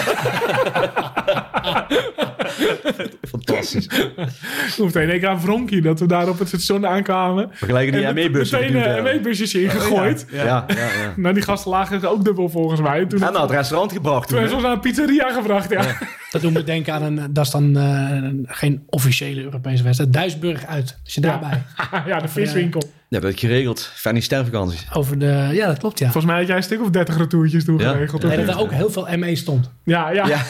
Fantastisch. 3.28 3.86
Hoeft 4.76 4.96
één 4.96 5.08
keer 5.08 5.28
aan 5.28 5.40
Vronkie 5.40 5.80
dat 5.82 6.00
we 6.00 6.06
daar 6.06 6.28
op 6.28 6.38
het 6.38 6.48
station 6.48 6.86
aankwamen. 6.86 7.48
Vergelijken 7.52 7.92
die 7.96 8.04
En 8.06 8.14
ME-bussen. 8.14 8.60
Meteen 8.60 8.82
eh. 8.82 9.02
ME-busjes 9.02 9.54
ingegooid. 9.54 10.26
Ja, 10.30 10.44
ja, 10.44 10.64
ja. 10.76 11.12
Nou, 11.16 11.34
die 11.34 11.42
gasten 11.42 11.70
lagen 11.70 12.10
ook 12.10 12.24
dubbel 12.24 12.48
volgens 12.48 12.80
mij. 12.80 13.06
Toen 13.06 13.22
En 13.22 13.32
naar 13.32 13.42
het 13.42 13.50
restaurant 13.50 13.92
gebracht. 13.92 14.28
toen 14.28 14.38
Toen, 14.38 14.38
hebben 14.38 14.48
ze 14.48 14.54
ons 14.54 14.64
naar 14.64 14.72
een 14.72 14.80
pizzeria 14.80 15.32
gebracht, 15.32 15.70
ja. 15.70 15.84
Dat 16.30 16.40
doet 16.42 16.52
me 16.52 16.64
denken 16.64 16.92
aan 16.94 17.02
een, 17.02 17.32
dat 17.32 17.44
is 17.44 17.50
dan 17.50 17.76
eh, 17.76 17.82
een- 18.10 18.46
geen 18.48 18.82
officiële 18.86 19.42
Europese 19.42 19.82
wedstrijd. 19.82 20.12
Duisburg 20.12 20.66
uit. 20.66 20.98
Als 21.04 21.14
je 21.14 21.20
daarbij 21.20 21.62
ja, 22.06 22.20
de 22.20 22.28
viswinkel. 22.28 22.82
Ja, 22.82 22.90
dat 23.08 23.22
heb 23.22 23.32
ik 23.32 23.38
geregeld. 23.40 23.90
Fanny 23.94 24.20
stervakantie. 24.20 24.78
over 24.92 25.18
de, 25.18 25.48
ja 25.52 25.66
dat 25.66 25.78
klopt 25.78 25.98
ja. 25.98 26.04
Volgens 26.04 26.24
mij 26.24 26.36
had 26.38 26.46
jij 26.46 26.56
een 26.56 26.62
stuk 26.62 26.80
of 26.82 26.90
30 26.90 27.16
retourtjes 27.16 27.64
toen 27.64 27.78
Ja. 27.78 27.90
geregeld. 27.92 28.22
Nee, 28.22 28.44
dat 28.44 28.54
er 28.54 28.60
ook 28.60 28.72
heel 28.72 28.90
veel 28.90 29.08
ME 29.16 29.36
stond. 29.36 29.70
Ja, 29.84 30.10
ja. 30.10 30.26
Ja. 30.26 30.42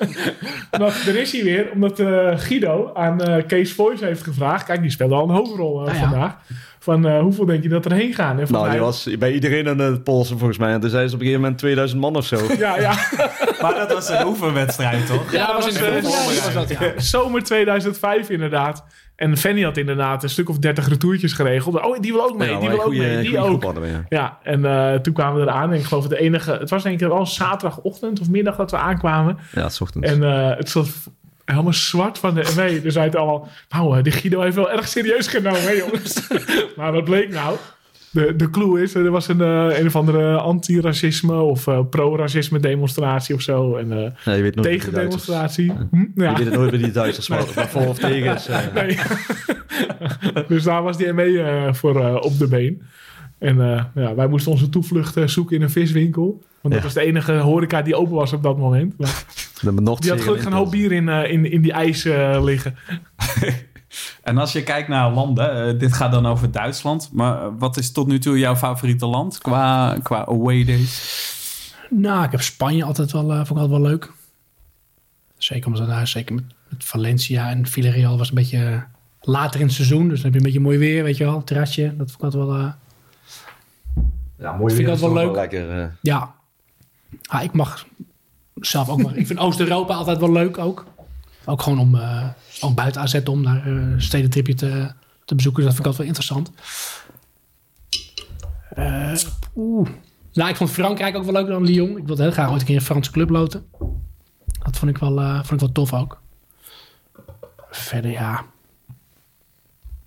omdat, 0.70 0.94
er 1.06 1.16
is 1.16 1.32
hij 1.32 1.42
weer, 1.44 1.70
omdat 1.74 1.98
eh, 2.14 2.38
Guido 2.38 2.90
aan 2.94 3.20
eh, 3.22 3.46
Kees 3.46 3.72
Voice 3.72 4.04
heeft 4.04 4.22
gevraagd. 4.22 4.64
Kijk, 4.64 4.80
die 4.82 4.90
speelde 4.90 5.14
al 5.14 5.28
een 5.28 5.34
hoofdrol 5.34 5.80
eh, 5.82 5.88
Ah, 5.88 5.94
ja. 5.94 6.00
vandaag. 6.08 6.36
Van 6.78 7.06
eh, 7.08 7.20
hoeveel 7.20 7.44
denk 7.46 7.62
je 7.62 7.68
dat 7.68 7.84
er 7.84 7.92
heen 7.92 8.14
gaan? 8.14 8.38
En 8.38 8.46
Nou, 8.50 8.62
die 8.64 8.72
mij- 8.72 8.80
was 8.80 9.08
bij 9.18 9.32
iedereen 9.32 9.68
aan 9.68 9.78
het 9.78 10.04
polsen 10.04 10.38
volgens 10.38 10.58
mij. 10.58 10.72
En 10.72 10.80
toen 10.80 10.90
zei 10.90 11.08
ze 11.08 11.14
op 11.14 11.20
een 11.20 11.26
gegeven 11.26 11.40
moment 11.42 11.58
2000 11.60 12.00
man 12.00 12.16
of 12.16 12.26
zo. 12.26 12.36
Ja, 12.58 12.78
ja. 12.78 12.92
Maar 13.62 13.74
dat 13.74 13.92
was 13.92 14.08
een 14.08 14.26
oefenwedstrijd, 14.26 15.06
toch? 15.06 15.32
Ja, 15.32 15.46
dat 15.46 15.54
was 15.56 15.66
in 15.66 15.72
de 15.72 15.78
voorbereiding. 15.78 16.42
was 16.42 16.52
dat, 16.54 16.68
ja. 16.68 16.92
zomer 17.00 17.42
2005 17.42 18.30
inderdaad. 18.30 18.84
En 19.16 19.36
Fanny 19.36 19.62
had 19.62 19.76
inderdaad 19.76 20.22
een 20.22 20.28
stuk 20.28 20.48
of 20.48 20.58
30 20.58 20.88
retourtjes 20.88 21.32
geregeld. 21.32 21.80
Oh, 21.84 21.98
die 22.00 22.12
wil 22.12 22.22
ook 22.24 22.36
mee, 22.38 22.50
Ja, 22.50 22.58
die 22.58 22.68
wil 22.68 22.78
ook 22.78 22.84
goeie- 22.84 23.00
mee, 23.00 23.22
die 23.22 23.38
ook. 23.38 23.62
hadden 23.64 23.88
ja. 23.88 24.04
Ja, 24.08 24.38
en 24.42 24.64
eh, 24.64 24.94
toen 25.00 25.12
kwamen 25.14 25.40
we 25.40 25.46
eraan. 25.46 25.72
En 25.72 25.78
ik 25.78 25.84
geloof 25.84 26.02
het 26.02 26.12
enige... 26.12 26.52
Het 26.52 26.70
was 26.70 26.82
denk 26.82 27.00
ik 27.00 27.08
wel 27.08 27.20
een 27.20 27.26
zaterdagochtend 27.26 28.20
of 28.20 28.28
middag 28.30 28.56
dat 28.56 28.70
we 28.70 28.76
aankwamen. 28.76 29.38
Ja, 29.52 29.62
het 29.62 29.80
ochtends. 29.80 30.08
En 30.10 30.22
eh, 30.22 30.56
het 30.56 30.68
stond 30.68 30.90
helemaal 31.50 31.72
zwart 31.72 32.18
van 32.18 32.34
de 32.34 32.40
MW. 32.56 32.82
Dus 32.82 32.98
uit 32.98 33.16
allemaal... 33.16 33.48
Nou, 33.68 33.96
eh, 33.96 34.02
die 34.02 34.12
Guido 34.12 34.40
heeft 34.40 34.56
wel 34.56 34.70
erg 34.70 34.88
serieus 34.88 35.26
genomen, 35.26 35.62
hè 35.62 35.70
jongens. 35.70 36.28
maar 36.76 36.92
wat 36.92 37.04
bleek 37.04 37.30
nou? 37.30 37.56
De, 38.12 38.36
de 38.36 38.50
clue 38.50 38.82
is, 38.82 38.94
er 38.94 39.10
was 39.10 39.28
een, 39.28 39.40
eh, 39.40 39.78
een 39.78 39.86
of 39.86 39.96
andere 39.96 40.36
anti-racisme 40.36 41.40
of 41.40 41.66
eh, 41.66 41.80
pro-racisme 41.90 42.60
demonstratie 42.60 43.34
of 43.34 43.40
zo. 43.40 43.76
En 43.76 43.92
eh 43.92 44.10
Ja, 44.24 44.32
je 44.32 44.42
weet 44.42 44.54
nooit 44.54 44.66
Duitsers- 44.66 44.84
tegendemonstratie. 44.84 45.72
Hm? 45.90 45.96
Ja. 46.14 46.30
Je 46.30 46.36
weet 46.36 46.46
het 46.46 46.54
nooit 46.54 46.70
bij 46.70 46.78
die 46.78 46.90
Duitsers 46.90 47.28
het 47.28 47.54
maar 47.54 47.68
voor 47.68 47.86
of 47.86 47.98
tegen 47.98 48.36
eh. 48.36 48.74
Nee. 48.74 48.98
dus 50.48 50.62
daar 50.62 50.82
was 50.82 50.96
die 50.96 51.12
ME 51.12 51.42
eh, 51.42 51.74
voor 51.74 52.00
eh, 52.00 52.14
op 52.14 52.38
de 52.38 52.46
been. 52.48 52.82
En 53.40 53.60
eh, 53.60 53.84
ja, 53.94 54.14
wij 54.14 54.26
moesten 54.26 54.52
onze 54.52 54.68
toevlucht 54.68 55.16
eh, 55.16 55.26
zoeken 55.26 55.56
in 55.56 55.62
een 55.62 55.70
viswinkel. 55.70 56.42
Want 56.60 56.74
dat 56.74 56.82
Ja. 56.82 56.82
was 56.82 56.94
de 56.94 57.00
enige 57.00 57.32
horeca 57.32 57.82
die 57.82 57.94
open 57.96 58.14
was 58.14 58.32
op 58.32 58.42
dat 58.42 58.58
moment. 58.58 58.98
Maar 58.98 59.24
die 60.00 60.10
had 60.10 60.20
gelukkig 60.20 60.44
een 60.44 60.52
hoop 60.52 60.70
bier 60.70 60.92
in, 60.92 61.08
eh, 61.08 61.30
in, 61.32 61.50
in 61.50 61.62
die 61.62 61.72
ijs 61.72 62.04
eh, 62.04 62.40
liggen. 62.44 62.74
En 64.22 64.38
als 64.38 64.52
je 64.52 64.62
kijkt 64.62 64.88
naar 64.88 65.12
landen, 65.12 65.78
dit 65.78 65.92
gaat 65.92 66.12
dan 66.12 66.26
over 66.26 66.50
Duitsland. 66.50 67.10
Maar 67.12 67.58
wat 67.58 67.76
is 67.76 67.92
tot 67.92 68.06
nu 68.06 68.18
toe 68.18 68.38
jouw 68.38 68.56
favoriete 68.56 69.06
land 69.06 69.38
qua, 69.38 69.96
qua 70.02 70.24
away 70.26 70.64
days? 70.64 71.74
Nou, 71.90 72.24
ik 72.24 72.30
heb 72.30 72.40
Spanje 72.40 72.84
altijd 72.84 73.12
wel, 73.12 73.30
eh, 73.30 73.36
vond 73.36 73.50
ik 73.50 73.56
altijd 73.56 73.70
wel 73.70 73.90
leuk. 73.90 74.12
Zeker 75.38 75.66
omdat 75.66 75.86
daar, 75.86 76.06
zeker 76.08 76.34
met, 76.34 76.44
met 76.68 76.84
Valencia 76.84 77.50
en 77.50 77.66
Villarreal 77.66 78.18
was 78.18 78.28
een 78.28 78.34
beetje 78.34 78.84
later 79.20 79.60
in 79.60 79.66
het 79.66 79.74
seizoen. 79.74 80.08
Dus 80.08 80.20
dan 80.22 80.24
heb 80.24 80.32
je 80.32 80.38
een 80.38 80.44
beetje 80.52 80.60
mooi 80.60 80.78
weer, 80.78 81.02
weet 81.04 81.16
je 81.16 81.24
wel. 81.24 81.44
Terrasje, 81.44 81.82
dat 81.96 82.10
vond 82.10 82.14
ik 82.14 82.22
altijd 82.22 82.44
wel... 82.44 82.72
Ja, 84.40 84.52
mooi 84.52 84.74
Vind 84.74 84.78
ik 84.78 84.86
weer 84.86 84.86
dat 84.86 85.12
wel 85.12 85.24
leuk. 85.24 85.34
Lekker, 85.34 85.80
eh. 85.80 85.86
ja. 86.00 86.34
Ah, 87.26 87.42
ik 87.42 87.52
mag 87.52 87.86
zelf 88.54 88.88
ook 88.88 89.02
maar... 89.02 89.16
ik 89.16 89.26
vind 89.26 89.38
Oost-Europa 89.38 89.94
altijd 89.94 90.18
wel 90.18 90.32
leuk 90.32 90.58
ook. 90.58 90.84
Ook 91.44 91.62
gewoon 91.62 91.78
om, 91.78 91.94
eh, 91.94 92.28
ook 92.60 92.74
buiten 92.74 93.00
AZ 93.00 93.20
om 93.24 93.42
daar 93.42 93.66
eh, 93.66 93.72
een 93.72 94.02
stedentripje 94.02 94.54
te, 94.54 94.92
te 95.24 95.34
bezoeken. 95.34 95.64
Dus 95.64 95.74
dat 95.74 95.84
vind 95.84 95.86
ik 95.86 95.86
altijd 95.86 95.96
wel 95.96 96.06
interessant. 96.06 96.52
Eh, 98.70 99.30
Oeh. 99.56 99.88
Nou, 100.32 100.50
ik 100.50 100.56
vond 100.56 100.70
Frankrijk 100.70 101.16
ook 101.16 101.24
wel 101.24 101.32
leuker 101.32 101.52
dan 101.52 101.64
Lyon. 101.64 101.96
Ik 101.96 102.06
wilde 102.06 102.22
heel 102.22 102.32
graag 102.32 102.50
ooit 102.50 102.60
een 102.60 102.66
keer 102.66 102.76
een 102.76 102.82
Franse 102.82 103.10
club 103.10 103.30
loten. 103.30 103.66
Dat 104.62 104.78
vond 104.78 104.90
ik 104.90 104.98
wel, 104.98 105.16
vond 105.34 105.52
ik 105.52 105.60
wel 105.60 105.72
tof 105.72 105.92
ook. 105.92 106.20
Verder, 107.70 108.10
ja. 108.10 108.44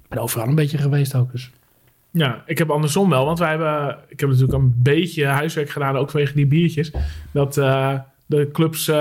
Ik 0.03 0.09
ben 0.09 0.19
overal 0.19 0.47
een 0.47 0.55
beetje 0.55 0.77
geweest 0.77 1.15
ook. 1.15 1.31
Dus. 1.31 1.51
Ja, 2.15 2.43
ik 2.45 2.57
heb 2.57 2.69
andersom 2.71 3.09
wel. 3.09 3.25
Want 3.25 3.39
wij 3.39 3.49
hebben... 3.49 3.97
Ik 4.07 4.19
heb 4.19 4.29
natuurlijk 4.29 4.57
een 4.57 4.73
beetje 4.77 5.25
huiswerk 5.25 5.69
gedaan, 5.69 5.97
ook 5.97 6.09
vanwege 6.09 6.33
die 6.33 6.45
biertjes. 6.47 6.91
Dat 7.31 7.57
eh, 7.57 7.93
de 8.25 8.49
clubs 8.51 8.87
eh, 8.87 8.95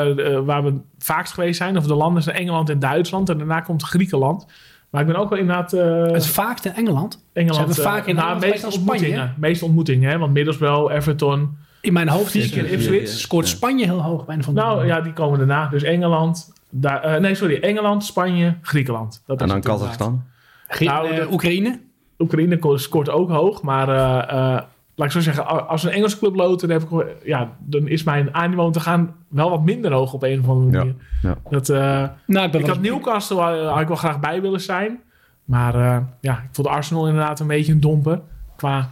waar 0.45 0.63
we 0.63 0.69
het 0.71 0.81
vaakst 0.99 1.33
geweest 1.33 1.57
zijn... 1.59 1.77
of 1.77 1.87
de 1.87 1.95
landen 1.95 2.23
zijn 2.23 2.37
Engeland 2.37 2.69
en 2.71 2.79
Duitsland. 2.79 3.29
En 3.29 3.39
daarna 3.39 3.61
komt 3.61 3.83
Griekenland. 3.83 4.47
Maar 4.91 5.01
ik 5.01 5.07
ben 5.07 5.17
ook 5.17 5.29
wel 5.31 5.39
inderdaad... 5.39 5.73
eh, 5.73 6.03
Het 6.13 6.27
vaakst 6.27 6.65
in 6.65 6.73
Engeland. 6.75 7.25
Engeland... 7.33 7.75
Zijn 7.75 7.87
eh, 7.87 7.93
vaak 7.93 8.07
in 8.07 8.15
nou, 8.15 8.29
Engeland 8.43 8.59
Spanje, 8.59 8.79
ontmoetingen. 8.79 9.35
Meestal 9.39 9.67
ontmoetingen, 9.67 10.11
hè. 10.11 10.19
Want 10.19 10.33
Middlesbrough, 10.33 10.95
Everton... 10.95 11.57
In 11.81 11.93
mijn 11.93 12.09
hoofd 12.09 12.35
is 12.35 12.51
Vier 12.51 12.63
keer 12.63 12.73
Ipswich. 12.73 13.09
scoort 13.09 13.49
Spanje 13.49 13.85
heel 13.85 14.03
hoog 14.03 14.25
bij 14.25 14.37
een 14.37 14.45
van 14.45 14.55
de 14.55 14.61
Nou 14.61 14.87
ja, 14.87 15.01
die 15.01 15.13
komen 15.13 15.39
daarna. 15.39 15.69
Dus 15.69 15.83
Engeland... 15.83 16.53
Daar, 16.75 17.21
nee, 17.21 17.35
sorry. 17.35 17.57
Engeland, 17.61 18.05
Spanje, 18.05 18.55
Griekenland. 18.63 19.23
Dat 19.27 19.41
En 19.41 19.47
is 19.47 19.53
dan. 19.53 19.61
Kazachstan. 19.61 20.23
Nou, 20.81 21.15
de- 21.15 21.27
Oekraïne. 21.33 21.81
Oekraïne 22.19 22.59
scoort 22.75 23.11
ook 23.11 23.31
hoog. 23.31 23.63
Maar 23.63 23.89
eh, 23.89 24.23
eh, 24.29 24.63
laat 24.95 25.07
ik 25.07 25.11
zo 25.11 25.21
zeggen, 25.21 25.69
als 25.69 25.85
een 25.85 25.91
Engelse 25.91 26.19
club 26.19 26.35
loten, 26.35 26.69
dan, 26.69 26.81
heb 26.81 26.91
ik, 26.91 27.07
ja, 27.25 27.53
dan 27.59 27.89
is 27.89 28.03
mijn 28.03 28.35
animo 28.35 28.65
om 28.65 28.73
te 28.73 28.81
gaan 28.81 29.15
wel 29.29 29.51
wat 29.51 29.65
minder 29.65 29.93
hoog 29.93 30.13
op 30.13 30.23
een 30.23 30.41
of 30.41 30.49
andere 30.49 30.79
manier. 30.79 30.95
ja. 31.23 31.37
Dat, 31.51 31.69
eh, 31.69 32.05
Nou, 32.27 32.59
ik 32.59 32.67
had 32.67 32.81
Newcastle 32.81 33.41
had 33.41 33.81
ik 33.81 33.89
wel 33.89 33.97
graag 33.97 34.21
bij 34.21 34.43
willen 34.43 34.61
zijn. 34.61 35.01
Maar 35.45 35.75
eh, 35.75 35.99
ja, 36.21 36.33
ik 36.33 36.49
vond 36.53 36.69
Arsenal 36.69 37.09
inderdaad 37.09 37.41
een 37.41 37.47
beetje 37.47 37.73
een 37.73 37.81
domper. 37.81 38.21
Qua 38.57 38.91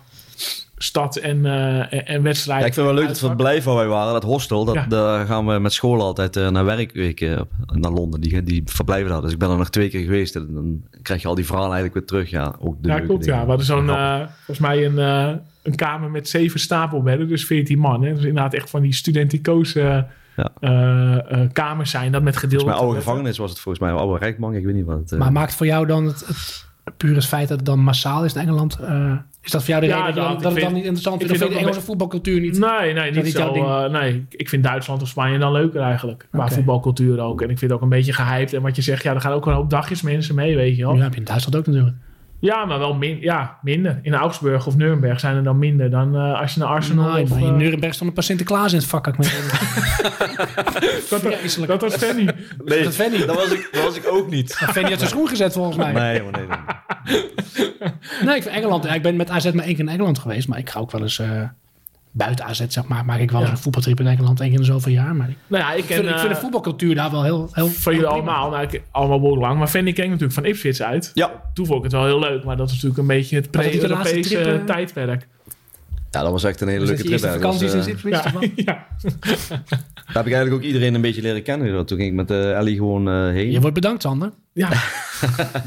stad 0.82 1.16
en, 1.16 1.46
eh, 1.46 2.10
en, 2.10 2.22
wedstrijd. 2.22 2.60
Ja, 2.60 2.66
ik 2.66 2.74
vind 2.74 2.86
het 2.86 2.94
wel 2.94 2.94
leuk 2.94 2.98
dat 3.02 3.08
Uitvak. 3.08 3.28
verblijf 3.28 3.64
waar 3.64 3.74
wij 3.76 3.86
waren, 3.86 4.12
dat 4.12 4.22
hostel, 4.22 4.64
dat, 4.64 4.74
Ja. 4.74 4.86
daar 4.86 5.26
gaan 5.26 5.46
we 5.46 5.58
met 5.58 5.72
school 5.72 6.00
altijd 6.02 6.36
eh, 6.36 6.48
naar 6.50 6.64
werkweken 6.64 7.40
op- 7.40 7.50
naar 7.66 7.90
Londen. 7.92 8.20
Die, 8.20 8.42
die 8.42 8.62
verblijven 8.64 9.10
daar. 9.10 9.20
Dus 9.20 9.32
ik 9.32 9.38
ben 9.38 9.50
er 9.50 9.56
nog 9.56 9.70
twee 9.70 9.88
keer 9.88 10.02
geweest 10.04 10.36
en 10.36 10.48
dan 10.54 10.82
krijg 11.02 11.22
je 11.22 11.28
al 11.28 11.34
die 11.34 11.46
verhalen 11.46 11.72
eigenlijk 11.72 11.98
weer 11.98 12.06
terug. 12.20 12.30
Ja, 12.30 12.54
ook 12.60 12.82
de 12.82 12.88
Ja, 12.88 13.00
klopt. 13.00 13.24
Ja. 13.24 13.40
We 13.42 13.46
hadden 13.48 13.66
zo'n, 13.66 13.90
eh, 13.90 14.16
volgens 14.44 14.58
mij 14.58 14.84
een, 14.86 14.98
eh, 14.98 15.34
een 15.62 15.74
kamer 15.74 16.10
met 16.10 16.28
zeven 16.28 16.60
stapelbedden, 16.60 17.28
dus 17.28 17.44
14 17.46 17.78
man. 17.78 18.02
Hè. 18.02 18.14
Dus 18.14 18.24
inderdaad 18.24 18.54
echt 18.54 18.70
van 18.70 18.82
die 18.82 18.94
studenticoze 18.94 19.80
eh, 19.80 19.98
Ja. 20.36 20.50
eh, 20.60 21.42
eh, 21.42 21.50
kamers 21.52 21.90
zijn. 21.90 22.12
Dat 22.12 22.22
met 22.22 22.36
gedeelte. 22.36 22.64
Volgens 22.64 22.80
mij 22.80 22.88
oude 22.88 23.00
gevangenis 23.04 23.38
was 23.38 23.50
het 23.50 23.58
volgens 23.60 23.84
mij, 23.84 23.92
oude 23.92 24.18
Rijkbank, 24.18 24.54
ik 24.54 24.64
weet 24.64 24.74
niet 24.74 24.84
wat 24.84 24.98
het... 24.98 25.12
eh, 25.12 25.18
Maar 25.18 25.32
maakt 25.32 25.54
voor 25.54 25.66
jou 25.66 25.86
dan 25.86 26.04
het, 26.06 26.24
het 26.84 26.96
puur 26.96 27.14
het 27.14 27.26
feit 27.26 27.48
dat 27.48 27.56
het 27.56 27.66
dan 27.66 27.78
massaal 27.78 28.24
is 28.24 28.34
in 28.34 28.40
Engeland? 28.40 28.78
Is 29.42 29.50
dat 29.50 29.60
voor 29.64 29.70
jou 29.70 29.80
de 29.80 29.88
Ja, 29.88 30.06
reden 30.06 30.14
dat, 30.14 30.32
dat- 30.32 30.42
dat, 30.42 30.52
het 30.52 30.60
dan 30.60 30.72
niet 30.72 30.82
interessant 30.84 31.22
is? 31.22 31.30
Of 31.30 31.36
vind 31.36 31.48
je 31.50 31.54
de 31.56 31.60
Engelse 31.60 31.80
voetbalcultuur 31.80 32.40
niet? 32.40 32.58
Nee, 32.58 32.92
nee, 32.92 33.10
niet 33.12 33.32
zo. 33.32 33.52
eh, 33.54 33.90
nee, 33.90 34.26
ik 34.30 34.48
vind 34.48 34.64
Duitsland 34.64 35.02
of 35.02 35.08
Spanje 35.08 35.38
dan 35.38 35.52
leuker 35.52 35.80
eigenlijk. 35.80 36.26
Qua 36.30 36.48
voetbalcultuur 36.48 37.20
ook. 37.20 37.42
En 37.42 37.50
ik 37.50 37.58
vind 37.58 37.70
het 37.70 37.72
ook 37.72 37.82
een 37.82 37.88
beetje 37.96 38.12
gehyped. 38.12 38.52
En 38.54 38.62
wat 38.62 38.76
je 38.76 38.82
zegt, 38.82 39.02
ja, 39.02 39.14
er 39.14 39.20
gaan 39.20 39.32
ook 39.32 39.46
een 39.46 39.52
hoop 39.52 39.70
dagjes 39.70 40.02
mensen 40.02 40.34
mee, 40.34 40.56
weet 40.56 40.76
je 40.76 40.82
wel. 40.82 40.90
Ja, 40.92 40.96
Ja, 40.98 41.02
heb 41.02 41.12
je 41.12 41.18
in 41.18 41.24
Duitsland 41.26 41.56
ook 41.56 41.66
natuurlijk. 41.66 41.96
Maar 42.40 42.78
wel 42.78 42.94
min, 42.94 43.20
ja, 43.20 43.58
minder. 43.62 43.98
In 44.02 44.14
Augsburg 44.14 44.66
of 44.66 44.76
Nuremberg 44.76 45.20
zijn 45.20 45.36
er 45.36 45.42
dan 45.42 45.58
minder 45.58 45.90
dan 45.90 46.16
eh, 46.16 46.40
als 46.40 46.54
je 46.54 46.60
naar 46.60 46.68
Arsenal 46.68 47.12
Nee, 47.12 47.22
of... 47.22 47.30
maar 47.30 47.38
in 47.38 47.46
eh, 47.46 47.54
Nuremberg 47.54 47.94
stond 47.94 48.08
een 48.08 48.14
paar 48.14 48.24
Sinterklaas 48.24 48.72
in 48.72 48.78
het 48.78 48.86
vak. 48.86 49.02
kan 49.02 49.12
ik 49.12 49.18
me 49.18 49.24
dat, 51.10 51.20
Vreselijk. 51.20 51.70
dat 51.72 51.80
was 51.80 51.94
Fanny. 51.94 52.34
nee, 52.64 52.82
dat 52.84 52.94
Fanny? 52.94 53.26
dat 53.26 53.36
was, 53.36 53.52
ik, 53.52 53.68
dat 53.72 53.82
was 53.82 53.96
ik 53.96 54.06
ook 54.06 54.30
niet. 54.30 54.54
Fanny 54.54 54.88
had 54.88 54.98
zijn 54.98 55.10
schoen 55.10 55.28
gezet 55.28 55.52
volgens 55.52 55.76
mij. 55.76 55.92
Nee, 55.92 56.22
maar 56.22 56.32
nee, 56.32 56.46
nee. 58.24 58.36
ik 58.36 58.42
vind 58.42 58.54
Engeland. 58.54 58.84
ja, 58.84 58.94
ik 58.94 59.02
ben 59.02 59.16
met 59.16 59.30
AZ 59.30 59.50
maar 59.52 59.64
één 59.64 59.74
keer 59.74 59.84
in 59.84 59.90
Engeland 59.90 60.18
geweest. 60.18 60.48
Maar 60.48 60.58
ik 60.58 60.70
ga 60.70 60.80
ook 60.80 60.90
wel 60.90 61.02
eens 61.02 61.18
eh, 61.18 61.42
buiten 62.12 62.44
AZ, 62.44 62.62
zeg 62.68 62.84
maar. 62.86 63.04
Maak 63.04 63.18
ik 63.18 63.30
wel 63.30 63.40
eens 63.40 63.48
Ja. 63.50 63.56
een 63.56 63.62
voetbaltrip 63.62 64.00
in 64.00 64.06
Engeland. 64.06 64.40
één 64.40 64.50
keer 64.50 64.58
in 64.58 64.64
zoveel 64.64 64.92
jaar. 64.92 65.16
Maar 65.16 65.28
ik, 65.28 65.36
Nou 65.46 65.62
ja, 65.64 65.72
ik 65.72 65.84
ken... 65.86 65.96
vind, 65.96 66.08
ik 66.08 66.16
vind 66.16 66.28
de 66.28 66.34
eh, 66.34 66.40
voetbalcultuur 66.40 66.94
daar 66.94 67.10
wel 67.10 67.22
heel, 67.24 67.48
heel 67.52 67.68
van 67.68 67.92
jullie 67.94 68.08
allemaal, 68.08 68.50
nou, 68.50 68.62
ik, 68.62 68.82
allemaal 68.90 69.18
behoorlijk 69.20 69.46
lang. 69.46 69.58
Maar 69.58 69.68
Fanny 69.68 69.92
ken 69.92 70.04
ik 70.04 70.10
natuurlijk 70.10 70.38
van 70.38 70.44
Ipswich 70.44 70.80
uit. 70.80 71.10
Ja. 71.14 71.30
Toen 71.54 71.66
vond 71.66 71.78
ik 71.78 71.84
het 71.84 71.92
wel 71.92 72.04
heel 72.04 72.18
leuk. 72.18 72.44
Maar 72.44 72.56
dat 72.56 72.66
is 72.66 72.72
natuurlijk 72.72 73.00
een 73.00 73.06
beetje 73.06 73.36
het 73.36 73.50
pre-Europese 73.50 74.38
eh? 74.38 74.64
tijdperk. 74.64 75.28
ja, 76.10 76.22
dat 76.22 76.30
was 76.32 76.44
echt 76.44 76.60
een 76.60 76.68
hele 76.68 76.80
Dus 76.86 76.88
leuke 76.88 77.02
trip. 77.02 77.20
Dat 77.20 77.42
was, 77.42 77.58
sinds 77.58 77.86
eh, 77.86 77.92
Ipswich. 77.92 78.24
Ja, 78.24 78.32
Ja. 78.40 78.64
ja. 78.64 78.86
Daar 80.12 80.22
heb 80.22 80.26
ik 80.26 80.32
eigenlijk 80.32 80.52
ook 80.52 80.62
iedereen 80.62 80.94
een 80.94 81.00
beetje 81.00 81.22
leren 81.22 81.42
kennen. 81.42 81.86
Toen 81.86 81.98
ging 81.98 82.10
ik 82.10 82.16
met 82.16 82.30
eh, 82.30 82.56
Ellie 82.56 82.76
gewoon 82.76 83.08
eh, 83.08 83.14
heen. 83.14 83.50
Je 83.50 83.60
wordt 83.60 83.74
bedankt, 83.74 84.02
Sander. 84.02 84.30
ja. 84.52 84.68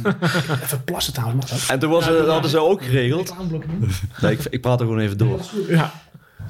Even 0.64 0.84
plassen 0.86 1.14
trouwens, 1.14 1.42
mag 1.52 1.60
dat? 1.60 1.70
En 1.70 1.80
toen 1.80 1.90
was, 1.90 2.06
dat 2.06 2.28
hadden 2.28 2.50
ze 2.50 2.60
ook 2.60 2.84
geregeld. 2.84 3.34
Nee, 4.22 4.32
ik, 4.32 4.40
ik 4.50 4.62
praat 4.62 4.80
er 4.80 4.86
gewoon 4.86 5.02
even 5.02 5.18
door. 5.18 5.40
ja. 5.68 5.94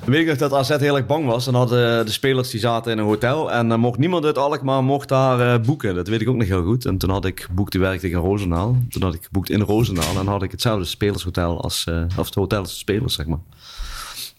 Weet 0.06 0.22
ik 0.22 0.28
nog 0.28 0.38
dat 0.38 0.54
AZ 0.54 0.70
heel 0.70 0.98
erg 0.98 1.06
bang 1.06 1.26
was. 1.26 1.46
Dan 1.46 1.56
hadden 1.56 2.06
de 2.06 2.12
spelers 2.12 2.50
die 2.50 2.60
zaten 2.60 2.92
in 2.92 2.98
een 2.98 3.06
hotel. 3.06 3.52
En 3.52 3.70
dan 3.70 3.80
mocht 3.80 4.00
niemand 4.00 4.26
uit 4.26 4.38
Alkmaar 4.38 4.84
mocht 4.84 5.10
daar 5.10 5.54
eh, 5.54 5.66
boeken. 5.66 5.96
Dat 5.96 6.08
weet 6.08 6.22
ik 6.22 6.30
ook 6.30 6.36
nog 6.36 6.48
heel 6.48 6.64
goed. 6.64 6.86
En 6.86 6.98
toen 6.98 7.10
had 7.10 7.26
ik 7.26 7.42
geboekt, 7.42 7.72
die 7.72 7.82
werkte 7.82 8.10
in 8.10 8.16
Roosendaal. 8.16 8.78
Toen 8.90 9.02
had 9.02 9.14
ik 9.14 9.24
geboekt 9.24 9.50
in 9.50 9.62
Roosendaal. 9.62 10.20
En 10.20 10.28
had 10.28 10.44
ik 10.44 10.52
hetzelfde 10.52 10.86
spelershotel 10.86 11.62
als... 11.62 11.86
eh, 11.86 12.04
of 12.18 12.26
het 12.26 12.36
hotel 12.36 12.60
als 12.60 12.70
de 12.70 12.76
spelers, 12.76 13.14
zeg 13.14 13.26
maar. 13.26 13.40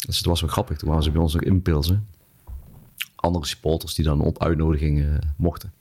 Dus 0.06 0.16
het 0.16 0.26
was 0.26 0.40
wel 0.40 0.50
grappig. 0.50 0.78
Toen 0.78 0.88
waren 0.88 1.04
ze 1.04 1.10
bij 1.10 1.22
ons 1.22 1.32
nog 1.34 1.42
inpilsen. 1.42 2.06
Andere 3.14 3.46
supporters 3.46 3.94
die 3.94 4.04
dan 4.04 4.20
op 4.20 4.42
uitnodiging 4.42 5.00
eh, 5.00 5.06
mochten. 5.36 5.72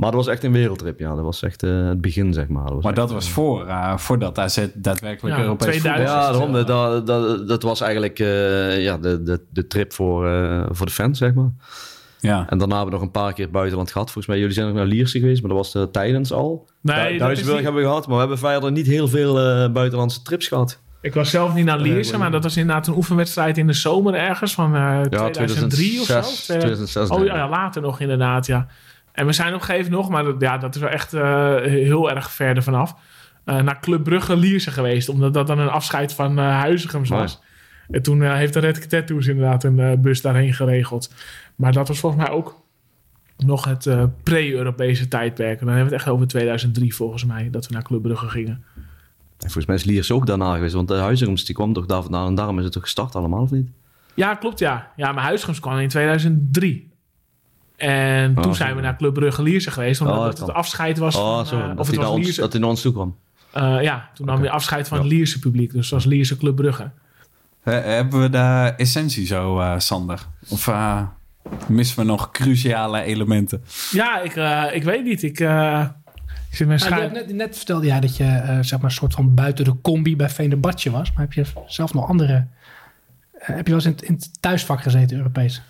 Maar 0.00 0.10
dat 0.10 0.24
was 0.24 0.34
echt 0.34 0.44
een 0.44 0.52
wereldtrip, 0.52 0.98
ja. 0.98 1.14
Dat 1.14 1.24
was 1.24 1.42
echt 1.42 1.62
eh, 1.62 1.86
het 1.88 2.00
begin, 2.00 2.32
zeg 2.32 2.48
maar. 2.48 2.64
Dat 2.64 2.72
was 2.74 2.84
Maar 2.84 2.94
dat 2.94 3.10
was 3.12 3.28
voor, 3.30 3.66
eh, 3.66 3.96
voordat 3.96 4.38
AZ 4.38 4.66
daadwerkelijk 4.74 5.36
Ja, 5.36 5.42
Europees 5.42 5.78
2000. 5.78 6.20
voetbal- 6.36 6.58
Ja, 6.58 6.64
daarom. 6.64 7.04
Dat, 7.04 7.06
dat, 7.06 7.48
dat 7.48 7.62
was 7.62 7.80
eigenlijk 7.80 8.18
eh, 8.18 8.82
ja, 8.82 8.98
de, 8.98 9.22
de, 9.22 9.40
de 9.50 9.66
trip 9.66 9.92
voor, 9.92 10.26
eh, 10.28 10.62
voor 10.70 10.86
de 10.86 10.92
fans, 10.92 11.18
zeg 11.18 11.34
maar. 11.34 11.50
Ja. 12.20 12.46
En 12.48 12.58
daarna 12.58 12.74
hebben 12.74 12.92
we 12.94 12.98
nog 12.98 13.06
een 13.06 13.20
paar 13.22 13.32
keer 13.32 13.50
buitenland 13.50 13.90
gehad. 13.92 14.06
Volgens 14.06 14.26
mij, 14.26 14.38
jullie 14.38 14.54
zijn 14.54 14.66
nog 14.66 14.76
naar 14.76 14.86
Lierse 14.86 15.18
geweest, 15.18 15.40
maar 15.42 15.50
dat 15.50 15.58
was 15.58 15.74
eh, 15.74 15.82
tijdens 15.92 16.32
al. 16.32 16.66
Nee, 16.80 16.96
Du- 16.96 17.02
dat 17.02 17.10
is 17.12 17.18
Duitsburg 17.18 17.54
niet- 17.54 17.64
hebben 17.64 17.82
we 17.82 17.88
gehad, 17.88 18.04
maar 18.06 18.14
we 18.14 18.20
hebben 18.20 18.38
verder 18.38 18.72
niet 18.72 18.86
heel 18.86 19.08
veel 19.08 19.38
eh, 19.40 19.70
buitenlandse 19.72 20.22
trips 20.22 20.48
gehad. 20.48 20.78
Ik 21.02 21.14
was 21.14 21.30
zelf 21.30 21.54
niet 21.54 21.64
naar 21.64 21.78
Lierse, 21.78 22.18
maar- 22.18 22.30
dat 22.30 22.42
was 22.42 22.56
inderdaad 22.56 22.86
een 22.86 22.94
oefenwedstrijd 22.96 23.58
in 23.58 23.66
de 23.66 23.72
zomer 23.72 24.14
ergens 24.14 24.54
van 24.54 24.74
eh 24.74 25.00
2003 25.00 26.00
of 26.00 26.06
zo. 26.06 26.12
2006, 26.20 26.44
2006 26.46 27.08
Oh 27.10 27.24
ja, 27.24 27.48
later 27.48 27.82
nog 27.82 28.00
inderdaad, 28.00 28.46
ja. 28.46 28.66
En 29.12 29.26
we 29.26 29.32
zijn 29.32 29.48
op 29.54 29.60
een 29.60 29.66
gegeven 29.66 29.90
moment 29.90 30.02
nog, 30.10 30.10
maar 30.12 30.24
dat, 30.32 30.40
ja, 30.40 30.58
dat 30.58 30.74
is 30.74 30.80
wel 30.80 30.90
echt 30.90 31.12
eh, 31.14 31.56
heel 31.60 32.10
erg 32.10 32.30
verder 32.30 32.62
vanaf. 32.62 32.94
eh, 33.44 33.60
naar 33.62 33.80
Club 33.80 34.04
Brugge 34.04 34.36
Lierse 34.36 34.70
geweest, 34.70 35.08
omdat 35.08 35.34
dat 35.34 35.46
dan 35.46 35.58
een 35.58 35.68
afscheid 35.68 36.14
van 36.14 36.38
eh 36.38 36.44
Huizigems 36.58 37.08
was. 37.08 37.40
En 37.90 38.02
toen 38.02 38.22
heeft 38.22 38.52
de 38.52 38.60
Red 38.60 38.88
Tattoos 38.90 39.26
inderdaad 39.26 39.64
een 39.64 40.00
bus 40.00 40.20
daarheen 40.20 40.54
geregeld. 40.54 41.14
Maar 41.56 41.72
dat 41.72 41.88
was 41.88 41.98
volgens 41.98 42.22
mij 42.22 42.32
ook 42.32 42.62
nog 43.36 43.64
het 43.64 43.88
pre-Europese 44.22 45.08
tijdperk. 45.08 45.60
En 45.60 45.66
dan 45.66 45.74
hebben 45.74 45.84
we 45.92 45.92
het 45.96 46.02
echt 46.04 46.14
over 46.14 46.26
2003 46.26 46.94
volgens 46.94 47.24
mij, 47.24 47.48
dat 47.50 47.66
we 47.66 47.72
naar 47.72 47.82
Club 47.82 48.02
Brugge 48.02 48.28
gingen. 48.28 48.64
En 48.76 49.50
volgens 49.50 49.66
mij 49.66 49.76
is 49.76 49.84
Liers 49.84 50.10
ook 50.12 50.26
daarna 50.26 50.54
geweest, 50.54 50.74
want 50.74 50.88
de 50.88 50.94
Huizingems 50.94 51.44
die 51.44 51.54
kwam 51.54 51.72
toch 51.72 51.86
daar 51.86 52.02
vandaan 52.02 52.26
en 52.26 52.34
daarom 52.34 52.58
is 52.58 52.64
het 52.64 52.72
toch 52.72 52.82
gestart 52.82 53.14
allemaal, 53.14 53.42
of 53.42 53.50
niet? 53.50 53.68
Ja, 54.14 54.34
klopt 54.34 54.58
ja. 54.58 54.92
Ja, 54.96 55.12
maar 55.12 55.24
Huizigems 55.24 55.60
kwam 55.60 55.78
in 55.78 55.88
2003. 55.88 56.89
En 57.80 58.34
toen 58.34 58.44
Oh, 58.44 58.52
zijn 58.54 58.68
zo. 58.70 58.74
we 58.76 58.80
naar 58.80 58.96
Club 58.96 59.14
Brugge 59.14 59.42
Lierse 59.42 59.70
geweest, 59.70 60.00
omdat 60.00 60.16
Oh, 60.16 60.22
dat 60.24 60.38
het 60.38 60.46
het 60.46 60.56
afscheid 60.56 60.98
was 60.98 61.16
Oh, 61.16 61.44
van... 61.46 61.60
eh, 61.60 61.68
dat, 61.68 61.78
of 61.78 61.86
het 61.86 61.86
hij 61.86 61.96
was 61.96 62.04
naar 62.04 62.14
ons, 62.14 62.24
Lierse, 62.24 62.40
dat 62.40 62.52
hij 62.52 62.60
naar 62.60 62.70
ons 62.70 62.80
toe 62.80 62.92
kwam. 62.92 63.16
Eh, 63.52 63.82
ja, 63.82 64.10
toen 64.14 64.26
nam 64.26 64.34
Oké. 64.36 64.44
je 64.44 64.50
afscheid 64.50 64.88
van 64.88 64.98
Ja. 64.98 65.04
het 65.04 65.12
Lierse 65.12 65.38
publiek. 65.38 65.72
Dus 65.72 65.88
dat 65.88 66.02
was 66.02 66.12
Lierse 66.12 66.36
Club 66.36 66.56
Brugge. 66.56 66.90
He- 67.62 67.72
hebben 67.72 68.20
we 68.20 68.28
de 68.30 68.72
essentie 68.76 69.26
zo, 69.26 69.60
eh, 69.60 69.74
Sander? 69.78 70.26
Of 70.48 70.70
missen 71.68 71.98
we 71.98 72.04
nog 72.04 72.30
cruciale 72.30 73.00
elementen? 73.02 73.62
Ja, 73.90 74.20
ik, 74.20 74.36
eh, 74.36 74.64
ik 74.72 74.82
weet 74.82 75.04
niet. 75.04 75.22
Ik, 75.22 75.40
eh, 75.40 75.84
ik 76.50 76.56
zit 76.56 76.66
mijn 76.66 76.78
Nou, 76.80 76.92
schuim... 76.92 77.12
net, 77.12 77.32
net 77.32 77.56
vertelde 77.56 77.86
jij 77.86 78.00
dat 78.00 78.16
je 78.16 78.58
zeg 78.60 78.72
maar 78.80 78.90
een 78.90 78.96
soort 78.96 79.14
van 79.14 79.34
buiten 79.34 79.64
de 79.64 79.80
combi 79.82 80.16
bij 80.16 80.28
Venerbahce 80.28 80.90
was. 80.90 81.12
Maar 81.12 81.20
heb 81.22 81.32
je 81.32 81.44
zelf 81.66 81.94
nog 81.94 82.08
andere... 82.08 82.46
heb 83.32 83.66
je 83.66 83.74
wel 83.74 83.74
eens 83.74 83.84
in, 83.84 83.90
het- 83.92 84.02
in 84.02 84.14
het 84.14 84.30
thuisvak 84.42 84.82
gezeten, 84.82 85.16
Europees? 85.16 85.62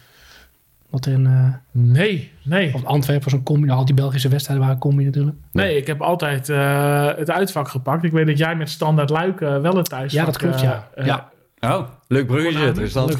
Wat 0.90 1.06
er 1.06 1.12
in 1.12 1.26
eh, 1.26 1.54
Nee, 1.70 2.30
nee. 2.42 2.74
of 2.74 2.84
Antwerpen 2.84 3.24
was 3.24 3.32
een 3.32 3.42
combi. 3.42 3.66
Nou, 3.66 3.78
al 3.78 3.84
die 3.84 3.94
Belgische 3.94 4.28
wedstrijden 4.28 4.64
waren 4.66 4.80
combi 4.80 5.04
natuurlijk. 5.04 5.36
Nee, 5.52 5.76
ik 5.76 5.86
heb 5.86 6.00
altijd 6.00 6.48
eh, 6.48 7.06
het 7.16 7.30
uitvak 7.30 7.68
gepakt. 7.68 8.04
Ik 8.04 8.12
weet 8.12 8.26
dat 8.26 8.38
jij 8.38 8.56
met 8.56 8.70
standaard 8.70 9.10
luik 9.10 9.40
eh, 9.40 9.60
wel 9.60 9.76
het 9.76 9.88
thuisvak... 9.88 10.20
Ja, 10.20 10.24
dat 10.24 10.36
klopt, 10.36 10.60
ja. 10.60 10.88
Ja. 10.96 11.28
Oh, 11.60 11.88
Leuk 12.08 12.26
bruggetje, 12.26 12.72
dus 12.72 12.92
dat. 12.98 13.16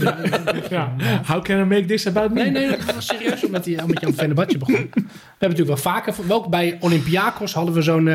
ja. 0.70 0.92
How 1.26 1.42
can 1.42 1.58
I 1.60 1.64
make 1.64 1.84
this 1.84 2.06
about 2.06 2.30
me? 2.32 2.42
Nee, 2.42 2.50
nee, 2.50 2.68
dat 2.68 2.94
was 2.94 3.06
serieus 3.06 3.46
omdat, 3.46 3.64
die, 3.64 3.82
omdat 3.82 4.00
je 4.00 4.06
over 4.06 4.18
Venerbahce 4.18 4.58
begon. 4.58 4.74
We 4.74 5.02
hebben 5.38 5.58
natuurlijk 5.58 5.68
wel 5.68 5.76
vaker... 5.76 6.14
Wel 6.26 6.48
bij 6.48 6.76
Olympiakos 6.80 7.54
hadden 7.54 7.74
we 7.74 7.82
zo'n... 7.82 8.08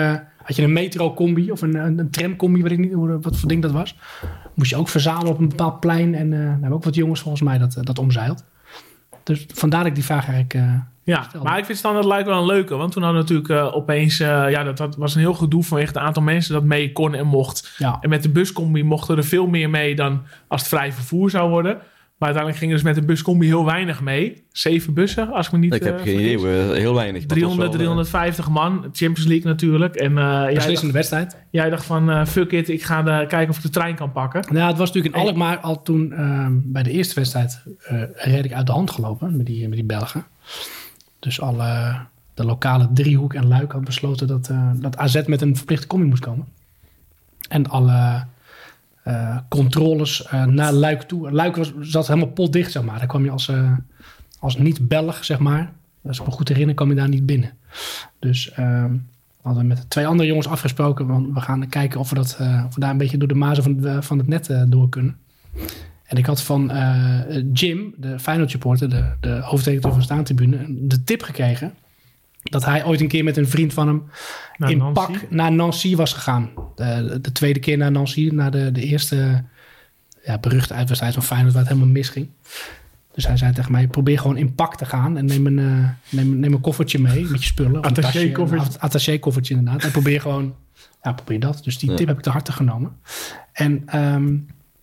had 0.43 0.55
je 0.55 0.63
een 0.63 0.73
metro-combi 0.73 1.51
of 1.51 1.61
een, 1.61 1.75
een, 1.75 1.99
een 1.99 2.09
tram-combi, 2.09 2.61
weet 2.61 2.71
ik 2.71 2.77
niet 2.77 2.93
hoe, 2.93 3.19
wat 3.21 3.37
voor 3.37 3.49
ding 3.49 3.61
dat 3.61 3.71
was. 3.71 3.95
Moest 4.53 4.69
je 4.69 4.75
ook 4.75 4.89
verzamelen 4.89 5.31
op 5.31 5.39
een 5.39 5.49
bepaald 5.49 5.79
plein. 5.79 6.15
En 6.15 6.33
eh 6.33 6.39
daar 6.39 6.49
hebben 6.49 6.73
ook 6.73 6.83
wat 6.83 6.95
jongens 6.95 7.19
volgens 7.19 7.43
mij 7.43 7.57
dat, 7.57 7.77
dat 7.81 7.99
omzeild. 7.99 8.43
Dus 9.25 9.45
vandaar 9.53 9.79
dat 9.79 9.89
ik 9.89 9.95
die 9.95 10.03
vraag 10.03 10.25
eigenlijk... 10.25 10.53
eh, 10.53 10.73
Ja, 11.03 11.27
maar 11.43 11.57
ik 11.57 11.65
vind 11.65 11.77
standaard 11.77 12.05
luik 12.05 12.25
wel 12.25 12.39
een 12.39 12.45
leuke. 12.45 12.75
Want 12.75 12.91
toen 12.91 13.03
hadden 13.03 13.25
we 13.25 13.31
natuurlijk 13.31 13.67
eh, 13.69 13.75
opeens... 13.75 14.19
eh, 14.19 14.49
ja, 14.49 14.63
dat, 14.63 14.77
dat 14.77 14.95
was 14.95 15.13
een 15.15 15.19
heel 15.21 15.33
gedoe 15.33 15.63
vanwege 15.63 15.87
het 15.87 15.97
aantal 15.97 16.23
mensen 16.23 16.53
dat 16.53 16.63
mee 16.63 16.91
kon 16.91 17.15
en 17.15 17.25
mocht. 17.27 17.75
ja. 17.77 17.97
En 18.01 18.09
met 18.09 18.23
de 18.23 18.29
buscombi 18.29 18.83
mochten 18.83 19.17
er 19.17 19.23
veel 19.23 19.47
meer 19.47 19.69
mee 19.69 19.95
dan 19.95 20.21
als 20.47 20.61
het 20.61 20.69
vrij 20.69 20.91
vervoer 20.93 21.29
zou 21.29 21.49
worden. 21.49 21.77
Maar 22.17 22.27
uiteindelijk 22.33 22.57
gingen 22.57 22.75
dus 22.75 22.83
met 22.83 22.95
de 22.95 23.01
buscombi 23.13 23.45
heel 23.45 23.65
weinig 23.65 24.01
mee. 24.01 24.43
Zeven 24.51 24.93
bussen, 24.93 25.31
als 25.31 25.45
ik 25.45 25.51
me 25.51 25.57
niet 25.57 25.73
Ik 25.73 25.83
heb 25.83 25.97
eh, 25.97 26.03
geen 26.03 26.19
idee, 26.19 26.39
we- 26.39 26.47
heel 26.77 26.93
weinig. 26.93 26.95
Maar 26.95 27.03
het 27.11 27.21
was 27.29 27.37
300, 27.37 27.57
wel, 27.57 27.79
eh, 27.79 27.83
350 27.85 28.49
man. 28.49 28.73
Champions 28.81 29.25
League 29.25 29.45
natuurlijk. 29.51 29.95
En 29.95 30.17
eh, 30.17 30.23
jij, 30.23 30.43
dacht, 30.43 30.53
Beslissende 30.55 30.93
wedstrijd. 30.93 31.37
jij 31.49 31.69
dacht 31.69 31.85
van 31.85 32.09
eh, 32.09 32.25
fuck 32.25 32.51
it, 32.51 32.69
ik 32.69 32.83
ga 32.83 33.01
kijken 33.25 33.49
of 33.49 33.57
ik 33.57 33.61
de 33.63 33.69
trein 33.69 33.95
kan 33.95 34.11
pakken. 34.11 34.53
Nou, 34.53 34.67
het 34.67 34.77
was 34.77 34.87
natuurlijk 34.91 35.15
in 35.15 35.21
Alkmaar 35.21 35.57
al 35.57 35.81
toen 35.81 36.13
ehm, 36.13 36.53
bij 36.63 36.83
de 36.83 36.91
eerste 36.91 37.15
wedstrijd 37.15 37.63
eh 37.83 38.01
redelijk 38.15 38.53
uit 38.53 38.65
de 38.65 38.71
hand 38.71 38.91
gelopen 38.91 39.37
met 39.37 39.45
die, 39.45 39.67
met 39.67 39.77
die 39.77 39.85
Belgen. 39.87 40.25
Dus 41.19 41.41
alle, 41.41 41.95
de 42.33 42.45
lokale 42.45 42.87
driehoek 42.93 43.33
en 43.33 43.47
Luik 43.47 43.71
had 43.71 43.83
besloten 43.83 44.27
dat, 44.27 44.49
eh, 44.49 44.69
dat 44.75 44.97
AZ 44.97 45.21
met 45.25 45.41
een 45.41 45.55
verplichte 45.55 45.87
combi 45.87 46.07
moest 46.07 46.23
komen. 46.23 46.45
En 47.49 47.67
alle 47.69 48.23
eh, 49.05 49.37
controles 49.49 50.25
eh, 50.25 50.45
naar 50.45 50.73
Luik 50.73 51.01
toe. 51.01 51.31
Luik 51.31 51.55
was, 51.55 51.73
zat 51.79 52.07
helemaal 52.07 52.29
potdicht, 52.29 52.71
zeg 52.71 52.83
maar. 52.83 52.97
Daar 52.97 53.07
kwam 53.07 53.23
je 53.23 53.31
als, 53.31 53.47
eh, 53.47 53.71
als 54.39 54.57
niet-Belg, 54.57 55.23
zeg 55.23 55.39
maar. 55.39 55.71
Als 56.03 56.19
ik 56.19 56.25
me 56.25 56.31
goed 56.31 56.47
herinner, 56.47 56.75
kwam 56.75 56.89
je 56.89 56.95
daar 56.95 57.09
niet 57.09 57.25
binnen. 57.25 57.51
Dus 58.19 58.51
ehm, 58.51 58.91
we 58.91 59.41
hadden 59.41 59.67
met 59.67 59.89
twee 59.89 60.07
andere 60.07 60.27
jongens 60.29 60.47
afgesproken. 60.47 61.07
Want 61.07 61.33
we 61.33 61.41
gaan 61.41 61.69
kijken 61.69 61.99
of 61.99 62.09
we, 62.09 62.15
dat, 62.15 62.37
of 62.67 62.73
daar 62.73 62.89
een 62.89 62.97
beetje 62.97 63.17
door 63.17 63.27
de 63.27 63.33
mazen 63.33 63.63
van 63.63 64.03
van 64.03 64.17
het 64.17 64.27
net 64.27 64.65
door 64.67 64.89
kunnen. 64.89 65.17
En 66.05 66.17
ik 66.17 66.25
had 66.25 66.41
van 66.41 66.71
Jim, 67.53 67.93
de 67.97 68.19
Feyenoord 68.19 68.51
supporter, 68.51 68.89
de, 68.89 69.11
de 69.19 69.39
hoofdredacteur 69.41 69.91
van 69.91 69.99
de 69.99 70.05
Staantribune, 70.05 70.65
de 70.67 71.03
tip 71.03 71.21
gekregen. 71.21 71.73
Dat 72.49 72.65
hij 72.65 72.85
ooit 72.85 73.01
een 73.01 73.07
keer 73.07 73.23
met 73.23 73.37
een 73.37 73.47
vriend 73.47 73.73
van 73.73 73.87
hem 73.87 74.03
Naar 74.57 74.71
in 74.71 74.77
Nancy. 74.77 74.93
pak 74.93 75.29
naar 75.31 75.51
Nancy 75.51 75.95
was 75.95 76.13
gegaan. 76.13 76.49
De, 76.75 77.17
de 77.21 77.31
tweede 77.31 77.59
keer 77.59 77.77
naar 77.77 77.91
Nancy, 77.91 78.29
na 78.33 78.49
de, 78.49 78.71
de 78.71 78.81
eerste 78.83 79.43
ja, 80.23 80.37
beruchte 80.37 80.73
uitwedstrijd 80.73 81.13
van 81.13 81.23
Feyenoord 81.23 81.53
waar 81.53 81.61
het 81.63 81.71
helemaal 81.71 81.93
misging. 81.93 82.27
Dus 83.13 83.27
hij 83.27 83.37
zei 83.37 83.53
tegen 83.53 83.71
mij, 83.71 83.87
probeer 83.87 84.19
gewoon 84.19 84.37
in 84.37 84.55
pak 84.55 84.77
te 84.77 84.85
gaan 84.85 85.17
en 85.17 85.25
neem 85.25 85.45
een, 85.47 85.59
eh, 85.59 85.89
neem, 86.09 86.39
neem 86.39 86.53
een 86.53 86.61
koffertje 86.61 86.99
mee 86.99 87.23
met 87.25 87.39
je 87.41 87.47
spullen. 87.47 87.71
Of 87.71 87.77
een 87.77 87.83
Attaché 87.91 88.11
tasje, 88.11 88.31
koffertje. 88.31 88.69
Een 88.73 88.79
attaché 88.79 89.19
koffertje 89.19 89.55
inderdaad. 89.55 89.83
En 89.83 89.91
probeer 89.91 90.21
gewoon, 90.21 90.55
ja 91.03 91.13
probeer 91.13 91.39
dat. 91.39 91.61
Dus 91.63 91.77
die 91.77 91.89
Ja. 91.89 91.95
tip 91.95 92.07
heb 92.07 92.17
ik 92.17 92.23
te 92.23 92.29
harte 92.29 92.51
genomen. 92.51 92.91
En 93.53 93.83
ehm, 93.85 94.35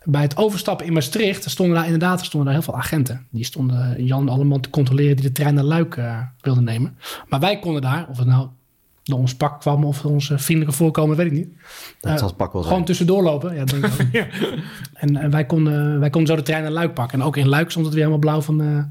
bij 0.05 0.23
het 0.23 0.37
overstappen 0.37 0.87
in 0.87 0.93
Maastricht 0.93 1.51
stonden 1.51 1.77
daar 1.77 1.85
inderdaad 1.85 2.19
er 2.21 2.27
stonden 2.27 2.49
daar 2.53 2.59
heel 2.59 2.71
veel 2.73 2.81
agenten. 2.81 3.27
Die 3.31 3.45
stonden 3.45 4.05
Jan 4.05 4.29
allemaal 4.29 4.61
te 4.61 4.71
controleren 4.71 5.17
die 5.17 5.25
de 5.25 5.33
trein 5.33 5.55
naar 5.55 5.65
Luik 5.65 5.97
eh, 5.97 6.19
wilden 6.41 6.65
nemen. 6.65 6.97
Maar 7.29 7.41
wij 7.41 7.59
konden 7.59 7.83
daar, 7.83 8.07
of 8.09 8.19
het 8.19 8.27
nou 8.27 8.49
door 9.03 9.19
ons 9.19 9.35
pak 9.35 9.61
kwam 9.61 9.85
of 9.85 10.01
door 10.01 10.13
ons 10.13 10.31
eh, 10.31 10.39
vriendelijke 10.39 10.77
voorkomen, 10.77 11.17
weet 11.17 11.27
ik 11.27 11.33
niet. 11.33 11.49
Dat 12.01 12.13
Eh, 12.13 12.19
zal 12.19 12.29
het 12.29 12.37
pak 12.37 12.53
wel 12.53 12.63
zijn. 12.63 12.73
Gewoon 12.73 12.87
tussendoor 12.87 13.23
lopen. 13.23 13.55
Ja, 13.55 13.65
denk 13.65 13.87
ik 13.87 13.93
ook. 13.93 14.27
En, 14.93 15.17
en 15.17 15.31
wij, 15.31 15.47
konden, 15.47 16.01
wij 16.01 16.11
konden 16.11 16.31
zo 16.31 16.37
de 16.37 16.43
trein 16.43 16.63
naar 16.63 16.73
Luik 16.73 16.95
pakken. 16.95 17.21
En 17.21 17.27
ook 17.27 17.37
in 17.37 17.49
Luik 17.49 17.71
stond 17.71 17.85
het 17.85 17.95
weer 17.95 18.05
helemaal 18.05 18.27
blauw 18.27 18.41
van, 18.41 18.59
de 18.59 18.85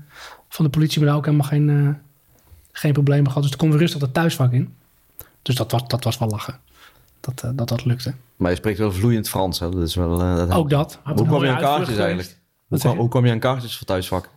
van 0.49 0.65
de 0.65 0.71
politie. 0.71 0.99
Maar 0.99 1.07
daar 1.07 1.17
ook 1.17 1.25
helemaal 1.25 1.47
geen, 1.47 1.69
eh, 1.69 1.93
geen 2.71 2.93
problemen 2.93 3.27
gehad. 3.27 3.41
Dus 3.41 3.51
toen 3.51 3.59
konden 3.59 3.77
we 3.77 3.83
rustig 3.83 4.01
het 4.01 4.13
thuisvak 4.13 4.51
in. 4.51 4.73
Dus 5.41 5.55
dat 5.55 5.71
was, 5.71 5.87
dat 5.87 6.03
was 6.03 6.17
wel 6.17 6.29
lachen. 6.29 6.59
Dat, 7.21 7.43
eh, 7.43 7.49
dat 7.55 7.69
dat 7.69 7.85
lukte. 7.85 8.13
Maar 8.35 8.49
je 8.51 8.57
spreekt 8.57 8.77
wel 8.77 8.91
vloeiend 8.91 9.29
Frans, 9.29 9.59
hè? 9.59 9.69
Dat 9.69 9.81
is 9.87 9.95
wel, 9.95 10.21
eh, 10.21 10.35
dat 10.35 10.51
Ook 10.51 10.69
dat. 10.69 10.99
Hoe 11.03 11.25
kwam 11.25 11.43
je 11.43 11.49
aan 11.51 11.61
kaartjes 11.61 11.97
eigenlijk? 11.97 12.37
Hoe 12.67 12.79
kwam, 12.79 12.93
je? 12.93 12.99
hoe 12.99 13.09
kwam 13.09 13.25
je 13.25 13.31
aan 13.31 13.39
kaartjes 13.39 13.77
voor 13.77 13.87
thuisvak? 13.87 14.29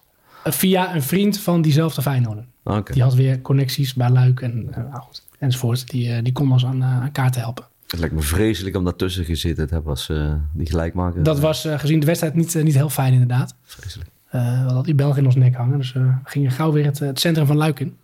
Eh, 0.44 0.52
Via 0.52 0.94
een 0.94 1.02
vriend 1.02 1.38
van 1.38 1.62
diezelfde 1.62 2.02
Feyenoorder. 2.02 2.44
Ah, 2.62 2.76
Oké. 2.76 2.92
Die 2.92 3.02
had 3.02 3.14
weer 3.14 3.40
connecties 3.40 3.94
bij 3.94 4.10
Luik 4.10 4.40
en, 4.40 4.66
eh, 4.70 4.76
nou 4.76 5.00
goed, 5.02 5.22
enzovoort. 5.38 5.90
Die, 5.90 6.12
eh, 6.12 6.22
die 6.22 6.32
kon 6.32 6.52
ons 6.52 6.64
aan, 6.66 6.82
eh, 6.82 6.88
aan 7.02 7.12
kaarten 7.12 7.40
helpen. 7.40 7.64
Het 7.86 7.98
lijkt 8.00 8.14
me 8.14 8.20
vreselijk 8.22 8.76
om 8.76 8.84
daartussen 8.84 9.24
gezeten 9.24 9.66
te 9.66 9.74
hebben 9.74 9.90
als 9.90 10.08
eh, 10.08 10.32
die 10.52 10.66
gelijk 10.66 10.94
maken. 10.94 11.22
Dat 11.22 11.38
was 11.40 11.64
eh, 11.64 11.78
gezien 11.78 12.00
de 12.00 12.06
wedstrijd 12.06 12.34
niet, 12.34 12.54
niet 12.62 12.74
heel 12.74 12.88
fijn 12.88 13.12
inderdaad. 13.12 13.54
vreselijk. 13.62 14.10
Eh, 14.28 14.40
we 14.60 14.64
hadden 14.66 14.82
die 14.84 14.94
Belgen 14.94 15.18
in 15.18 15.26
ons 15.26 15.34
nek 15.34 15.54
hangen. 15.54 15.78
Dus 15.78 15.94
eh, 15.94 16.02
we 16.02 16.14
gingen 16.24 16.50
gauw 16.50 16.72
weer 16.72 16.84
het, 16.84 16.98
het 16.98 17.20
centrum 17.20 17.46
van 17.46 17.56
Luik 17.56 17.80
in. 17.80 17.96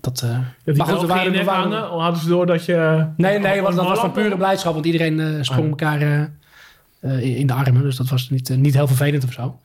Dat, 0.00 0.22
eh, 0.22 0.28
Ja, 0.30 0.44
die 0.64 0.76
maar 0.76 0.86
goed, 0.86 1.06
waren, 1.08 1.32
we 1.32 1.44
waren- 1.44 1.92
of 1.92 2.00
hadden 2.00 2.20
ze 2.20 2.28
door 2.28 2.46
dat 2.46 2.64
je... 2.64 3.06
Nee, 3.16 3.38
nee, 3.38 3.62
want 3.62 3.76
dat 3.76 3.84
was 3.88 3.98
van 3.98 4.12
pure 4.12 4.36
blijdschap. 4.36 4.72
Want 4.72 4.86
iedereen 4.86 5.20
eh, 5.20 5.42
sprong 5.42 5.62
Ah. 5.62 5.68
elkaar 5.68 6.00
eh, 7.00 7.38
in 7.38 7.46
de 7.46 7.52
armen. 7.52 7.82
Dus 7.82 7.96
dat 7.96 8.08
was 8.08 8.30
niet, 8.30 8.48
niet 8.48 8.74
heel 8.74 8.86
vervelend 8.86 9.24
of 9.24 9.32
zo. 9.32 9.60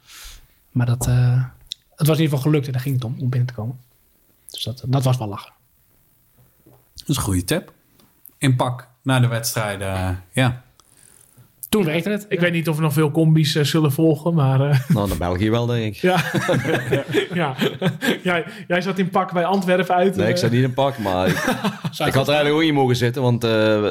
Maar 0.71 0.85
dat, 0.85 1.07
eh, 1.07 1.43
het 1.95 2.07
was 2.07 2.17
in 2.17 2.23
ieder 2.23 2.37
geval 2.37 2.39
gelukt. 2.51 2.65
En 2.65 2.71
daar 2.71 2.81
ging 2.81 2.95
het 2.95 3.03
om, 3.03 3.15
om 3.19 3.29
binnen 3.29 3.47
te 3.47 3.53
komen. 3.53 3.79
Dus 4.49 4.63
dat, 4.63 4.83
dat 4.87 5.03
was 5.03 5.17
wel 5.17 5.27
lachen. 5.27 5.51
dat 6.95 7.07
is 7.09 7.15
een 7.17 7.21
goede 7.23 7.43
tip. 7.43 7.71
In 8.37 8.55
pak 8.55 8.87
na 9.01 9.19
de 9.19 9.27
wedstrijden. 9.27 9.93
eh, 9.95 10.09
ja. 10.31 10.61
Toen 11.69 11.83
werkte 11.85 12.09
het. 12.09 12.25
Ik 12.29 12.39
weet 12.39 12.51
niet 12.51 12.69
of 12.69 12.75
er 12.75 12.81
nog 12.81 12.93
veel 12.93 13.11
combi's 13.11 13.55
eh, 13.55 13.63
zullen 13.63 13.91
volgen, 13.91 14.33
maar... 14.33 14.61
eh, 14.69 14.79
Nou, 14.87 15.07
naar 15.07 15.17
België 15.17 15.49
wel, 15.49 15.65
denk 15.65 15.95
ik. 15.95 16.01
ja. 16.01 16.23
ja. 17.33 17.55
jij, 18.23 18.45
jij 18.67 18.81
zat 18.81 18.99
in 18.99 19.09
pak 19.09 19.33
bij 19.33 19.45
Antwerpen 19.45 19.95
uit. 19.95 20.15
Nee, 20.15 20.27
ik 20.27 20.33
eh, 20.33 20.39
zat 20.41 20.51
niet 20.51 20.63
in 20.63 20.73
pak, 20.73 20.97
maar 20.97 21.27
ik, 21.27 21.33
ik 22.07 22.13
had 22.13 22.27
er 22.27 22.33
eigenlijk 22.33 22.53
ook 22.55 22.61
niet 22.61 22.73
mogen 22.73 22.95
zitten. 22.95 23.21
Want 23.21 23.43
eh, 23.43 23.83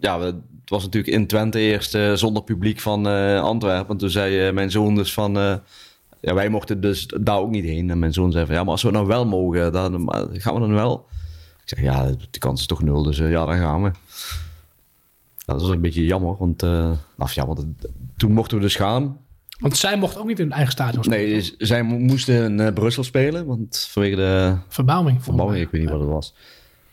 ja, 0.00 0.18
we- 0.18 0.24
het 0.60 0.74
was 0.74 0.84
natuurlijk 0.84 1.14
in 1.14 1.26
Twente 1.26 1.58
eerst 1.58 1.98
zonder 2.14 2.42
publiek 2.42 2.80
van 2.80 3.08
eh, 3.08 3.40
Antwerpen. 3.40 3.88
En 3.92 3.96
toen 3.96 4.10
zei 4.10 4.46
eh, 4.46 4.52
mijn 4.52 4.70
zoon 4.70 4.94
dus 4.94 5.12
van... 5.12 5.38
eh, 5.38 5.54
ja, 6.20 6.34
wij 6.34 6.48
mochten 6.48 6.80
dus 6.80 7.06
daar 7.20 7.38
ook 7.38 7.50
niet 7.50 7.64
heen. 7.64 7.90
En 7.90 7.98
mijn 7.98 8.12
zoon 8.12 8.32
zei 8.32 8.46
van... 8.46 8.54
Ja, 8.54 8.62
maar 8.62 8.70
als 8.72 8.82
we 8.82 8.90
nou 8.90 9.06
wel 9.06 9.26
mogen, 9.26 9.72
dan 9.72 10.08
gaan 10.32 10.54
we 10.54 10.60
dan 10.60 10.74
wel? 10.74 11.06
Ik 11.64 11.68
zeg, 11.78 11.80
ja, 11.82 12.06
de 12.30 12.38
kans 12.38 12.60
is 12.60 12.66
toch 12.66 12.82
nul. 12.82 13.02
Dus 13.02 13.16
ja, 13.16 13.44
dan 13.46 13.56
gaan 13.58 13.82
we. 13.82 13.90
Dat 15.46 15.60
was 15.60 15.70
een 15.70 15.80
beetje 15.80 16.04
jammer, 16.04 16.36
want... 16.36 16.62
of 17.18 17.32
ja, 17.32 17.46
want 17.46 17.58
het- 17.58 17.88
toen 18.16 18.32
mochten 18.32 18.56
we 18.56 18.62
dus 18.62 18.74
gaan. 18.76 19.18
Want 19.60 19.76
zij 19.76 19.96
mocht 19.98 20.18
ook 20.18 20.26
niet 20.26 20.38
in 20.38 20.44
hun 20.44 20.52
eigen 20.54 20.72
stadion 20.72 21.04
spelen. 21.04 21.24
Nee, 21.24 21.34
dus 21.34 21.56
zij 21.58 21.82
mo- 21.82 21.98
moesten 21.98 22.44
in 22.44 22.60
eh, 22.60 22.72
Brussel 22.72 23.04
spelen, 23.04 23.46
want 23.46 23.86
vanwege 23.90 24.16
de 24.16 24.56
Verbouwing. 24.68 25.22
verbouwing, 25.24 25.60
ik 25.64 25.70
weet 25.70 25.80
niet 25.80 25.90
wat 25.90 26.00
het 26.00 26.08
was. 26.08 26.34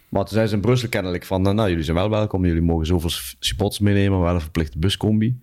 Maar 0.09 0.23
toen 0.23 0.34
zijn 0.34 0.47
ze 0.47 0.55
in 0.55 0.61
Brussel 0.61 0.89
kennelijk 0.89 1.23
van, 1.25 1.47
eh, 1.47 1.53
nou 1.53 1.69
jullie 1.69 1.84
zijn 1.84 1.97
wel 1.97 2.09
welkom, 2.09 2.45
jullie 2.45 2.61
mogen 2.61 2.85
zoveel 2.85 3.09
supporters 3.39 3.80
meenemen, 3.80 4.19
wel 4.19 4.34
een 4.34 4.41
verplichte 4.41 4.77
buscombi. 4.80 5.39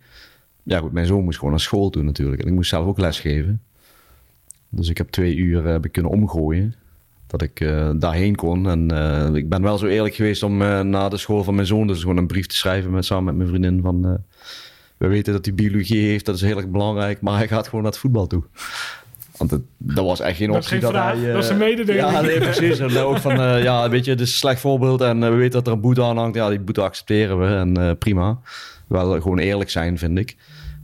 Ja 0.62 0.78
goed, 0.78 0.92
mijn 0.92 1.06
zoon 1.06 1.24
moest 1.24 1.36
gewoon 1.38 1.50
naar 1.50 1.60
school 1.62 1.90
toe 1.90 2.02
natuurlijk 2.02 2.42
en 2.42 2.48
ik 2.48 2.54
moest 2.54 2.68
zelf 2.70 2.86
ook 2.86 2.98
lesgeven. 2.98 3.62
Dus 4.68 4.88
ik 4.88 4.98
heb 4.98 5.08
twee 5.08 5.36
uur 5.36 5.80
kunnen 5.90 6.10
omgooien, 6.12 6.74
dat 7.30 7.42
ik 7.42 7.60
eh, 7.60 7.90
daarheen 7.96 8.34
kon. 8.34 8.68
En 8.68 8.90
eh, 8.90 9.34
ik 9.34 9.48
ben 9.48 9.62
wel 9.62 9.78
zo 9.78 9.86
eerlijk 9.86 10.14
geweest 10.14 10.42
om 10.42 10.62
eh, 10.62 10.80
na 10.80 11.08
de 11.08 11.16
school 11.16 11.44
van 11.44 11.54
mijn 11.54 11.66
zoon 11.66 11.86
dus 11.86 12.00
gewoon 12.00 12.16
een 12.16 12.26
brief 12.26 12.46
te 12.46 12.56
schrijven 12.56 12.90
met, 12.90 13.04
samen 13.04 13.24
met 13.24 13.36
mijn 13.36 13.48
vriendin 13.48 13.80
van... 13.82 14.22
we 14.96 15.06
weten 15.06 15.32
dat 15.32 15.44
hij 15.44 15.54
biologie 15.54 16.06
heeft, 16.06 16.24
dat 16.24 16.34
is 16.34 16.40
heel 16.40 16.56
erg 16.56 16.68
belangrijk, 16.68 17.20
maar 17.20 17.36
hij 17.36 17.48
gaat 17.48 17.64
gewoon 17.64 17.82
naar 17.82 17.90
het 17.90 18.00
voetbal 18.00 18.26
toe. 18.26 18.42
Want 19.36 19.50
het, 19.50 19.62
dat 19.76 20.04
was 20.04 20.20
echt 20.20 20.36
geen 20.36 20.50
optie 20.50 20.78
dat 20.78 20.92
hij... 20.92 21.32
dat 21.32 21.44
is 21.44 21.50
een 21.50 21.58
mededeling. 21.58 22.10
Ja, 22.10 22.20
nee, 22.20 22.38
precies. 22.38 22.78
En 22.78 22.96
ook 22.96 23.18
van, 23.18 23.62
ja, 23.62 23.88
weet 23.88 24.04
je, 24.04 24.10
dit 24.14 24.26
is 24.26 24.32
een 24.32 24.38
slecht 24.38 24.60
voorbeeld 24.60 25.00
en 25.00 25.20
we 25.20 25.28
weten 25.28 25.50
dat 25.50 25.66
er 25.66 25.72
een 25.72 25.80
boete 25.80 26.02
aan 26.02 26.16
hangt. 26.16 26.36
Ja, 26.36 26.48
die 26.48 26.60
boete 26.60 26.82
accepteren 26.82 27.38
we 27.38 27.46
en 27.46 27.98
prima. 27.98 28.38
Wel 28.86 29.20
gewoon 29.20 29.38
eerlijk 29.38 29.70
zijn, 29.70 29.98
vind 29.98 30.18
ik. 30.18 30.36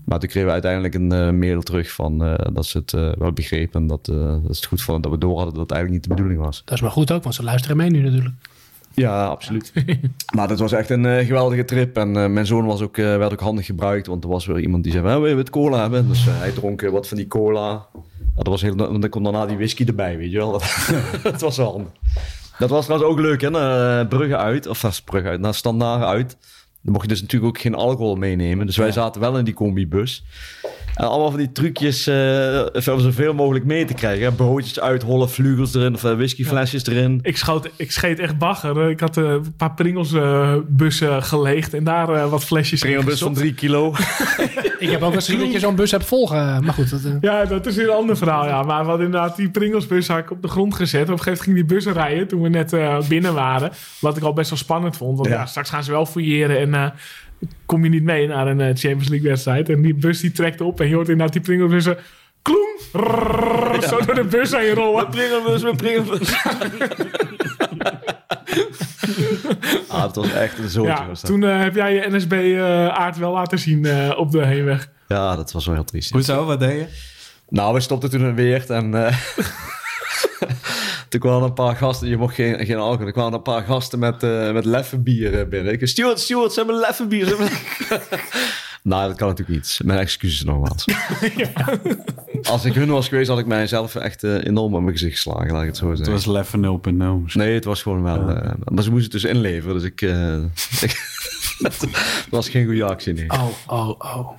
Maar 0.07 0.19
toen 0.19 0.29
kregen 0.29 0.47
we 0.47 0.53
uiteindelijk 0.53 0.95
een 0.95 1.13
eh, 1.13 1.31
mail 1.31 1.63
terug 1.63 1.91
van 1.93 2.25
eh, 2.25 2.35
dat 2.53 2.67
ze 2.67 2.79
het 2.79 2.93
eh, 2.93 3.13
wel 3.19 3.33
begrepen. 3.33 3.81
En 3.81 3.87
dat, 3.87 4.05
dat 4.05 4.51
is 4.51 4.57
het 4.57 4.67
goed 4.67 4.83
vonden 4.83 5.03
dat 5.03 5.13
we 5.13 5.19
door 5.19 5.37
hadden 5.37 5.55
dat 5.55 5.63
het 5.63 5.71
eigenlijk 5.71 6.01
niet 6.01 6.11
de 6.11 6.15
bedoeling 6.23 6.45
was. 6.45 6.63
Dat 6.65 6.75
is 6.75 6.81
maar 6.81 6.91
goed 6.91 7.13
ook, 7.13 7.23
want 7.23 7.35
ze 7.35 7.43
luisteren 7.43 7.77
mee 7.77 7.91
nu 7.91 8.03
natuurlijk. 8.03 8.35
Ja, 8.95 9.25
absoluut. 9.25 9.73
maar 10.37 10.49
dat 10.49 10.59
was 10.59 10.73
echt 10.73 10.91
een 10.91 11.25
geweldige 11.25 11.65
trip. 11.65 11.97
En 11.97 12.33
mijn 12.33 12.47
zoon 12.47 12.67
was 12.67 12.81
ook, 12.81 12.97
werd 12.97 13.33
ook 13.33 13.41
handig 13.41 13.67
gebruikt. 13.67 14.07
Want 14.07 14.25
er 14.25 14.31
was 14.31 14.47
weer 14.47 14.61
iemand 14.61 14.83
die 14.83 14.93
zei, 14.93 15.05
"Wel, 15.05 15.21
wil 15.21 15.29
je 15.29 15.37
wat 15.37 15.51
cola 15.51 15.81
hebben? 15.81 16.09
Dus 16.09 16.25
hij 16.29 16.51
dronk 16.51 16.81
wat 16.81 17.09
van 17.09 17.17
die 17.17 17.29
cola. 17.29 17.87
Ja, 17.93 18.43
dat 18.43 18.47
was 18.47 18.63
heel, 18.63 18.77
want 18.77 19.01
dan 19.01 19.11
komt 19.11 19.25
daarna 19.25 19.47
die 19.47 19.57
whisky 19.57 19.85
erbij, 19.85 20.17
weet 20.17 20.31
je 20.31 20.37
wel. 20.37 20.53
Dat, 20.59 21.23
dat 21.23 21.41
was 21.41 21.57
wel 21.57 21.71
handig. 21.73 21.93
Dat 22.59 22.71
was 22.71 22.85
trouwens 22.85 23.13
ook 23.13 23.21
leuk, 23.21 23.41
hè. 23.41 23.51
Naar 23.51 24.07
Brugge 24.07 24.37
uit, 24.37 24.67
of 24.67 24.83
naar 24.83 25.01
Brugge 25.05 25.29
uit, 25.29 25.41
naar 25.41 25.55
Standaard 25.55 26.03
uit. 26.03 26.37
Dan 26.87 26.95
mocht 26.95 27.07
je 27.07 27.13
dus 27.13 27.21
natuurlijk 27.21 27.57
ook 27.57 27.63
geen 27.63 27.75
alcohol 27.75 28.17
meenemen. 28.17 28.67
Dus 28.67 28.77
wij 28.77 28.93
zaten 28.93 29.21
wel 29.21 29.39
in 29.39 29.45
die 29.45 29.55
combibus. 29.55 30.25
En 30.97 31.09
allemaal 31.09 31.31
van 31.31 31.39
die 31.39 31.53
trucjes 31.53 32.09
uh, 32.09 32.67
om 32.93 33.01
zoveel 33.01 33.35
mogelijk 33.35 33.65
mee 33.65 33.85
te 33.85 33.95
krijgen. 33.95 34.25
Hè. 34.25 34.33
Broodjes 34.33 34.81
uithollen, 34.81 35.31
vlugels 35.31 35.75
erin 35.75 35.95
of 35.95 36.05
uh, 36.05 36.15
whiskyflesjes 36.15 36.87
erin. 36.87 37.19
Ik, 37.23 37.37
schoot, 37.37 37.71
ik 37.77 37.93
scheet 37.93 38.19
echt 38.19 38.39
bagger. 38.39 38.91
Ik 38.91 39.01
had 39.01 39.17
uh, 39.17 39.31
een 39.31 39.55
paar 39.57 39.75
Pringles 39.75 40.13
uh, 40.13 40.55
bussen 40.69 41.23
geleegd 41.23 41.75
en 41.75 41.85
daar 41.85 42.11
uh, 42.11 42.29
wat 42.31 42.45
flesjes 42.45 42.83
in 42.83 42.89
Pringelbus 42.89 43.19
van 43.19 43.35
drie 43.35 43.55
kilo. 43.55 43.95
ik 44.79 44.91
heb 44.91 45.03
ook 45.03 45.15
eens 45.15 45.25
gezien 45.25 45.41
dat 45.41 45.53
je 45.53 45.59
zo'n 45.59 45.75
bus 45.75 45.91
hebt 45.91 46.05
volgen. 46.05 46.65
Maar 46.65 46.75
goed. 46.75 46.91
Dat, 46.91 47.05
uh... 47.05 47.13
Ja, 47.21 47.45
dat 47.45 47.67
is 47.67 47.77
weer 47.77 47.89
een 47.89 47.95
ander 47.95 48.17
verhaal. 48.17 48.47
Ja. 48.47 48.63
Maar 48.63 48.83
we 48.83 48.89
hadden 48.89 49.07
inderdaad 49.07 49.37
die 49.37 49.51
Pringles 49.51 50.09
had 50.09 50.19
ik 50.19 50.31
op 50.31 50.43
de 50.43 50.49
grond 50.49 50.75
gezet. 50.75 51.03
Op 51.03 51.09
een 51.09 51.19
gegeven 51.19 51.33
moment 51.33 51.43
ging 51.43 51.57
die 51.57 51.93
bus 51.93 52.03
rijden 52.03 52.29
toen 52.29 52.43
we 52.43 52.49
net 52.49 52.73
uh, 52.73 53.01
binnen 53.09 53.35
waren. 53.35 53.71
Wat 54.01 54.17
ik 54.17 54.23
al 54.23 54.33
best 54.33 54.51
wel 54.51 54.59
spannend 54.59 54.97
vond. 54.97 55.17
Want 55.19 55.29
ja. 55.29 55.35
Ja, 55.35 55.47
straks 55.47 55.71
gaan 55.71 55.85
ze 55.85 55.91
wel 55.91 56.07
fouilleren 56.07 56.59
en 56.59 56.69
uh, 56.69 56.87
kom 57.67 57.85
je 57.85 57.91
niet 57.91 58.03
mee 58.03 58.27
naar 58.27 58.47
een 58.47 58.61
uh, 58.61 58.67
Champions 58.67 59.09
League 59.09 59.29
wedstrijd. 59.29 59.69
En 59.69 59.83
die 59.83 59.95
bus 59.95 60.21
die 60.21 60.33
trekt 60.33 60.61
op 60.61 60.81
en 60.81 60.89
je 60.89 60.95
hoort 60.95 61.09
inderdaad 61.09 61.33
die 61.33 61.43
Pringlebussen... 61.43 61.99
Kloem! 62.43 62.77
Ja. 63.81 63.89
Zo 63.89 64.01
door 64.05 64.15
de 64.15 64.25
bus 64.25 64.51
heen 64.51 64.75
rollen. 64.75 65.03
Met 65.03 65.11
Pringelbus, 65.11 65.63
met 65.63 65.77
Pringelbus. 65.77 66.33
ah, 69.89 70.03
het 70.03 70.17
was 70.17 70.33
echt 70.33 70.59
een 70.59 70.69
zootje. 70.69 70.91
Ja, 70.91 71.13
toen 71.13 71.43
uh, 71.43 71.61
heb 71.61 71.75
jij 71.75 71.95
je 71.95 72.11
NSB-aard 72.11 73.15
uh, 73.15 73.21
wel 73.21 73.33
laten 73.33 73.59
zien 73.59 73.85
uh, 73.85 74.13
op 74.17 74.31
de 74.31 74.45
heenweg. 74.45 74.91
Ja, 75.09 75.37
dat 75.37 75.53
was 75.53 75.67
wel 75.67 75.75
heel 75.75 75.85
triest. 75.85 76.11
Hoezo? 76.11 76.45
Wat 76.45 76.61
deed 76.61 76.79
je? 76.81 76.87
Nou, 77.49 77.75
we 77.75 77.81
stopten 77.81 78.11
toen 78.11 78.21
in 78.21 78.35
Weert 78.35 78.71
en... 78.71 78.91
toen 81.21 81.31
kwamen 81.31 81.49
een 81.49 81.55
paar 81.55 81.77
gasten, 81.77 82.09
je 82.09 82.17
mocht 82.17 82.35
geen, 82.35 82.67
geen 82.67 82.77
alcohol, 82.77 83.07
er 83.07 83.13
kwamen 83.13 83.33
een 83.33 83.43
paar 83.43 83.65
gasten 83.65 83.99
met, 83.99 84.23
uh, 84.23 84.53
met 84.53 84.65
leffenbier 84.65 85.49
binnen. 85.49 85.73
Ik 85.73 85.89
Stuart, 85.89 86.21
Stuart, 86.21 86.53
ze 86.53 86.59
hebben 86.59 86.79
leffenbier. 86.79 87.27
Ze 87.27 87.29
hebben... 87.29 87.49
nou, 88.83 89.09
dat 89.09 89.17
kan 89.17 89.29
natuurlijk 89.29 89.59
niet. 89.59 89.81
Mijn 89.85 89.99
excuses 89.99 90.45
nogmaals. 90.45 90.85
ja. 91.37 91.79
Als 92.43 92.65
ik 92.65 92.75
hun 92.75 92.89
was 92.89 93.09
geweest, 93.09 93.29
had 93.29 93.39
ik 93.39 93.47
mijzelf 93.47 93.95
echt 93.95 94.25
uh, 94.25 94.45
enorm 94.45 94.75
op 94.75 94.81
mijn 94.81 94.93
gezicht 94.93 95.15
geslagen, 95.15 95.53
laat 95.53 95.63
ik 95.63 95.69
het 95.69 95.77
zo 95.77 95.87
zeggen. 95.87 96.13
Het 96.13 96.25
was 96.25 96.35
leffen 96.35 96.81
0.0. 97.29 97.33
Nee, 97.35 97.55
het 97.55 97.65
was 97.65 97.83
gewoon 97.83 98.03
wel... 98.03 98.29
Ja. 98.29 98.45
Uh, 98.45 98.51
maar 98.65 98.83
ze 98.83 98.91
moesten 98.91 99.13
het 99.13 99.23
dus 99.23 99.31
inleveren, 99.31 99.75
dus 99.75 99.85
ik... 99.85 100.01
ik 100.89 101.15
dat 101.59 101.89
was 102.31 102.49
geen 102.49 102.65
goede 102.65 102.85
actie, 102.85 103.13
nee. 103.13 103.31
Oh, 103.31 103.49
oh, 103.67 103.89
oh. 103.99 104.31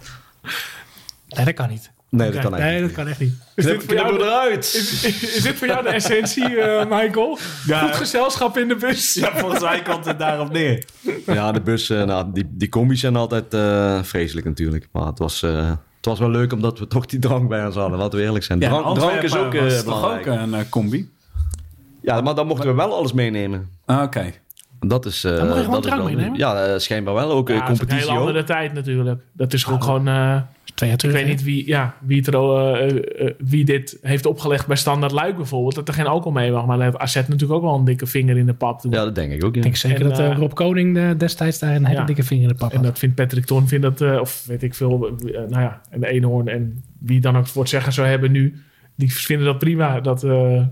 Nee, 1.28 1.46
dat 1.46 1.54
kan 1.54 1.70
niet. 1.70 1.92
Nee, 2.10 2.32
dat 2.32 2.42
kan 2.42 2.56
echt 2.56 2.64
Nee, 2.64 2.82
dat 2.82 2.92
kan 2.92 3.08
echt 3.08 3.20
niet. 3.20 3.34
Is 3.56 3.66
dit 3.66 3.86
knip 3.86 4.00
eruit. 4.00 4.64
Is, 4.64 5.42
dit 5.42 5.56
voor 5.56 5.68
jou 5.68 5.84
de 5.84 5.90
essentie, 5.90 6.50
uh, 6.50 6.86
Michael? 6.90 7.38
Ja. 7.66 7.80
Goed 7.80 7.96
gezelschap 7.96 8.58
in 8.58 8.68
de 8.68 8.76
bus. 8.76 9.14
Ja, 9.14 9.38
volgens 9.38 9.62
mij 9.62 9.82
komt 9.82 10.06
het 10.06 10.20
daarop 10.20 10.52
neer. 10.52 10.84
Ja, 11.26 11.52
de 11.52 11.62
bus, 11.62 11.90
uh, 11.90 12.04
nou, 12.04 12.26
die, 12.34 12.46
die 12.50 12.70
combis 12.70 13.00
zijn 13.00 13.16
altijd 13.16 13.54
uh, 13.54 14.04
vreselijk 14.04 14.46
natuurlijk. 14.46 14.88
Maar 14.92 15.06
het 15.06 15.20
was, 15.20 15.42
uh, 15.42 15.70
het 15.96 16.06
was 16.06 16.20
wel 16.20 16.30
leuk 16.30 16.54
omdat 16.54 16.80
we 16.80 16.88
toch 16.88 17.06
die 17.06 17.20
drank 17.20 17.50
bij 17.50 17.66
ons 17.66 17.76
hadden. 17.76 18.00
Laten 18.00 18.20
we 18.20 18.26
eerlijk 18.26 18.44
zijn. 18.44 18.60
Ja, 18.60 18.70
drank, 18.70 18.98
drank 18.98 19.22
is 19.22 19.36
ook 19.36 19.54
was 19.54 19.84
toch 19.84 20.12
ook 20.12 20.26
een 20.26 20.70
combi? 20.70 21.12
Ja, 22.02 22.22
maar 22.22 22.36
dan 22.36 22.48
mochten 22.48 22.70
we 22.70 22.76
wel 22.76 22.96
alles 22.96 23.14
meenemen. 23.14 23.70
Ah, 23.86 23.96
Oké. 23.96 24.06
Okay. 24.06 24.34
Dat 24.80 25.06
is, 25.06 25.26
uh, 25.26 25.38
dan 25.38 25.48
mag 25.48 25.58
je 25.58 25.64
gewoon 25.64 25.82
dat 25.82 26.04
meenemen? 26.04 26.38
Ja, 26.38 26.68
uh, 26.68 26.78
schijnbaar 26.78 27.14
wel. 27.14 27.32
Ook 27.32 27.50
ja, 27.50 27.56
competitie. 27.56 27.88
Dat 27.88 27.98
is 27.98 28.04
een 28.04 28.10
hele 28.10 28.20
andere 28.20 28.44
tijd 28.44 28.74
natuurlijk. 28.74 29.22
Dat 29.34 29.54
is 29.54 29.68
ook 29.68 29.84
gewoon. 29.84 30.08
Uh, 30.08 30.42
Twee 30.74 30.90
jaar 30.90 30.98
terug, 30.98 31.16
ik 31.16 31.22
weet 31.22 31.30
niet 31.30 31.44
wie, 31.44 31.68
ja, 31.68 31.96
wie, 32.02 32.32
er, 32.32 33.36
wie 33.38 33.66
dit 33.66 33.98
heeft 34.02 34.26
opgelegd 34.26 34.68
bij 34.68 34.76
Standaard 34.76 35.12
Luik 35.12 35.36
bijvoorbeeld. 35.36 35.76
Dat 35.76 35.88
er 35.88 35.94
geen 35.94 36.08
alcohol 36.08 36.32
mee 36.32 36.52
mag. 36.52 36.66
Maar 36.66 36.82
heeft 36.82 36.98
AZ 36.98 37.16
natuurlijk 37.16 37.52
ook 37.52 37.62
wel 37.62 37.76
een 37.76 37.86
dikke 37.86 38.06
vinger 38.06 38.38
in 38.38 38.46
de 38.46 38.54
pap. 38.54 38.80
Toen. 38.80 38.92
Ja, 38.92 39.04
dat 39.04 39.16
denk 39.16 39.32
ik 39.32 39.44
ook. 39.44 39.52
Ja. 39.52 39.58
Ik 39.58 39.64
denk 39.64 39.76
zeker 39.76 40.02
en, 40.02 40.10
dat 40.10 40.20
uh, 40.20 40.38
Rob 40.38 40.54
Koning 40.54 41.18
destijds 41.18 41.60
daar 41.60 41.76
een 41.76 41.86
hele 41.86 42.00
ja. 42.00 42.06
dikke 42.06 42.24
vinger 42.24 42.44
in 42.44 42.50
de 42.50 42.56
pap 42.56 42.74
En 42.74 42.82
dat 42.82 43.00
vindt 43.00 43.16
Patrick 43.16 43.46
Ton, 43.46 43.68
vindt 43.68 43.84
dat, 43.84 44.02
uh, 44.02 44.20
of 44.20 44.44
weet 44.46 44.64
ik 44.64 44.74
veel, 44.74 45.18
uh, 45.26 45.34
nou 45.34 45.62
ja, 45.62 45.82
en 45.90 46.00
de 46.00 46.08
Eenhoorn 46.08 46.48
en 46.48 46.84
wie 47.00 47.20
dan 47.20 47.38
ook 47.38 47.48
voor 47.48 47.62
het 47.62 47.72
zeggen 47.72 47.94
zou 47.94 48.08
hebben 48.08 48.32
nu. 48.32 48.62
Die 48.96 49.14
vinden 49.14 49.46
dat 49.46 49.60
prima, 49.60 50.00
dat, 50.00 50.22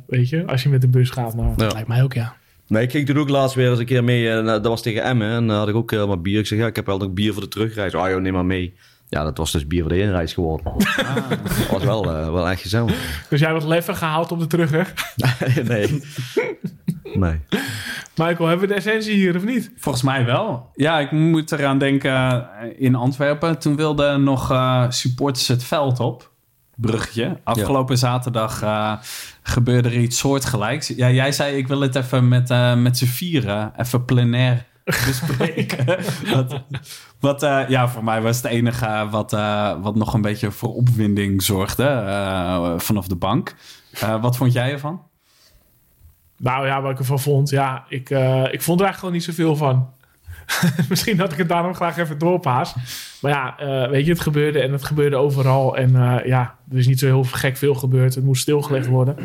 weet 0.08 0.30
je, 0.30 0.46
als 0.46 0.64
je 0.64 0.70
met 0.70 0.82
de 0.82 0.88
bus 0.88 1.10
gaat. 1.10 1.36
Nou. 1.36 1.50
Ja. 1.50 1.56
Dat 1.56 1.74
lijkt 1.74 1.88
mij 1.88 2.04
ook, 2.04 2.14
ja. 2.14 2.36
Nee, 2.68 2.84
ik 2.84 2.92
ging 2.92 3.06
toen 3.06 3.18
ook 3.18 3.30
laatst 3.30 3.56
weer 3.56 3.70
eens 3.70 3.80
een 3.80 3.86
keer 3.86 4.04
mee. 4.04 4.24
Uh, 4.24 4.46
dat 4.46 4.66
was 4.66 4.82
tegen 4.82 5.04
Emmen. 5.04 5.30
En 5.30 5.48
dan 5.48 5.58
had 5.58 5.68
ik 5.68 5.76
ook 5.76 5.92
helemaal 5.92 6.22
bier. 6.22 6.40
Ik 6.40 6.48
zeg, 6.48 6.60
ja, 6.60 6.68
ik 6.68 6.76
heb 6.76 6.86
wel 6.86 6.98
nog 6.98 7.14
bier 7.14 7.34
voor 7.34 7.42
de 7.42 7.48
terugreis. 7.48 7.94
Ah 7.94 8.10
joh, 8.10 8.22
neem 8.22 8.34
maar 8.34 8.46
mee. 8.46 8.74
Ja, 9.10 9.24
dat 9.24 9.38
was 9.38 9.52
dus 9.52 9.68
bier 9.68 9.82
voor 9.82 9.92
de 9.92 10.00
inreis 10.00 10.34
geworden. 10.34 10.74
Ah. 10.74 11.30
Dat 11.30 11.68
was 11.72 11.84
wel, 11.84 12.06
uh, 12.06 12.32
wel 12.32 12.50
echt 12.50 12.62
gezellig. 12.62 13.26
Dus 13.30 13.40
jij 13.40 13.54
wat 13.54 13.64
leffen 13.64 13.96
gehaald 13.96 14.32
op 14.32 14.40
de 14.40 14.48
terugweg? 14.48 14.94
nee. 15.68 16.02
nee. 17.14 17.42
Michael, 18.16 18.48
hebben 18.48 18.68
we 18.68 18.74
de 18.74 18.80
essentie 18.80 19.14
hier 19.14 19.36
of 19.36 19.44
niet? 19.44 19.72
Volgens 19.78 20.04
mij 20.04 20.26
wel. 20.26 20.70
Ja, 20.74 21.00
ik 21.00 21.12
moet 21.12 21.52
eraan 21.52 21.78
denken 21.78 22.48
in 22.78 22.96
Antwerpen. 22.96 23.60
Toen 23.60 23.76
wilden 23.76 24.24
nog 24.24 24.52
uh, 24.52 24.90
supporters 24.90 25.48
het 25.48 25.64
veld 25.64 26.00
op. 26.00 26.34
Bruggetje. 26.76 27.40
Afgelopen 27.44 27.94
ja. 27.94 28.00
zaterdag 28.00 28.64
uh, 28.64 28.94
gebeurde 29.44 29.90
er 29.90 29.98
iets 29.98 30.18
soortgelijks. 30.18 30.88
Ja, 30.88 31.10
jij 31.10 31.32
zei 31.32 31.58
ik 31.58 31.68
wil 31.68 31.82
het 31.82 31.96
even 31.96 32.28
met, 32.28 32.50
uh, 32.50 32.76
met 32.76 32.98
z'n 32.98 33.06
vieren, 33.06 33.74
even 33.78 34.06
plenair 34.06 34.66
bespreken. 35.08 35.86
wat, 36.34 36.62
wat 37.20 37.44
uh, 37.44 37.70
ja, 37.70 37.88
voor 37.88 38.04
mij 38.04 38.22
was 38.22 38.36
het 38.36 38.46
enige 38.46 39.08
wat, 39.10 39.32
wat 39.82 39.96
nog 39.96 40.14
een 40.14 40.22
beetje 40.22 40.52
voor 40.52 40.74
opwinding 40.74 41.44
zorgde 41.44 42.76
vanaf 42.78 43.08
de 43.08 43.16
bank. 43.16 43.56
wat 44.22 44.38
vond 44.38 44.54
jij 44.54 44.72
ervan? 44.72 45.02
Nou 46.38 46.66
ja, 46.68 46.82
wat 46.82 46.92
ik 46.92 47.00
ervan 47.00 47.20
vond, 47.20 47.50
ja, 47.50 47.86
ik, 47.90 48.10
ik 48.10 48.62
vond 48.62 48.80
er 48.80 48.86
eigenlijk 48.86 48.98
gewoon 48.98 49.14
niet 49.14 49.24
zoveel 49.24 49.56
van. 49.56 49.94
Misschien 50.90 51.20
had 51.20 51.32
ik 51.32 51.38
het 51.38 51.50
daarom 51.50 51.74
graag 51.74 51.98
even 51.98 52.18
doorpaas. 52.18 52.76
Maar 53.22 53.32
ja, 53.32 53.56
uh, 53.84 53.90
weet 53.90 54.06
je, 54.06 54.12
het 54.12 54.22
gebeurde 54.22 54.62
en 54.62 54.72
het 54.72 54.84
gebeurde 54.84 55.16
overal. 55.16 55.78
En 55.78 55.90
uh, 55.90 56.18
ja, 56.26 56.56
er 56.72 56.78
is 56.78 56.88
niet 56.88 57.00
zo 57.00 57.06
heel 57.06 57.24
gek 57.24 57.58
veel 57.58 57.76
gebeurd. 57.76 58.16
Het 58.16 58.24
moest 58.24 58.42
stilgelegd 58.42 58.88
worden. 58.88 59.16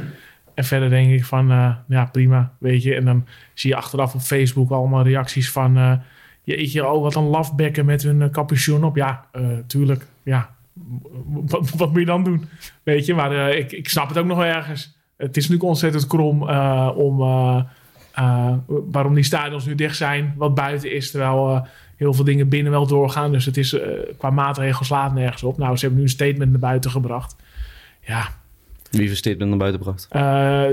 En 0.55 0.65
verder 0.65 0.91
denk 0.91 1.13
ik 1.13 1.25
van, 1.25 1.53
uh, 1.53 1.75
ja, 1.89 2.05
prima, 2.05 2.53
weet 2.59 2.83
je. 2.83 2.95
En 2.95 3.05
dan 3.05 3.27
zie 3.55 3.71
je 3.71 3.77
achteraf 3.77 4.15
op 4.15 4.21
Facebook 4.21 4.71
allemaal 4.71 5.03
reacties 5.03 5.51
van... 5.51 6.03
jeetje, 6.45 6.89
oh, 6.89 7.03
wat 7.03 7.15
een 7.15 7.23
lafbekken 7.23 7.85
met 7.85 8.03
hun 8.03 8.31
capuchon 8.31 8.85
op. 8.85 8.97
Ja, 8.97 9.25
tuurlijk, 9.67 10.07
ja. 10.23 10.51
Wat, 11.25 11.71
wat, 11.71 11.91
moet 11.91 12.01
je 12.01 12.07
dan 12.07 12.25
doen? 12.25 12.45
Weet 12.83 13.07
je, 13.07 13.15
maar 13.15 13.51
ik, 13.51 13.73
ik 13.73 13.89
snap 13.89 14.09
het 14.09 14.19
ook 14.19 14.27
nog 14.27 14.37
wel 14.37 14.47
ergens. 14.47 14.99
Het 15.17 15.37
is 15.37 15.43
natuurlijk 15.43 15.69
ontzettend 15.69 16.07
krom 16.07 16.43
om... 16.91 17.23
Uh, 18.21 18.53
waarom 18.67 19.15
die 19.15 19.25
stadions 19.25 19.67
nu 19.67 19.75
dicht 19.75 19.97
zijn, 19.97 20.35
wat 20.37 20.55
buiten 20.55 20.93
is, 20.93 21.11
terwijl 21.11 21.55
uh, 21.55 21.61
heel 21.97 22.15
veel 22.15 22.25
dingen 22.25 22.49
binnen 22.49 22.73
wel 22.73 22.87
doorgaan. 22.87 23.33
Dus 23.33 23.45
het 23.45 23.57
is 23.57 23.75
uh, 23.75 23.81
qua 24.19 24.31
maatregelen 24.31 24.87
slaat 24.87 25.15
nergens 25.15 25.43
op. 25.43 25.59
Nou, 25.59 25.77
ze 25.77 25.81
hebben 25.81 25.99
nu 25.99 26.05
een 26.05 26.13
statement 26.13 26.51
naar 26.51 26.61
buiten 26.61 26.91
gebracht. 26.91 27.37
Ja. 28.01 28.29
Wie 28.91 29.01
heeft 29.01 29.11
een 29.11 29.17
statement 29.17 29.49
naar 29.49 29.59
buiten 29.59 29.81
gebracht? 29.81 30.07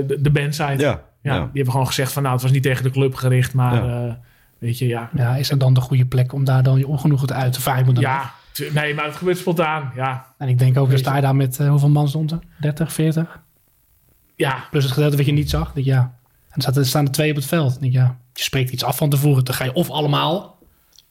de, 0.08 0.18
de 0.20 0.30
bandsite. 0.30 0.82
Ja, 0.82 1.02
ja, 1.22 1.34
ja, 1.34 1.38
Die 1.38 1.50
hebben 1.52 1.70
gewoon 1.70 1.86
gezegd 1.86 2.12
van 2.12 2.22
nou, 2.22 2.34
het 2.34 2.42
was 2.42 2.52
niet 2.52 2.62
tegen 2.62 2.82
de 2.82 2.90
club 2.90 3.14
gericht, 3.14 3.54
maar 3.54 3.84
ja. 3.84 4.20
weet 4.58 4.78
je, 4.78 4.86
ja. 4.86 5.10
Ja, 5.14 5.36
is 5.36 5.48
dat 5.48 5.60
dan 5.60 5.74
de 5.74 5.80
goede 5.80 6.06
plek 6.06 6.32
om 6.32 6.44
daar 6.44 6.62
dan 6.62 6.78
je 6.78 6.86
ongenoegen 6.86 7.34
uit 7.34 7.52
te 7.52 7.60
vijgen? 7.60 7.94
Ja, 7.94 8.32
nee, 8.72 8.94
maar 8.94 9.04
het 9.04 9.16
gebeurt 9.16 9.38
spontaan, 9.38 9.92
ja. 9.94 10.26
En 10.38 10.48
ik 10.48 10.58
denk 10.58 10.78
ook, 10.78 10.88
dan 10.88 10.98
sta 10.98 11.16
je 11.16 11.22
daar 11.22 11.36
met 11.36 11.58
hoeveel 11.58 11.88
man 11.88 12.08
stond 12.08 12.30
er? 12.30 12.38
30, 12.60 12.92
40? 12.92 13.40
Ja. 14.38 14.64
Plus 14.70 14.84
het 14.84 14.92
gedeelte 14.92 15.16
wat 15.16 15.26
je 15.26 15.32
niet 15.32 15.50
zag. 15.50 15.72
Dat 15.72 15.84
ja, 15.84 16.17
en 16.50 16.74
er 16.74 16.86
staan 16.86 17.04
er 17.04 17.12
twee 17.12 17.30
op 17.30 17.36
het 17.36 17.46
veld. 17.46 17.78
Ik, 17.80 17.92
ja. 17.92 18.18
je 18.34 18.42
spreekt 18.42 18.70
iets 18.70 18.84
af 18.84 18.96
van 18.96 19.08
tevoren. 19.10 19.44
Dan 19.44 19.54
ga 19.54 19.64
je 19.64 19.72
of 19.72 19.90
allemaal. 19.90 20.56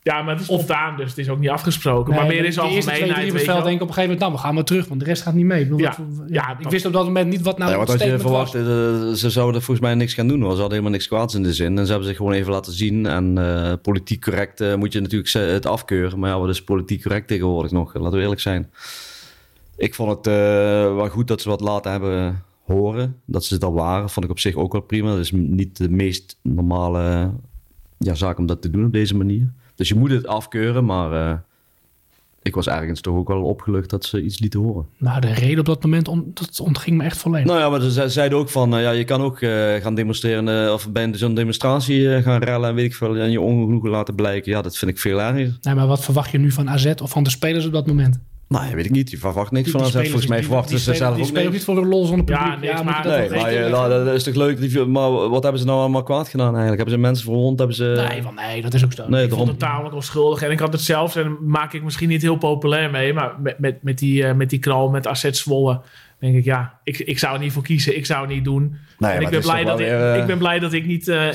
Ja, 0.03 0.21
maar 0.21 0.31
het 0.31 0.39
is 0.39 0.45
spontaan, 0.45 0.97
dus 0.97 1.09
het 1.09 1.17
is 1.17 1.29
ook 1.29 1.39
niet 1.39 1.49
afgesproken. 1.49 2.13
maar 2.15 2.25
meer 2.27 2.45
is 2.45 2.55
de 2.55 2.61
eerste 2.61 2.91
twee, 2.91 3.01
drie 3.01 3.11
op 3.13 3.17
weet 3.17 3.33
het 3.33 3.41
veld 3.43 3.57
wel. 3.57 3.63
denken 3.65 3.81
op 3.81 3.87
een 3.87 3.93
gegeven 3.93 4.01
moment... 4.03 4.19
nou, 4.19 4.31
we 4.33 4.37
gaan 4.37 4.53
maar 4.53 4.63
terug, 4.63 4.87
want 4.87 4.99
de 4.99 5.05
rest 5.05 5.21
gaat 5.21 5.33
niet 5.33 5.45
mee. 5.45 5.59
Ik, 5.61 5.69
bedoel, 5.69 5.79
Ja. 5.85 5.95
wat- 5.97 6.29
Ja, 6.29 6.57
ik 6.59 6.69
wist 6.69 6.85
op 6.85 6.93
dat 6.93 7.05
moment 7.05 7.29
niet 7.29 7.41
wat 7.41 7.57
nou 7.57 7.71
Ja, 7.71 7.77
wat 7.77 7.87
had 7.87 8.03
je 8.03 8.11
was. 8.11 8.21
verwacht? 8.21 8.55
eh, 8.55 8.61
ze 9.13 9.29
zouden 9.29 9.61
volgens 9.61 9.85
mij 9.85 9.95
niks 9.95 10.13
gaan 10.13 10.27
doen. 10.27 10.39
hoor. 10.41 10.49
Ze 10.51 10.55
hadden 10.59 10.71
helemaal 10.71 10.91
niks 10.91 11.07
kwaads 11.07 11.33
in 11.35 11.43
de 11.43 11.53
zin. 11.53 11.77
En 11.77 11.83
ze 11.85 11.89
hebben 11.91 12.07
zich 12.07 12.17
gewoon 12.17 12.31
even 12.33 12.51
laten 12.51 12.73
zien. 12.73 13.05
En 13.05 13.37
eh, 13.37 13.73
politiek 13.81 14.21
correct 14.21 14.61
eh, 14.61 14.75
moet 14.75 14.93
je 14.93 14.99
natuurlijk 15.01 15.33
het 15.33 15.65
afkeuren. 15.65 16.19
Maar 16.19 16.29
ja, 16.29 16.39
wat 16.39 16.49
is 16.49 16.63
politiek 16.63 17.01
correct 17.01 17.27
tegenwoordig 17.27 17.71
nog? 17.71 17.93
Laten 17.93 18.17
we 18.17 18.21
eerlijk 18.23 18.41
zijn. 18.41 18.71
Ik 19.77 19.95
vond 19.95 20.09
het 20.17 20.27
eh, 20.27 20.33
wel 20.95 21.09
goed 21.09 21.27
dat 21.27 21.41
ze 21.41 21.49
wat 21.49 21.61
laten 21.61 21.91
hebben 21.91 22.43
horen. 22.67 23.15
Dat 23.25 23.45
ze 23.45 23.53
het 23.53 23.63
al 23.63 23.73
waren, 23.73 24.09
vond 24.09 24.25
ik 24.25 24.31
op 24.31 24.39
zich 24.39 24.55
ook 24.55 24.71
wel 24.71 24.81
prima. 24.81 25.09
Dat 25.09 25.19
is 25.19 25.31
niet 25.31 25.77
de 25.77 25.89
meest 25.89 26.37
normale 26.41 27.31
ja, 27.97 28.13
zaak 28.13 28.37
om 28.37 28.45
dat 28.45 28.61
te 28.61 28.69
doen 28.69 28.85
op 28.85 28.93
deze 28.93 29.15
manier. 29.15 29.51
Dus 29.75 29.87
je 29.87 29.95
moet 29.95 30.11
het 30.11 30.27
afkeuren, 30.27 30.85
maar 30.85 31.11
eh, 31.29 31.37
ik 32.41 32.55
was 32.55 32.67
ergens 32.67 33.01
toch 33.01 33.15
ook 33.15 33.27
wel 33.27 33.41
opgelucht 33.43 33.89
dat 33.89 34.05
ze 34.05 34.23
iets 34.23 34.39
lieten 34.39 34.59
horen. 34.59 34.85
Nou, 34.97 35.21
de 35.21 35.33
reden 35.33 35.59
op 35.59 35.65
dat 35.65 35.83
moment 35.83 36.07
on- 36.07 36.31
dat 36.33 36.59
ontging 36.59 36.97
me 36.97 37.03
echt 37.03 37.17
volledig. 37.17 37.47
Nou 37.47 37.59
ja, 37.59 37.69
maar 37.69 37.81
ze 37.81 37.91
ze 37.91 38.09
zeiden 38.09 38.37
ook 38.37 38.49
van, 38.49 38.75
eh, 38.75 38.81
ja, 38.81 38.91
je 38.91 39.03
kan 39.03 39.21
ook 39.21 39.41
eh, 39.41 39.75
gaan 39.75 39.95
demonstreren 39.95 40.73
of 40.73 40.91
bij 40.91 41.09
zo'n 41.13 41.33
demonstratie 41.33 42.21
gaan 42.21 42.43
rellen 42.43 42.69
en 42.69 42.75
weet 42.75 42.85
ik 42.85 42.95
veel, 42.95 43.15
en 43.17 43.31
je 43.31 43.41
ongenoegen 43.41 43.89
laten 43.89 44.15
blijken. 44.15 44.51
Ja, 44.51 44.61
dat 44.61 44.77
vind 44.77 44.91
ik 44.91 44.97
veel 44.99 45.21
erger. 45.21 45.57
Nee, 45.61 45.75
maar 45.75 45.87
wat 45.87 46.03
verwacht 46.03 46.31
je 46.31 46.37
nu 46.37 46.51
van 46.51 46.69
AZ 46.69 46.93
of 47.01 47.09
van 47.11 47.23
de 47.23 47.29
spelers 47.29 47.65
op 47.65 47.71
dat 47.73 47.87
moment? 47.87 48.19
Nou, 48.49 48.65
ja, 48.69 48.75
weet 48.75 48.85
ik 48.85 48.91
niet. 48.91 49.09
Je 49.11 49.17
verwacht 49.17 49.51
niks 49.51 49.63
Die- 49.71 49.81
van 49.81 49.91
die 49.91 50.01
Volgens 50.09 50.27
mij 50.27 50.43
verwachten 50.43 50.79
ze 50.79 50.93
zelf 50.93 51.17
ook 51.19 51.25
spelen 51.25 51.45
ook 51.47 51.51
niet 51.53 51.63
voor 51.63 51.77
een 51.77 51.87
lol 51.87 52.05
zonder 52.05 52.29
Ja, 52.35 52.43
publiek. 52.43 52.61
niks, 52.69 52.81
moet 52.81 52.91
maar- 52.91 53.07
Nee, 53.07 53.29
maar 53.29 53.53
je- 53.53 53.69
nou, 53.69 53.89
dat 54.05 54.15
is 54.15 54.23
toch 54.23 54.35
leuk. 54.35 54.85
Maar 54.87 55.29
wat 55.29 55.43
hebben 55.43 55.61
ze 55.61 55.67
nou 55.67 55.79
allemaal 55.79 56.03
kwaad 56.03 56.27
gedaan 56.29 56.45
eigenlijk? 56.55 56.77
Hebben 56.77 56.93
ze 56.95 56.99
mensen 57.01 57.25
verwond? 57.25 57.57
Hebben 57.59 57.75
ze... 57.75 58.05
Nee, 58.09 58.21
van, 58.21 58.35
nee, 58.35 58.61
dat 58.61 58.73
is 58.73 58.83
ook 58.83 58.93
zo. 58.93 59.07
Nee, 59.07 59.23
Ik 59.23 59.29
vond 59.29 59.29
daarom. 59.29 59.47
het 59.47 59.59
tamelijk 59.59 59.95
onschuldig. 59.95 60.41
En 60.41 60.51
ik 60.51 60.59
had 60.59 60.73
het 60.73 60.81
zelfs, 60.81 61.15
en 61.15 61.23
daar 61.23 61.31
maak 61.41 61.73
ik 61.73 61.83
misschien 61.83 62.09
niet 62.09 62.21
heel 62.21 62.37
populair 62.37 62.91
mee, 62.91 63.13
maar 63.13 63.33
met, 63.41 63.59
met, 63.59 63.83
met, 63.83 63.97
die, 63.99 64.23
eh, 64.23 64.33
met 64.35 64.49
die 64.49 64.59
knal 64.59 64.89
met 64.89 65.07
Asset 65.07 65.37
Zwolle, 65.37 65.81
denk 66.19 66.35
ik, 66.35 66.43
ja, 66.45 66.79
ik, 66.83 66.99
ik 66.99 67.19
zou 67.19 67.33
er 67.33 67.39
niet 67.39 67.51
voor 67.51 67.63
kiezen. 67.63 67.97
Ik 67.97 68.05
zou 68.05 68.21
het 68.25 68.29
niet 68.35 68.43
doen. 68.43 68.61
Nee, 68.61 68.71
en 68.71 68.77
maar 68.99 69.21
ik 69.21 69.29
ben, 69.29 69.39
is 69.39 69.45
blij 69.45 69.61
toch 69.61 69.69
dat 69.71 69.79
ik, 69.79 69.85
weer, 69.85 70.11
eh, 70.13 70.19
ik 70.19 70.25
ben 70.25 70.37
blij 70.37 70.59
dat 70.59 70.73
ik 70.73 70.85
niet 70.85 71.07
eh, 71.07 71.27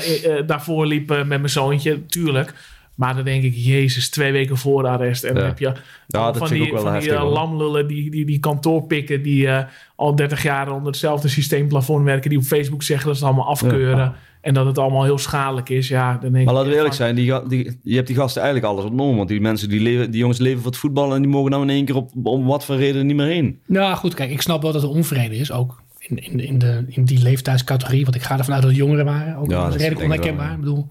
daarvoor 0.45 0.85
liep 0.85 1.07
met 1.09 1.27
mijn 1.27 1.49
zoontje, 1.49 2.05
tuurlijk. 2.05 2.53
Maar 2.95 3.15
dan 3.15 3.23
denk 3.23 3.43
ik, 3.43 3.53
jezus, 3.55 4.09
twee 4.09 4.31
weken 4.31 4.57
voor 4.57 4.81
de 4.81 4.87
arrest. 4.89 5.23
En 5.23 5.33
dan 5.33 5.43
Ja. 5.43 5.49
heb 5.49 5.59
je 5.59 5.65
Ja, 6.07 6.25
dat 6.31 6.37
van 6.37 6.47
die, 6.49 6.61
ook 6.63 6.71
wel 6.71 6.81
van 6.81 6.99
die 6.99 7.13
eh, 7.13 7.31
lamlullen, 7.31 7.87
die, 7.87 8.11
die, 8.11 8.25
die 8.25 8.39
kantoorpikken, 8.39 9.21
die 9.21 9.47
eh, 9.47 9.63
al 9.95 10.15
30 10.15 10.43
jaar 10.43 10.71
onder 10.71 10.87
hetzelfde 10.87 11.27
systeemplafond 11.27 12.05
werken, 12.05 12.29
die 12.29 12.39
op 12.39 12.45
Facebook 12.45 12.83
zeggen 12.83 13.07
dat 13.07 13.17
ze 13.17 13.23
het 13.25 13.33
allemaal 13.33 13.51
afkeuren. 13.51 14.13
En 14.41 14.53
dat 14.53 14.65
het 14.65 14.77
allemaal 14.77 15.03
heel 15.03 15.17
schadelijk 15.17 15.69
is. 15.69 15.87
Ja, 15.87 16.11
dan 16.11 16.19
denk 16.21 16.33
Maar 16.33 16.41
ik 16.41 16.49
laten 16.49 16.69
we 16.69 16.75
eerlijk 16.75 16.95
van- 16.95 17.05
zijn, 17.05 17.15
die, 17.15 17.47
die, 17.47 17.79
je 17.83 17.95
hebt 17.95 18.07
die 18.07 18.15
gasten 18.15 18.41
eigenlijk 18.41 18.73
alles 18.73 18.85
ontnomen. 18.85 19.15
Want 19.17 19.29
die 19.29 19.41
mensen, 19.41 19.69
die, 19.69 19.79
leven, 19.81 20.11
die 20.11 20.19
jongens 20.19 20.39
leven 20.39 20.61
voor 20.61 20.71
het 20.71 20.79
voetbal 20.79 21.15
en 21.15 21.21
die 21.21 21.31
mogen 21.31 21.51
nou 21.51 21.63
in 21.63 21.69
één 21.69 21.85
keer 21.85 21.95
op, 21.95 22.11
om 22.23 22.45
wat 22.45 22.65
voor 22.65 22.75
reden 22.75 23.05
niet 23.05 23.15
meer 23.15 23.25
heen. 23.27 23.59
Nou 23.67 23.95
goed, 23.95 24.13
kijk, 24.13 24.31
ik 24.31 24.41
snap 24.41 24.61
wel 24.61 24.71
dat 24.71 24.83
er 24.83 24.89
onvrede 24.89 25.35
is. 25.35 25.51
Ook 25.51 25.81
in, 25.99 26.17
in, 26.17 26.39
in, 26.39 26.57
de, 26.57 26.85
in 26.87 27.05
die 27.05 27.21
leeftijdscategorie. 27.21 28.03
Want 28.03 28.15
ik 28.15 28.21
ga 28.21 28.37
ervan 28.37 28.53
uit 28.53 28.61
dat 28.61 28.71
het 28.71 28.79
jongeren 28.79 29.05
waren. 29.05 29.35
Ook 29.37 29.51
Ja, 29.51 29.63
dat 29.63 29.75
is 29.75 29.81
redelijk 29.81 30.03
onherkenbaar. 30.05 30.51
Ik 30.51 30.59
bedoel, 30.59 30.87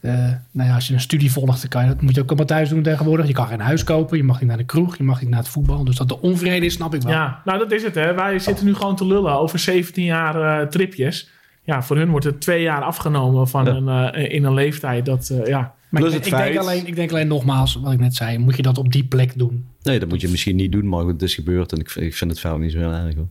eh, 0.00 0.12
nou 0.50 0.68
ja, 0.68 0.74
als 0.74 0.88
je 0.88 0.94
een 0.94 1.00
studie 1.00 1.32
volgt, 1.32 1.60
dan 1.60 1.68
kan 1.70 1.82
je, 1.82 1.88
dat 1.88 2.02
moet 2.02 2.14
je 2.14 2.20
ook 2.20 2.26
allemaal 2.28 2.46
thuis 2.46 2.68
doen 2.68 2.82
tegenwoordig. 2.82 3.26
Je 3.26 3.32
kan 3.32 3.46
geen 3.46 3.60
huis 3.60 3.84
kopen, 3.84 4.16
je 4.16 4.24
mag 4.24 4.38
niet 4.40 4.48
naar 4.48 4.56
de 4.58 4.64
kroeg, 4.64 4.96
je 4.96 5.02
mag 5.02 5.20
niet 5.20 5.30
naar 5.30 5.38
het 5.38 5.48
voetbal. 5.48 5.84
Dus 5.84 5.96
dat 5.96 6.10
er 6.10 6.18
onvrede 6.20 6.66
is, 6.66 6.72
snap 6.74 6.94
ik 6.94 7.02
wel. 7.02 7.12
Ja, 7.12 7.42
nou 7.44 7.58
dat 7.58 7.72
is 7.72 7.82
het 7.82 7.94
hè. 7.94 8.14
Wij 8.14 8.38
zitten 8.38 8.64
nu 8.66 8.74
gewoon 8.74 8.96
te 8.96 9.06
lullen 9.06 9.38
over 9.38 9.58
17 9.58 10.04
jaar 10.04 10.60
eh, 10.60 10.66
tripjes. 10.68 11.28
Ja, 11.64 11.82
voor 11.82 11.96
hun 11.96 12.10
wordt 12.10 12.26
er 12.26 12.38
twee 12.38 12.62
jaar 12.62 12.82
afgenomen 12.82 13.48
van 13.48 13.64
Ja. 13.64 13.70
een, 13.72 14.12
eh, 14.14 14.34
in 14.34 14.44
een 14.44 14.54
leeftijd 14.54 15.04
dat, 15.04 15.28
eh, 15.30 15.46
ja. 15.46 15.74
Maar 15.88 16.00
Plus 16.02 16.12
ik, 16.14 16.18
het 16.18 16.26
ik, 16.26 16.32
denk 16.38 16.44
feit- 16.44 16.58
alleen, 16.58 16.86
ik 16.86 16.94
denk 16.96 17.10
alleen 17.10 17.28
nogmaals, 17.28 17.74
wat 17.74 17.92
ik 17.92 17.98
net 17.98 18.14
zei, 18.14 18.38
moet 18.38 18.56
je 18.56 18.62
dat 18.62 18.78
op 18.78 18.92
die 18.92 19.04
plek 19.04 19.38
doen. 19.38 19.64
Nee, 19.82 19.98
dat 19.98 20.08
moet 20.08 20.20
je 20.20 20.28
misschien 20.28 20.56
niet 20.56 20.72
doen, 20.72 20.88
maar 20.88 21.02
goed, 21.02 21.12
het 21.12 21.22
is 21.22 21.34
gebeurd. 21.34 21.72
En 21.72 21.78
ik, 21.78 21.90
vind- 21.90 22.06
ik 22.06 22.14
vind 22.14 22.30
het 22.30 22.40
verder 22.40 22.58
niet 22.58 22.72
zo 22.72 22.78
heel 22.78 22.92
erg. 22.92 23.14
Hoor. 23.14 23.26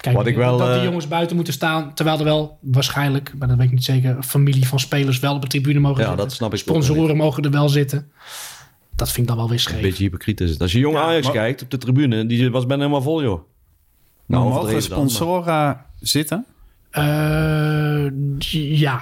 Kijk, 0.00 0.16
Wat 0.16 0.26
ik 0.26 0.36
wel, 0.36 0.58
dat 0.58 0.66
die 0.68 0.76
eh, 0.76 0.84
jongens 0.84 1.08
buiten 1.08 1.36
moeten 1.36 1.54
staan, 1.54 1.94
terwijl 1.94 2.18
er 2.18 2.24
wel 2.24 2.58
waarschijnlijk, 2.60 3.32
maar 3.38 3.48
dat 3.48 3.56
weet 3.56 3.66
ik 3.66 3.72
niet 3.72 3.84
zeker, 3.84 4.22
familie 4.22 4.66
van 4.68 4.80
spelers 4.80 5.18
wel 5.18 5.34
op 5.34 5.42
de 5.42 5.46
tribune 5.48 5.78
mogen 5.80 6.00
Ja, 6.00 6.06
zitten. 6.08 6.24
dat 6.26 6.34
snap 6.34 6.52
ik 6.52 6.58
Sponsoren 6.58 7.16
mogen 7.16 7.42
er 7.42 7.50
wel 7.50 7.68
zitten. 7.68 8.10
Dat 8.96 9.08
vind 9.08 9.18
ik 9.20 9.26
dan 9.26 9.36
wel 9.36 9.44
weer 9.46 9.54
Een 9.54 9.60
scheef. 9.62 9.80
beetje 9.80 10.02
hypocriet 10.04 10.40
is 10.40 10.50
het. 10.50 10.60
Als 10.60 10.72
je 10.72 10.78
jong 10.78 10.96
Ajax 10.96 11.24
maar- 11.24 11.34
kijkt 11.34 11.62
op 11.62 11.70
de 11.70 11.78
tribune, 11.78 12.26
die 12.26 12.50
was 12.50 12.66
bijna 12.66 12.82
helemaal 12.82 13.02
vol, 13.04 13.22
joh. 13.22 13.40
Nou, 14.26 14.42
mogen 14.44 14.58
overdreven 14.60 14.90
dan, 14.90 14.98
maar- 14.98 15.08
sponsoren 15.10 15.80
zitten? 16.00 16.44
Eh, 16.90 18.06
ja, 18.78 19.00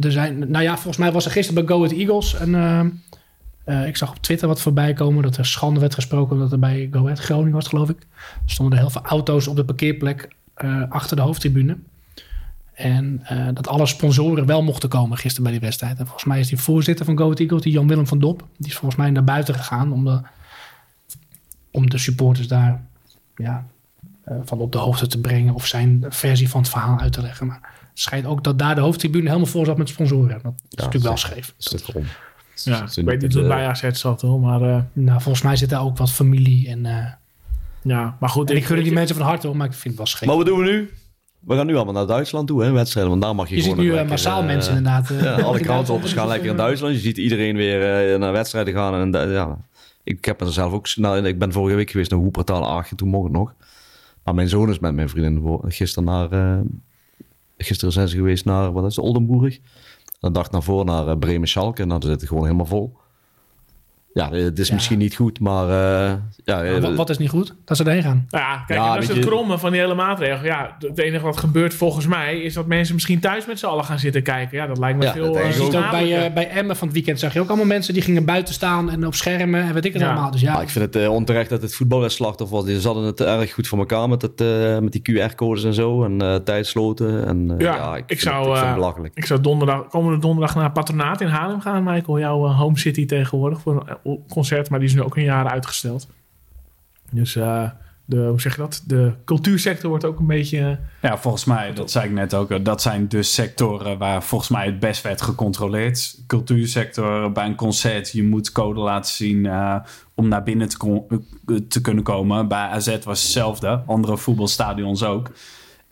er 0.00 0.12
zijn, 0.12 0.50
nou 0.50 0.64
ja, 0.64 0.72
volgens 0.74 0.96
mij 0.96 1.12
was 1.12 1.24
er 1.24 1.30
gisteren 1.30 1.64
bij 1.66 1.76
Go 1.76 1.84
Ahead 1.84 1.98
Eagles 1.98 2.34
en 2.34 2.50
eh, 3.70 3.86
ik 3.86 3.96
zag 3.96 4.10
op 4.10 4.22
Twitter 4.22 4.48
wat 4.48 4.60
voorbij 4.60 4.92
komen 4.92 5.22
dat 5.22 5.36
er 5.36 5.46
schande 5.46 5.80
werd 5.80 5.94
gesproken 5.94 6.38
dat 6.38 6.52
er 6.52 6.58
bij 6.58 6.88
Go 6.90 7.02
Ahead 7.02 7.18
Groningen 7.18 7.52
was, 7.52 7.68
geloof 7.68 7.88
ik. 7.88 7.98
Er 8.44 8.50
stonden 8.50 8.74
er 8.74 8.80
heel 8.80 8.92
veel 8.92 9.02
auto's 9.02 9.46
op 9.46 9.56
de 9.56 9.64
parkeerplek 9.64 10.28
eh, 10.54 10.82
achter 10.88 11.16
de 11.16 11.22
hoofdtribune. 11.22 11.76
En 12.72 13.20
eh, 13.24 13.46
dat 13.54 13.68
alle 13.68 13.86
sponsoren 13.86 14.46
wel 14.46 14.62
mochten 14.62 14.88
komen 14.88 15.18
gisteren 15.18 15.42
bij 15.42 15.52
die 15.52 15.60
wedstrijd. 15.60 15.98
En 15.98 16.04
volgens 16.04 16.24
mij 16.24 16.40
is 16.40 16.48
die 16.48 16.58
voorzitter 16.58 17.04
van 17.04 17.16
Go 17.16 17.24
Ahead 17.24 17.40
Eagles, 17.40 17.62
die 17.62 17.72
Jan-Willem 17.72 18.06
van 18.06 18.18
Dop, 18.18 18.46
die 18.56 18.70
is 18.70 18.76
volgens 18.76 19.00
mij 19.00 19.10
naar 19.10 19.24
buiten 19.24 19.54
gegaan 19.54 19.92
om 19.92 20.04
de, 20.04 20.20
om 21.70 21.90
de 21.90 21.98
supporters 21.98 22.48
daar 22.48 22.82
ja, 23.36 23.66
van 24.44 24.58
op 24.58 24.72
de 24.72 24.78
hoogte 24.78 25.06
te 25.06 25.20
brengen 25.20 25.54
of 25.54 25.66
zijn 25.66 26.04
versie 26.08 26.48
van 26.48 26.60
het 26.60 26.70
verhaal 26.70 26.98
uit 27.00 27.12
te 27.12 27.20
leggen. 27.20 27.46
Maar 27.46 27.60
het 27.90 28.00
schijnt 28.00 28.26
ook 28.26 28.44
dat 28.44 28.58
daar 28.58 28.74
de 28.74 28.80
hoofdtribune 28.80 29.26
helemaal 29.26 29.46
vol 29.46 29.64
zat 29.64 29.78
met 29.78 29.88
sponsoren. 29.88 30.40
Dat 30.42 30.52
is 30.70 30.76
natuurlijk 30.76 31.04
wel 31.04 31.16
scheef. 31.16 31.54
Is 31.58 31.64
dat. 31.64 31.92
Ja 32.64 32.74
Is 32.74 32.90
ik 32.90 32.96
het 32.96 33.04
weet 33.04 33.20
niet 33.22 33.32
hoe 33.32 33.42
het 33.42 33.50
bij 33.50 33.66
AZ 33.66 33.90
zat 33.90 34.20
hoor, 34.20 34.40
maar 34.40 34.62
eh, 34.62 34.82
Nou, 34.92 35.20
volgens 35.20 35.44
mij 35.44 35.56
zit 35.56 35.68
daar 35.70 35.82
ook 35.84 35.96
wat 35.98 36.10
familie 36.10 36.68
en, 36.68 36.86
eh, 36.86 37.06
ja. 37.82 38.16
Maar 38.20 38.28
goed, 38.28 38.50
en 38.50 38.56
ik 38.56 38.64
gun 38.64 38.82
die 38.82 38.92
mensen 38.92 39.16
van 39.16 39.26
harte 39.26 39.46
hoor, 39.46 39.56
maar 39.56 39.66
ik 39.66 39.72
vind 39.72 39.84
het 39.84 39.96
wel 39.96 40.06
scheef. 40.06 40.28
Maar 40.28 40.36
wat 40.36 40.46
doen 40.46 40.58
we 40.58 40.64
nu? 40.64 40.90
We 41.40 41.54
gaan 41.56 41.66
nu 41.66 41.74
allemaal 41.76 41.94
naar 41.94 42.06
Duitsland 42.06 42.46
toe, 42.46 42.62
hè, 42.64 42.70
wedstrijden. 42.70 43.10
Want 43.10 43.22
daar 43.22 43.34
mag 43.34 43.48
je, 43.48 43.54
je 43.56 43.60
ziet 43.62 43.70
gewoon 43.70 43.84
nu 43.86 43.90
nog 43.90 44.00
eh, 44.00 44.06
lekker, 44.08 44.24
massaal 44.24 44.40
eh, 44.40 44.46
mensen 44.46 44.76
inderdaad. 44.76 45.10
eh, 45.10 45.22
Ja, 45.38 45.40
alle 45.42 45.60
kranten 45.60 45.94
op 45.94 46.02
gaan 46.04 46.28
lekker 46.28 46.50
in 46.50 46.56
Duitsland. 46.56 46.94
Je 46.94 47.00
ziet 47.00 47.18
iedereen 47.18 47.56
weer 47.56 48.12
eh, 48.12 48.18
naar 48.18 48.32
wedstrijden 48.32 48.74
gaan. 48.74 48.94
En, 49.14 49.14
eh, 49.28 49.32
ja, 49.32 49.58
ik 50.04 50.24
heb 50.24 50.40
er 50.40 50.52
zelf 50.52 50.72
ook... 50.72 50.96
Nou, 50.96 51.26
ik 51.26 51.38
ben 51.38 51.52
vorige 51.52 51.76
week 51.76 51.90
geweest 51.90 52.10
naar 52.10 52.20
Hoepertaal 52.20 52.68
Aachen. 52.68 52.96
Toen 52.96 53.08
mocht 53.08 53.24
het 53.24 53.32
nog. 53.32 53.54
Maar 54.24 54.34
mijn 54.34 54.48
zoon 54.48 54.70
is 54.70 54.78
met 54.78 54.94
mijn 54.94 55.08
vriendin 55.08 55.40
voor- 55.40 55.64
gisteren 55.68 56.04
naar... 56.04 56.30
eh, 56.32 56.60
gisteren 57.58 57.92
zijn 57.92 58.08
ze 58.08 58.16
geweest 58.16 58.44
naar, 58.44 58.72
wat 58.72 58.84
is 58.86 58.96
het, 58.96 59.04
Oldenburg. 59.04 59.58
Dag 60.20 60.48
daarvoor 60.48 60.84
naar 60.84 61.08
eh, 61.08 61.18
Bremen-Schalke. 61.18 61.82
En 61.82 61.88
dan 61.88 62.02
zit 62.02 62.20
het 62.20 62.28
gewoon 62.28 62.44
helemaal 62.44 62.66
vol. 62.66 62.99
Ja, 64.12 64.30
het 64.30 64.58
is 64.58 64.68
Ja. 64.68 64.74
misschien 64.74 64.98
niet 64.98 65.14
goed, 65.16 65.40
maar... 65.40 65.64
eh, 65.68 66.12
ja, 66.44 66.62
eh, 66.64 66.78
wat, 66.82 66.94
wat 66.94 67.10
is 67.10 67.18
niet 67.18 67.28
goed? 67.28 67.54
Dat 67.64 67.76
ze 67.76 67.84
erheen 67.84 68.02
gaan. 68.02 68.26
Nou 68.30 68.44
ja, 68.44 68.64
kijk, 68.66 68.78
Ja, 68.78 68.92
dat 68.94 69.02
is 69.02 69.08
het 69.08 69.16
je- 69.16 69.22
kromme 69.24 69.58
van 69.58 69.70
die 69.72 69.80
hele 69.80 69.94
maatregel. 69.94 70.44
Ja, 70.44 70.76
het 70.78 70.98
enige 70.98 71.24
wat 71.24 71.36
gebeurt 71.36 71.74
volgens 71.74 72.06
mij 72.06 72.40
is 72.40 72.54
dat 72.54 72.66
mensen 72.66 72.94
misschien 72.94 73.20
thuis 73.20 73.46
met 73.46 73.58
z'n 73.58 73.66
allen 73.66 73.84
gaan 73.84 73.98
zitten 73.98 74.22
kijken. 74.22 74.58
Ja, 74.58 74.66
dat 74.66 74.78
lijkt 74.78 74.98
me 74.98 75.04
Ja, 75.04 75.12
veel 75.12 75.26
dat 75.32 75.36
eh, 75.42 75.56
Je 75.56 75.62
ook 75.62 75.90
bij, 75.90 76.24
eh, 76.26 76.32
bij 76.34 76.48
Emmen 76.48 76.76
van 76.76 76.86
het 76.86 76.96
weekend 76.96 77.18
zag 77.18 77.32
je 77.32 77.40
ook 77.40 77.48
allemaal 77.48 77.66
mensen 77.66 77.94
die 77.94 78.02
gingen 78.02 78.24
buiten 78.24 78.54
staan 78.54 78.90
en 78.90 79.06
op 79.06 79.14
schermen 79.14 79.62
en 79.62 79.74
weet 79.74 79.84
ik 79.84 79.92
het 79.92 80.02
Ja. 80.02 80.10
allemaal. 80.10 80.30
Dus 80.30 80.40
ja, 80.40 80.52
Maar 80.52 80.62
ik 80.62 80.68
vind 80.68 80.94
het 80.94 81.02
eh, 81.02 81.12
onterecht 81.12 81.50
dat 81.50 81.62
het 81.62 81.74
voetbal 81.74 82.04
een 82.04 82.10
slachtoffer 82.10 82.56
was. 82.56 82.66
Die 82.66 82.80
hadden 82.80 83.04
het 83.04 83.20
erg 83.20 83.52
goed 83.52 83.66
voor 83.68 83.78
elkaar 83.78 84.08
met, 84.08 84.22
het, 84.22 84.40
eh, 84.40 84.78
met 84.78 84.92
die 84.92 85.02
QR-codes 85.02 85.64
en 85.64 85.74
zo. 85.74 86.04
En 86.04 86.20
eh 86.20 86.34
tijdsloten. 86.34 87.26
En, 87.26 87.54
eh, 87.58 87.64
Ja, 87.66 87.96
ik, 87.96 88.00
ik 88.00 88.04
vind 88.08 88.20
zou, 88.20 88.34
het, 88.36 88.44
ik 88.46 88.52
vind 88.52 88.58
het 88.60 88.68
eh, 88.68 88.74
belachelijk. 88.74 89.12
Ik 89.16 89.26
zou 89.26 89.40
donderdag, 89.40 89.86
komende 89.88 90.18
donderdag 90.18 90.54
naar 90.54 90.72
Patronaat 90.72 91.20
in 91.20 91.26
Haarlem 91.26 91.60
gaan, 91.60 91.82
Michael. 91.84 92.18
Jouw 92.18 92.46
eh, 92.46 92.58
home 92.58 92.78
city 92.78 93.06
tegenwoordig 93.06 93.60
voor 93.60 93.84
eh, 93.86 93.94
concert. 94.28 94.70
Maar 94.70 94.78
die 94.78 94.88
is 94.88 94.94
nu 94.94 95.02
ook 95.02 95.16
een 95.16 95.22
jaar 95.22 95.48
uitgesteld. 95.48 96.08
Dus 97.10 97.36
eh, 97.36 97.70
de, 98.04 98.16
hoe 98.26 98.40
zeg 98.40 98.56
je 98.56 98.60
dat? 98.62 98.82
De 98.86 99.12
cultuursector 99.24 99.88
wordt 99.90 100.04
ook 100.04 100.18
een 100.18 100.26
beetje... 100.26 100.58
eh, 101.00 101.10
Ja, 101.10 101.18
volgens 101.18 101.44
mij, 101.44 101.72
dat 101.74 101.90
zei 101.90 102.04
ik 102.06 102.12
net 102.12 102.34
ook, 102.34 102.50
eh, 102.50 102.58
dat 102.62 102.82
zijn 102.82 103.08
dus 103.08 103.34
sectoren 103.34 103.98
waar 103.98 104.22
volgens 104.22 104.50
mij 104.50 104.66
het 104.66 104.80
best 104.80 105.02
werd 105.02 105.22
gecontroleerd. 105.22 106.18
Cultuursector, 106.26 107.32
bij 107.32 107.46
een 107.46 107.54
concert, 107.54 108.10
je 108.12 108.24
moet 108.24 108.52
code 108.52 108.80
laten 108.80 109.12
zien 109.14 109.50
om 110.14 110.28
naar 110.28 110.42
binnen 110.42 110.68
te, 110.68 110.76
kon- 110.76 111.06
te 111.68 111.80
kunnen 111.80 112.04
komen. 112.04 112.48
Bij 112.48 112.58
AZ 112.68 112.98
was 113.04 113.22
hetzelfde, 113.22 113.82
andere 113.86 114.16
voetbalstadions 114.16 115.02
ook. 115.04 115.30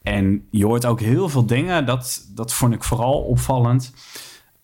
En 0.03 0.47
je 0.51 0.65
hoort 0.65 0.85
ook 0.87 1.01
heel 1.01 1.29
veel 1.29 1.47
dingen, 1.47 1.87
dat, 1.87 2.27
dat 2.35 2.53
vond 2.53 2.75
ik 2.75 2.85
vooral 2.85 3.21
opvallend. 3.21 3.93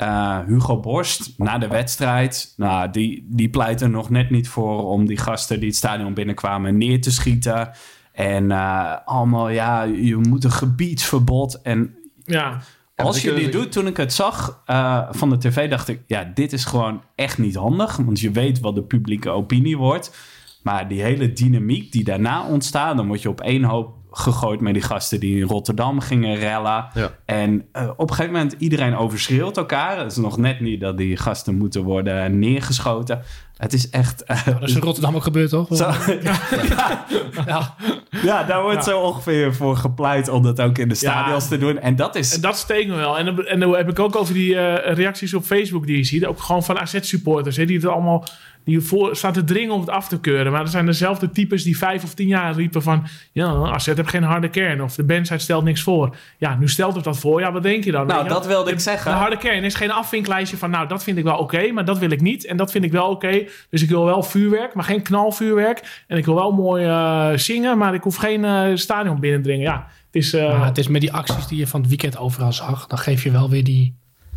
Eh, 0.05 0.39
Hugo 0.47 0.81
Borst, 0.81 1.35
na 1.37 1.59
de 1.59 1.69
wedstrijd, 1.69 2.55
nou, 2.57 2.91
die, 2.91 3.27
die 3.29 3.49
pleit 3.49 3.81
er 3.81 3.91
nog 3.91 4.11
net 4.11 4.31
niet 4.31 4.49
voor 4.49 4.91
om 4.91 5.07
die 5.07 5.17
gasten 5.17 5.59
die 5.59 5.69
het 5.69 5.77
stadion 5.77 6.15
binnenkwamen 6.15 6.79
neer 6.79 7.01
te 7.01 7.11
schieten. 7.11 7.71
En 8.13 8.51
eh, 8.51 8.97
allemaal, 9.05 9.49
ja, 9.49 9.83
je 9.83 10.17
moet 10.17 10.45
een 10.45 10.53
gebiedsverbod. 10.53 11.63
En 11.63 11.95
ja, 12.25 12.61
als 12.97 13.23
je 13.23 13.35
dit 13.35 13.53
doet, 13.53 13.73
toen 13.73 13.87
ik 13.87 13.97
het 13.97 14.13
zag 14.13 14.63
eh, 14.67 15.03
van 15.11 15.31
de 15.31 15.39
tv, 15.39 15.71
dacht 15.71 15.89
ik, 15.89 16.01
ja, 16.07 16.31
dit 16.35 16.53
is 16.53 16.65
gewoon 16.65 17.03
echt 17.15 17.39
niet 17.39 17.55
handig. 17.55 17.97
Want 17.97 18.21
je 18.21 18.31
weet 18.31 18.61
wat 18.61 18.75
de 18.75 18.83
publieke 18.83 19.31
opinie 19.31 19.77
wordt. 19.77 20.17
Maar 20.63 20.89
die 20.89 21.03
hele 21.03 21.33
dynamiek 21.33 21.93
die 21.93 22.05
daarna 22.05 22.47
ontstaat, 22.47 22.97
dan 22.97 23.07
word 23.07 23.23
je 23.23 23.29
op 23.29 23.41
één 23.41 23.65
hoop 23.65 23.97
gegooid 24.19 24.61
met 24.61 24.75
die 24.75 24.83
gasten 24.83 25.21
die 25.21 25.37
in 25.41 25.47
Rotterdam 25.47 26.01
gingen 26.01 26.37
rellen. 26.37 26.87
Ja. 26.95 27.11
En 27.25 27.65
eh, 27.73 27.89
op 27.97 28.09
een 28.11 28.15
gegeven 28.15 28.33
moment, 28.33 28.55
iedereen 28.59 28.97
overschreeuwt 28.97 29.57
elkaar. 29.57 29.99
Het 29.99 30.11
is 30.11 30.17
nog 30.17 30.37
net 30.37 30.61
niet 30.61 30.81
dat 30.81 30.97
die 30.97 31.17
gasten 31.17 31.55
moeten 31.55 31.83
worden 31.83 32.39
neergeschoten. 32.39 33.23
Het 33.57 33.73
is 33.73 33.91
echt... 33.91 34.25
eh, 34.25 34.47
Dat 34.47 34.63
is 34.69 34.75
in 34.75 34.81
Rotterdam 34.81 35.15
ook 35.15 35.23
gebeurd, 35.23 35.51
toch? 35.51 35.69
zo, 35.77 35.91
ja, 36.23 36.39
Ja. 37.47 37.75
ja, 38.23 38.45
daar 38.45 38.63
wordt 38.63 38.85
zo 38.85 39.01
ongeveer 39.01 39.55
voor 39.55 39.77
gepleit 39.77 40.29
om 40.29 40.43
dat 40.43 40.61
ook 40.61 40.79
in 40.79 40.89
de 40.89 40.95
stadions 40.95 41.49
te 41.49 41.59
doen. 41.59 41.79
En 41.79 41.97
dat 41.97 42.15
is... 42.17 42.35
En 42.35 42.41
dat 42.41 42.57
steekt 42.57 42.89
me 42.89 42.95
wel. 42.97 43.19
En 43.19 43.25
dan, 43.25 43.45
en 43.47 43.61
dan 43.61 43.75
heb 43.77 43.89
ik 43.89 43.99
ook 43.99 44.17
over 44.17 44.35
die 44.35 44.57
eh, 44.59 44.95
reacties 44.95 45.35
op 45.35 45.45
Facebook 45.45 45.87
die 45.87 45.97
je 45.97 46.05
ziet. 46.05 46.27
Ook 46.27 46.41
gewoon 46.41 46.65
van 46.65 46.79
AZ-supporters. 46.79 47.57
Die 47.57 47.77
het 47.77 47.87
allemaal 47.87 48.25
die 48.65 48.81
voor 48.81 49.17
staan 49.17 49.33
te 49.33 49.45
dringen 49.45 49.75
om 49.75 49.81
het 49.81 49.91
af 49.91 50.09
te 50.09 50.21
keuren. 50.21 50.53
Maar 50.53 50.61
er 50.61 50.69
zijn 50.69 50.87
dezelfde 50.87 51.31
types 51.31 51.63
die 51.63 51.79
vijf 51.79 52.05
of 52.05 52.15
tien 52.15 52.27
jaar 52.29 52.55
riepen 52.55 52.83
van... 52.83 53.07
Ja, 53.33 53.47
AZ 53.47 53.87
heeft 53.87 54.09
geen 54.09 54.23
harde 54.23 54.49
kern. 54.49 54.83
Of 54.83 54.95
de 54.95 55.05
bandsite 55.05 55.39
stelt 55.39 55.65
niks 55.65 55.83
voor. 55.83 56.17
Ja, 56.39 56.57
nu 56.57 56.69
stelt 56.69 56.95
het 56.95 57.05
dat 57.05 57.19
voor. 57.19 57.41
Ja, 57.41 57.53
wat 57.53 57.63
denk 57.63 57.85
je 57.85 57.93
dan? 57.93 58.07
Nou, 58.07 58.23
je 58.23 58.29
dat 58.29 58.47
wilde 58.47 58.71
ik 58.71 58.77
de- 58.77 58.83
zeggen. 58.83 59.11
De 59.11 59.17
harde 59.17 59.37
kern 59.37 59.65
is 59.65 59.75
geen 59.75 59.91
afvinklijstje 59.91 60.57
van... 60.57 60.71
Nou, 60.71 60.89
dat 60.89 61.03
vind 61.03 61.19
ik 61.19 61.25
wel 61.25 61.37
oké, 61.39 61.73
maar 61.73 61.85
dat 61.85 61.99
wil 61.99 62.11
ik 62.11 62.21
niet. 62.21 62.47
En 62.47 62.57
dat 62.57 62.71
vind 62.71 62.85
ik 62.85 62.93
wel 62.93 63.09
oké. 63.11 63.43
Dus 63.71 63.83
ik 63.83 63.89
wil 63.89 64.05
wel 64.05 64.23
vuurwerk, 64.23 64.75
maar 64.75 64.85
geen 64.85 65.03
knalvuurwerk. 65.03 66.05
En 66.07 66.17
ik 66.17 66.25
wil 66.25 66.35
wel 66.35 66.53
mooi 66.53 66.85
eh, 66.85 67.29
zingen, 67.35 67.79
maar 67.79 67.95
ik 67.95 68.03
hoef 68.03 68.17
geen 68.17 68.45
eh, 68.45 68.63
stadion 68.75 69.21
binnendringen. 69.21 69.63
Ja, 69.63 69.87
het 70.07 70.23
is... 70.23 70.33
eh, 70.33 70.65
het 70.65 70.79
is 70.79 70.89
met 70.89 71.01
die 71.01 71.13
acties 71.13 71.47
die 71.47 71.59
je 71.59 71.67
van 71.67 71.81
het 71.81 71.89
weekend 71.89 72.19
overal 72.19 72.53
zag. 72.53 72.87
Dan 72.87 72.99
geef 72.99 73.23
je 73.23 73.31
wel 73.31 73.51
weer 73.51 73.65
die, 73.65 73.95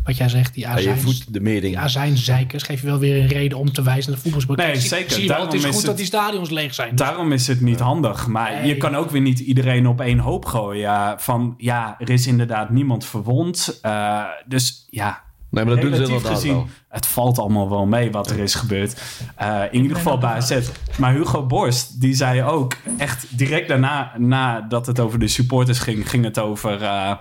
wat 0.08 0.16
jij 0.16 0.28
zegt, 0.28 0.54
die 0.54 0.62
Ja, 0.62 0.70
je 0.70 0.76
azijn. 0.76 0.98
voedt 0.98 1.32
de 1.32 1.40
meerding. 1.40 1.72
Die 1.74 1.82
azijnzeikers 1.82 2.62
geef 2.62 2.80
je 2.80 2.86
wel 2.86 2.98
weer 2.98 3.20
een 3.22 3.26
reden 3.28 3.58
om 3.58 3.72
te 3.72 3.82
wijzen 3.82 4.06
naar 4.06 4.16
de 4.16 4.22
voetbalsport. 4.22 4.58
Nee, 4.58 4.76
zeker. 4.76 5.10
Zie 5.10 5.22
je 5.22 5.28
wel, 5.28 5.36
het 5.40 5.50
Daarom 5.50 5.54
is 5.54 5.60
is 5.62 5.66
goed 5.66 5.76
het- 5.76 5.86
dat 5.86 5.96
die 5.96 6.06
stadions 6.06 6.50
leeg 6.50 6.74
zijn. 6.74 6.96
Daarom 6.96 7.32
is 7.32 7.46
het 7.46 7.60
niet 7.60 7.80
handig. 7.80 8.26
Maar 8.26 8.52
Nee. 8.52 8.66
je 8.66 8.76
kan 8.76 8.94
ook 8.96 9.10
weer 9.10 9.20
niet 9.20 9.38
iedereen 9.38 9.86
op 9.86 10.00
één 10.00 10.18
hoop 10.18 10.44
gooien. 10.44 10.80
Ja, 10.80 11.14
van 11.18 11.54
ja, 11.58 11.96
er 11.98 12.10
is 12.10 12.26
inderdaad 12.26 12.70
niemand 12.70 13.04
verwond. 13.04 13.78
Eh, 13.82 14.22
dus 14.46 14.86
ja, 14.90 15.20
Nee, 15.50 15.64
maar 15.64 15.74
dat 15.74 15.82
doen 15.84 15.94
ze 15.94 16.02
inderdaad 16.02 16.32
gezien, 16.34 16.52
wel. 16.54 16.66
het 16.88 17.06
valt 17.06 17.38
allemaal 17.38 17.68
wel 17.70 17.86
mee 17.86 18.10
wat 18.10 18.30
er 18.30 18.38
is 18.38 18.54
gebeurd. 18.54 19.00
Eh, 19.36 19.60
in 19.70 19.82
ieder 19.82 19.96
geval 19.96 20.18
bij 20.18 20.30
AZ. 20.30 20.58
Maar 20.98 21.12
Hugo 21.14 21.46
Borst, 21.46 22.00
die 22.00 22.14
zei 22.14 22.42
ook 22.42 22.76
echt 22.98 23.26
direct 23.38 23.68
daarna, 23.68 24.12
nadat 24.18 24.86
het 24.86 25.00
over 25.00 25.18
de 25.18 25.28
supporters 25.28 25.78
ging, 25.78 26.10
ging 26.10 26.24
het 26.24 26.38
over 26.38 26.82
eh, 26.82 27.12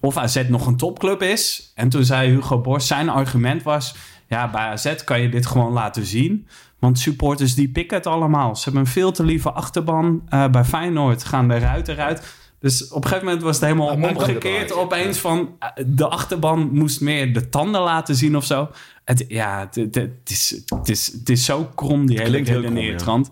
of 0.00 0.16
AZ 0.16 0.42
nog 0.48 0.66
een 0.66 0.76
topclub 0.76 1.22
is. 1.22 1.72
En 1.74 1.88
toen 1.88 2.04
zei 2.04 2.30
Hugo 2.30 2.60
Borst, 2.60 2.86
zijn 2.86 3.08
argument 3.08 3.62
was, 3.62 3.94
ja, 4.28 4.50
bij 4.50 4.60
AZ 4.60 4.94
kan 5.04 5.20
je 5.20 5.28
dit 5.28 5.46
gewoon 5.46 5.72
laten 5.72 6.06
zien. 6.06 6.46
Want 6.78 6.98
supporters 6.98 7.54
die 7.54 7.68
pikken 7.68 7.96
het 7.96 8.06
allemaal. 8.06 8.56
Ze 8.56 8.64
hebben 8.64 8.80
een 8.80 8.88
veel 8.88 9.12
te 9.12 9.24
lieve 9.24 9.52
achterban. 9.52 10.22
Eh, 10.28 10.48
bij 10.48 10.64
Feyenoord 10.64 11.24
gaan 11.24 11.48
de 11.48 11.58
ruiten 11.58 11.94
eruit. 11.94 12.36
Dus 12.60 12.88
op 12.88 12.96
een 12.96 13.02
gegeven 13.02 13.24
moment 13.24 13.42
was 13.42 13.56
het 13.56 13.64
helemaal 13.64 14.10
omgekeerd 14.10 14.72
opeens 14.72 15.18
van 15.18 15.56
eh, 15.58 15.68
de 15.86 16.08
achterban 16.08 16.70
moest 16.72 17.00
meer 17.00 17.32
de 17.32 17.48
tanden 17.48 17.80
laten 17.80 18.14
zien 18.14 18.36
of 18.36 18.44
zo. 18.44 18.68
Het, 19.04 19.24
ja, 19.28 19.60
het, 19.60 19.74
het, 19.74 19.94
het 19.94 20.30
is, 20.30 20.62
het, 20.66 20.88
is, 20.88 21.12
het 21.12 21.28
is 21.28 21.44
zo 21.44 21.70
krom, 21.74 22.06
die 22.06 22.20
hele 22.20 22.42
redeneertrand. 22.42 23.30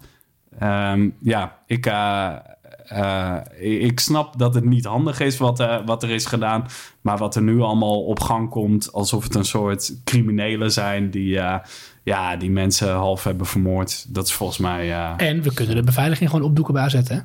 Ehm, 0.59 1.09
ja, 1.19 1.59
ik, 1.67 1.87
eh, 1.87 2.35
eh, 2.87 3.37
ik 3.85 4.01
snap 4.01 4.39
dat 4.39 4.55
het 4.55 4.65
niet 4.65 4.85
handig 4.85 5.21
is 5.21 5.39
wat, 5.39 5.61
eh, 5.61 5.77
wat 5.87 6.03
er 6.03 6.11
is 6.11 6.27
gedaan. 6.27 6.65
Maar 7.01 7.19
wat 7.19 7.37
er 7.37 7.43
nu 7.43 7.61
allemaal 7.61 8.05
op 8.05 8.21
gang 8.21 8.51
komt, 8.51 8.93
alsof 8.93 9.25
het 9.25 9.35
een 9.35 9.45
soort 9.45 9.95
criminelen 10.05 10.73
zijn 10.73 11.11
die, 11.11 11.39
eh, 11.39 11.59
ja, 12.03 12.37
die 12.37 12.51
mensen 12.51 12.93
half 12.95 13.25
hebben 13.25 13.47
vermoord. 13.47 14.15
Dat 14.15 14.27
is 14.27 14.33
volgens 14.33 14.59
mij. 14.59 14.91
eh, 14.93 15.13
En 15.29 15.43
we 15.43 15.55
kunnen 15.55 15.75
de 15.77 15.83
beveiliging 15.83 16.31
gewoon 16.31 16.45
opdoeken 16.47 16.75
bij 16.75 16.83
AZ, 16.83 16.95
hè? 17.09 17.19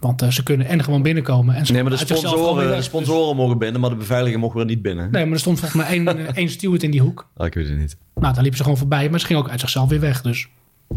Want 0.00 0.24
ze 0.28 0.42
kunnen 0.42 0.66
en 0.66 0.84
gewoon 0.84 1.02
binnenkomen. 1.02 1.54
En 1.54 1.66
ze 1.66 1.72
Nee, 1.72 1.82
maar 1.82 1.90
de 1.90 1.96
weer 1.98 2.06
sponsoren, 2.06 2.82
sponsoren 2.84 3.36
mogen 3.36 3.58
binnen, 3.58 3.80
maar 3.80 3.90
de 3.90 3.96
beveiliging 3.96 4.40
mocht 4.40 4.54
weer 4.54 4.64
niet 4.64 4.82
binnen. 4.82 5.10
Nee, 5.10 5.24
maar 5.24 5.32
er 5.32 5.38
stond 5.38 5.58
volgens 5.60 5.82
mij 5.82 5.90
één, 5.90 6.34
één 6.36 6.48
steward 6.50 6.82
in 6.82 6.90
die 6.90 7.00
hoek. 7.00 7.28
Ah, 7.36 7.46
ik 7.46 7.54
weet 7.54 7.68
het 7.68 7.78
niet. 7.78 7.96
Nou, 8.14 8.32
daar 8.32 8.40
liepen 8.42 8.56
ze 8.56 8.62
gewoon 8.62 8.78
voorbij. 8.78 9.10
Maar 9.10 9.20
ze 9.20 9.26
gingen 9.26 9.42
ook 9.42 9.50
uit 9.50 9.60
zichzelf 9.60 9.88
weer 9.88 10.00
weg. 10.00 10.22
Dus 10.22 10.48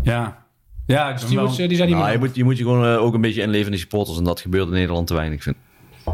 ja. 0.04 0.38
Ja, 0.96 1.08
wel- 1.10 1.18
stewards, 1.18 1.58
eh, 1.60 1.68
die 1.68 1.78
zijn 1.78 1.90
niet 1.90 1.98
Nou, 1.98 2.10
meer. 2.10 2.20
je, 2.20 2.26
moet, 2.26 2.36
je 2.36 2.44
moet 2.44 2.58
je 2.58 2.64
gewoon 2.64 2.86
eh, 2.86 3.02
ook 3.04 3.14
een 3.14 3.22
beetje 3.22 3.42
inleven 3.42 3.66
in 3.66 3.72
die 3.72 3.80
supporters. 3.80 4.18
En 4.18 4.24
dat 4.24 4.40
gebeurt 4.40 4.68
in 4.68 4.74
Nederland 4.74 5.08
te 5.08 5.14
weinig, 5.14 5.44
vind 5.44 5.56
ik. 5.56 6.12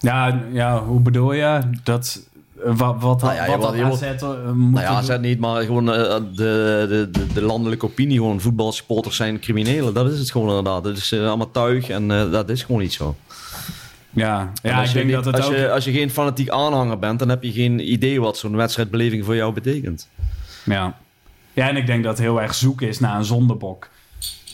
ja, 0.00 0.40
ja, 0.52 0.82
hoe 0.84 1.00
bedoel 1.00 1.32
je? 1.32 1.60
Dat, 1.82 2.28
eh, 2.64 2.76
wat 2.76 2.96
wat, 3.00 3.22
Nou 3.22 3.34
ja, 3.34 3.46
wordt- 3.46 3.64
AZ 3.64 4.02
eh, 4.02 4.08
moeten 4.10 4.70
Nou 4.70 4.80
ja, 4.80 4.94
doen? 4.94 5.02
zet 5.04 5.20
niet, 5.20 5.38
maar 5.38 5.62
gewoon 5.62 5.92
eh, 5.92 6.14
de, 6.34 6.86
de, 6.88 7.08
de, 7.10 7.26
de 7.32 7.42
landelijke 7.42 7.86
opinie. 7.86 8.16
Gewoon 8.16 8.40
voetbalsupporters 8.40 9.16
zijn 9.16 9.40
criminelen. 9.40 9.94
Dat 9.94 10.10
is 10.12 10.18
het 10.18 10.30
gewoon 10.30 10.48
inderdaad. 10.48 10.84
Dat 10.84 10.96
is 10.96 11.12
eh, 11.12 11.26
allemaal 11.28 11.50
tuig 11.50 11.88
en 11.88 12.10
eh, 12.10 12.30
dat 12.30 12.48
is 12.48 12.62
gewoon 12.62 12.80
niet 12.80 12.92
zo. 12.92 13.16
Ja, 14.10 14.52
ja 14.62 14.78
als 14.78 14.80
ik 14.82 14.88
je 14.88 14.94
denk 14.94 15.06
niet- 15.06 15.14
dat 15.14 15.24
het 15.24 15.36
als 15.36 15.46
ook... 15.46 15.54
Je, 15.56 15.70
als 15.70 15.84
je 15.84 15.92
geen 15.92 16.10
fanatiek 16.10 16.48
aanhanger 16.48 16.98
bent, 16.98 17.18
dan 17.18 17.28
heb 17.28 17.42
je 17.42 17.52
geen 17.52 17.92
idee 17.92 18.20
wat 18.20 18.36
zo'n 18.38 18.56
wedstrijdbeleving 18.56 19.24
voor 19.24 19.36
jou 19.36 19.52
betekent. 19.52 20.08
Ja. 20.64 20.96
ja, 21.52 21.68
en 21.68 21.76
ik 21.76 21.86
denk 21.86 22.02
dat 22.04 22.12
het 22.16 22.26
heel 22.26 22.40
erg 22.42 22.54
zoeken 22.54 22.88
is 22.88 23.00
naar 23.00 23.16
een 23.16 23.24
zondebok. 23.24 23.88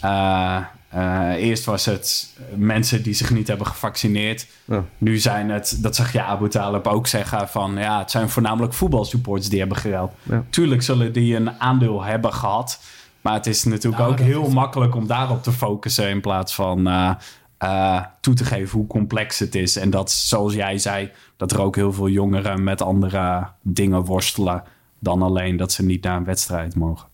Eh, 0.01 0.57
eh, 0.89 1.33
eerst 1.33 1.65
was 1.65 1.85
het 1.85 2.35
mensen 2.55 3.03
die 3.03 3.15
zich 3.15 3.31
niet 3.31 3.49
hebben 3.49 3.67
gevaccineerd. 3.67 4.47
Ja. 4.65 4.85
Nu 4.99 5.19
zijn 5.19 5.51
het, 5.51 5.79
dat 5.83 5.97
zag 5.97 6.13
je 6.13 6.23
Abu 6.23 6.49
Talib 6.49 6.87
ook 6.87 7.07
zeggen, 7.07 7.49
van 7.49 7.77
ja, 7.77 7.99
het 7.99 8.11
zijn 8.11 8.29
voornamelijk 8.29 8.73
voetbalsupporters 8.75 9.49
die 9.49 9.59
hebben 9.59 9.79
gereld. 9.79 10.13
Ja. 10.23 10.45
Tuurlijk 10.51 10.83
zullen 10.83 11.13
die 11.13 11.35
een 11.37 11.51
aandeel 11.61 12.03
hebben 12.03 12.33
gehad. 12.33 12.81
Maar 13.21 13.33
het 13.35 13.47
is 13.47 13.65
natuurlijk 13.65 14.03
ook 14.03 14.19
heel 14.19 14.47
is- 14.47 14.53
makkelijk 14.53 14.95
om 14.95 15.07
daarop 15.07 15.43
te 15.43 15.53
focussen 15.53 16.09
in 16.09 16.21
plaats 16.21 16.55
van 16.55 16.87
eh, 16.87 17.11
eh, 17.59 18.03
toe 18.21 18.35
te 18.35 18.45
geven 18.45 18.79
hoe 18.79 18.87
complex 18.87 19.39
het 19.39 19.55
is. 19.55 19.77
En 19.77 19.91
dat, 19.91 20.11
zoals 20.11 20.55
jij 20.55 20.79
zei, 20.79 21.11
dat 21.37 21.53
er 21.53 21.61
ook 21.61 21.77
heel 21.77 21.93
veel 21.93 22.09
jongeren 22.09 22.65
met 22.65 22.83
andere 22.83 23.47
dingen 23.63 24.05
worstelen 24.05 24.63
dan 24.99 25.23
alleen 25.23 25.57
dat 25.57 25.73
ze 25.73 25.85
niet 25.85 26.03
naar 26.03 26.17
een 26.17 26.25
wedstrijd 26.25 26.75
mogen. 26.75 27.09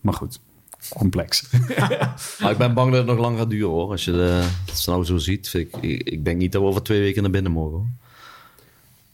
Maar 0.00 0.14
goed, 0.14 0.40
complex. 0.88 1.50
Maar 2.40 2.50
ik 2.54 2.58
ben 2.58 2.74
bang 2.74 2.90
dat 2.90 2.98
het 2.98 3.08
nog 3.08 3.18
lang 3.18 3.38
gaat 3.38 3.50
duren 3.50 3.68
hoor. 3.68 3.90
Als 3.90 4.04
je 4.04 4.12
de, 4.12 4.48
het 4.66 4.86
nou 4.86 5.04
zo 5.04 5.16
ziet. 5.16 5.48
vind 5.48 5.74
Ik, 5.74 5.82
ik, 5.82 6.08
ik 6.08 6.24
denk 6.24 6.38
niet 6.38 6.52
dat 6.52 6.62
we 6.62 6.68
over 6.68 6.82
twee 6.82 7.00
weken 7.00 7.22
naar 7.22 7.30
binnen 7.30 7.52
mogen. 7.52 7.76
Hoor. 7.76 7.86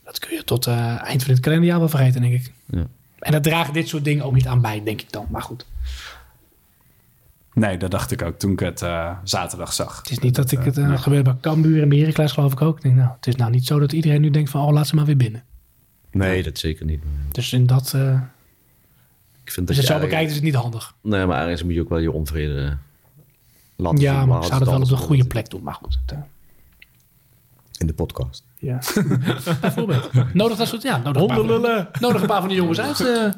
Dat 0.05 0.19
kun 0.19 0.37
je 0.37 0.45
tot 0.45 0.67
eh, 0.67 1.03
eind 1.03 1.23
van 1.25 1.35
dit 1.35 1.43
kalenderjaar 1.43 1.79
wel 1.79 1.89
vergeten, 1.89 2.21
denk 2.21 2.35
ik. 2.35 2.53
Ja. 2.67 2.87
En 3.19 3.33
dat 3.33 3.43
dragen 3.43 3.73
dit 3.73 3.89
soort 3.89 4.05
dingen 4.05 4.25
ook 4.25 4.35
niet 4.35 4.47
aan 4.47 4.61
bij, 4.61 4.83
denk 4.85 5.01
ik 5.01 5.13
dan. 5.13 5.27
Maar 5.31 5.43
goed, 5.43 5.67
Nee, 7.57 7.77
dat 7.77 7.91
dacht 7.91 8.11
ik 8.11 8.23
ook 8.23 8.39
toen 8.39 8.53
ik 8.53 8.61
het 8.61 8.83
eh, 8.83 9.17
zaterdag 9.25 9.73
zag. 9.73 9.97
het 9.99 10.11
is 10.11 10.19
niet 10.19 10.35
dat 10.35 10.53
ik 10.53 10.59
het... 10.59 10.79
eh, 10.79 10.89
dat 10.89 11.01
gebeurt 11.01 11.25
bij 11.25 11.37
Cambuur 11.41 11.83
en 11.83 11.99
Heracles 11.99 12.33
geloof 12.33 12.53
ik 12.53 12.63
ook. 12.63 12.77
Ik 12.77 12.83
denk, 12.83 12.95
nou, 12.95 13.11
het 13.17 13.27
is 13.27 13.37
nou 13.37 13.51
niet 13.51 13.67
zo 13.67 13.79
dat 13.79 13.93
iedereen 13.93 14.21
nu 14.21 14.31
denkt 14.31 14.51
van... 14.51 14.67
oh, 14.67 14.73
laat 14.73 14.87
ze 14.87 14.95
maar 14.95 15.05
weer 15.05 15.17
binnen. 15.17 15.45
Nee, 16.11 16.43
dat 16.43 16.59
zeker 16.59 16.85
niet. 16.85 17.03
Dus 17.33 17.53
in 17.53 17.67
dat... 17.67 17.93
eh 17.95 18.21
Ik 19.47 19.53
vind 19.53 19.67
dat 19.67 19.77
je 19.77 19.83
je 19.83 19.89
het 19.89 19.97
zo 19.97 20.07
bekijkt 20.07 20.29
is 20.29 20.35
het 20.35 20.45
niet 20.45 20.55
handig. 20.55 20.95
Nee, 21.03 21.27
maar 21.27 21.43
ergens 21.43 21.63
moet 21.63 21.75
je 21.75 21.81
ook 21.81 21.89
wel 21.89 21.99
je 21.99 22.13
onvrede 22.13 22.77
laten 23.77 23.99
zien. 23.99 24.07
Ja, 24.07 24.13
maar 24.19 24.27
waar 24.27 24.37
ik 24.37 24.43
het 24.43 24.49
zou 24.49 24.61
het 24.61 24.71
wel 24.71 24.81
op 24.81 24.89
de 24.89 24.97
goede 24.97 25.27
plek 25.27 25.51
doen. 25.51 25.63
Maar 25.63 25.75
goed, 25.75 25.99
het, 26.07 26.13
eh, 26.13 26.25
In 27.79 27.87
de 27.87 27.95
podcast. 27.95 28.45
ja. 28.59 28.79
Bijvoorbeeld. 29.61 30.11
Nodig 30.35 30.57
dat 30.57 30.69
soort... 30.69 30.83
Ja, 30.83 30.97
nodig 30.97 31.23
een, 31.23 31.27
paar 31.27 31.37
van, 31.37 31.47
Hondenlullen. 31.49 31.89
nodig 32.01 32.21
een 32.21 32.27
paar 32.27 32.41
van 32.41 32.49
die 32.49 32.59
jongens 32.59 32.81
uit. 32.81 33.01
eh, 33.01 33.33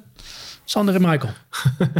Sander 0.64 0.94
en 0.94 1.00
Michael. 1.00 1.32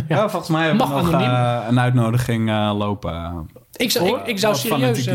Ja, 0.09 0.29
volgens 0.29 0.51
mij 0.51 0.67
hebben 0.67 0.87
we 0.89 0.95
nog 0.95 1.13
eh, 1.13 1.65
een 1.69 1.81
uitnodiging 1.81 2.49
eh, 2.49 2.75
lopen. 2.77 3.47
Ik 3.77 3.91
zou, 3.91 4.19
ik, 4.19 4.27
ik 4.27 4.39
zou 4.39 4.55
serieus... 4.55 5.09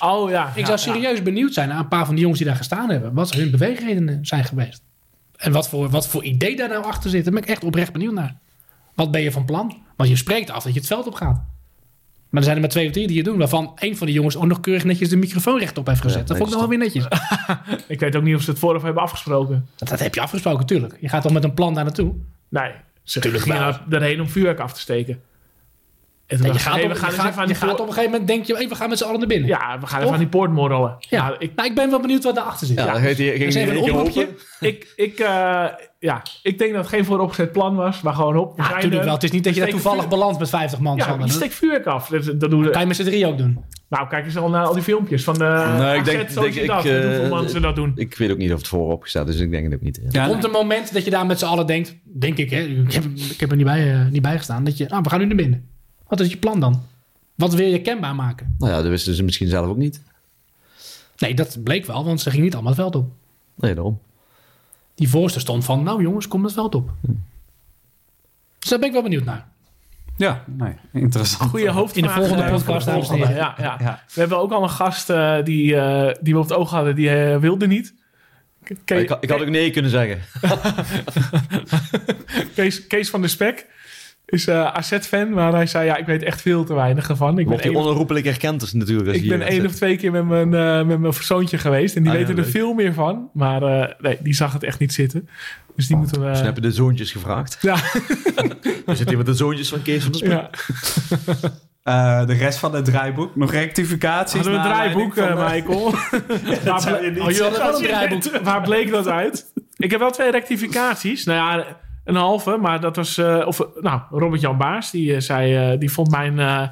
Oh 0.00 0.30
ja. 0.30 0.48
Ik 0.54 0.66
ja, 0.66 0.66
zou 0.66 0.70
ja. 0.70 0.76
serieus 0.76 1.22
benieuwd 1.22 1.52
zijn 1.54 1.68
naar 1.68 1.78
een 1.78 1.88
paar 1.88 2.04
van 2.04 2.12
die 2.14 2.20
jongens 2.20 2.38
die 2.40 2.48
daar 2.48 2.58
gestaan 2.58 2.90
hebben. 2.90 3.14
Wat 3.14 3.32
hun 3.32 3.50
beweegredenen 3.50 4.26
zijn 4.26 4.44
geweest. 4.44 4.82
En 5.42 5.52
wat 5.52 5.68
voor, 5.68 5.88
wat 5.88 6.08
voor 6.08 6.24
idee 6.24 6.56
daar 6.56 6.68
nou 6.68 6.84
achter 6.84 7.10
zit. 7.10 7.24
Daar 7.24 7.32
ben 7.34 7.42
ik 7.42 7.48
echt 7.48 7.64
oprecht 7.64 7.92
benieuwd 7.92 8.12
naar. 8.12 8.36
Wat 8.94 9.10
ben 9.10 9.20
je 9.22 9.32
van 9.32 9.44
plan? 9.44 9.76
Want 9.96 10.10
je 10.10 10.16
spreekt 10.16 10.50
af 10.50 10.62
dat 10.62 10.72
je 10.72 10.78
het 10.78 10.88
veld 10.88 11.06
op 11.06 11.14
gaat. 11.14 11.44
Maar 12.28 12.40
er 12.40 12.42
zijn 12.42 12.54
er 12.54 12.60
maar 12.62 12.70
twee 12.70 12.86
of 12.86 12.92
drie 12.92 13.06
die 13.06 13.16
het 13.16 13.26
doen. 13.26 13.38
Waarvan 13.38 13.72
een 13.74 13.96
van 13.96 14.06
die 14.06 14.16
jongens 14.16 14.36
ook 14.36 14.44
nog 14.44 14.60
keurig 14.60 14.84
netjes 14.84 15.08
de 15.08 15.16
microfoon 15.16 15.58
rechtop 15.58 15.86
heeft 15.86 16.00
gezet. 16.00 16.20
Ja, 16.20 16.24
dat 16.24 16.36
vond 16.36 16.48
ik 16.48 16.58
nog 16.58 16.68
wel 16.68 16.78
weer 16.78 16.78
netjes. 16.78 17.06
Ik 17.94 18.00
weet 18.00 18.16
ook 18.16 18.22
niet 18.22 18.34
of 18.34 18.42
ze 18.42 18.50
het 18.50 18.58
vooraf 18.58 18.82
hebben 18.82 19.02
afgesproken. 19.02 19.68
Dat, 19.76 19.88
dat 19.88 19.98
heb 19.98 20.14
je 20.14 20.20
afgesproken, 20.20 20.66
tuurlijk. 20.66 20.96
Je 21.00 21.08
gaat 21.08 21.22
toch 21.22 21.32
met 21.32 21.44
een 21.44 21.54
plan 21.54 21.74
daar 21.74 21.84
naartoe. 21.84 22.14
Nee, 22.48 22.72
ze 23.02 23.20
Tuurlijk 23.20 23.44
gingen 23.44 23.80
daarheen 23.88 24.20
om 24.20 24.28
vuurwerk 24.28 24.58
af 24.58 24.72
te 24.72 24.80
steken. 24.80 25.20
En 26.40 26.52
je 26.52 26.58
gaat, 26.58 26.82
op, 26.82 26.88
we 26.88 26.94
gaan 26.94 27.08
eens 27.10 27.18
gaat, 27.18 27.26
even 27.28 27.36
aan 27.40 27.40
je 27.40 27.46
die 27.46 27.54
gaat 27.56 27.68
poort- 27.68 27.80
op 27.80 27.86
een 27.86 27.92
gegeven 27.92 28.10
moment 28.10 28.28
denk 28.28 28.44
je, 28.46 28.54
hey, 28.54 28.68
we 28.68 28.74
gaan 28.74 28.88
met 28.88 28.98
z'n 28.98 29.04
allen 29.04 29.18
naar 29.18 29.28
binnen. 29.28 29.48
Ja, 29.48 29.78
we 29.80 29.86
gaan 29.86 30.00
even 30.00 30.12
aan 30.12 30.18
die 30.18 30.28
poort 30.28 30.50
morrelen. 30.52 30.96
Ja. 30.98 31.26
Ja, 31.28 31.34
ik, 31.38 31.50
Nou, 31.56 31.68
ik 31.68 31.74
ben 31.74 31.90
wel 31.90 32.00
benieuwd 32.00 32.24
wat 32.24 32.34
daarachter 32.34 32.66
zit. 32.66 32.78
Ja, 32.78 32.92
dan 32.92 33.00
ging 33.02 33.18
is 33.18 33.54
hij 33.54 33.62
even 33.64 33.76
een 33.76 33.82
oproepje. 33.92 34.28
ik, 34.60 34.92
ik, 34.96 35.18
eh, 35.18 35.64
ja, 35.98 36.22
ik 36.42 36.58
denk 36.58 36.72
dat 36.72 36.80
het 36.80 36.88
geen 36.94 37.04
vooropgezet 37.04 37.52
plan 37.52 37.74
was. 37.74 38.02
Maar 38.02 38.14
gewoon 38.14 38.36
op. 38.36 38.50
we 38.56 38.56
Ja, 38.56 38.62
zijn 38.62 38.74
natuurlijk 38.74 39.00
er. 39.00 39.04
wel. 39.04 39.14
Het 39.14 39.22
is 39.24 39.30
niet 39.30 39.44
dat 39.44 39.54
je 39.54 39.60
daar 39.60 39.68
toevallig 39.68 40.00
vuur- 40.00 40.08
belandt 40.10 40.38
met 40.38 40.48
50 40.48 40.78
man. 40.78 40.96
Ja, 40.96 41.16
je 41.24 41.30
steekt 41.30 41.54
vuurwerk 41.54 41.86
af. 41.86 42.08
Dat, 42.08 42.40
dat 42.40 42.50
doen 42.50 42.70
kan 42.70 42.80
je 42.80 42.86
met 42.86 42.96
z'n 42.96 43.02
drie 43.04 43.26
ook 43.26 43.38
doen. 43.38 43.64
Nou, 43.88 44.08
kijk 44.08 44.24
eens 44.24 44.36
al 44.36 44.48
naar 44.48 44.64
al 44.66 44.74
die 44.74 44.82
filmpjes 44.82 45.24
van 45.24 45.34
de 45.34 45.44
Nee, 45.78 45.94
ik 45.94 46.00
AZ, 46.00 46.04
denk- 46.34 46.54
ik, 46.54 46.66
dat, 46.66 46.84
eh, 46.84 46.92
hoeveel 47.04 47.36
mensen 47.40 47.62
dat 47.62 47.76
doen. 47.76 47.92
Ik 47.94 48.16
weet 48.16 48.30
ook 48.30 48.36
niet 48.38 48.52
of 48.52 48.58
het 48.58 48.68
voorop 48.68 49.06
staat, 49.06 49.26
dus 49.26 49.38
ik 49.40 49.50
denk 49.50 49.64
het 49.64 49.74
ook 49.74 49.80
niet. 49.80 50.00
Ja, 50.10 50.26
komt 50.26 50.44
een 50.44 50.50
moment 50.50 50.92
dat 50.92 51.04
je 51.04 51.10
daar 51.10 51.26
met 51.26 51.38
z'n 51.38 51.44
allen 51.44 51.66
denkt, 51.66 51.94
denk 52.18 52.36
ik, 52.38 52.50
hè, 52.50 52.60
ik, 52.60 52.92
heb, 52.92 53.04
ik 53.30 53.40
heb 53.40 53.50
er 53.50 53.56
niet 53.56 53.64
bij, 53.66 53.92
eh, 53.92 54.06
niet 54.10 54.22
bij 54.22 54.36
gestaan, 54.36 54.64
dat 54.64 54.76
je, 54.76 54.86
nou, 54.88 55.02
we 55.02 55.08
gaan 55.08 55.18
nu 55.18 55.26
naar 55.26 55.36
binnen. 55.36 55.70
Wat 56.12 56.20
is 56.20 56.28
je 56.30 56.36
plan 56.36 56.60
dan? 56.60 56.82
Wat 57.34 57.54
wil 57.54 57.66
je 57.66 57.80
kenbaar 57.82 58.14
maken? 58.14 58.54
Nou 58.58 58.72
ja, 58.72 58.78
dat 58.78 58.86
wisten 58.90 59.14
ze 59.14 59.22
misschien 59.22 59.48
zelf 59.48 59.66
ook 59.66 59.76
niet. 59.76 60.00
Nee, 61.18 61.34
dat 61.34 61.58
bleek 61.62 61.86
wel, 61.86 62.04
want 62.04 62.20
ze 62.20 62.30
gingen 62.30 62.44
niet 62.44 62.54
allemaal 62.54 62.72
het 62.72 62.80
veld 62.80 62.94
op. 62.96 63.10
Nee, 63.54 63.74
daarom. 63.74 64.00
Die 64.94 65.08
voorste 65.08 65.40
stond 65.40 65.64
van, 65.64 65.82
nou 65.82 66.02
jongens, 66.02 66.28
kom 66.28 66.44
het 66.44 66.52
veld 66.52 66.74
op. 66.74 66.90
Dus 68.58 68.70
daar 68.70 68.78
ben 68.78 68.88
ik 68.88 68.94
wel 68.94 69.02
benieuwd 69.02 69.24
naar. 69.24 69.46
Ja, 70.16 70.44
nee, 70.46 70.74
interessant. 70.92 71.50
Goede 71.50 71.70
hoofdvraag. 71.70 72.04
In 72.04 72.10
de 72.20 72.26
volgende 72.26 72.42
eh, 72.42 72.52
podcast, 72.54 72.84
de 72.84 72.90
dames 72.90 73.08
en 73.08 73.16
volgende. 73.16 73.40
heren. 73.40 73.54
Ja, 73.58 73.58
ja. 73.58 73.76
Ja. 73.80 74.02
We 74.14 74.20
hebben 74.20 74.38
ook 74.38 74.52
al 74.52 74.62
een 74.62 74.70
gast 74.70 75.10
eh, 75.10 75.42
die, 75.44 75.76
eh, 75.76 76.14
die 76.20 76.32
we 76.34 76.40
op 76.40 76.48
het 76.48 76.58
oog 76.58 76.70
hadden, 76.70 76.94
die 76.94 77.10
wilde 77.38 77.66
niet. 77.66 77.94
Ke- 78.84 78.98
ik, 78.98 79.16
ik 79.20 79.30
had 79.30 79.40
ook 79.40 79.48
nee 79.48 79.70
kunnen 79.70 79.90
zeggen. 79.90 80.20
Kees, 82.54 82.86
Kees 82.86 83.10
van 83.10 83.22
de 83.22 83.28
Spek 83.28 83.66
is 84.32 84.46
eh 84.46 84.66
AZ-fan, 84.72 85.30
maar 85.32 85.52
hij 85.52 85.66
zei, 85.66 85.84
ja, 85.86 85.96
ik 85.96 86.06
weet 86.06 86.22
echt 86.22 86.40
veel 86.42 86.64
te 86.64 86.74
weinig 86.74 87.08
ervan. 87.08 87.30
Ik 87.30 87.36
ben, 87.36 87.46
Wordt 87.46 87.62
hij 87.64 87.74
onherroepelijk 87.74 88.24
herkend 88.24 88.60
dus 88.60 88.72
natuurlijk. 88.72 89.08
als 89.08 89.16
ik 89.16 89.28
ben 89.28 89.38
hier 89.40 89.48
één 89.48 89.66
of 89.66 89.72
twee 89.74 89.96
keer 89.96 90.12
met 90.12 90.26
mijn, 90.26 90.54
eh, 90.54 90.86
met 90.86 90.98
mijn 91.00 91.12
zoontje 91.12 91.58
geweest 91.58 91.96
en 91.96 92.02
die 92.02 92.12
Ah, 92.12 92.18
ja, 92.18 92.24
weten 92.24 92.38
er 92.38 92.44
leuk. 92.44 92.54
veel 92.54 92.72
meer 92.72 92.94
van. 92.94 93.28
Maar 93.32 93.62
eh, 93.62 93.88
nee, 94.00 94.18
die 94.22 94.34
zag 94.34 94.52
het 94.52 94.62
echt 94.62 94.78
niet 94.78 94.92
zitten. 94.92 95.28
Dus 95.76 95.86
die 95.86 95.96
moeten 95.96 96.20
we... 96.20 96.26
Dus 96.26 96.36
dan 96.36 96.46
heb 96.46 96.54
je 96.54 96.60
de 96.60 96.72
zoontjes 96.72 97.10
gevraagd. 97.12 97.58
ja, 97.60 97.76
Dan 98.86 98.96
zit 98.96 99.06
hij 99.08 99.16
met 99.16 99.26
de 99.26 99.34
zoontjes 99.34 99.68
van 99.68 99.82
Kees 99.82 100.04
van 100.04 100.28
ja. 100.28 100.50
Eh, 101.82 102.26
de 102.26 102.32
rest 102.34 102.58
van 102.58 102.74
het 102.74 102.84
draaiboek. 102.84 103.36
Nog 103.36 103.50
rectificaties? 103.52 104.34
Hadden 104.34 104.52
we 104.52 104.58
een 104.58 104.64
draaiboek, 104.64 105.16
eh, 105.16 105.26
de- 105.36 105.52
Michael? 105.54 105.90
waar, 106.64 106.80
zou 106.80 106.94
je 106.94 107.00
ble- 107.00 107.10
niet 107.10 107.18
Oh, 107.20 107.24
jullie 107.30 107.34
zeggen. 107.34 107.62
hadden 107.62 107.80
Een 107.82 107.88
draaiboek. 107.88 108.36
Waar 108.44 108.60
bleek 108.62 108.90
dat 108.90 109.08
uit? 109.08 109.52
Ik 109.76 109.90
heb 109.90 110.00
wel 110.00 110.10
twee 110.10 110.30
rectificaties. 110.30 111.24
Nou 111.24 111.38
ja, 111.58 111.64
een 112.04 112.14
halve, 112.14 112.56
maar 112.56 112.80
dat 112.80 112.96
was... 112.96 113.18
eh, 113.18 113.42
of, 113.46 113.60
nou, 113.80 114.00
Robert-Jan 114.10 114.56
Baars, 114.56 114.90
die, 114.90 115.14
eh, 115.14 115.20
zei, 115.20 115.72
eh, 115.72 115.78
die 115.78 115.92
vond 115.92 116.10
mijn 116.10 116.70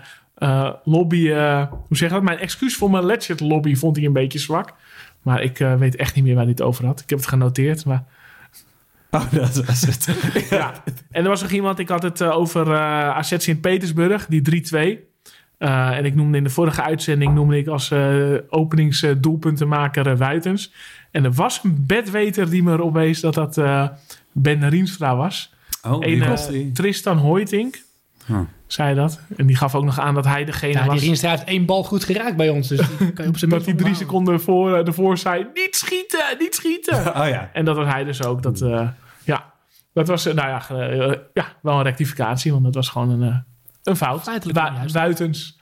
lobby... 0.85 1.28
hoe 1.28 1.97
zeg 1.97 2.09
je 2.09 2.15
dat? 2.15 2.23
Mijn 2.23 2.39
excuus 2.39 2.77
voor 2.77 2.90
mijn 2.90 3.05
Ledger 3.05 3.44
lobby 3.44 3.74
vond 3.74 3.97
hij 3.97 4.05
een 4.05 4.12
beetje 4.12 4.39
zwak. 4.39 4.74
Maar 5.23 5.43
ik 5.43 5.59
weet 5.59 5.97
echt 5.97 6.15
niet 6.15 6.24
meer 6.24 6.35
waar 6.35 6.43
hij 6.43 6.52
het 6.52 6.62
over 6.62 6.86
had. 6.86 7.01
Ik 7.01 7.11
heb 7.11 7.19
het 7.19 7.28
genoteerd, 7.28 7.85
maar... 7.85 8.05
Oh, 9.12 9.32
dat 9.32 9.65
was 9.65 9.81
het. 9.81 10.09
Ja. 10.51 10.73
En 11.11 11.23
er 11.23 11.28
was 11.28 11.43
nog 11.43 11.51
iemand, 11.51 11.78
ik 11.78 11.89
had 11.89 12.02
het 12.02 12.23
over 12.23 12.73
eh 12.73 13.16
AZ 13.16 13.35
Sint-Petersburg, 13.39 14.27
die 14.27 14.65
3-2. 14.98 15.11
Eh, 15.61 15.97
en 15.97 16.05
ik 16.05 16.15
noemde 16.15 16.36
in 16.36 16.44
de 16.44 16.51
vorige 16.51 16.82
uitzending 16.82 17.35
noemde 17.35 17.59
ik 17.59 17.66
als 17.66 17.93
openingsdoelpuntenmaker 18.48 20.07
eh, 20.07 20.16
Wuitens. 20.16 20.73
En 21.11 21.24
er 21.24 21.32
was 21.32 21.61
een 21.65 21.85
bedweter 21.86 22.51
die 22.51 22.62
me 22.62 22.73
erop 22.73 22.93
wees 22.93 23.20
dat 23.20 23.35
dat 23.35 23.61
Ben 24.32 24.69
Rienstra 24.69 25.16
was. 25.16 25.55
Oh, 25.82 26.01
die? 26.01 26.73
Tristan 26.73 27.16
Hoytink 27.19 27.82
Huh. 28.27 28.40
zei 28.66 28.94
dat. 28.94 29.20
En 29.36 29.47
die 29.47 29.57
gaf 29.57 29.74
ook 29.74 29.85
nog 29.85 29.98
aan 29.98 30.15
dat 30.15 30.24
hij 30.24 30.44
degene 30.44 30.73
Ja, 30.73 30.82
die 30.82 30.90
was... 30.90 31.01
Rienstra 31.01 31.31
heeft 31.31 31.44
één 31.44 31.65
bal 31.65 31.85
goed 31.85 32.05
geraakt 32.05 32.36
bij 32.36 32.48
ons. 32.48 32.69
Dus 32.69 32.81
die 32.98 33.12
kan 33.12 33.24
je 33.24 33.31
op 33.31 33.39
zijn 33.39 33.51
dat 33.57 33.65
hij 33.65 33.74
drie 33.74 33.94
seconden 33.94 34.40
voor, 34.40 34.74
eh, 34.77 34.86
ervoor 34.86 35.19
zei, 35.19 35.47
niet 35.55 35.77
schieten, 35.77 36.24
niet 36.39 36.55
schieten. 36.55 36.98
Oh 37.20 37.28
ja. 37.28 37.51
En 37.52 37.65
dat 37.65 37.77
was 37.77 37.86
hij 37.86 38.05
dus 38.05 38.24
ook. 38.24 38.43
Dat, 38.43 38.61
eh, 38.61 38.89
ja, 39.24 39.52
dat 39.93 40.09
was 40.09 40.27
eh, 40.27 40.35
nou 40.35 40.48
ja, 40.48 40.62
ja, 41.35 41.47
wel 41.62 41.77
een 41.77 41.82
rectificatie, 41.82 42.52
want 42.52 42.65
dat 42.65 42.74
was 42.74 42.89
gewoon 42.89 43.23
een, 43.23 43.44
een 43.82 43.97
fout. 43.97 44.23
Feitelijk 44.23 44.59
Wa- 44.59 44.85
buitens. 44.93 45.59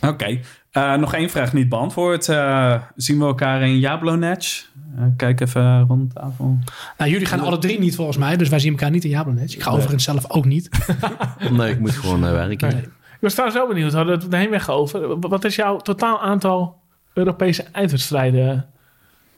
Oké. 0.00 0.40
Eh, 0.70 0.94
nog 0.94 1.14
één 1.14 1.30
vraag 1.30 1.52
niet 1.52 1.68
beantwoord. 1.68 2.28
Eh, 2.28 2.82
zien 2.96 3.18
we 3.18 3.24
elkaar 3.24 3.62
in 3.62 3.78
Jablonec? 3.78 4.66
Eh, 4.96 5.02
kijk 5.16 5.40
even 5.40 5.80
rond 5.86 6.14
de 6.14 6.20
tafel. 6.20 6.58
Nou, 6.98 7.10
jullie 7.10 7.26
gaan 7.26 7.40
alle 7.40 7.58
drie 7.58 7.78
niet 7.78 7.94
volgens 7.96 8.16
mij, 8.16 8.36
dus 8.36 8.48
wij 8.48 8.58
zien 8.58 8.70
elkaar 8.72 8.90
niet 8.90 9.04
in 9.04 9.10
Jablonec. 9.10 9.50
Ik 9.52 9.62
ga 9.62 9.70
overigens 9.70 10.04
zelf 10.04 10.30
ook 10.30 10.44
niet. 10.44 10.68
Nee, 11.50 11.70
ik 11.70 11.78
moet 11.78 11.90
gewoon 11.96 12.20
werken. 12.20 12.68
Nee. 12.68 12.82
Ik 12.82 13.22
was 13.22 13.32
trouwens 13.32 13.58
wel 13.58 13.68
benieuwd, 13.68 13.90
we 13.90 13.96
hadden 13.96 14.18
het 14.18 14.30
de 14.30 14.36
heenweg 14.36 14.70
over. 14.70 15.20
Wat 15.20 15.44
is 15.44 15.56
jouw 15.56 15.76
totaal 15.76 16.20
aantal 16.22 16.80
Europese 17.12 17.64
uitwedstrijden? 17.72 18.66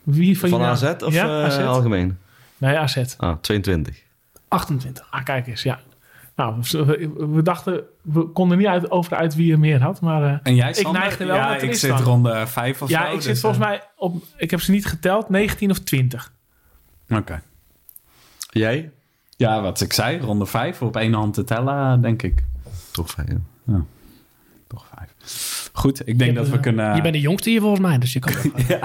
Wie 0.03 0.39
van, 0.39 0.49
Van 0.49 0.63
AZ 0.63 0.83
of 1.05 1.13
ja, 1.13 1.39
eh, 1.39 1.45
AZ? 1.45 1.59
algemeen? 1.59 2.19
Nee, 2.57 2.77
AZ. 2.77 3.15
Ah, 3.17 3.37
22. 3.41 4.03
28. 4.49 5.07
Ah, 5.11 5.25
kijk 5.25 5.47
eens, 5.47 5.63
ja. 5.63 5.79
Nou, 6.39 6.55
we, 7.17 7.43
dachten, 7.43 7.83
we 8.03 8.23
konden 8.23 8.59
niet 8.59 8.67
uit, 8.67 8.91
over 8.91 9.17
uit 9.17 9.35
wie 9.35 9.53
er 9.53 9.59
meer 9.59 9.83
had, 9.83 10.01
maar... 10.01 10.23
eh, 10.23 10.39
En 10.43 10.55
jij, 10.55 10.73
Sander? 10.73 11.01
neigde 11.01 11.25
wel 11.25 11.37
ja, 11.37 11.49
naar 11.49 11.63
ik 11.63 11.75
zit 11.75 12.01
ronde 12.01 12.47
vijf 12.47 12.83
of 12.83 12.89
ja, 12.89 13.07
zo. 13.07 13.15
ik 13.15 13.21
zit 13.21 13.31
dus, 13.31 13.41
volgens 13.41 13.63
eh, 13.63 13.69
mij 13.69 13.83
op... 13.97 14.23
Ik 14.37 14.51
heb 14.51 14.61
ze 14.61 14.71
niet 14.71 14.87
geteld, 14.87 15.29
19 15.29 15.71
of 15.71 15.79
20. 15.79 16.33
Oké. 17.09 17.43
Jij? 18.51 18.91
Ja, 19.37 19.61
wat 19.61 19.81
ik 19.81 19.93
zei, 19.93 20.19
ronde 20.21 20.47
vijf 20.47 20.83
op 20.83 20.97
één 20.97 21.13
hand 21.13 21.35
te 21.35 21.45
tellen, 21.45 22.01
denk 22.01 22.23
ik. 22.23 22.45
Toch 22.91 23.11
fijn, 23.11 23.47
ja. 23.65 23.85
Toch 24.67 24.87
vijf. 24.95 25.71
Goed, 25.73 26.09
ik 26.09 26.19
denk 26.19 26.31
Je 26.31 26.37
dat 26.37 26.49
we 26.49 26.57
eh, 26.57 26.63
kunnen... 26.63 26.97
Je 26.97 27.03
bent 27.03 27.15
de 27.15 27.21
jongste 27.21 27.51
hier 27.51 27.61
volgens 27.61 27.81
mij, 27.81 27.99
dus 27.99 28.13
je 28.13 28.19
kan 28.19 28.33
ja. 28.69 28.81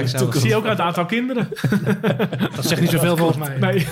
Ik 0.00 0.34
zie 0.34 0.56
ook 0.56 0.64
uit 0.66 0.78
het 0.78 0.86
aantal 0.86 1.06
kinderen. 1.06 1.48
Dat 2.56 2.66
zegt 2.66 2.80
niet 2.80 2.90
zoveel 2.90 3.16
volgens 3.24 3.48
mij. 3.48 3.58
Nee. 3.58 3.86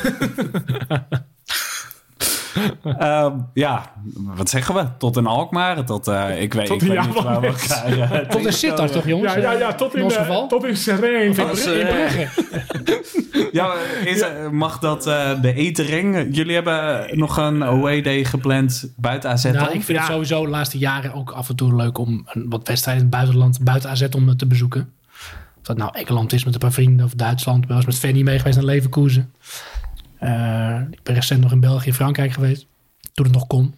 Ehm, 2.99 3.33
ja, 3.55 3.93
wat 4.15 4.49
zeggen 4.49 4.75
we? 4.75 4.85
Tot 4.99 5.17
in 5.17 5.27
Alkmaar? 5.27 5.85
Tot, 5.85 6.09
eh, 6.09 6.43
ik 6.43 6.53
weet, 6.55 6.67
Tot 6.67 6.83
ik 6.83 6.89
in 6.89 6.95
weet 6.95 7.07
niet 7.07 7.23
waar 7.23 7.41
we 7.41 7.47
eh, 8.01 8.19
Tot 8.19 8.47
in 8.47 8.53
Sittard 8.53 8.93
toch, 8.93 9.07
jongens? 9.07 9.35
Ja, 9.35 9.41
ja, 9.41 9.53
ja, 9.53 9.75
tot 9.75 9.95
in, 9.97 10.03
ons 10.05 10.15
eh, 10.15 10.21
geval. 10.21 10.49
tot 10.49 10.65
in 10.65 10.77
Sereen. 10.77 11.23
in, 11.23 11.33
Brugge- 11.33 11.81
in 11.81 11.87
Brugge. 11.87 12.29
Ja, 13.53 13.73
is, 14.05 14.25
mag 14.51 14.79
dat 14.79 15.07
eh, 15.07 15.41
de 15.43 15.53
Etering? 15.53 16.29
Jullie 16.37 16.55
hebben 16.55 17.09
nog 17.19 17.37
een 17.37 17.65
away 17.65 18.01
day 18.03 18.25
gepland 18.25 18.93
buiten 18.97 19.31
AZ 19.31 19.45
Nou, 19.45 19.57
om? 19.59 19.65
ik 19.65 19.71
vind 19.83 19.87
Ja. 19.87 19.95
het 20.05 20.07
sowieso 20.13 20.45
de 20.45 20.51
laatste 20.51 20.79
jaren 20.79 21.15
ook 21.15 21.31
af 21.31 21.49
en 21.49 21.57
toe 21.57 21.75
leuk 21.77 21.99
om 21.99 22.27
een, 22.27 22.47
wat 22.49 22.69
wedstrijden 22.69 23.05
in 23.05 23.09
het 23.11 23.19
buitenland, 23.19 23.61
buiten 23.65 23.91
AZ 23.91 24.07
om 24.17 24.37
te 24.37 24.47
bezoeken. 24.47 24.93
Of 25.59 25.67
dat 25.67 25.77
nou 25.77 25.91
Engeland 25.95 26.33
is 26.33 26.45
met 26.45 26.55
een 26.55 26.61
paar 26.61 26.73
vrienden 26.73 27.07
of 27.07 27.13
Duitsland. 27.15 27.63
Ik 27.63 27.69
wel 27.69 27.77
eens 27.77 27.87
met 27.87 27.99
Fanny 27.99 28.23
mee 28.23 28.39
geweest 28.39 28.57
naar 28.57 28.67
Leverkusen. 28.67 29.33
Eh, 30.21 30.81
ik 30.91 31.03
ben 31.03 31.15
recent 31.15 31.41
nog 31.41 31.53
in 31.53 31.61
België 31.61 31.89
en 31.89 31.95
Frankrijk 31.95 32.33
geweest. 32.33 32.67
Toen 33.13 33.25
het 33.25 33.35
nog 33.35 33.47
kon. 33.47 33.75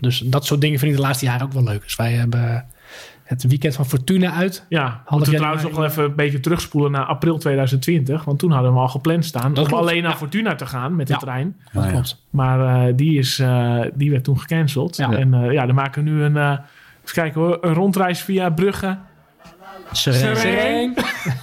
Dus 0.00 0.18
dat 0.18 0.46
soort 0.46 0.60
dingen 0.60 0.78
vind 0.78 0.90
ik 0.90 0.96
de 0.96 1.02
laatste 1.02 1.24
jaren 1.24 1.46
ook 1.46 1.52
wel 1.52 1.64
leuk. 1.64 1.82
Dus 1.82 1.96
wij 1.96 2.12
hebben 2.12 2.66
het 3.24 3.42
weekend 3.42 3.74
van 3.74 3.86
Fortuna 3.86 4.32
uit. 4.32 4.64
Ja, 4.68 5.02
moeten 5.08 5.30
we 5.30 5.36
trouwens 5.36 5.64
nog 5.64 5.76
wel 5.76 5.84
even 5.84 6.04
een 6.04 6.14
beetje 6.14 6.40
terugspoelen 6.40 6.90
naar 6.90 7.04
april 7.04 7.38
2020. 7.38 8.24
Want 8.24 8.38
toen 8.38 8.50
hadden 8.50 8.72
we 8.72 8.78
al 8.78 8.88
gepland 8.88 9.24
staan 9.24 9.54
Dat 9.54 9.64
om 9.64 9.70
klopt, 9.70 9.82
alleen 9.82 10.02
naar 10.02 10.10
ja. 10.12 10.16
Fortuna 10.16 10.54
te 10.54 10.66
gaan 10.66 10.96
met 10.96 11.08
Ja. 11.08 11.14
de 11.14 11.20
trein. 11.24 11.56
Dat 11.72 11.84
ja. 11.84 11.90
klopt. 11.90 12.22
Maar 12.30 12.86
eh, 12.88 12.92
die, 12.96 13.18
is, 13.18 13.38
eh, 13.38 13.80
die 13.94 14.10
werd 14.10 14.24
toen 14.24 14.40
gecanceld. 14.40 14.96
Ja. 14.96 15.12
En 15.12 15.34
eh, 15.34 15.52
ja, 15.52 15.66
dan 15.66 15.74
maken 15.74 16.04
we 16.04 16.10
nu 16.10 16.22
een, 16.22 16.36
eh, 16.36 16.50
even 17.02 17.14
kijken 17.14 17.40
hoor, 17.40 17.58
een 17.60 17.74
rondreis 17.74 18.20
via 18.20 18.50
Brugge. 18.50 18.98
Sereen. 19.96 20.36
Sereen. 20.36 20.96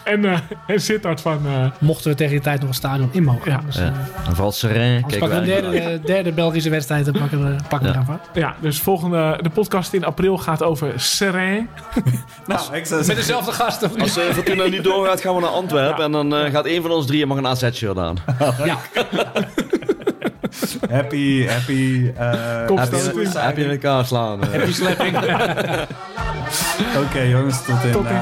en, 0.04 0.26
eh 0.26 0.38
en 0.68 0.82
Sittard 0.82 1.22
van... 1.22 1.40
eh, 1.46 1.66
Mochten 1.80 2.12
we 2.12 2.18
tegen 2.18 2.32
die 2.34 2.42
tijd 2.42 2.60
nog 2.60 2.70
een 2.70 2.76
stadion 2.76 3.10
in 3.12 3.24
mogen. 3.24 3.52
Ja. 3.52 3.62
Dus, 3.66 3.76
Ja. 3.76 3.82
eh, 3.82 3.88
En 4.28 4.34
vooral 4.36 4.52
Sereen. 4.52 5.02
Pakken 5.02 5.30
we 5.30 5.36
een 5.36 5.46
wij- 5.46 5.62
derde, 5.62 6.00
derde 6.06 6.32
Belgische 6.32 6.70
wedstrijd 6.70 7.08
en 7.08 7.14
pakken 7.14 7.44
we, 7.46 7.56
pakken 7.70 7.92
we 7.92 7.98
Ja. 7.98 8.04
eraan 8.08 8.20
ja, 8.34 8.56
dus 8.62 8.80
volgende, 8.80 9.40
de 9.42 9.50
podcast 9.50 9.94
in 9.94 10.04
april 10.06 10.38
gaat 10.38 10.64
over 10.64 10.94
Sereen. 10.96 11.70
Nou, 12.46 12.76
ik 12.76 12.86
zou 12.86 13.06
Met 13.06 13.16
dezelfde 13.16 13.52
gasten. 13.52 13.92
Als 14.00 14.18
uh, 14.18 14.24
Fortuna 14.24 14.66
niet 14.66 14.84
doorgaat, 14.84 15.22
gaan 15.22 15.36
we 15.36 15.42
naar 15.42 15.50
Antwerpen. 15.50 16.04
En 16.04 16.12
dan 16.12 16.36
eh, 16.36 16.52
gaat 16.52 16.66
een 16.66 16.82
van 16.82 16.92
ons 16.92 17.06
drieën 17.06 17.28
mag 17.28 17.38
een 17.38 17.48
AZ-shirt 17.48 17.98
aan. 17.98 18.16
Ja. 18.66 18.78
happy, 20.90 21.48
happy... 21.48 22.12
eh, 22.18 22.68
Heb 22.78 22.90
Stoot 22.90 23.56
je, 23.56 23.64
in. 23.64 23.70
elkaar 23.70 24.06
slaan. 24.06 24.44
eh. 24.44 24.64
Die 24.66 24.74
slapping. 24.74 25.18
Oké 27.06 27.20
jongens, 27.22 27.66
tot 27.66 27.84
in, 27.84 27.92
Tot 27.92 28.06
in 28.06 28.22